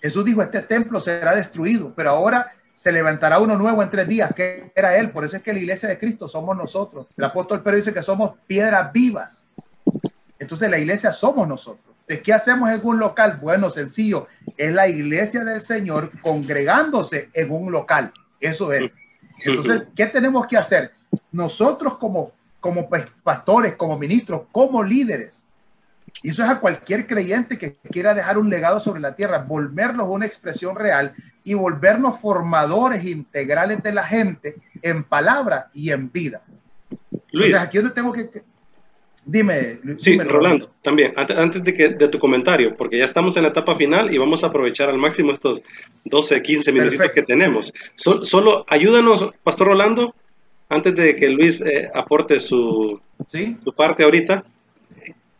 Jesús 0.00 0.24
dijo, 0.24 0.42
este 0.42 0.62
templo 0.62 1.00
será 1.00 1.34
destruido, 1.34 1.92
pero 1.94 2.10
ahora 2.10 2.52
se 2.78 2.92
levantará 2.92 3.40
uno 3.40 3.56
nuevo 3.56 3.82
en 3.82 3.90
tres 3.90 4.06
días, 4.06 4.32
que 4.32 4.70
era 4.72 4.96
él. 4.96 5.10
Por 5.10 5.24
eso 5.24 5.36
es 5.36 5.42
que 5.42 5.52
la 5.52 5.58
iglesia 5.58 5.88
de 5.88 5.98
Cristo 5.98 6.28
somos 6.28 6.56
nosotros. 6.56 7.08
El 7.16 7.24
apóstol 7.24 7.60
Pedro 7.60 7.76
dice 7.76 7.92
que 7.92 8.02
somos 8.02 8.34
piedras 8.46 8.92
vivas. 8.92 9.48
Entonces 10.38 10.70
la 10.70 10.78
iglesia 10.78 11.10
somos 11.10 11.48
nosotros. 11.48 11.96
¿De 12.06 12.22
qué 12.22 12.32
hacemos 12.32 12.70
en 12.70 12.80
un 12.84 13.00
local? 13.00 13.40
Bueno, 13.42 13.68
sencillo. 13.68 14.28
Es 14.56 14.72
la 14.72 14.86
iglesia 14.86 15.42
del 15.42 15.60
Señor 15.60 16.12
congregándose 16.20 17.30
en 17.34 17.50
un 17.50 17.72
local. 17.72 18.12
Eso 18.38 18.72
es. 18.72 18.92
Entonces, 19.44 19.88
¿qué 19.96 20.06
tenemos 20.06 20.46
que 20.46 20.56
hacer? 20.56 20.92
Nosotros 21.32 21.98
como 21.98 22.30
como 22.60 22.88
pastores, 23.24 23.74
como 23.74 23.98
ministros, 23.98 24.42
como 24.52 24.84
líderes. 24.84 25.44
Y 26.22 26.30
eso 26.30 26.44
es 26.44 26.48
a 26.48 26.60
cualquier 26.60 27.08
creyente 27.08 27.58
que 27.58 27.76
quiera 27.90 28.14
dejar 28.14 28.38
un 28.38 28.50
legado 28.50 28.80
sobre 28.80 29.00
la 29.00 29.16
tierra, 29.16 29.38
volvernos 29.38 30.08
una 30.08 30.26
expresión 30.26 30.76
real 30.76 31.14
y 31.48 31.54
volvernos 31.54 32.20
formadores 32.20 33.04
integrales 33.04 33.82
de 33.82 33.92
la 33.92 34.02
gente 34.02 34.56
en 34.82 35.02
palabra 35.02 35.70
y 35.72 35.90
en 35.90 36.12
vida. 36.12 36.42
Luis. 37.32 37.54
aquí 37.54 37.78
donde 37.78 37.94
tengo 37.94 38.12
que... 38.12 38.28
Dime. 39.24 39.68
Sí, 39.96 40.18
Rolando, 40.18 40.70
también, 40.82 41.12
antes, 41.16 41.62
de, 41.64 41.74
que, 41.74 41.90
de 41.90 42.08
tu 42.08 42.18
comentario, 42.18 42.74
porque 42.76 42.98
ya 42.98 43.04
estamos 43.04 43.36
en 43.36 43.42
la 43.42 43.50
etapa 43.50 43.76
final 43.76 44.12
y 44.12 44.18
vamos 44.18 44.42
a 44.42 44.48
aprovechar 44.48 44.88
al 44.88 44.96
máximo 44.96 45.32
estos 45.32 45.62
12, 46.04 46.42
15 46.42 46.72
minutitos 46.72 47.10
que 47.10 47.22
tenemos. 47.22 47.72
solo 47.94 48.64
ayúdanos, 48.68 49.30
Pastor 49.42 49.68
Rolando, 49.68 50.14
antes 50.68 50.94
de 50.94 51.16
que 51.16 51.28
Luis 51.28 51.60
eh, 51.60 51.88
aporte 51.94 52.40
su, 52.40 53.00
su 53.26 53.72
parte 53.74 54.04
ahorita, 54.04 54.44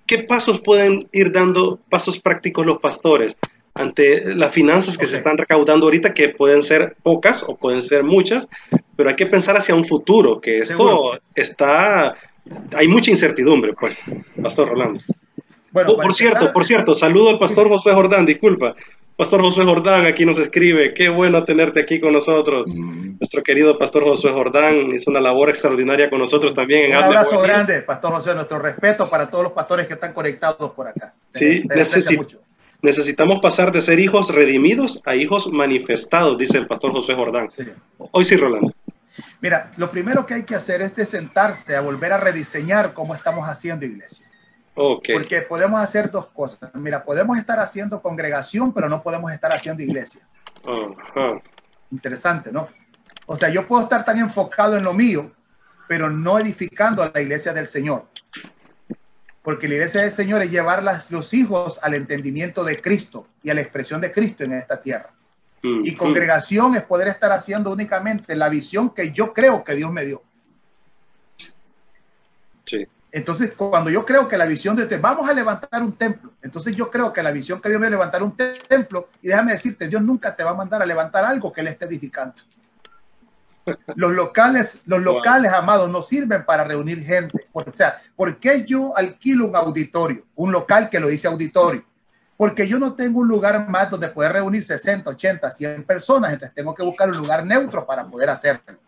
¿qué 0.07 0.19
pasos 0.21 0.61
pueden 0.61 1.07
ir 1.13 1.33
dando, 1.33 1.79
pasos 1.89 2.19
prácticos 2.19 2.67
los 2.67 2.79
pastores 2.79 3.37
ante 3.79 4.35
las 4.35 4.53
finanzas 4.53 4.99
que 4.99 5.07
se 5.07 5.17
están 5.17 5.39
recaudando 5.39 5.87
ahorita, 5.87 6.13
que 6.13 6.31
pueden 6.31 6.63
ser 6.63 6.97
pocas 7.03 7.45
o 7.47 7.57
pueden 7.57 7.81
ser 7.81 8.03
muchas, 8.03 8.49
pero 8.97 9.09
hay 9.09 9.17
que 9.17 9.27
pensar 9.27 9.57
hacia 9.57 9.75
un 9.75 9.87
futuro, 9.87 10.41
que 10.41 10.59
esto 10.59 11.13
está 11.35 12.17
hay 12.75 12.89
mucha 12.89 13.11
incertidumbre, 13.11 13.75
pues, 13.75 14.03
Pastor 14.43 14.69
Rolando. 14.71 15.01
Bueno, 15.71 15.97
por, 15.97 16.15
cierto, 16.15 16.53
por 16.53 16.65
cierto, 16.65 16.95
saludo 16.95 17.31
al 17.31 17.39
Pastor 17.39 17.69
Josué 17.69 17.93
Jordán, 17.93 18.27
disculpa. 18.27 18.75
Pastor 19.17 19.43
Josué 19.43 19.65
Jordán 19.65 20.07
aquí 20.07 20.25
nos 20.25 20.39
escribe, 20.39 20.95
qué 20.95 21.09
bueno 21.09 21.45
tenerte 21.45 21.81
aquí 21.81 22.01
con 22.01 22.13
nosotros. 22.13 22.67
Mm. 22.67 23.19
Nuestro 23.19 23.43
querido 23.43 23.79
Pastor 23.79 24.05
Josué 24.05 24.33
Jordán 24.33 24.93
hizo 24.95 25.11
una 25.11 25.21
labor 25.21 25.51
extraordinaria 25.51 26.09
con 26.09 26.21
nosotros 26.21 26.55
también. 26.55 26.87
En 26.87 26.97
Un 26.97 27.05
abrazo 27.05 27.41
grande, 27.41 27.83
Pastor 27.83 28.13
Josué, 28.15 28.35
nuestro 28.35 28.59
respeto 28.59 29.09
para 29.11 29.29
todos 29.29 29.45
los 29.45 29.53
pastores 29.53 29.87
que 29.87 29.95
están 29.95 30.15
conectados 30.15 30.71
por 30.71 30.89
acá. 30.89 31.15
Sí, 31.31 31.63
necesitamos 31.69 32.48
pasar 33.41 33.73
de 33.73 33.83
ser 33.83 33.99
hijos 33.99 34.35
redimidos 34.35 35.01
a 35.05 35.15
hijos 35.15 35.53
manifestados, 35.53 36.39
dice 36.39 36.59
el 36.59 36.67
Pastor 36.67 36.93
Josué 36.93 37.15
Jordán. 37.15 37.49
Hoy 38.13 38.25
sí, 38.25 38.37
Rolando. 38.37 38.73
Mira, 39.41 39.73
lo 39.77 39.91
primero 39.91 40.25
que 40.27 40.35
hay 40.35 40.43
que 40.45 40.55
hacer 40.55 40.83
es 40.83 40.95
de 40.95 41.05
sentarse 41.05 41.77
a 41.77 41.81
volver 41.81 42.13
a 42.13 42.19
rediseñar 42.19 42.93
cómo 42.93 43.15
estamos 43.15 43.49
haciendo 43.49 43.85
iglesia. 43.85 44.27
Okay. 44.75 45.17
Porque 45.17 45.43
podemos 45.43 45.81
hacer 45.81 46.11
dos 46.11 46.27
cosas. 46.27 46.71
Mira, 46.75 47.05
podemos 47.05 47.37
estar 47.37 47.59
haciendo 47.59 48.01
congregación, 48.01 48.73
pero 48.73 48.89
no 48.89 49.03
podemos 49.03 49.33
estar 49.33 49.53
haciendo 49.53 49.83
iglesia. 49.83 50.27
Interesante, 51.91 52.53
¿no? 52.53 52.69
O 53.27 53.35
sea, 53.35 53.49
yo 53.49 53.67
puedo 53.67 53.83
estar 53.83 54.05
tan 54.05 54.19
enfocado 54.19 54.77
en 54.77 54.85
lo 54.85 54.95
mío, 54.95 55.33
pero 55.89 56.09
no 56.09 56.39
edificando 56.39 57.03
a 57.03 57.11
la 57.13 57.21
iglesia 57.21 57.53
del 57.53 57.67
Señor. 57.67 58.07
Porque 59.43 59.69
la 59.69 59.75
iglesia 59.75 60.03
del 60.03 60.11
Señor 60.11 60.43
es 60.43 60.51
llevar 60.51 60.83
los 60.83 61.35
hijos 61.35 61.79
al 61.83 61.95
entendimiento 61.95 62.65
de 62.65 62.81
Cristo 62.81 63.27
y 63.43 63.51
a 63.51 63.55
la 63.55 63.61
expresión 63.61 64.01
de 64.01 64.13
Cristo 64.13 64.45
en 64.45 64.53
esta 64.53 64.81
tierra. 64.81 65.11
Mm, 65.63 65.87
y 65.87 65.93
mm. 65.93 65.97
congregación 65.97 66.75
es 66.75 66.83
poder 66.83 67.09
estar 67.09 67.33
haciendo 67.33 67.71
únicamente 67.71 68.35
la 68.37 68.49
visión 68.49 68.91
que 68.91 69.11
yo 69.13 69.33
creo 69.33 69.65
que 69.65 69.75
Dios 69.75 69.91
me 69.91 70.05
dio. 70.05 70.23
Sí. 72.65 72.87
Entonces, 73.11 73.53
cuando 73.57 73.91
yo 73.91 74.05
creo 74.05 74.29
que 74.29 74.37
la 74.37 74.45
visión 74.45 74.77
de 74.77 74.87
Dios, 74.87 75.01
vamos 75.01 75.29
a 75.29 75.33
levantar 75.33 75.83
un 75.83 75.93
templo, 75.93 76.33
entonces 76.43 76.77
yo 76.77 76.91
creo 76.91 77.11
que 77.13 77.23
la 77.23 77.31
visión 77.31 77.61
que 77.61 77.71
Dios 77.71 77.81
me 77.81 77.87
a 77.87 77.91
levantar 77.91 78.23
un 78.23 78.37
templo, 78.37 79.09
y 79.23 79.29
déjame 79.29 79.53
decirte, 79.53 79.89
Dios 79.89 80.03
nunca 80.03 80.37
te 80.37 80.45
va 80.45 80.51
a 80.51 80.55
mandar 80.55 80.83
a 80.83 80.87
levantar 80.87 81.25
algo 81.25 81.51
que 81.51 81.63
Él 81.63 81.69
esté 81.69 81.87
edificando. 81.87 82.35
Los 83.95 84.13
locales, 84.13 84.83
los 84.87 85.01
locales, 85.01 85.53
amados, 85.53 85.91
no 85.91 86.03
sirven 86.03 86.45
para 86.45 86.65
reunir 86.65 87.03
gente. 87.05 87.47
O 87.53 87.65
sea, 87.73 88.01
¿por 88.17 88.39
qué 88.39 88.65
yo 88.65 88.97
alquilo 88.97 89.47
un 89.47 89.57
auditorio? 89.57 90.25
Un 90.37 90.53
local 90.53 90.89
que 90.91 91.01
lo 91.01 91.09
dice 91.09 91.29
auditorio 91.29 91.85
porque 92.39 92.69
yo 92.69 92.79
no 92.79 92.95
tengo 92.95 93.19
un 93.19 93.27
lugar 93.27 93.69
más 93.69 93.91
donde 93.91 94.07
poder 94.07 94.33
reunir 94.35 94.63
60, 94.63 95.11
80, 95.11 95.51
100 95.51 95.83
personas, 95.83 96.33
entonces 96.33 96.55
tengo 96.55 96.73
que 96.73 96.85
buscar 96.85 97.11
un 97.11 97.17
lugar 97.17 97.45
neutro 97.45 97.85
para 97.85 98.07
poder 98.07 98.31
hacerlo. 98.31 98.79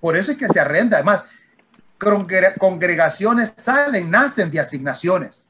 Por 0.00 0.16
eso 0.16 0.32
es 0.32 0.38
que 0.38 0.48
se 0.48 0.58
arrenda. 0.58 0.96
Además, 0.96 1.22
congregaciones 2.58 3.52
salen, 3.54 4.10
nacen 4.10 4.50
de 4.50 4.58
asignaciones. 4.58 5.46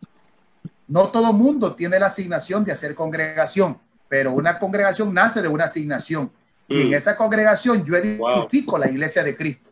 No 0.88 1.08
todo 1.08 1.32
mundo 1.32 1.76
tiene 1.76 2.00
la 2.00 2.06
asignación 2.06 2.64
de 2.64 2.72
hacer 2.72 2.96
congregación, 2.96 3.78
pero 4.08 4.32
una 4.32 4.58
congregación 4.58 5.14
nace 5.14 5.40
de 5.40 5.46
una 5.46 5.66
asignación. 5.66 6.32
Y 6.68 6.82
en 6.82 6.90
mm. 6.90 6.94
esa 6.94 7.16
congregación 7.16 7.84
yo 7.84 7.96
edifico 7.96 8.78
la 8.78 8.88
iglesia 8.90 9.22
de 9.22 9.36
Cristo. 9.36 9.70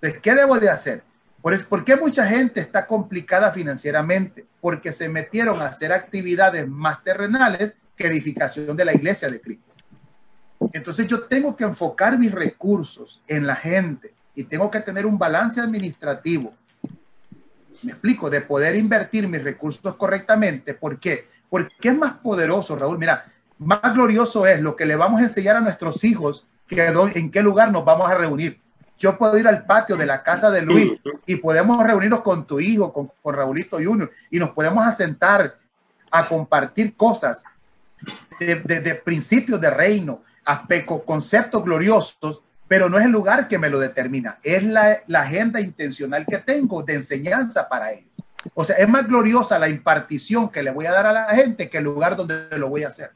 Entonces, 0.00 0.20
¿qué 0.20 0.34
debo 0.34 0.58
de 0.58 0.70
hacer? 0.70 1.02
Por, 1.42 1.84
qué 1.84 1.96
mucha 1.96 2.24
gente 2.24 2.60
está 2.60 2.86
complicada 2.86 3.50
financieramente? 3.50 4.46
Porque 4.60 4.92
se 4.92 5.08
metieron 5.08 5.60
a 5.60 5.66
hacer 5.66 5.92
actividades 5.92 6.68
más 6.68 7.02
terrenales 7.02 7.76
que 7.96 8.06
edificación 8.06 8.76
de 8.76 8.84
la 8.84 8.94
iglesia 8.94 9.28
de 9.28 9.40
Cristo. 9.40 9.72
Entonces 10.72 11.08
yo 11.08 11.24
tengo 11.24 11.56
que 11.56 11.64
enfocar 11.64 12.16
mis 12.16 12.30
recursos 12.30 13.20
en 13.26 13.44
la 13.44 13.56
gente 13.56 14.14
y 14.36 14.44
tengo 14.44 14.70
que 14.70 14.80
tener 14.80 15.04
un 15.04 15.18
balance 15.18 15.60
administrativo. 15.60 16.54
Me 17.82 17.90
explico, 17.90 18.30
de 18.30 18.40
poder 18.40 18.76
invertir 18.76 19.26
mis 19.26 19.42
recursos 19.42 19.96
correctamente. 19.96 20.74
¿Por 20.74 21.00
qué? 21.00 21.26
Porque 21.50 21.88
es 21.88 21.96
más 21.98 22.14
poderoso, 22.14 22.76
Raúl. 22.76 22.98
Mira, 22.98 23.31
más 23.64 23.94
glorioso 23.94 24.46
es 24.46 24.60
lo 24.60 24.76
que 24.76 24.86
le 24.86 24.96
vamos 24.96 25.20
a 25.20 25.24
enseñar 25.24 25.56
a 25.56 25.60
nuestros 25.60 26.04
hijos 26.04 26.46
que 26.66 26.86
en 27.14 27.30
qué 27.30 27.42
lugar 27.42 27.70
nos 27.70 27.84
vamos 27.84 28.10
a 28.10 28.14
reunir 28.14 28.62
yo 29.02 29.18
puedo 29.18 29.36
ir 29.36 29.48
al 29.48 29.66
patio 29.66 29.96
de 29.96 30.06
la 30.06 30.22
casa 30.22 30.48
de 30.48 30.62
Luis 30.62 31.02
y 31.26 31.34
podemos 31.34 31.82
reunirnos 31.84 32.20
con 32.20 32.46
tu 32.46 32.60
hijo, 32.60 32.92
con, 32.92 33.10
con 33.20 33.34
Raulito 33.34 33.78
Junior, 33.78 34.08
y 34.30 34.38
nos 34.38 34.50
podemos 34.50 34.86
asentar 34.86 35.56
a 36.08 36.28
compartir 36.28 36.94
cosas 36.94 37.42
de, 38.38 38.94
principios 39.04 39.60
de 39.60 39.70
reino, 39.70 40.22
aspectos, 40.44 41.02
conceptos 41.04 41.64
gloriosos, 41.64 42.42
pero 42.68 42.88
no 42.88 42.96
es 42.96 43.04
el 43.04 43.10
lugar 43.10 43.48
que 43.48 43.58
me 43.58 43.68
lo 43.68 43.80
determina, 43.80 44.38
es 44.40 44.62
la, 44.62 44.98
la 45.08 45.22
agenda 45.22 45.60
intencional 45.60 46.24
que 46.24 46.38
tengo 46.38 46.84
de 46.84 46.94
enseñanza 46.94 47.68
para 47.68 47.90
ellos. 47.90 48.12
O 48.54 48.62
sea, 48.62 48.76
es 48.76 48.88
más 48.88 49.08
gloriosa 49.08 49.58
la 49.58 49.68
impartición 49.68 50.48
que 50.48 50.62
le 50.62 50.70
voy 50.70 50.86
a 50.86 50.92
dar 50.92 51.06
a 51.06 51.12
la 51.12 51.26
gente 51.34 51.68
que 51.68 51.78
el 51.78 51.84
lugar 51.84 52.14
donde 52.14 52.46
lo 52.56 52.68
voy 52.68 52.84
a 52.84 52.88
hacer. 52.88 53.10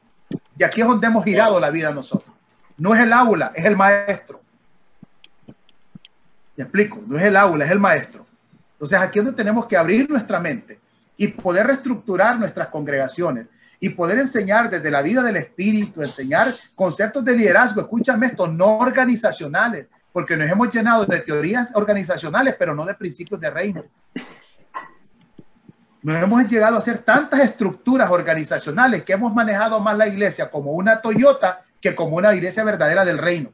Y 0.57 0.63
aquí 0.63 0.81
es 0.81 0.87
donde 0.87 1.07
hemos 1.07 1.23
girado 1.23 1.59
la 1.59 1.69
vida 1.69 1.91
nosotros. 1.91 2.35
No 2.77 2.93
es 2.93 3.01
el 3.01 3.13
aula, 3.13 3.51
es 3.53 3.65
el 3.65 3.75
maestro. 3.75 4.41
Me 6.55 6.63
explico, 6.63 7.01
no 7.05 7.17
es 7.17 7.23
el 7.23 7.35
aula, 7.35 7.65
es 7.65 7.71
el 7.71 7.79
maestro. 7.79 8.25
Entonces 8.73 8.99
aquí 8.99 9.19
es 9.19 9.25
donde 9.25 9.37
tenemos 9.37 9.65
que 9.65 9.77
abrir 9.77 10.09
nuestra 10.09 10.39
mente 10.39 10.79
y 11.15 11.27
poder 11.27 11.67
reestructurar 11.67 12.39
nuestras 12.39 12.67
congregaciones 12.67 13.47
y 13.79 13.89
poder 13.89 14.19
enseñar 14.19 14.69
desde 14.69 14.89
la 14.89 15.01
vida 15.01 15.21
del 15.21 15.37
espíritu, 15.37 16.01
enseñar 16.01 16.47
conceptos 16.75 17.23
de 17.23 17.35
liderazgo, 17.35 17.81
escúchame 17.81 18.25
esto, 18.27 18.47
no 18.47 18.77
organizacionales, 18.77 19.87
porque 20.11 20.35
nos 20.35 20.49
hemos 20.49 20.71
llenado 20.73 21.05
de 21.05 21.19
teorías 21.19 21.75
organizacionales, 21.75 22.55
pero 22.57 22.73
no 22.73 22.85
de 22.85 22.95
principios 22.95 23.39
de 23.39 23.49
reino. 23.51 23.83
Nos 26.07 26.23
hemos 26.23 26.47
llegado 26.47 26.77
a 26.77 26.79
hacer 26.79 26.99
tantas 26.99 27.41
estructuras 27.41 28.09
organizacionales 28.09 29.03
que 29.03 29.11
hemos 29.11 29.33
manejado 29.33 29.77
más 29.81 29.97
la 29.97 30.07
iglesia 30.07 30.49
como 30.49 30.71
una 30.71 31.01
Toyota 31.01 31.65
que 31.81 31.93
como 31.93 32.15
una 32.15 32.33
iglesia 32.33 32.63
verdadera 32.63 33.03
del 33.03 33.17
reino. 33.17 33.51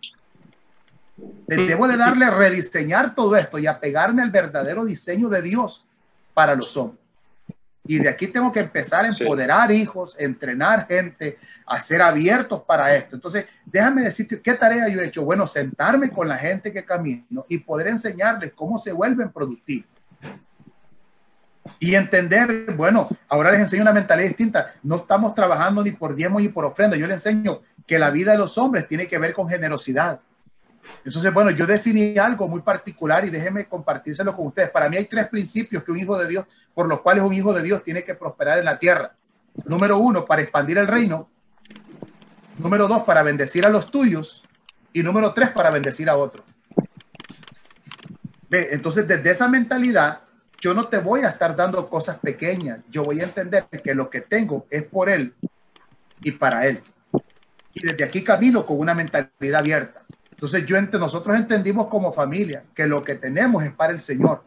Debo 1.48 1.88
de 1.88 1.98
darle, 1.98 2.30
rediseñar 2.30 3.16
todo 3.16 3.36
esto 3.36 3.58
y 3.58 3.66
apegarme 3.66 4.22
al 4.22 4.30
verdadero 4.30 4.86
diseño 4.86 5.30
de 5.30 5.42
Dios 5.42 5.88
para 6.36 6.54
los 6.54 6.78
hombres. 6.78 7.00
Y 7.86 7.98
de 7.98 8.08
aquí 8.08 8.28
tengo 8.28 8.52
que 8.52 8.60
empezar 8.60 9.04
a 9.04 9.08
empoderar 9.08 9.72
hijos, 9.72 10.16
entrenar 10.20 10.86
gente, 10.88 11.40
a 11.66 11.80
ser 11.80 12.04
abiertos 12.04 12.62
para 12.62 12.94
esto. 12.94 13.16
Entonces, 13.16 13.48
déjame 13.66 14.04
decirte 14.04 14.40
qué 14.42 14.54
tarea 14.54 14.88
yo 14.90 15.00
he 15.00 15.08
hecho. 15.08 15.26
Bueno, 15.26 15.48
sentarme 15.48 16.12
con 16.12 16.28
la 16.28 16.38
gente 16.38 16.72
que 16.72 16.86
camino 16.86 17.48
y 17.50 17.58
poder 17.58 17.88
enseñarles 17.88 18.54
cómo 18.54 18.78
se 18.78 18.92
vuelven 18.92 19.32
productivos. 19.32 19.93
Y 21.80 21.96
entender, 21.96 22.74
bueno, 22.76 23.10
ahora 23.30 23.52
les 23.52 23.62
enseño 23.62 23.84
una 23.84 23.94
mentalidad 23.94 24.28
distinta. 24.28 24.74
No 24.84 24.98
estamos 24.98 25.34
trabajando 25.34 25.84
ni 25.84 25.92
por 25.92 26.16
diezmos 26.16 26.42
ni 26.42 26.50
por 26.50 26.66
ofrenda. 26.66 26.98
Yo 26.98 27.08
les 27.08 27.26
enseño 27.26 27.62
que 27.88 28.00
la 28.00 28.10
vida 28.10 28.34
de 28.34 28.38
los 28.38 28.58
hombres 28.58 28.88
tiene 28.88 29.08
que 29.08 29.18
ver 29.18 29.34
con 29.34 29.48
generosidad 29.48 30.20
entonces, 31.06 31.34
bueno, 31.34 31.52
yo 31.52 31.66
definí 31.66 32.18
algo 32.18 32.48
muy 32.48 32.62
particular 32.62 33.26
y 33.26 33.30
déjenme 33.30 33.66
compartírselo 33.66 34.36
con 34.36 34.48
ustedes. 34.48 34.70
Para 34.70 34.90
mí 34.90 34.98
hay 34.98 35.06
tres 35.06 35.28
principios 35.28 35.84
que 35.84 35.92
un 35.92 36.00
hijo 36.00 36.18
de 36.18 36.28
Dios, 36.28 36.46
por 36.74 36.88
los 36.88 37.02
cuales 37.02 37.24
un 37.24 37.34
hijo 37.34 37.54
de 37.54 37.62
Dios 37.62 37.84
tiene 37.84 38.04
que 38.04 38.16
prosperar 38.16 38.60
en 38.60 38.66
la 38.66 38.80
tierra. 38.80 39.14
Número 39.66 39.98
uno, 39.98 40.26
para 40.26 40.42
expandir 40.42 40.78
el 40.78 40.88
reino. 40.88 41.30
Número 42.58 42.88
dos, 42.88 43.04
para 43.04 43.24
bendecir 43.24 43.68
a 43.68 43.70
los 43.70 43.92
tuyos. 43.92 44.44
Y 44.94 45.04
número 45.04 45.34
tres, 45.34 45.52
para 45.52 45.72
bendecir 45.72 46.10
a 46.10 46.16
otros. 46.16 46.46
Entonces, 48.50 49.08
desde 49.08 49.32
esa 49.32 49.48
mentalidad, 49.48 50.22
yo 50.64 50.74
no 50.74 50.86
te 50.86 50.98
voy 50.98 51.24
a 51.24 51.28
estar 51.28 51.58
dando 51.58 51.90
cosas 51.90 52.18
pequeñas. 52.20 52.80
Yo 52.90 53.04
voy 53.04 53.20
a 53.20 53.26
entender 53.26 53.66
que 53.66 53.94
lo 53.94 54.10
que 54.10 54.22
tengo 54.22 54.66
es 54.70 54.84
por 54.84 55.10
Él 55.10 55.34
y 56.22 56.32
para 56.32 56.66
Él. 56.66 56.82
Y 57.74 57.86
desde 57.86 58.06
aquí 58.06 58.24
camino 58.24 58.66
con 58.66 58.80
una 58.80 58.94
mentalidad 58.94 59.60
abierta. 59.60 60.06
Entonces 60.32 60.66
yo 60.66 60.82
nosotros 60.82 61.36
entendimos 61.36 61.88
como 61.88 62.14
familia 62.14 62.64
que 62.74 62.88
lo 62.88 63.04
que 63.04 63.16
tenemos 63.16 63.62
es 63.62 63.74
para 63.74 63.92
el 63.92 64.00
Señor 64.00 64.46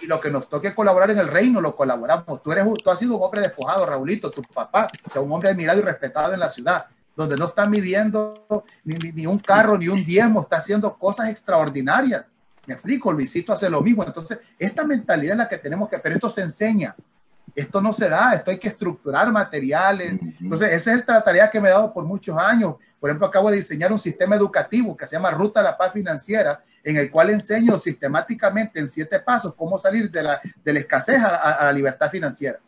y 0.00 0.06
lo 0.06 0.18
que 0.18 0.30
nos 0.30 0.48
toque 0.48 0.74
colaborar 0.74 1.10
en 1.10 1.18
el 1.18 1.28
reino 1.28 1.60
lo 1.60 1.76
colaboramos. 1.76 2.42
Tú 2.42 2.50
eres 2.50 2.64
tú 2.82 2.90
has 2.90 2.98
sido 2.98 3.18
un 3.18 3.22
hombre 3.22 3.42
despojado, 3.42 3.84
Raulito, 3.84 4.30
tu 4.30 4.40
papá, 4.40 4.86
o 5.04 5.10
sea, 5.10 5.20
un 5.20 5.30
hombre 5.30 5.50
admirado 5.50 5.80
y 5.80 5.82
respetado 5.82 6.32
en 6.32 6.40
la 6.40 6.48
ciudad, 6.48 6.86
donde 7.14 7.36
no 7.36 7.44
está 7.44 7.66
midiendo 7.66 8.64
ni, 8.84 8.94
ni, 8.96 9.26
un 9.26 9.38
carro 9.38 9.76
ni 9.76 9.88
un 9.88 10.02
diezmo, 10.02 10.40
está 10.40 10.56
haciendo 10.56 10.96
cosas 10.96 11.28
extraordinarias. 11.28 12.24
Me 12.68 12.74
explico, 12.74 13.10
Luisito 13.10 13.50
hace 13.50 13.70
lo 13.70 13.80
mismo. 13.80 14.04
Entonces, 14.04 14.40
esta 14.58 14.84
mentalidad 14.84 15.32
es 15.32 15.38
la 15.38 15.48
que 15.48 15.56
tenemos 15.56 15.88
que, 15.88 15.98
pero 16.00 16.14
esto 16.14 16.28
se 16.28 16.42
enseña. 16.42 16.94
Esto 17.54 17.80
no 17.80 17.94
se 17.94 18.10
da, 18.10 18.34
esto 18.34 18.50
hay 18.50 18.58
que 18.58 18.68
estructurar 18.68 19.32
materiales. 19.32 20.20
Entonces, 20.38 20.74
esa 20.74 20.92
es 20.92 21.02
la 21.06 21.24
tarea 21.24 21.48
que 21.48 21.62
me 21.62 21.68
he 21.68 21.72
dado 21.72 21.94
por 21.94 22.04
muchos 22.04 22.36
años. 22.36 22.74
Por 23.00 23.08
ejemplo, 23.08 23.26
acabo 23.26 23.50
de 23.50 23.56
diseñar 23.56 23.90
un 23.90 23.98
sistema 23.98 24.36
educativo 24.36 24.94
que 24.94 25.06
se 25.06 25.16
llama 25.16 25.30
Ruta 25.30 25.60
a 25.60 25.62
la 25.62 25.78
Paz 25.78 25.94
Financiera, 25.94 26.62
en 26.84 26.98
el 26.98 27.10
cual 27.10 27.30
enseño 27.30 27.78
sistemáticamente 27.78 28.78
en 28.78 28.86
siete 28.86 29.18
pasos 29.18 29.54
cómo 29.54 29.78
salir 29.78 30.10
de 30.10 30.22
la, 30.24 30.38
de 30.62 30.72
la 30.74 30.78
escasez 30.78 31.22
a, 31.24 31.64
la 31.64 31.72
libertad 31.72 32.10
financiera. 32.10 32.58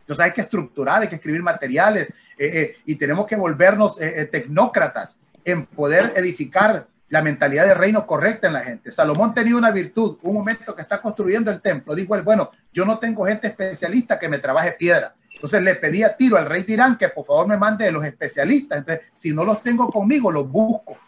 Entonces 0.00 0.22
hay 0.22 0.32
que 0.32 0.42
estructurar, 0.42 1.00
hay 1.00 1.08
que 1.08 1.14
escribir 1.14 1.42
materiales 1.42 2.08
eh, 2.36 2.60
eh, 2.60 2.76
y 2.84 2.96
tenemos 2.96 3.24
que 3.24 3.36
volvernos 3.36 3.98
eh, 4.02 4.28
tecnócratas 4.30 5.18
en 5.46 5.64
poder 5.64 6.12
edificar 6.14 6.86
la 7.08 7.22
mentalidad 7.22 7.66
de 7.66 7.74
reino 7.74 8.06
correcta 8.06 8.48
en 8.48 8.52
la 8.52 8.60
gente. 8.60 8.90
Salomón 8.90 9.34
tenía 9.34 9.56
una 9.56 9.70
virtud, 9.70 10.18
un 10.22 10.34
momento 10.34 10.74
que 10.74 10.82
está 10.82 11.00
construyendo 11.00 11.50
el 11.50 11.60
templo, 11.60 11.94
dijo 11.94 12.14
él, 12.14 12.22
bueno, 12.22 12.50
yo 12.72 12.84
no 12.84 12.98
tengo 12.98 13.24
gente 13.24 13.48
especialista 13.48 14.18
que 14.18 14.28
me 14.28 14.38
trabaje 14.38 14.72
piedra. 14.72 15.14
Entonces 15.32 15.62
le 15.62 15.76
pedí 15.76 16.02
a 16.02 16.16
Tiro, 16.16 16.36
al 16.36 16.46
rey 16.46 16.64
de 16.64 16.72
Irán, 16.72 16.98
que 16.98 17.08
por 17.08 17.24
favor 17.24 17.46
me 17.46 17.56
mande 17.56 17.90
los 17.92 18.04
especialistas. 18.04 18.78
Entonces, 18.78 19.06
si 19.12 19.32
no 19.32 19.44
los 19.44 19.62
tengo 19.62 19.88
conmigo, 19.90 20.30
los 20.30 20.50
busco 20.50 20.98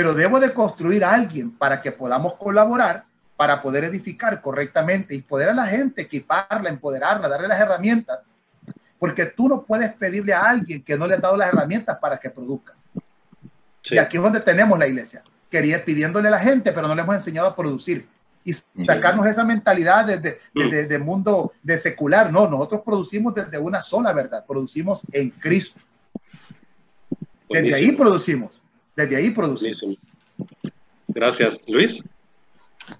pero 0.00 0.14
debo 0.14 0.40
de 0.40 0.52
construir 0.52 1.04
a 1.04 1.12
alguien 1.12 1.50
para 1.50 1.82
que 1.82 1.92
podamos 1.92 2.34
colaborar, 2.34 3.04
para 3.36 3.60
poder 3.60 3.84
edificar 3.84 4.40
correctamente 4.40 5.14
y 5.14 5.22
poder 5.22 5.48
a 5.48 5.54
la 5.54 5.66
gente 5.66 6.02
equiparla, 6.02 6.68
empoderarla, 6.68 7.28
darle 7.28 7.48
las 7.48 7.60
herramientas, 7.60 8.20
porque 8.98 9.26
tú 9.26 9.48
no 9.48 9.62
puedes 9.62 9.92
pedirle 9.94 10.34
a 10.34 10.42
alguien 10.42 10.82
que 10.82 10.96
no 10.96 11.06
le 11.06 11.14
ha 11.14 11.18
dado 11.18 11.36
las 11.36 11.48
herramientas 11.48 11.98
para 11.98 12.18
que 12.18 12.30
produzca. 12.30 12.74
Y 13.90 13.98
aquí 13.98 14.16
es 14.16 14.22
donde 14.22 14.40
tenemos 14.40 14.78
la 14.78 14.86
iglesia, 14.86 15.22
quería 15.48 15.84
pidiéndole 15.84 16.28
a 16.28 16.32
la 16.32 16.38
gente, 16.38 16.72
pero 16.72 16.88
no 16.88 16.94
le 16.94 17.02
hemos 17.02 17.14
enseñado 17.14 17.48
a 17.48 17.56
producir 17.56 18.06
y 18.44 18.54
sacarnos 18.84 19.26
esa 19.26 19.44
mentalidad 19.44 20.06
desde, 20.06 20.38
desde, 20.54 20.86
de 20.86 20.98
mundo 20.98 21.52
de 21.62 21.76
secular. 21.78 22.32
No, 22.32 22.48
nosotros 22.48 22.82
producimos 22.84 23.34
desde 23.34 23.58
una 23.58 23.82
sola 23.82 24.12
verdad, 24.12 24.44
producimos 24.46 25.02
en 25.12 25.30
Cristo. 25.30 25.80
Desde 27.48 27.74
ahí 27.74 27.92
producimos. 27.92 28.60
Desde 28.96 29.16
ahí 29.16 29.30
producimos. 29.32 29.98
Gracias. 31.08 31.60
Luis. 31.66 32.02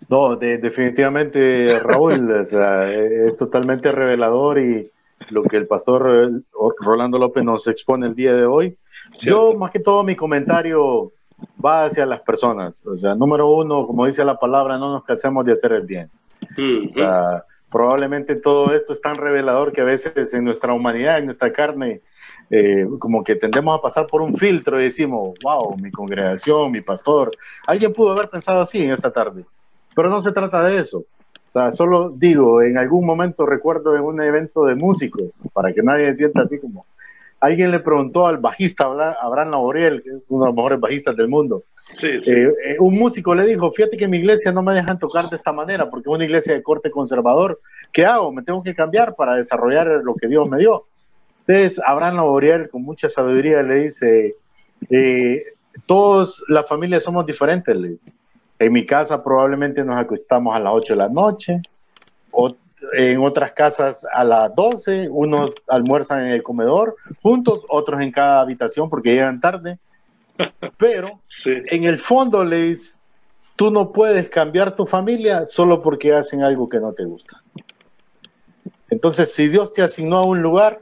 No, 0.09 0.37
definitivamente, 0.37 1.79
Raúl, 1.81 2.31
es 2.41 3.37
totalmente 3.37 3.93
revelador 3.93 4.59
y 4.59 4.91
lo 5.29 5.43
que 5.43 5.57
el 5.57 5.67
pastor 5.67 6.31
eh, 6.33 6.41
Rolando 6.81 7.19
López 7.19 7.45
nos 7.45 7.67
expone 7.67 8.07
el 8.07 8.15
día 8.15 8.35
de 8.35 8.47
hoy. 8.47 8.77
Yo, 9.21 9.55
más 9.55 9.71
que 9.71 9.81
todo, 9.81 10.03
mi 10.03 10.17
comentario 10.17 11.13
va 11.65 11.85
hacia 11.85 12.07
las 12.07 12.21
personas. 12.21 12.85
O 12.87 12.97
sea, 12.97 13.15
número 13.15 13.49
uno, 13.49 13.87
como 13.87 14.07
dice 14.07 14.25
la 14.25 14.39
palabra, 14.39 14.79
no 14.79 14.93
nos 14.93 15.05
cansemos 15.05 15.45
de 15.45 15.53
hacer 15.53 15.73
el 15.73 15.83
bien. 15.83 16.11
probablemente 17.71 18.35
todo 18.37 18.75
esto 18.75 18.93
es 18.93 19.01
tan 19.01 19.15
revelador 19.15 19.73
que 19.73 19.81
a 19.81 19.85
veces 19.85 20.35
en 20.35 20.45
nuestra 20.45 20.73
humanidad, 20.73 21.19
en 21.19 21.27
nuestra 21.27 21.53
carne, 21.53 22.01
eh, 22.51 22.85
como 22.99 23.23
que 23.23 23.37
tendemos 23.37 23.79
a 23.79 23.83
pasar 23.83 24.07
por 24.07 24.23
un 24.23 24.37
filtro 24.37 24.81
y 24.81 24.85
decimos, 24.85 25.39
wow, 25.43 25.77
mi 25.77 25.91
congregación, 25.91 26.73
mi 26.73 26.81
pastor. 26.81 27.31
Alguien 27.67 27.93
pudo 27.93 28.11
haber 28.11 28.29
pensado 28.29 28.61
así 28.61 28.83
en 28.83 28.91
esta 28.91 29.13
tarde, 29.13 29.45
pero 29.95 30.09
no 30.09 30.21
se 30.21 30.33
trata 30.33 30.63
de 30.65 30.79
eso. 30.79 31.05
O 31.51 31.53
sea, 31.53 31.73
solo 31.73 32.11
digo, 32.11 32.63
en 32.63 32.79
algún 32.79 33.05
momento 33.05 33.45
recuerdo 33.45 33.97
en 33.97 34.03
un 34.03 34.23
evento 34.23 34.65
de 34.65 34.77
músicos, 34.77 35.43
para 35.53 35.73
que 35.73 35.83
nadie 35.83 36.15
sienta 36.15 36.43
así 36.43 36.61
como, 36.61 36.87
alguien 37.41 37.73
le 37.73 37.81
preguntó 37.81 38.29
al 38.29 38.37
bajista 38.37 38.85
Abraham 38.85 39.51
Laboriel, 39.51 40.01
que 40.01 40.11
es 40.11 40.31
uno 40.31 40.45
de 40.45 40.51
los 40.51 40.55
mejores 40.55 40.79
bajistas 40.79 41.17
del 41.17 41.27
mundo. 41.27 41.65
Sí, 41.75 42.21
sí. 42.21 42.33
Eh, 42.33 42.45
eh, 42.45 42.77
un 42.79 42.97
músico 42.97 43.35
le 43.35 43.47
dijo, 43.47 43.73
fíjate 43.73 43.97
que 43.97 44.05
en 44.05 44.11
mi 44.11 44.19
iglesia 44.19 44.53
no 44.53 44.63
me 44.63 44.75
dejan 44.75 45.01
tocar 45.01 45.29
de 45.29 45.35
esta 45.35 45.53
manera 45.53 45.91
porque 45.91 46.09
es 46.09 46.15
una 46.15 46.25
iglesia 46.25 46.55
de 46.55 46.63
corte 46.63 46.91
conservador. 46.91 47.61
¿Qué 47.93 48.07
hago? 48.07 48.31
Me 48.31 48.43
tengo 48.43 48.63
que 48.63 48.75
cambiar 48.75 49.17
para 49.17 49.37
desarrollar 49.37 49.89
lo 50.05 50.15
que 50.15 50.29
Dios 50.29 50.49
me 50.49 50.59
dio. 50.59 50.87
Entonces, 51.47 51.81
Abraham 51.85 52.17
Laboriel, 52.17 52.69
con 52.69 52.83
mucha 52.83 53.11
sabiduría, 53.11 53.63
le 53.63 53.75
dice, 53.87 54.37
eh, 54.89 55.43
todos, 55.87 56.45
las 56.47 56.69
familias 56.69 57.03
somos 57.03 57.27
diferentes, 57.27 57.75
le 57.75 57.89
dice. 57.89 58.13
En 58.61 58.75
mi 58.75 58.85
casa 58.85 59.25
probablemente 59.25 59.83
nos 59.83 59.97
acostamos 59.97 60.55
a 60.55 60.61
las 60.61 60.75
8 60.75 60.93
de 60.93 60.99
la 60.99 61.09
noche, 61.09 61.63
o 62.31 62.55
en 62.93 63.19
otras 63.21 63.53
casas 63.53 64.07
a 64.13 64.23
las 64.23 64.55
12, 64.55 65.09
unos 65.09 65.53
almuerzan 65.67 66.27
en 66.27 66.33
el 66.33 66.43
comedor 66.43 66.95
juntos, 67.23 67.65
otros 67.71 68.03
en 68.03 68.13
cada 68.13 68.43
habitación 68.43 68.91
porque 68.91 69.15
llegan 69.15 69.41
tarde. 69.41 69.79
Pero 70.77 71.23
en 71.47 71.85
el 71.85 71.99
fondo 71.99 72.45
le 72.45 72.63
dice, 72.63 72.97
tú 73.57 73.71
no 73.71 73.93
puedes 73.93 74.29
cambiar 74.29 74.77
tu 74.77 74.87
familia 74.87 75.47
solo 75.47 75.81
porque 75.81 76.13
hacen 76.13 76.43
algo 76.43 76.69
que 76.69 76.81
no 76.81 76.93
te 76.93 77.05
gusta. 77.05 77.43
Entonces, 78.91 79.33
si 79.33 79.49
Dios 79.49 79.73
te 79.73 79.81
asignó 79.81 80.19
a 80.19 80.25
un 80.25 80.43
lugar, 80.43 80.81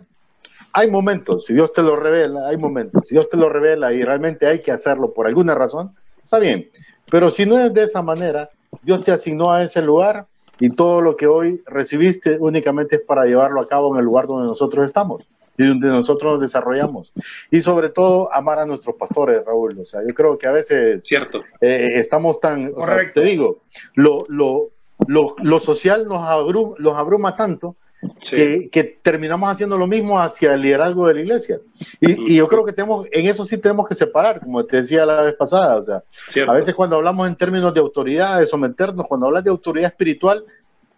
hay 0.73 0.91
momentos, 0.91 1.45
si 1.45 1.55
Dios 1.55 1.73
te 1.73 1.83
lo 1.83 1.95
revela, 1.95 2.49
hay 2.49 2.57
momentos, 2.57 3.07
si 3.07 3.15
Dios 3.15 3.29
te 3.29 3.37
lo 3.37 3.49
revela 3.49 3.93
y 3.93 4.03
realmente 4.03 4.49
hay 4.49 4.63
que 4.63 4.73
hacerlo 4.73 5.13
por 5.15 5.29
alguna 5.29 5.55
razón, 5.55 5.95
está 6.23 6.41
bien. 6.41 6.71
Pero 7.10 7.30
si 7.30 7.47
no 7.47 7.59
es 7.59 7.72
de 7.72 7.85
esa 7.85 8.02
manera, 8.02 8.51
Dios 8.82 9.02
te 9.02 9.12
asignó 9.12 9.51
a 9.51 9.62
ese 9.62 9.82
lugar 9.82 10.26
y 10.60 10.70
todo 10.70 11.01
lo 11.01 11.16
que 11.16 11.26
hoy 11.26 11.62
recibiste 11.66 12.36
únicamente 12.39 12.97
es 12.97 13.02
para 13.02 13.24
llevarlo 13.24 13.60
a 13.60 13.68
cabo 13.68 13.93
en 13.93 14.01
el 14.01 14.05
lugar 14.05 14.26
donde 14.26 14.47
nosotros 14.47 14.85
estamos 14.85 15.24
y 15.56 15.66
donde 15.66 15.89
nosotros 15.89 16.35
nos 16.35 16.40
desarrollamos. 16.40 17.12
Y 17.51 17.60
sobre 17.60 17.90
todo, 17.90 18.32
amar 18.32 18.60
a 18.60 18.66
nuestros 18.66 18.97
pastores, 18.97 19.44
Raúl. 19.44 19.78
O 19.80 19.85
sea, 19.85 20.01
yo 20.06 20.14
creo 20.14 20.39
que 20.39 20.47
a 20.47 20.52
veces 20.52 21.05
Cierto. 21.05 21.43
Eh, 21.60 21.90
estamos 21.94 22.40
tan, 22.40 22.72
te 23.12 23.20
digo, 23.22 23.59
lo, 23.94 24.24
lo, 24.28 24.70
lo, 25.06 25.35
lo 25.39 25.60
social 25.60 26.06
nos 26.06 26.26
abruma, 26.28 26.74
los 26.78 26.97
abruma 26.97 27.36
tanto 27.36 27.76
que, 28.20 28.99
terminamos 29.03 29.51
haciendo 29.51 29.77
lo 29.77 29.87
mismo 29.87 30.20
hacia 30.20 30.55
el 30.55 30.62
liderazgo 30.62 31.09
de 31.09 31.15
la 31.15 31.20
iglesia. 31.20 31.61
Y, 32.01 32.37
yo 32.37 32.49
creo 32.49 32.65
que 32.65 32.73
tenemos, 32.73 33.07
en 33.11 33.27
eso 33.27 33.45
sí 33.45 33.59
tenemos 33.59 33.89
que 33.89 33.95
separar, 33.95 34.41
como 34.41 34.65
te 34.65 34.79
decía 34.79 35.05
la 35.05 35.23
vez 35.23 35.35
pasada, 35.35 35.77
o 35.77 35.83
sea, 35.83 36.03
a 36.47 36.53
veces 36.53 36.75
cuando 36.75 36.97
hablamos 36.97 37.29
en 37.29 37.37
términos 37.37 37.75
de 37.75 37.81
autoridad, 37.81 38.39
de 38.39 38.47
someternos, 38.47 39.07
cuando 39.07 39.27
hablas 39.27 39.45
de 39.45 39.51
autoridad 39.51 39.91
espiritual, 39.91 40.45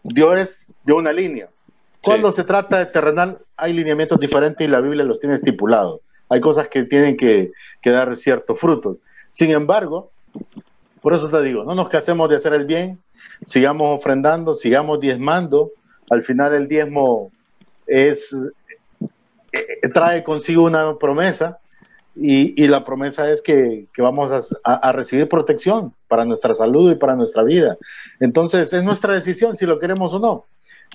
Dios 0.02 0.38
es 0.38 0.72
de 0.84 0.92
una 0.92 1.12
línea. 1.12 1.48
Cuando 2.02 2.32
se 2.32 2.44
trata 2.44 2.78
de 2.78 2.86
terrenal, 2.86 3.38
hay 3.56 3.74
lineamientos 3.74 4.18
diferentes 4.18 4.66
y 4.66 4.70
la 4.70 4.80
Biblia 4.80 5.04
los 5.04 5.20
tiene 5.20 5.36
estipulados. 5.36 6.00
Hay 6.30 6.40
cosas 6.40 6.68
que 6.68 6.84
tienen 6.84 7.16
que, 7.16 7.52
que 7.82 7.90
dar 7.90 8.16
ciertos 8.16 8.58
frutos. 8.58 8.96
Sin 9.28 9.50
embargo, 9.50 10.10
por 11.02 11.12
eso 11.12 11.28
te 11.28 11.42
digo, 11.42 11.64
no 11.64 11.74
nos 11.74 11.88
casemos 11.88 12.28
de 12.30 12.36
hacer 12.36 12.54
el 12.54 12.64
bien, 12.64 13.00
sigamos 13.44 13.98
ofrendando, 13.98 14.54
sigamos 14.54 15.00
diezmando, 15.00 15.72
al 16.10 16.22
final 16.22 16.54
el 16.54 16.68
diezmo 16.68 17.32
es, 17.86 18.36
eh, 19.52 19.88
trae 19.94 20.22
consigo 20.22 20.64
una 20.64 20.98
promesa 20.98 21.58
y, 22.16 22.66
la 22.66 22.84
promesa 22.84 23.30
es 23.30 23.40
que, 23.40 23.86
vamos 23.96 24.58
a, 24.64 24.92
recibir 24.92 25.28
protección 25.28 25.94
para 26.08 26.24
nuestra 26.24 26.52
salud 26.52 26.92
y 26.92 26.96
para 26.96 27.14
nuestra 27.14 27.42
vida. 27.44 27.78
Entonces 28.18 28.72
es 28.72 28.82
nuestra 28.82 29.14
decisión 29.14 29.56
si 29.56 29.64
lo 29.64 29.78
queremos 29.78 30.12
o 30.12 30.18
no. 30.18 30.44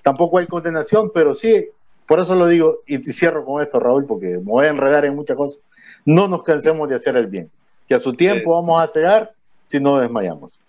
Tampoco 0.04 0.38
hay 0.38 0.46
condenación, 0.46 1.12
pero 1.14 1.34
sí, 1.34 1.70
por 2.06 2.20
eso 2.20 2.36
lo 2.36 2.48
digo 2.48 2.82
y 2.86 3.02
cierro 3.04 3.46
con 3.46 3.62
esto, 3.62 3.80
Raúl, 3.80 4.06
porque 4.06 4.28
me 4.28 4.44
voy 4.44 4.66
a 4.66 4.70
enredar 4.70 5.06
en 5.06 5.16
muchas 5.16 5.38
cosas. 5.38 5.62
No 6.06 6.28
nos 6.28 6.44
cansemos 6.44 6.88
de 6.90 6.96
hacer 6.96 7.16
el 7.16 7.28
bien, 7.28 7.50
que 7.88 7.96
a 7.96 8.00
su 8.00 8.14
tiempo 8.14 8.52
vamos 8.52 8.84
a 8.84 8.88
cegar 8.88 9.34
si 9.66 9.80
no 9.80 10.00
desmayamos. 10.00 10.60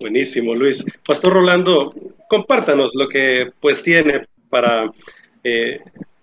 Buenísimo, 0.00 0.54
Luis. 0.54 0.82
Pastor 1.06 1.34
Rolando, 1.34 1.94
compártanos 2.26 2.94
lo 2.94 3.06
que 3.06 3.52
pues 3.60 3.82
tiene 3.82 4.26
para 4.48 4.90
eh, 5.44 5.80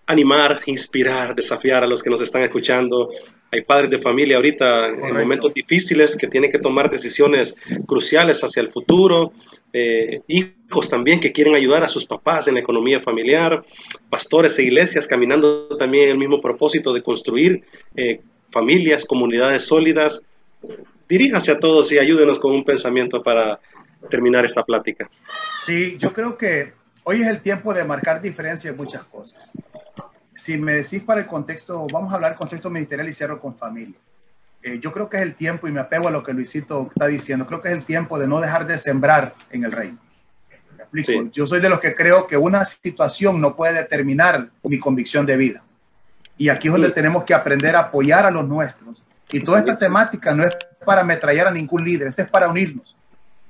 animar, 0.07 0.61
inspirar, 0.65 1.35
desafiar 1.35 1.83
a 1.83 1.87
los 1.87 2.01
que 2.01 2.09
nos 2.09 2.19
están 2.21 2.41
escuchando. 2.41 3.09
Hay 3.51 3.61
padres 3.61 3.91
de 3.91 3.99
familia 3.99 4.37
ahorita 4.37 4.87
en 4.87 5.13
momentos 5.13 5.53
difíciles 5.53 6.15
que 6.15 6.27
tienen 6.27 6.51
que 6.51 6.57
tomar 6.57 6.89
decisiones 6.89 7.55
cruciales 7.85 8.43
hacia 8.43 8.61
el 8.61 8.69
futuro. 8.69 9.31
Eh, 9.71 10.21
hijos 10.27 10.89
también 10.89 11.19
que 11.19 11.31
quieren 11.31 11.53
ayudar 11.53 11.83
a 11.83 11.87
sus 11.87 12.05
papás 12.05 12.47
en 12.47 12.55
la 12.55 12.61
economía 12.61 12.99
familiar. 12.99 13.63
Pastores 14.09 14.57
e 14.57 14.63
iglesias 14.63 15.05
caminando 15.05 15.67
también 15.77 16.05
en 16.05 16.09
el 16.13 16.17
mismo 16.17 16.41
propósito 16.41 16.93
de 16.93 17.03
construir 17.03 17.63
eh, 17.95 18.21
familias, 18.49 19.05
comunidades 19.05 19.65
sólidas 19.65 20.23
diríjase 21.07 21.51
a 21.51 21.59
todos 21.59 21.91
y 21.91 21.99
ayúdenos 21.99 22.39
con 22.39 22.53
un 22.53 22.63
pensamiento 22.63 23.23
para 23.23 23.59
terminar 24.09 24.45
esta 24.45 24.63
plática. 24.63 25.09
Sí, 25.65 25.97
yo 25.97 26.13
creo 26.13 26.37
que 26.37 26.73
hoy 27.03 27.21
es 27.21 27.27
el 27.27 27.41
tiempo 27.41 27.73
de 27.73 27.83
marcar 27.83 28.21
diferencias 28.21 28.71
en 28.71 28.77
muchas 28.77 29.03
cosas. 29.03 29.51
Si 30.35 30.57
me 30.57 30.73
decís 30.73 31.01
para 31.01 31.21
el 31.21 31.27
contexto, 31.27 31.87
vamos 31.91 32.11
a 32.11 32.15
hablar 32.15 32.35
contexto 32.35 32.69
ministerial 32.69 33.09
y 33.09 33.13
cierro 33.13 33.39
con 33.39 33.55
familia. 33.55 33.97
Eh, 34.63 34.79
yo 34.79 34.91
creo 34.91 35.09
que 35.09 35.17
es 35.17 35.23
el 35.23 35.35
tiempo, 35.35 35.67
y 35.67 35.71
me 35.71 35.79
apego 35.79 36.07
a 36.07 36.11
lo 36.11 36.23
que 36.23 36.33
Luisito 36.33 36.89
está 36.89 37.07
diciendo, 37.07 37.45
creo 37.45 37.61
que 37.61 37.69
es 37.69 37.75
el 37.75 37.85
tiempo 37.85 38.19
de 38.19 38.27
no 38.27 38.39
dejar 38.39 38.67
de 38.67 38.77
sembrar 38.77 39.35
en 39.51 39.63
el 39.63 39.71
reino. 39.71 39.97
¿Me 40.75 41.01
explico? 41.01 41.29
Yo 41.31 41.45
soy 41.45 41.59
de 41.59 41.69
los 41.69 41.79
que 41.79 41.95
creo 41.95 42.27
que 42.27 42.37
una 42.37 42.65
situación 42.65 43.41
no 43.41 43.55
puede 43.55 43.73
determinar 43.73 44.49
mi 44.63 44.79
convicción 44.79 45.25
de 45.25 45.37
vida. 45.37 45.63
Y 46.37 46.49
aquí 46.49 46.67
es 46.67 46.73
donde 46.73 46.91
tenemos 46.91 47.23
que 47.23 47.33
aprender 47.33 47.75
a 47.75 47.79
apoyar 47.79 48.25
a 48.25 48.31
los 48.31 48.47
nuestros. 48.47 49.03
Y 49.31 49.41
toda 49.41 49.59
esta 49.59 49.77
temática 49.77 50.33
no 50.33 50.43
es 50.43 50.55
para 50.87 51.01
ametrallar 51.01 51.47
a 51.47 51.51
ningún 51.51 51.83
líder, 51.83 52.07
esto 52.07 52.21
es 52.21 52.29
para 52.29 52.47
unirnos. 52.47 52.95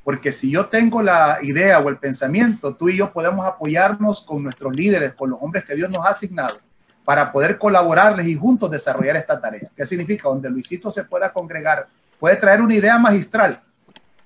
Porque 0.04 0.32
si 0.32 0.50
yo 0.50 0.66
tengo 0.66 1.04
la 1.04 1.38
idea 1.44 1.78
o 1.78 1.88
el 1.88 1.98
pensamiento, 1.98 2.76
tú 2.76 2.90
y 2.90 2.98
yo 2.98 3.14
podemos 3.14 3.46
apoyarnos 3.46 4.22
con 4.22 4.42
nuestros 4.42 4.76
líderes, 4.76 5.14
con 5.14 5.30
los 5.30 5.40
hombres 5.40 5.64
que 5.64 5.76
Dios 5.76 5.88
nos 5.92 6.04
ha 6.04 6.10
asignado, 6.10 6.58
para 7.06 7.32
poder 7.32 7.60
colaborarles 7.60 8.26
y 8.26 8.34
juntos 8.34 8.72
desarrollar 8.72 9.18
esta 9.18 9.40
tarea. 9.40 9.70
¿Qué 9.76 9.86
significa? 9.86 10.30
Donde 10.30 10.50
Luisito 10.50 10.90
se 10.90 11.04
pueda 11.04 11.32
congregar, 11.32 11.88
puede 12.20 12.38
traer 12.38 12.60
una 12.60 12.74
idea 12.74 12.98
magistral 12.98 13.62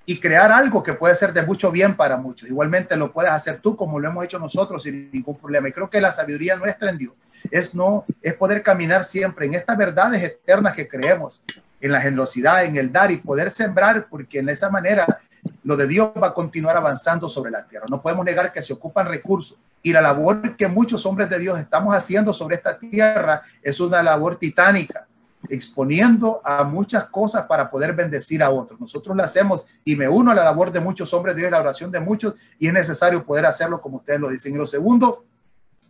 y 0.06 0.18
crear 0.18 0.50
algo 0.50 0.82
que 0.82 0.94
puede 0.94 1.14
ser 1.14 1.34
de 1.34 1.42
mucho 1.42 1.70
bien 1.70 1.94
para 1.94 2.16
muchos. 2.16 2.48
Igualmente 2.48 2.96
lo 2.96 3.12
puedes 3.12 3.30
hacer 3.30 3.58
tú 3.60 3.76
como 3.76 4.00
lo 4.00 4.08
hemos 4.08 4.24
hecho 4.24 4.38
nosotros 4.38 4.82
sin 4.82 5.10
ningún 5.12 5.36
problema. 5.36 5.68
Y 5.68 5.72
creo 5.72 5.90
que 5.90 6.00
la 6.00 6.12
sabiduría 6.12 6.56
nuestra 6.56 6.90
en 6.90 6.96
Dios 6.96 7.12
es 7.50 7.74
no 7.74 8.06
es 8.22 8.32
poder 8.32 8.62
caminar 8.62 9.04
siempre 9.04 9.44
en 9.44 9.54
estas 9.54 9.76
verdades 9.76 10.22
eternas 10.22 10.74
que 10.74 10.88
creemos, 10.88 11.42
en 11.82 11.92
la 11.92 12.00
generosidad, 12.00 12.64
en 12.64 12.76
el 12.76 12.90
dar 12.90 13.10
y 13.10 13.16
poder 13.18 13.50
sembrar, 13.50 14.06
porque 14.08 14.38
en 14.38 14.48
esa 14.48 14.70
manera 14.70 15.18
lo 15.64 15.76
de 15.76 15.88
Dios 15.88 16.12
va 16.20 16.28
a 16.28 16.34
continuar 16.34 16.76
avanzando 16.76 17.28
sobre 17.28 17.50
la 17.50 17.66
tierra. 17.66 17.86
No 17.90 18.00
podemos 18.00 18.24
negar 18.24 18.52
que 18.52 18.62
se 18.62 18.72
ocupan 18.72 19.06
recursos 19.06 19.58
y 19.82 19.92
la 19.92 20.00
labor 20.00 20.56
que 20.56 20.68
muchos 20.68 21.04
hombres 21.04 21.28
de 21.28 21.40
Dios 21.40 21.58
estamos 21.58 21.92
haciendo 21.92 22.32
sobre 22.32 22.54
esta 22.54 22.78
tierra 22.78 23.42
es 23.60 23.80
una 23.80 24.00
labor 24.00 24.38
titánica, 24.38 25.08
exponiendo 25.48 26.40
a 26.44 26.62
muchas 26.62 27.04
cosas 27.06 27.46
para 27.46 27.68
poder 27.68 27.92
bendecir 27.92 28.44
a 28.44 28.50
otros. 28.50 28.80
Nosotros 28.80 29.16
lo 29.16 29.24
hacemos 29.24 29.66
y 29.84 29.96
me 29.96 30.08
uno 30.08 30.30
a 30.30 30.34
la 30.34 30.44
labor 30.44 30.70
de 30.70 30.78
muchos 30.78 31.12
hombres 31.12 31.34
de 31.34 31.42
Dios, 31.42 31.50
la 31.50 31.60
oración 31.60 31.90
de 31.90 31.98
muchos 31.98 32.34
y 32.60 32.68
es 32.68 32.72
necesario 32.72 33.24
poder 33.24 33.44
hacerlo 33.44 33.80
como 33.80 33.96
ustedes 33.96 34.20
lo 34.20 34.28
dicen. 34.28 34.54
Y 34.54 34.58
lo 34.58 34.66
segundo, 34.66 35.24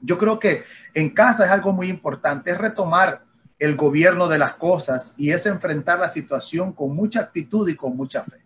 yo 0.01 0.17
creo 0.17 0.39
que 0.39 0.65
en 0.95 1.11
casa 1.11 1.45
es 1.45 1.51
algo 1.51 1.75
muy 1.75 1.89
importante, 1.89 2.51
es 2.51 2.57
retomar 2.57 3.23
el 3.63 3.77
gobierno 3.77 4.27
de 4.27 4.39
las 4.39 4.55
cosas 4.55 5.15
y 5.17 5.31
es 5.31 5.47
enfrentar 5.47 6.01
la 6.01 6.09
situación 6.09 6.73
con 6.73 6.97
mucha 6.97 7.21
actitud 7.21 7.69
y 7.69 7.77
con 7.77 7.97
mucha 7.97 8.25
fe. 8.25 8.43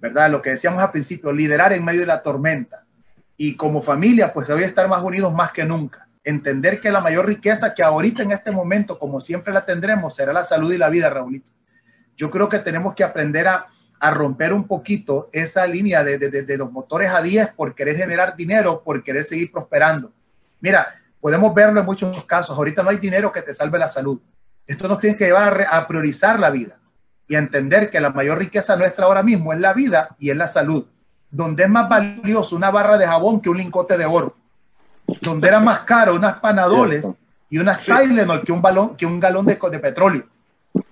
¿verdad? 0.00 0.30
Lo 0.30 0.40
que 0.40 0.50
decíamos 0.50 0.80
al 0.80 0.92
principio, 0.92 1.32
liderar 1.32 1.72
en 1.72 1.84
medio 1.84 2.02
de 2.02 2.06
la 2.06 2.22
tormenta. 2.22 2.84
Y 3.36 3.56
como 3.56 3.82
familia, 3.82 4.32
pues 4.32 4.46
debe 4.46 4.64
estar 4.64 4.88
más 4.88 5.02
unidos 5.02 5.34
más 5.34 5.50
que 5.50 5.64
nunca. 5.64 6.06
Entender 6.22 6.80
que 6.80 6.92
la 6.92 7.00
mayor 7.00 7.26
riqueza 7.26 7.74
que 7.74 7.82
ahorita 7.82 8.22
en 8.22 8.30
este 8.30 8.52
momento, 8.52 9.00
como 9.00 9.20
siempre 9.20 9.52
la 9.52 9.66
tendremos, 9.66 10.14
será 10.14 10.32
la 10.32 10.44
salud 10.44 10.72
y 10.72 10.78
la 10.78 10.90
vida, 10.90 11.10
Raulito. 11.10 11.50
Yo 12.16 12.30
creo 12.30 12.48
que 12.48 12.60
tenemos 12.60 12.94
que 12.94 13.02
aprender 13.02 13.48
a, 13.48 13.66
a 13.98 14.10
romper 14.12 14.52
un 14.52 14.68
poquito 14.68 15.28
esa 15.32 15.66
línea 15.66 16.04
de, 16.04 16.18
de, 16.18 16.42
de, 16.42 16.56
los 16.56 16.70
motores 16.70 17.10
a 17.10 17.20
10 17.20 17.48
por 17.54 17.74
querer 17.74 17.96
generar 17.96 18.36
dinero, 18.36 18.84
por 18.84 19.02
querer 19.02 19.24
seguir 19.24 19.50
prosperando. 19.50 20.12
Mira, 20.60 20.86
podemos 21.20 21.52
verlo 21.52 21.80
en 21.80 21.86
muchos 21.86 22.24
casos. 22.26 22.56
Ahorita 22.56 22.84
no 22.84 22.90
hay 22.90 22.98
dinero 22.98 23.32
que 23.32 23.42
te 23.42 23.52
salve 23.52 23.76
la 23.76 23.88
salud. 23.88 24.20
Esto 24.66 24.88
nos 24.88 25.00
tiene 25.00 25.16
que 25.16 25.26
llevar 25.26 25.62
a, 25.62 25.78
a 25.78 25.86
priorizar 25.86 26.38
la 26.38 26.50
vida 26.50 26.78
y 27.28 27.36
entender 27.36 27.90
que 27.90 28.00
la 28.00 28.10
mayor 28.10 28.38
riqueza 28.38 28.76
nuestra 28.76 29.06
ahora 29.06 29.22
mismo 29.22 29.52
es 29.52 29.60
la 29.60 29.72
vida 29.72 30.16
y 30.18 30.30
es 30.30 30.36
la 30.36 30.46
salud, 30.46 30.84
donde 31.30 31.64
es 31.64 31.70
más 31.70 31.88
valioso 31.88 32.54
una 32.54 32.70
barra 32.70 32.98
de 32.98 33.06
jabón 33.06 33.40
que 33.40 33.48
un 33.48 33.56
lingote 33.56 33.96
de 33.96 34.04
oro, 34.04 34.36
donde 35.20 35.48
era 35.48 35.60
más 35.60 35.80
caro 35.80 36.14
unas 36.14 36.34
panadoles 36.34 37.06
y 37.48 37.58
unas 37.58 37.82
sí. 37.82 37.92
Tylenol 37.92 38.42
que 38.44 38.52
un, 38.52 38.60
balón, 38.60 38.96
que 38.96 39.06
un 39.06 39.18
galón 39.18 39.46
de, 39.46 39.58
de, 39.70 39.78
petróleo. 39.78 40.26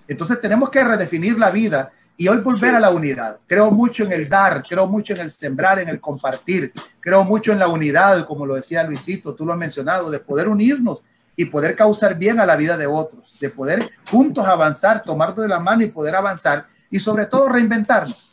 Entonces 0.07 0.41
tenemos 0.41 0.69
que 0.69 0.83
redefinir 0.83 1.37
la 1.37 1.51
vida 1.51 1.91
y 2.17 2.27
hoy 2.27 2.37
volver 2.37 2.71
sí. 2.71 2.75
a 2.75 2.79
la 2.79 2.89
unidad. 2.89 3.37
Creo 3.45 3.71
mucho 3.71 4.03
en 4.03 4.11
el 4.11 4.27
dar, 4.27 4.63
creo 4.63 4.87
mucho 4.87 5.13
en 5.13 5.21
el 5.21 5.31
sembrar, 5.31 5.79
en 5.79 5.89
el 5.89 5.99
compartir, 5.99 6.73
creo 6.99 7.23
mucho 7.23 7.51
en 7.51 7.59
la 7.59 7.67
unidad, 7.67 8.25
como 8.25 8.45
lo 8.45 8.55
decía 8.55 8.83
Luisito, 8.83 9.35
tú 9.35 9.45
lo 9.45 9.53
has 9.53 9.59
mencionado, 9.59 10.09
de 10.09 10.19
poder 10.19 10.47
unirnos 10.47 11.03
y 11.41 11.45
poder 11.45 11.75
causar 11.75 12.15
bien 12.15 12.39
a 12.39 12.45
la 12.45 12.55
vida 12.55 12.77
de 12.77 12.85
otros, 12.85 13.37
de 13.39 13.49
poder 13.49 13.89
juntos 14.09 14.47
avanzar, 14.47 15.01
tomar 15.01 15.33
de 15.33 15.47
la 15.47 15.59
mano 15.59 15.83
y 15.83 15.87
poder 15.87 16.15
avanzar 16.15 16.67
y 16.89 16.99
sobre 16.99 17.25
todo 17.25 17.49
reinventarnos, 17.49 18.31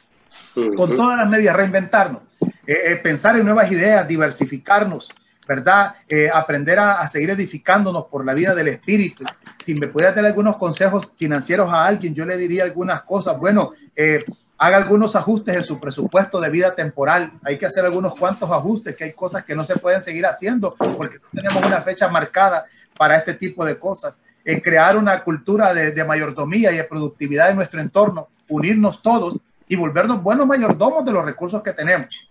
uh 0.55 0.61
-huh. 0.61 0.75
con 0.77 0.97
todas 0.97 1.17
las 1.17 1.29
medidas, 1.29 1.57
reinventarnos, 1.57 2.23
eh, 2.67 2.77
eh, 2.89 2.97
pensar 2.97 3.37
en 3.37 3.45
nuevas 3.45 3.71
ideas, 3.73 4.07
diversificarnos, 4.07 5.11
¿verdad? 5.47 5.95
Eh, 6.07 6.29
aprender 6.33 6.79
a, 6.79 7.01
a, 7.01 7.07
seguir 7.09 7.31
edificándonos 7.31 8.05
por 8.11 8.25
la 8.27 8.35
vida 8.35 8.55
del 8.55 8.69
espíritu. 8.69 9.25
Si 9.65 9.75
me 9.75 9.87
pudiera 9.89 10.13
dar 10.13 10.27
algunos 10.27 10.59
consejos 10.59 11.13
financieros 11.17 11.73
a 11.73 11.87
alguien, 11.87 12.15
yo 12.15 12.27
le 12.27 12.37
diría 12.37 12.65
algunas 12.65 13.03
cosas. 13.03 13.39
Bueno, 13.39 13.73
eh, 13.97 14.23
haga 14.59 14.77
algunos 14.77 15.15
ajustes 15.15 15.57
en 15.57 15.63
su 15.63 15.79
presupuesto 15.79 16.41
de 16.41 16.51
vida 16.51 16.75
temporal. 16.75 17.33
Hay 17.45 17.57
que 17.59 17.67
hacer 17.67 17.85
algunos 17.85 18.15
cuantos 18.17 18.51
ajustes, 18.51 18.97
que 18.97 19.05
hay 19.05 19.13
cosas 19.13 19.45
que 19.45 19.55
no 19.55 19.63
se 19.63 19.77
pueden 19.77 20.03
seguir 20.03 20.27
haciendo 20.27 20.75
porque 20.75 21.19
no 21.19 21.41
tenemos 21.41 21.65
una 21.65 21.83
fecha 21.83 22.09
marcada 22.09 22.67
para 22.97 23.17
este 23.17 23.35
tipo 23.35 23.65
de 23.65 23.79
cosas. 23.79 24.21
En 24.45 24.61
crear 24.61 24.97
una 24.97 25.23
cultura 25.23 25.73
de, 25.73 25.93
de 25.93 26.05
mayordomía 26.05 26.73
y 26.73 26.77
de 26.77 26.85
productividad 26.85 27.51
en 27.51 27.57
nuestro 27.57 27.81
entorno, 27.81 28.29
unirnos 28.49 29.01
todos 29.01 29.39
y 29.69 29.77
volvernos 29.77 30.23
buenos 30.23 30.47
mayordomos 30.47 31.05
de 31.05 31.13
los 31.13 31.25
recursos 31.25 31.63
que 31.63 31.73
tenemos. 31.73 32.29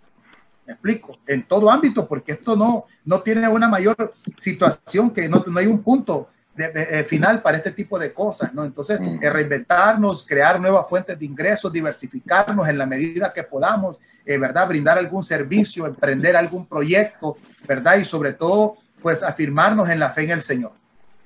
Me 0.66 0.74
explico, 0.74 1.18
en 1.26 1.44
todo 1.44 1.72
ámbito, 1.72 2.08
porque 2.08 2.34
esto 2.34 2.58
no, 2.58 2.86
no 3.06 3.22
tiene 3.22 3.48
una 3.48 3.70
mayor 3.70 4.16
situación, 4.36 5.12
que 5.12 5.30
no, 5.30 5.45
no 5.48 5.60
hay 5.60 5.68
un 5.68 5.82
punto 5.82 6.28
de, 6.57 6.71
de, 6.71 6.85
de, 6.85 7.03
final 7.03 7.41
para 7.41 7.57
este 7.57 7.71
tipo 7.71 7.99
de 7.99 8.11
cosas, 8.11 8.53
¿no? 8.53 8.65
Entonces, 8.65 8.99
eh, 8.99 9.29
reinventarnos, 9.29 10.25
crear 10.27 10.59
nuevas 10.59 10.89
fuentes 10.89 11.17
de 11.17 11.25
ingresos, 11.25 11.71
diversificarnos 11.71 12.67
en 12.67 12.77
la 12.79 12.88
medida 12.88 13.31
que 13.31 13.43
podamos, 13.43 13.99
eh, 14.25 14.38
¿verdad? 14.38 14.67
Brindar 14.67 14.97
algún 14.97 15.23
servicio, 15.23 15.85
emprender 15.85 16.35
algún 16.35 16.65
proyecto, 16.65 17.38
¿verdad? 17.67 17.97
Y 17.97 18.05
sobre 18.05 18.34
todo, 18.34 18.77
pues 19.01 19.21
afirmarnos 19.21 19.88
en 19.89 19.99
la 19.99 20.09
fe 20.09 20.23
en 20.23 20.31
el 20.31 20.41
Señor. 20.41 20.73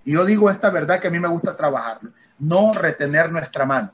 Y 0.03 0.13
yo 0.13 0.25
digo 0.25 0.49
esta 0.49 0.69
verdad 0.69 0.99
que 0.99 1.07
a 1.07 1.11
mí 1.11 1.19
me 1.19 1.29
gusta 1.29 1.55
trabajarlo, 1.55 2.11
no 2.37 2.73
retener 2.73 3.31
nuestra 3.31 3.65
mano. 3.65 3.93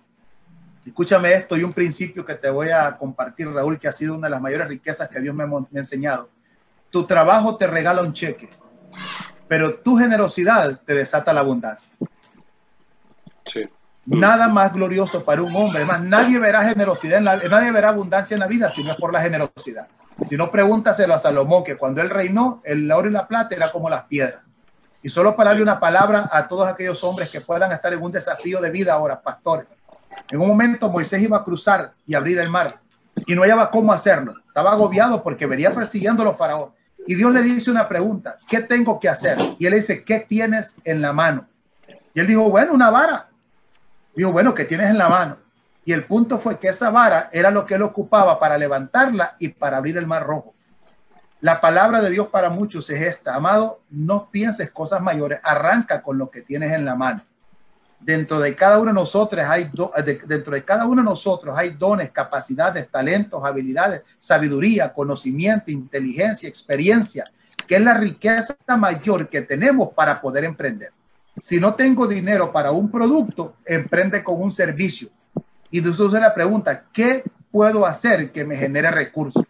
Escúchame 0.86 1.34
esto 1.34 1.56
y 1.56 1.64
un 1.64 1.74
principio 1.74 2.26
que 2.26 2.34
te 2.34 2.50
voy 2.50 2.70
a 2.70 2.98
compartir, 2.98 3.48
Raúl, 3.50 3.78
que 3.78 3.88
ha 3.88 3.92
sido 3.92 4.16
una 4.16 4.28
de 4.28 4.32
las 4.32 4.42
mayores 4.42 4.68
riquezas 4.70 5.08
que 5.08 5.20
Dios 5.20 5.36
me, 5.36 5.46
me 5.46 5.54
ha 5.76 5.80
enseñado. 5.80 6.30
Tu 6.90 7.06
trabajo 7.06 7.58
te 7.58 7.68
regala 7.68 8.02
un 8.02 8.14
cheque, 8.14 8.50
pero 9.48 9.76
tu 9.76 9.98
generosidad 9.98 10.80
te 10.86 10.94
desata 10.94 11.34
la 11.34 11.42
abundancia. 11.42 11.94
Sí. 13.46 13.70
Nada 14.06 14.48
más 14.48 14.74
glorioso 14.74 15.24
para 15.24 15.42
un 15.42 15.56
hombre. 15.56 15.80
Además, 15.80 16.02
nadie 16.02 16.40
verá 16.40 16.64
generosidad, 16.64 17.18
en 17.18 17.26
la, 17.26 17.38
nadie 17.38 17.72
verá 17.72 17.90
abundancia 17.90 18.36
en 18.36 18.40
la 18.40 18.48
vida 18.48 18.70
si 18.70 18.84
no 18.84 18.92
es 18.92 18.98
por 18.98 19.12
la 19.12 19.22
generosidad. 19.22 19.88
Si 20.24 20.36
no, 20.36 20.50
pregúntaselo 20.50 21.14
a 21.14 21.20
Salomón, 21.20 21.64
que 21.64 21.76
cuando 21.76 22.02
él 22.02 22.10
reinó, 22.10 22.62
el 22.64 22.92
oro 22.92 23.10
y 23.10 23.12
la 23.12 23.28
plata 23.28 23.56
era 23.56 23.72
como 23.72 23.90
las 23.90 24.04
piedras. 24.04 24.48
Y 25.04 25.10
solo 25.10 25.36
para 25.36 25.52
darle 25.52 25.64
una 25.64 25.80
palabra 25.80 26.30
a 26.32 26.48
todos 26.48 26.68
aquellos 26.68 27.04
hombres 27.04 27.30
que 27.30 27.42
puedan 27.42 27.72
estar 27.72 27.94
en 27.94 28.02
un 28.02 28.12
desafío 28.12 28.60
de 28.60 28.72
vida 28.72 28.94
ahora, 28.94 29.22
pastores. 29.22 29.68
En 30.32 30.42
un 30.42 30.48
momento 30.48 30.90
Moisés 30.90 31.22
iba 31.22 31.38
a 31.38 31.44
cruzar 31.44 31.94
y 32.06 32.16
abrir 32.16 32.40
el 32.40 32.50
mar 32.50 32.80
y 33.26 33.36
no 33.36 33.42
hallaba 33.42 33.70
cómo 33.70 33.94
hacerlo. 33.94 34.36
Estaba 34.48 34.72
agobiado 34.72 35.22
porque 35.22 35.46
venía 35.46 35.74
persiguiendo 35.74 36.24
a 36.24 36.26
los 36.26 36.38
faraones. 36.38 36.77
Y 37.08 37.16
Dios 37.16 37.32
le 37.32 37.42
dice 37.42 37.72
una 37.72 37.88
pregunta, 37.88 38.38
¿qué 38.50 38.60
tengo 38.60 39.00
que 39.00 39.08
hacer? 39.08 39.38
Y 39.58 39.66
él 39.66 39.74
dice, 39.74 40.04
¿qué 40.04 40.20
tienes 40.20 40.76
en 40.84 41.02
la 41.02 41.14
mano? 41.14 41.48
Y 42.14 42.20
él 42.20 42.28
dijo, 42.28 42.50
bueno, 42.50 42.74
una 42.74 42.90
vara. 42.90 43.30
Dijo, 44.14 44.34
bueno, 44.34 44.54
¿qué 44.54 44.66
tienes 44.66 44.90
en 44.90 44.98
la 44.98 45.08
mano? 45.08 45.38
Y 45.86 45.94
el 45.94 46.04
punto 46.04 46.38
fue 46.38 46.60
que 46.60 46.68
esa 46.68 46.90
vara 46.90 47.30
era 47.32 47.50
lo 47.50 47.66
que 47.66 47.76
él 47.76 47.82
ocupaba 47.82 48.38
para 48.40 48.58
levantarla 48.58 49.38
y 49.40 49.48
para 49.48 49.78
abrir 49.78 49.98
el 49.98 50.06
mar 50.06 50.28
rojo. 50.28 50.54
La 51.40 51.62
palabra 51.62 52.02
de 52.02 52.10
Dios 52.10 52.28
para 52.28 52.50
muchos 52.50 52.90
es 52.90 53.02
esta, 53.02 53.36
amado, 53.36 53.80
no 53.90 54.30
pienses 54.30 54.70
cosas 54.70 55.02
mayores, 55.02 55.40
arranca 55.44 56.02
con 56.02 56.18
lo 56.18 56.30
que 56.30 56.42
tienes 56.42 56.74
en 56.74 56.84
la 56.84 56.96
mano. 56.96 57.24
Dentro 58.00 58.40
de 58.40 58.56
cada 58.56 58.80
uno 58.80 58.92
de 58.92 58.94
nosotros 58.94 59.44
hay 59.44 59.70
de, 60.06 60.22
dentro 60.26 60.54
de 60.54 60.64
cada 60.64 60.86
uno 60.86 61.02
de 61.02 61.10
nosotros 61.10 61.58
hay 61.58 61.72
dones, 61.72 62.12
capacidades, 62.12 62.88
talentos, 62.90 63.44
habilidades, 63.44 64.02
sabiduría, 64.20 64.94
conocimiento, 64.94 65.72
inteligencia, 65.72 66.48
experiencia, 66.48 67.26
que 67.68 67.76
es 67.76 67.82
la 67.82 67.96
riqueza 67.96 68.56
mayor 68.78 69.28
que 69.30 69.42
tenemos 69.42 69.94
para 69.94 70.22
poder 70.22 70.44
emprender. 70.44 70.92
Si 71.40 71.60
no 71.60 71.76
tengo 71.76 72.08
dinero 72.08 72.52
para 72.52 72.72
un 72.72 72.90
producto, 72.90 73.56
emprende 73.66 74.24
con 74.24 74.42
un 74.42 74.52
servicio. 74.52 75.10
Y 75.70 75.80
entonces 75.80 76.20
la 76.20 76.34
pregunta, 76.34 76.86
¿qué 76.94 77.24
puedo 77.52 77.86
hacer 77.86 78.32
que 78.32 78.46
me 78.46 78.58
genere 78.58 78.90
recursos? 78.92 79.44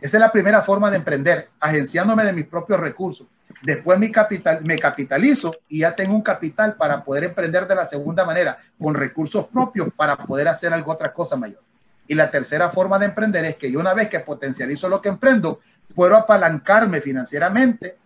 Esa 0.00 0.16
es 0.16 0.20
la 0.20 0.32
primera 0.32 0.62
forma 0.62 0.90
de 0.90 0.96
emprender, 0.96 1.48
agenciándome 1.60 2.24
de 2.24 2.32
mis 2.32 2.46
propios 2.46 2.80
recursos. 2.80 3.28
Después 3.62 3.98
mi 3.98 4.10
capital, 4.10 4.60
me 4.64 4.76
capitalizo 4.76 5.52
y 5.68 5.80
ya 5.80 5.94
tengo 5.94 6.14
un 6.14 6.22
capital 6.22 6.74
para 6.74 7.04
poder 7.04 7.24
emprender 7.24 7.66
de 7.66 7.76
la 7.76 7.86
segunda 7.86 8.24
manera, 8.24 8.58
con 8.78 8.94
recursos 8.94 9.46
propios 9.46 9.88
para 9.96 10.16
poder 10.16 10.48
hacer 10.48 10.72
algo 10.72 10.92
otra 10.92 11.12
cosa 11.12 11.36
mayor. 11.36 11.62
Y 12.08 12.14
la 12.14 12.30
tercera 12.30 12.70
forma 12.70 12.98
de 12.98 13.06
emprender 13.06 13.44
es 13.44 13.56
que 13.56 13.70
yo 13.70 13.78
una 13.78 13.94
vez 13.94 14.08
que 14.08 14.18
potencializo 14.18 14.88
lo 14.88 15.00
que 15.00 15.08
emprendo, 15.08 15.60
puedo 15.94 16.16
apalancarme 16.16 17.00
financieramente, 17.00 17.98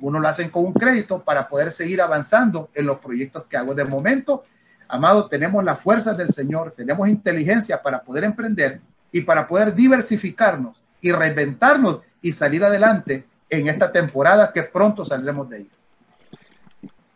uno 0.00 0.20
lo 0.20 0.28
hacen 0.28 0.50
con 0.50 0.66
un 0.66 0.74
crédito 0.74 1.22
para 1.22 1.48
poder 1.48 1.72
seguir 1.72 2.02
avanzando 2.02 2.68
en 2.74 2.84
los 2.84 2.98
proyectos 2.98 3.44
que 3.48 3.56
hago 3.56 3.74
de 3.74 3.84
momento. 3.84 4.44
Amado, 4.86 5.26
tenemos 5.26 5.64
las 5.64 5.80
fuerzas 5.80 6.18
del 6.18 6.30
Señor, 6.30 6.74
tenemos 6.76 7.08
inteligencia 7.08 7.80
para 7.80 8.02
poder 8.02 8.24
emprender 8.24 8.80
y 9.10 9.22
para 9.22 9.46
poder 9.46 9.74
diversificarnos 9.74 10.82
y 11.00 11.12
reinventarnos 11.12 12.00
y 12.20 12.32
salir 12.32 12.62
adelante 12.62 13.24
en 13.50 13.68
esta 13.68 13.90
temporada 13.92 14.52
que 14.52 14.62
pronto 14.62 15.04
saldremos 15.04 15.48
de 15.48 15.58
ella. 15.58 15.70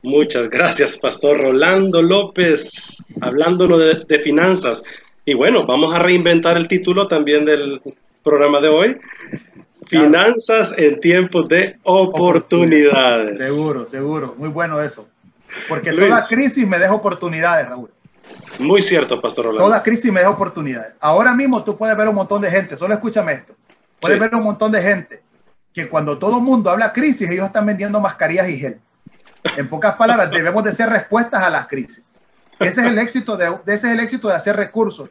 Muchas 0.03 0.51
gracias, 0.51 0.97
Pastor 0.97 1.41
Rolando 1.41 2.03
López, 2.03 2.97
hablándonos 3.21 3.79
de, 3.79 4.05
de, 4.09 4.19
finanzas. 4.19 4.83
Y 5.25 5.35
bueno, 5.35 5.65
vamos 5.65 5.95
a 5.95 6.01
reinventar 6.01 6.57
el 6.57 6.67
título 6.67 7.07
también 7.07 7.45
del, 7.45 7.81
programa 8.23 8.61
de 8.61 8.69
hoy. 8.69 9.01
Finanzas 9.87 10.75
en 10.79 11.01
tiempos 11.01 11.49
de 11.49 11.79
oportunidades. 11.83 13.37
Seguro, 13.37 13.85
seguro. 13.85 14.35
Muy 14.39 14.49
bueno 14.49 14.81
eso. 14.81 15.09
Porque 15.69 15.93
toda 15.93 16.27
crisis 16.27 16.67
me 16.67 16.79
deja 16.79 16.95
oportunidades, 16.95 17.69
Raúl. 17.69 17.91
Muy 18.59 18.81
cierto, 18.81 19.21
Pastor 19.21 19.47
Rolando. 19.47 19.65
Toda 19.65 19.83
crisis 19.83 20.11
me 20.11 20.21
deja 20.21 20.31
oportunidades. 20.31 20.95
Ahora 21.01 21.35
mismo 21.35 21.63
tú 21.63 21.77
puedes 21.77 21.97
ver 21.97 22.09
un 22.09 22.15
montón 22.15 22.41
de 22.41 22.51
gente, 22.51 22.77
solo 22.77 22.95
escúchame 22.95 23.33
esto. 23.33 23.55
Puedes 24.01 24.19
ver 24.19 24.35
un 24.35 24.45
montón 24.45 24.73
de 24.73 24.81
gente 24.81 25.21
que 25.73 25.89
cuando 25.89 26.19
todo 26.19 26.39
el 26.39 26.43
mundo 26.43 26.71
habla 26.71 26.93
crisis, 26.93 27.31
ellos 27.31 27.47
están 27.47 27.67
vendiendo 27.67 28.01
mascarillas 28.01 28.49
y 28.49 28.59
gel. 28.59 28.81
En 29.57 29.69
pocas 29.69 29.95
palabras, 29.97 30.31
debemos 30.33 30.63
de 30.65 30.73
ser 30.73 30.89
respuestas 30.89 31.43
a 31.43 31.51
las 31.51 31.67
crisis. 31.67 32.05
Ese 32.59 32.81
es 32.81 32.87
el 32.87 32.99
éxito 32.99 33.37
de, 33.37 33.47
ese 33.67 33.89
es 33.89 33.95
el 33.95 34.01
éxito 34.01 34.29
de 34.29 34.35
hacer 34.35 34.57
recursos. 34.57 35.11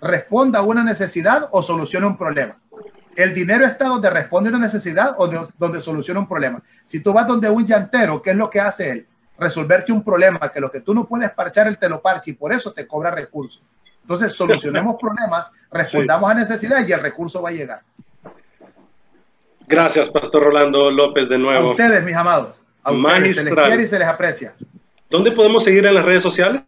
Responda 0.00 0.60
a 0.60 0.62
una 0.62 0.82
necesidad 0.82 1.48
o 1.52 1.62
solucione 1.62 2.06
un 2.06 2.16
problema. 2.16 2.58
El 3.14 3.34
dinero 3.34 3.66
está 3.66 3.86
donde 3.86 4.10
responde 4.10 4.48
una 4.48 4.58
necesidad 4.58 5.14
o 5.18 5.28
donde 5.58 5.80
soluciona 5.80 6.20
un 6.20 6.28
problema. 6.28 6.62
Si 6.84 7.00
tú 7.00 7.12
vas 7.12 7.26
donde 7.26 7.50
un 7.50 7.66
llantero, 7.66 8.22
¿qué 8.22 8.30
es 8.30 8.36
lo 8.36 8.48
que 8.48 8.60
hace 8.60 8.90
él? 8.90 9.06
Resolverte 9.38 9.92
un 9.92 10.02
problema 10.02 10.50
que 10.52 10.60
lo 10.60 10.70
que 10.70 10.80
tú 10.80 10.94
no 10.94 11.06
puedes 11.06 11.30
parchar, 11.30 11.68
él 11.68 11.78
te 11.78 11.88
lo 11.88 12.00
parche 12.00 12.32
y 12.32 12.34
por 12.34 12.52
eso 12.52 12.72
te 12.72 12.86
cobra 12.86 13.10
recursos. 13.10 13.62
Entonces, 14.02 14.32
solucionemos 14.32 14.96
problemas, 15.00 15.46
respondamos 15.70 16.30
a 16.30 16.34
necesidad 16.34 16.86
y 16.86 16.92
el 16.92 17.00
recurso 17.00 17.42
va 17.42 17.50
a 17.50 17.52
llegar. 17.52 17.82
Gracias, 19.68 20.08
Pastor 20.08 20.44
Rolando 20.44 20.90
López, 20.90 21.28
de 21.28 21.38
nuevo. 21.38 21.68
A 21.68 21.70
ustedes, 21.70 22.04
mis 22.04 22.16
amados. 22.16 22.62
A 22.82 22.92
ustedes 22.92 23.36
se 23.36 23.44
les 23.44 23.54
quiere 23.54 23.82
y 23.82 23.86
se 23.86 23.98
les 23.98 24.08
aprecia. 24.08 24.54
¿Dónde 25.10 25.32
podemos 25.32 25.64
seguir 25.64 25.86
en 25.86 25.94
las 25.94 26.04
redes 26.04 26.22
sociales? 26.22 26.62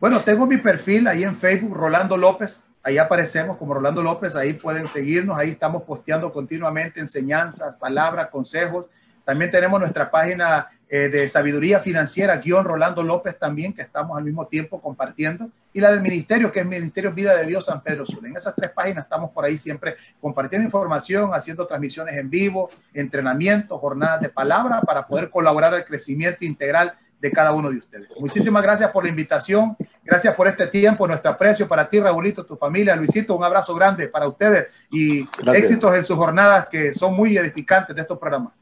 Bueno, 0.00 0.20
tengo 0.20 0.46
mi 0.46 0.56
perfil 0.56 1.06
ahí 1.06 1.24
en 1.24 1.34
Facebook, 1.34 1.74
Rolando 1.74 2.16
López 2.16 2.64
ahí 2.84 2.98
aparecemos 2.98 3.56
como 3.56 3.74
Rolando 3.74 4.02
López, 4.02 4.36
ahí 4.36 4.52
pueden 4.52 4.86
seguirnos, 4.86 5.36
ahí 5.38 5.50
estamos 5.50 5.82
posteando 5.82 6.30
continuamente 6.30 7.00
enseñanzas, 7.00 7.74
palabras, 7.76 8.28
consejos. 8.28 8.88
También 9.24 9.50
tenemos 9.50 9.80
nuestra 9.80 10.10
página 10.10 10.68
eh, 10.96 11.08
de 11.08 11.26
sabiduría 11.26 11.80
financiera, 11.80 12.36
guion 12.36 12.64
Rolando 12.64 13.02
López 13.02 13.36
también, 13.36 13.72
que 13.72 13.82
estamos 13.82 14.16
al 14.16 14.22
mismo 14.22 14.46
tiempo 14.46 14.80
compartiendo, 14.80 15.50
y 15.72 15.80
la 15.80 15.90
del 15.90 16.00
ministerio, 16.00 16.52
que 16.52 16.60
es 16.60 16.66
Ministerio 16.66 17.12
Vida 17.12 17.34
de 17.34 17.46
Dios 17.46 17.64
San 17.64 17.82
Pedro 17.82 18.06
Sur. 18.06 18.24
En 18.24 18.36
esas 18.36 18.54
tres 18.54 18.70
páginas 18.70 19.02
estamos 19.02 19.32
por 19.32 19.44
ahí 19.44 19.58
siempre 19.58 19.96
compartiendo 20.20 20.66
información, 20.66 21.34
haciendo 21.34 21.66
transmisiones 21.66 22.16
en 22.16 22.30
vivo, 22.30 22.70
entrenamientos, 22.92 23.76
jornadas 23.80 24.20
de 24.20 24.28
palabra 24.28 24.82
para 24.82 25.04
poder 25.04 25.30
colaborar 25.30 25.74
al 25.74 25.84
crecimiento 25.84 26.44
integral 26.44 26.94
de 27.20 27.32
cada 27.32 27.50
uno 27.50 27.72
de 27.72 27.78
ustedes. 27.78 28.08
Muchísimas 28.20 28.62
gracias 28.62 28.92
por 28.92 29.02
la 29.02 29.10
invitación, 29.10 29.76
gracias 30.04 30.32
por 30.36 30.46
este 30.46 30.68
tiempo, 30.68 31.08
nuestro 31.08 31.32
aprecio 31.32 31.66
para 31.66 31.90
ti, 31.90 31.98
Raulito, 31.98 32.46
tu 32.46 32.54
familia, 32.56 32.94
Luisito, 32.94 33.34
un 33.34 33.42
abrazo 33.42 33.74
grande 33.74 34.06
para 34.06 34.28
ustedes 34.28 34.68
y 34.92 35.28
éxitos 35.52 35.92
en 35.92 36.04
sus 36.04 36.16
jornadas 36.16 36.68
que 36.70 36.94
son 36.94 37.16
muy 37.16 37.36
edificantes 37.36 37.96
de 37.96 38.02
estos 38.02 38.16
programas. 38.16 38.52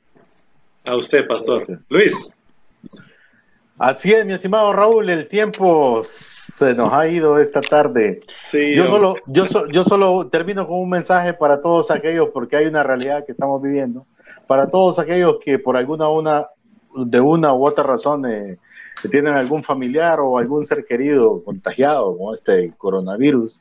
A 0.84 0.96
usted, 0.96 1.26
pastor. 1.26 1.80
Luis. 1.88 2.34
Así 3.78 4.12
es, 4.12 4.24
mi 4.24 4.32
estimado 4.32 4.72
Raúl, 4.72 5.10
el 5.10 5.26
tiempo 5.26 6.02
se 6.04 6.74
nos 6.74 6.92
ha 6.92 7.08
ido 7.08 7.38
esta 7.38 7.60
tarde. 7.60 8.20
Sí, 8.28 8.76
yo, 8.76 8.86
solo, 8.86 9.16
yo, 9.26 9.46
yo 9.68 9.82
solo 9.82 10.28
termino 10.28 10.68
con 10.68 10.78
un 10.78 10.88
mensaje 10.88 11.34
para 11.34 11.60
todos 11.60 11.90
aquellos, 11.90 12.28
porque 12.32 12.56
hay 12.56 12.66
una 12.66 12.82
realidad 12.82 13.24
que 13.24 13.32
estamos 13.32 13.60
viviendo, 13.60 14.06
para 14.46 14.68
todos 14.68 14.98
aquellos 14.98 15.38
que 15.44 15.58
por 15.58 15.76
alguna 15.76 16.08
una, 16.08 16.46
de 16.94 17.20
una 17.20 17.54
u 17.54 17.66
otra 17.66 17.82
razón 17.82 18.24
eh, 18.26 18.58
tienen 19.10 19.34
algún 19.34 19.64
familiar 19.64 20.20
o 20.20 20.38
algún 20.38 20.64
ser 20.64 20.84
querido 20.84 21.42
contagiado 21.42 22.16
con 22.16 22.34
este 22.34 22.72
coronavirus, 22.76 23.60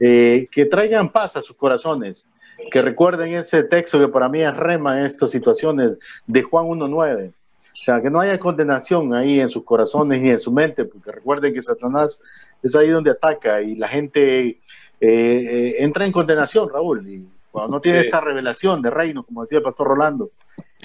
eh, 0.00 0.48
que 0.50 0.66
traigan 0.66 1.10
paz 1.10 1.36
a 1.36 1.40
sus 1.42 1.56
corazones, 1.56 2.28
que 2.70 2.82
recuerden 2.82 3.34
ese 3.34 3.62
texto 3.64 3.98
que 3.98 4.08
para 4.08 4.28
mí 4.28 4.42
es 4.42 4.54
rema 4.56 4.98
en 4.98 5.06
estas 5.06 5.30
situaciones 5.30 5.98
de 6.26 6.42
Juan 6.42 6.66
1.9. 6.66 7.30
O 7.30 7.84
sea, 7.84 8.00
que 8.00 8.10
no 8.10 8.20
haya 8.20 8.38
condenación 8.38 9.14
ahí 9.14 9.40
en 9.40 9.48
sus 9.48 9.64
corazones 9.64 10.20
ni 10.20 10.30
en 10.30 10.38
su 10.38 10.52
mente, 10.52 10.84
porque 10.84 11.10
recuerden 11.10 11.52
que 11.52 11.62
Satanás 11.62 12.20
es 12.62 12.76
ahí 12.76 12.88
donde 12.88 13.10
ataca 13.10 13.60
y 13.62 13.74
la 13.74 13.88
gente 13.88 14.60
eh, 15.00 15.76
entra 15.78 16.04
en 16.04 16.12
condenación, 16.12 16.68
Raúl, 16.68 17.08
y 17.08 17.28
cuando 17.50 17.76
no 17.76 17.80
tiene 17.80 18.00
esta 18.00 18.20
revelación 18.20 18.80
de 18.82 18.90
reino, 18.90 19.24
como 19.24 19.42
decía 19.42 19.58
el 19.58 19.64
pastor 19.64 19.88
Rolando. 19.88 20.30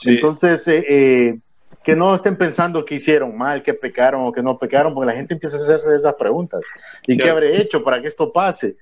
Entonces, 0.06 0.68
eh, 0.68 1.40
que 1.84 1.96
no 1.96 2.14
estén 2.14 2.36
pensando 2.36 2.84
que 2.84 2.96
hicieron 2.96 3.38
mal, 3.38 3.64
que 3.64 3.74
pecaron 3.74 4.26
o 4.26 4.32
que 4.34 4.44
no 4.44 4.58
pecaron, 4.58 4.94
porque 4.94 5.08
la 5.08 5.18
gente 5.18 5.34
empieza 5.34 5.58
a 5.58 5.62
hacerse 5.62 5.96
esas 5.96 6.16
preguntas. 6.16 6.62
¿Y 7.06 7.18
qué 7.18 7.30
habré 7.30 7.62
hecho 7.62 7.84
para 7.84 8.02
que 8.02 8.10
esto 8.10 8.34
pase? 8.34 8.76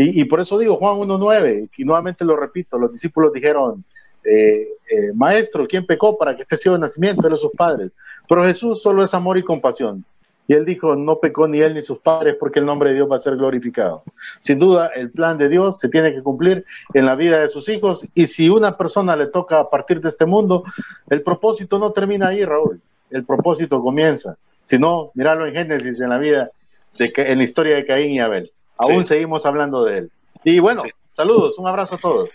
Y, 0.00 0.24
por 0.26 0.38
eso 0.38 0.56
digo 0.56 0.76
Juan 0.76 0.94
1.9, 0.94 1.70
y 1.76 1.84
nuevamente 1.84 2.24
lo 2.24 2.36
repito, 2.36 2.78
los 2.78 2.92
discípulos 2.92 3.32
dijeron, 3.32 3.84
eh, 4.22 4.68
eh, 4.88 5.12
maestro, 5.12 5.66
¿quién 5.66 5.84
pecó 5.84 6.16
para 6.16 6.36
que 6.36 6.42
este 6.42 6.56
sea 6.56 6.72
de 6.74 6.78
nacimiento? 6.78 7.28
de 7.28 7.36
sus 7.36 7.50
padres. 7.50 7.90
Pero 8.28 8.44
Jesús 8.44 8.80
solo 8.80 9.02
es 9.02 9.12
amor 9.12 9.38
y 9.38 9.42
compasión. 9.42 10.04
Y 10.46 10.54
él 10.54 10.64
dijo, 10.64 10.94
no 10.94 11.18
pecó 11.18 11.48
ni 11.48 11.60
él 11.60 11.74
ni 11.74 11.82
sus 11.82 11.98
padres 11.98 12.36
porque 12.38 12.60
el 12.60 12.66
nombre 12.66 12.90
de 12.90 12.94
Dios 12.94 13.10
va 13.10 13.16
a 13.16 13.18
ser 13.18 13.36
glorificado. 13.36 14.04
Sin 14.38 14.60
duda, 14.60 14.86
el 14.94 15.10
plan 15.10 15.36
de 15.36 15.48
Dios 15.48 15.80
se 15.80 15.88
tiene 15.88 16.14
que 16.14 16.22
cumplir 16.22 16.64
en 16.94 17.04
la 17.04 17.16
vida 17.16 17.40
de 17.40 17.48
sus 17.48 17.68
hijos 17.68 18.06
y 18.14 18.26
si 18.26 18.48
una 18.48 18.76
persona 18.76 19.16
le 19.16 19.26
toca 19.26 19.68
partir 19.68 20.00
de 20.00 20.10
este 20.10 20.26
mundo, 20.26 20.62
el 21.10 21.22
propósito 21.22 21.76
no 21.80 21.90
termina 21.90 22.28
ahí, 22.28 22.44
Raúl. 22.44 22.80
El 23.10 23.24
propósito 23.24 23.80
comienza. 23.80 24.36
Si 24.62 24.78
no, 24.78 25.10
míralo 25.14 25.44
en 25.44 25.54
Génesis, 25.54 26.00
en 26.00 26.10
la 26.10 26.18
vida, 26.18 26.52
de, 27.00 27.12
en 27.16 27.38
la 27.38 27.44
historia 27.44 27.74
de 27.74 27.84
Caín 27.84 28.12
y 28.12 28.20
Abel. 28.20 28.52
Aún 28.78 29.04
seguimos 29.04 29.44
hablando 29.44 29.84
de 29.84 29.98
él. 29.98 30.10
Y 30.44 30.60
bueno, 30.60 30.82
saludos, 31.12 31.58
un 31.58 31.66
abrazo 31.66 31.96
a 31.96 31.98
todos. 31.98 32.30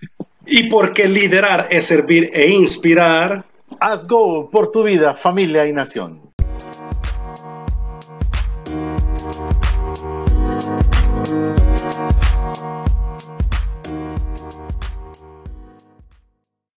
Y 0.45 0.69
porque 0.69 1.07
liderar 1.07 1.67
es 1.69 1.85
servir 1.85 2.29
e 2.33 2.49
inspirar. 2.49 3.45
Haz 3.79 4.07
go 4.07 4.49
por 4.49 4.71
tu 4.71 4.83
vida, 4.83 5.15
familia 5.15 5.65
y 5.67 5.73
nación. 5.73 6.32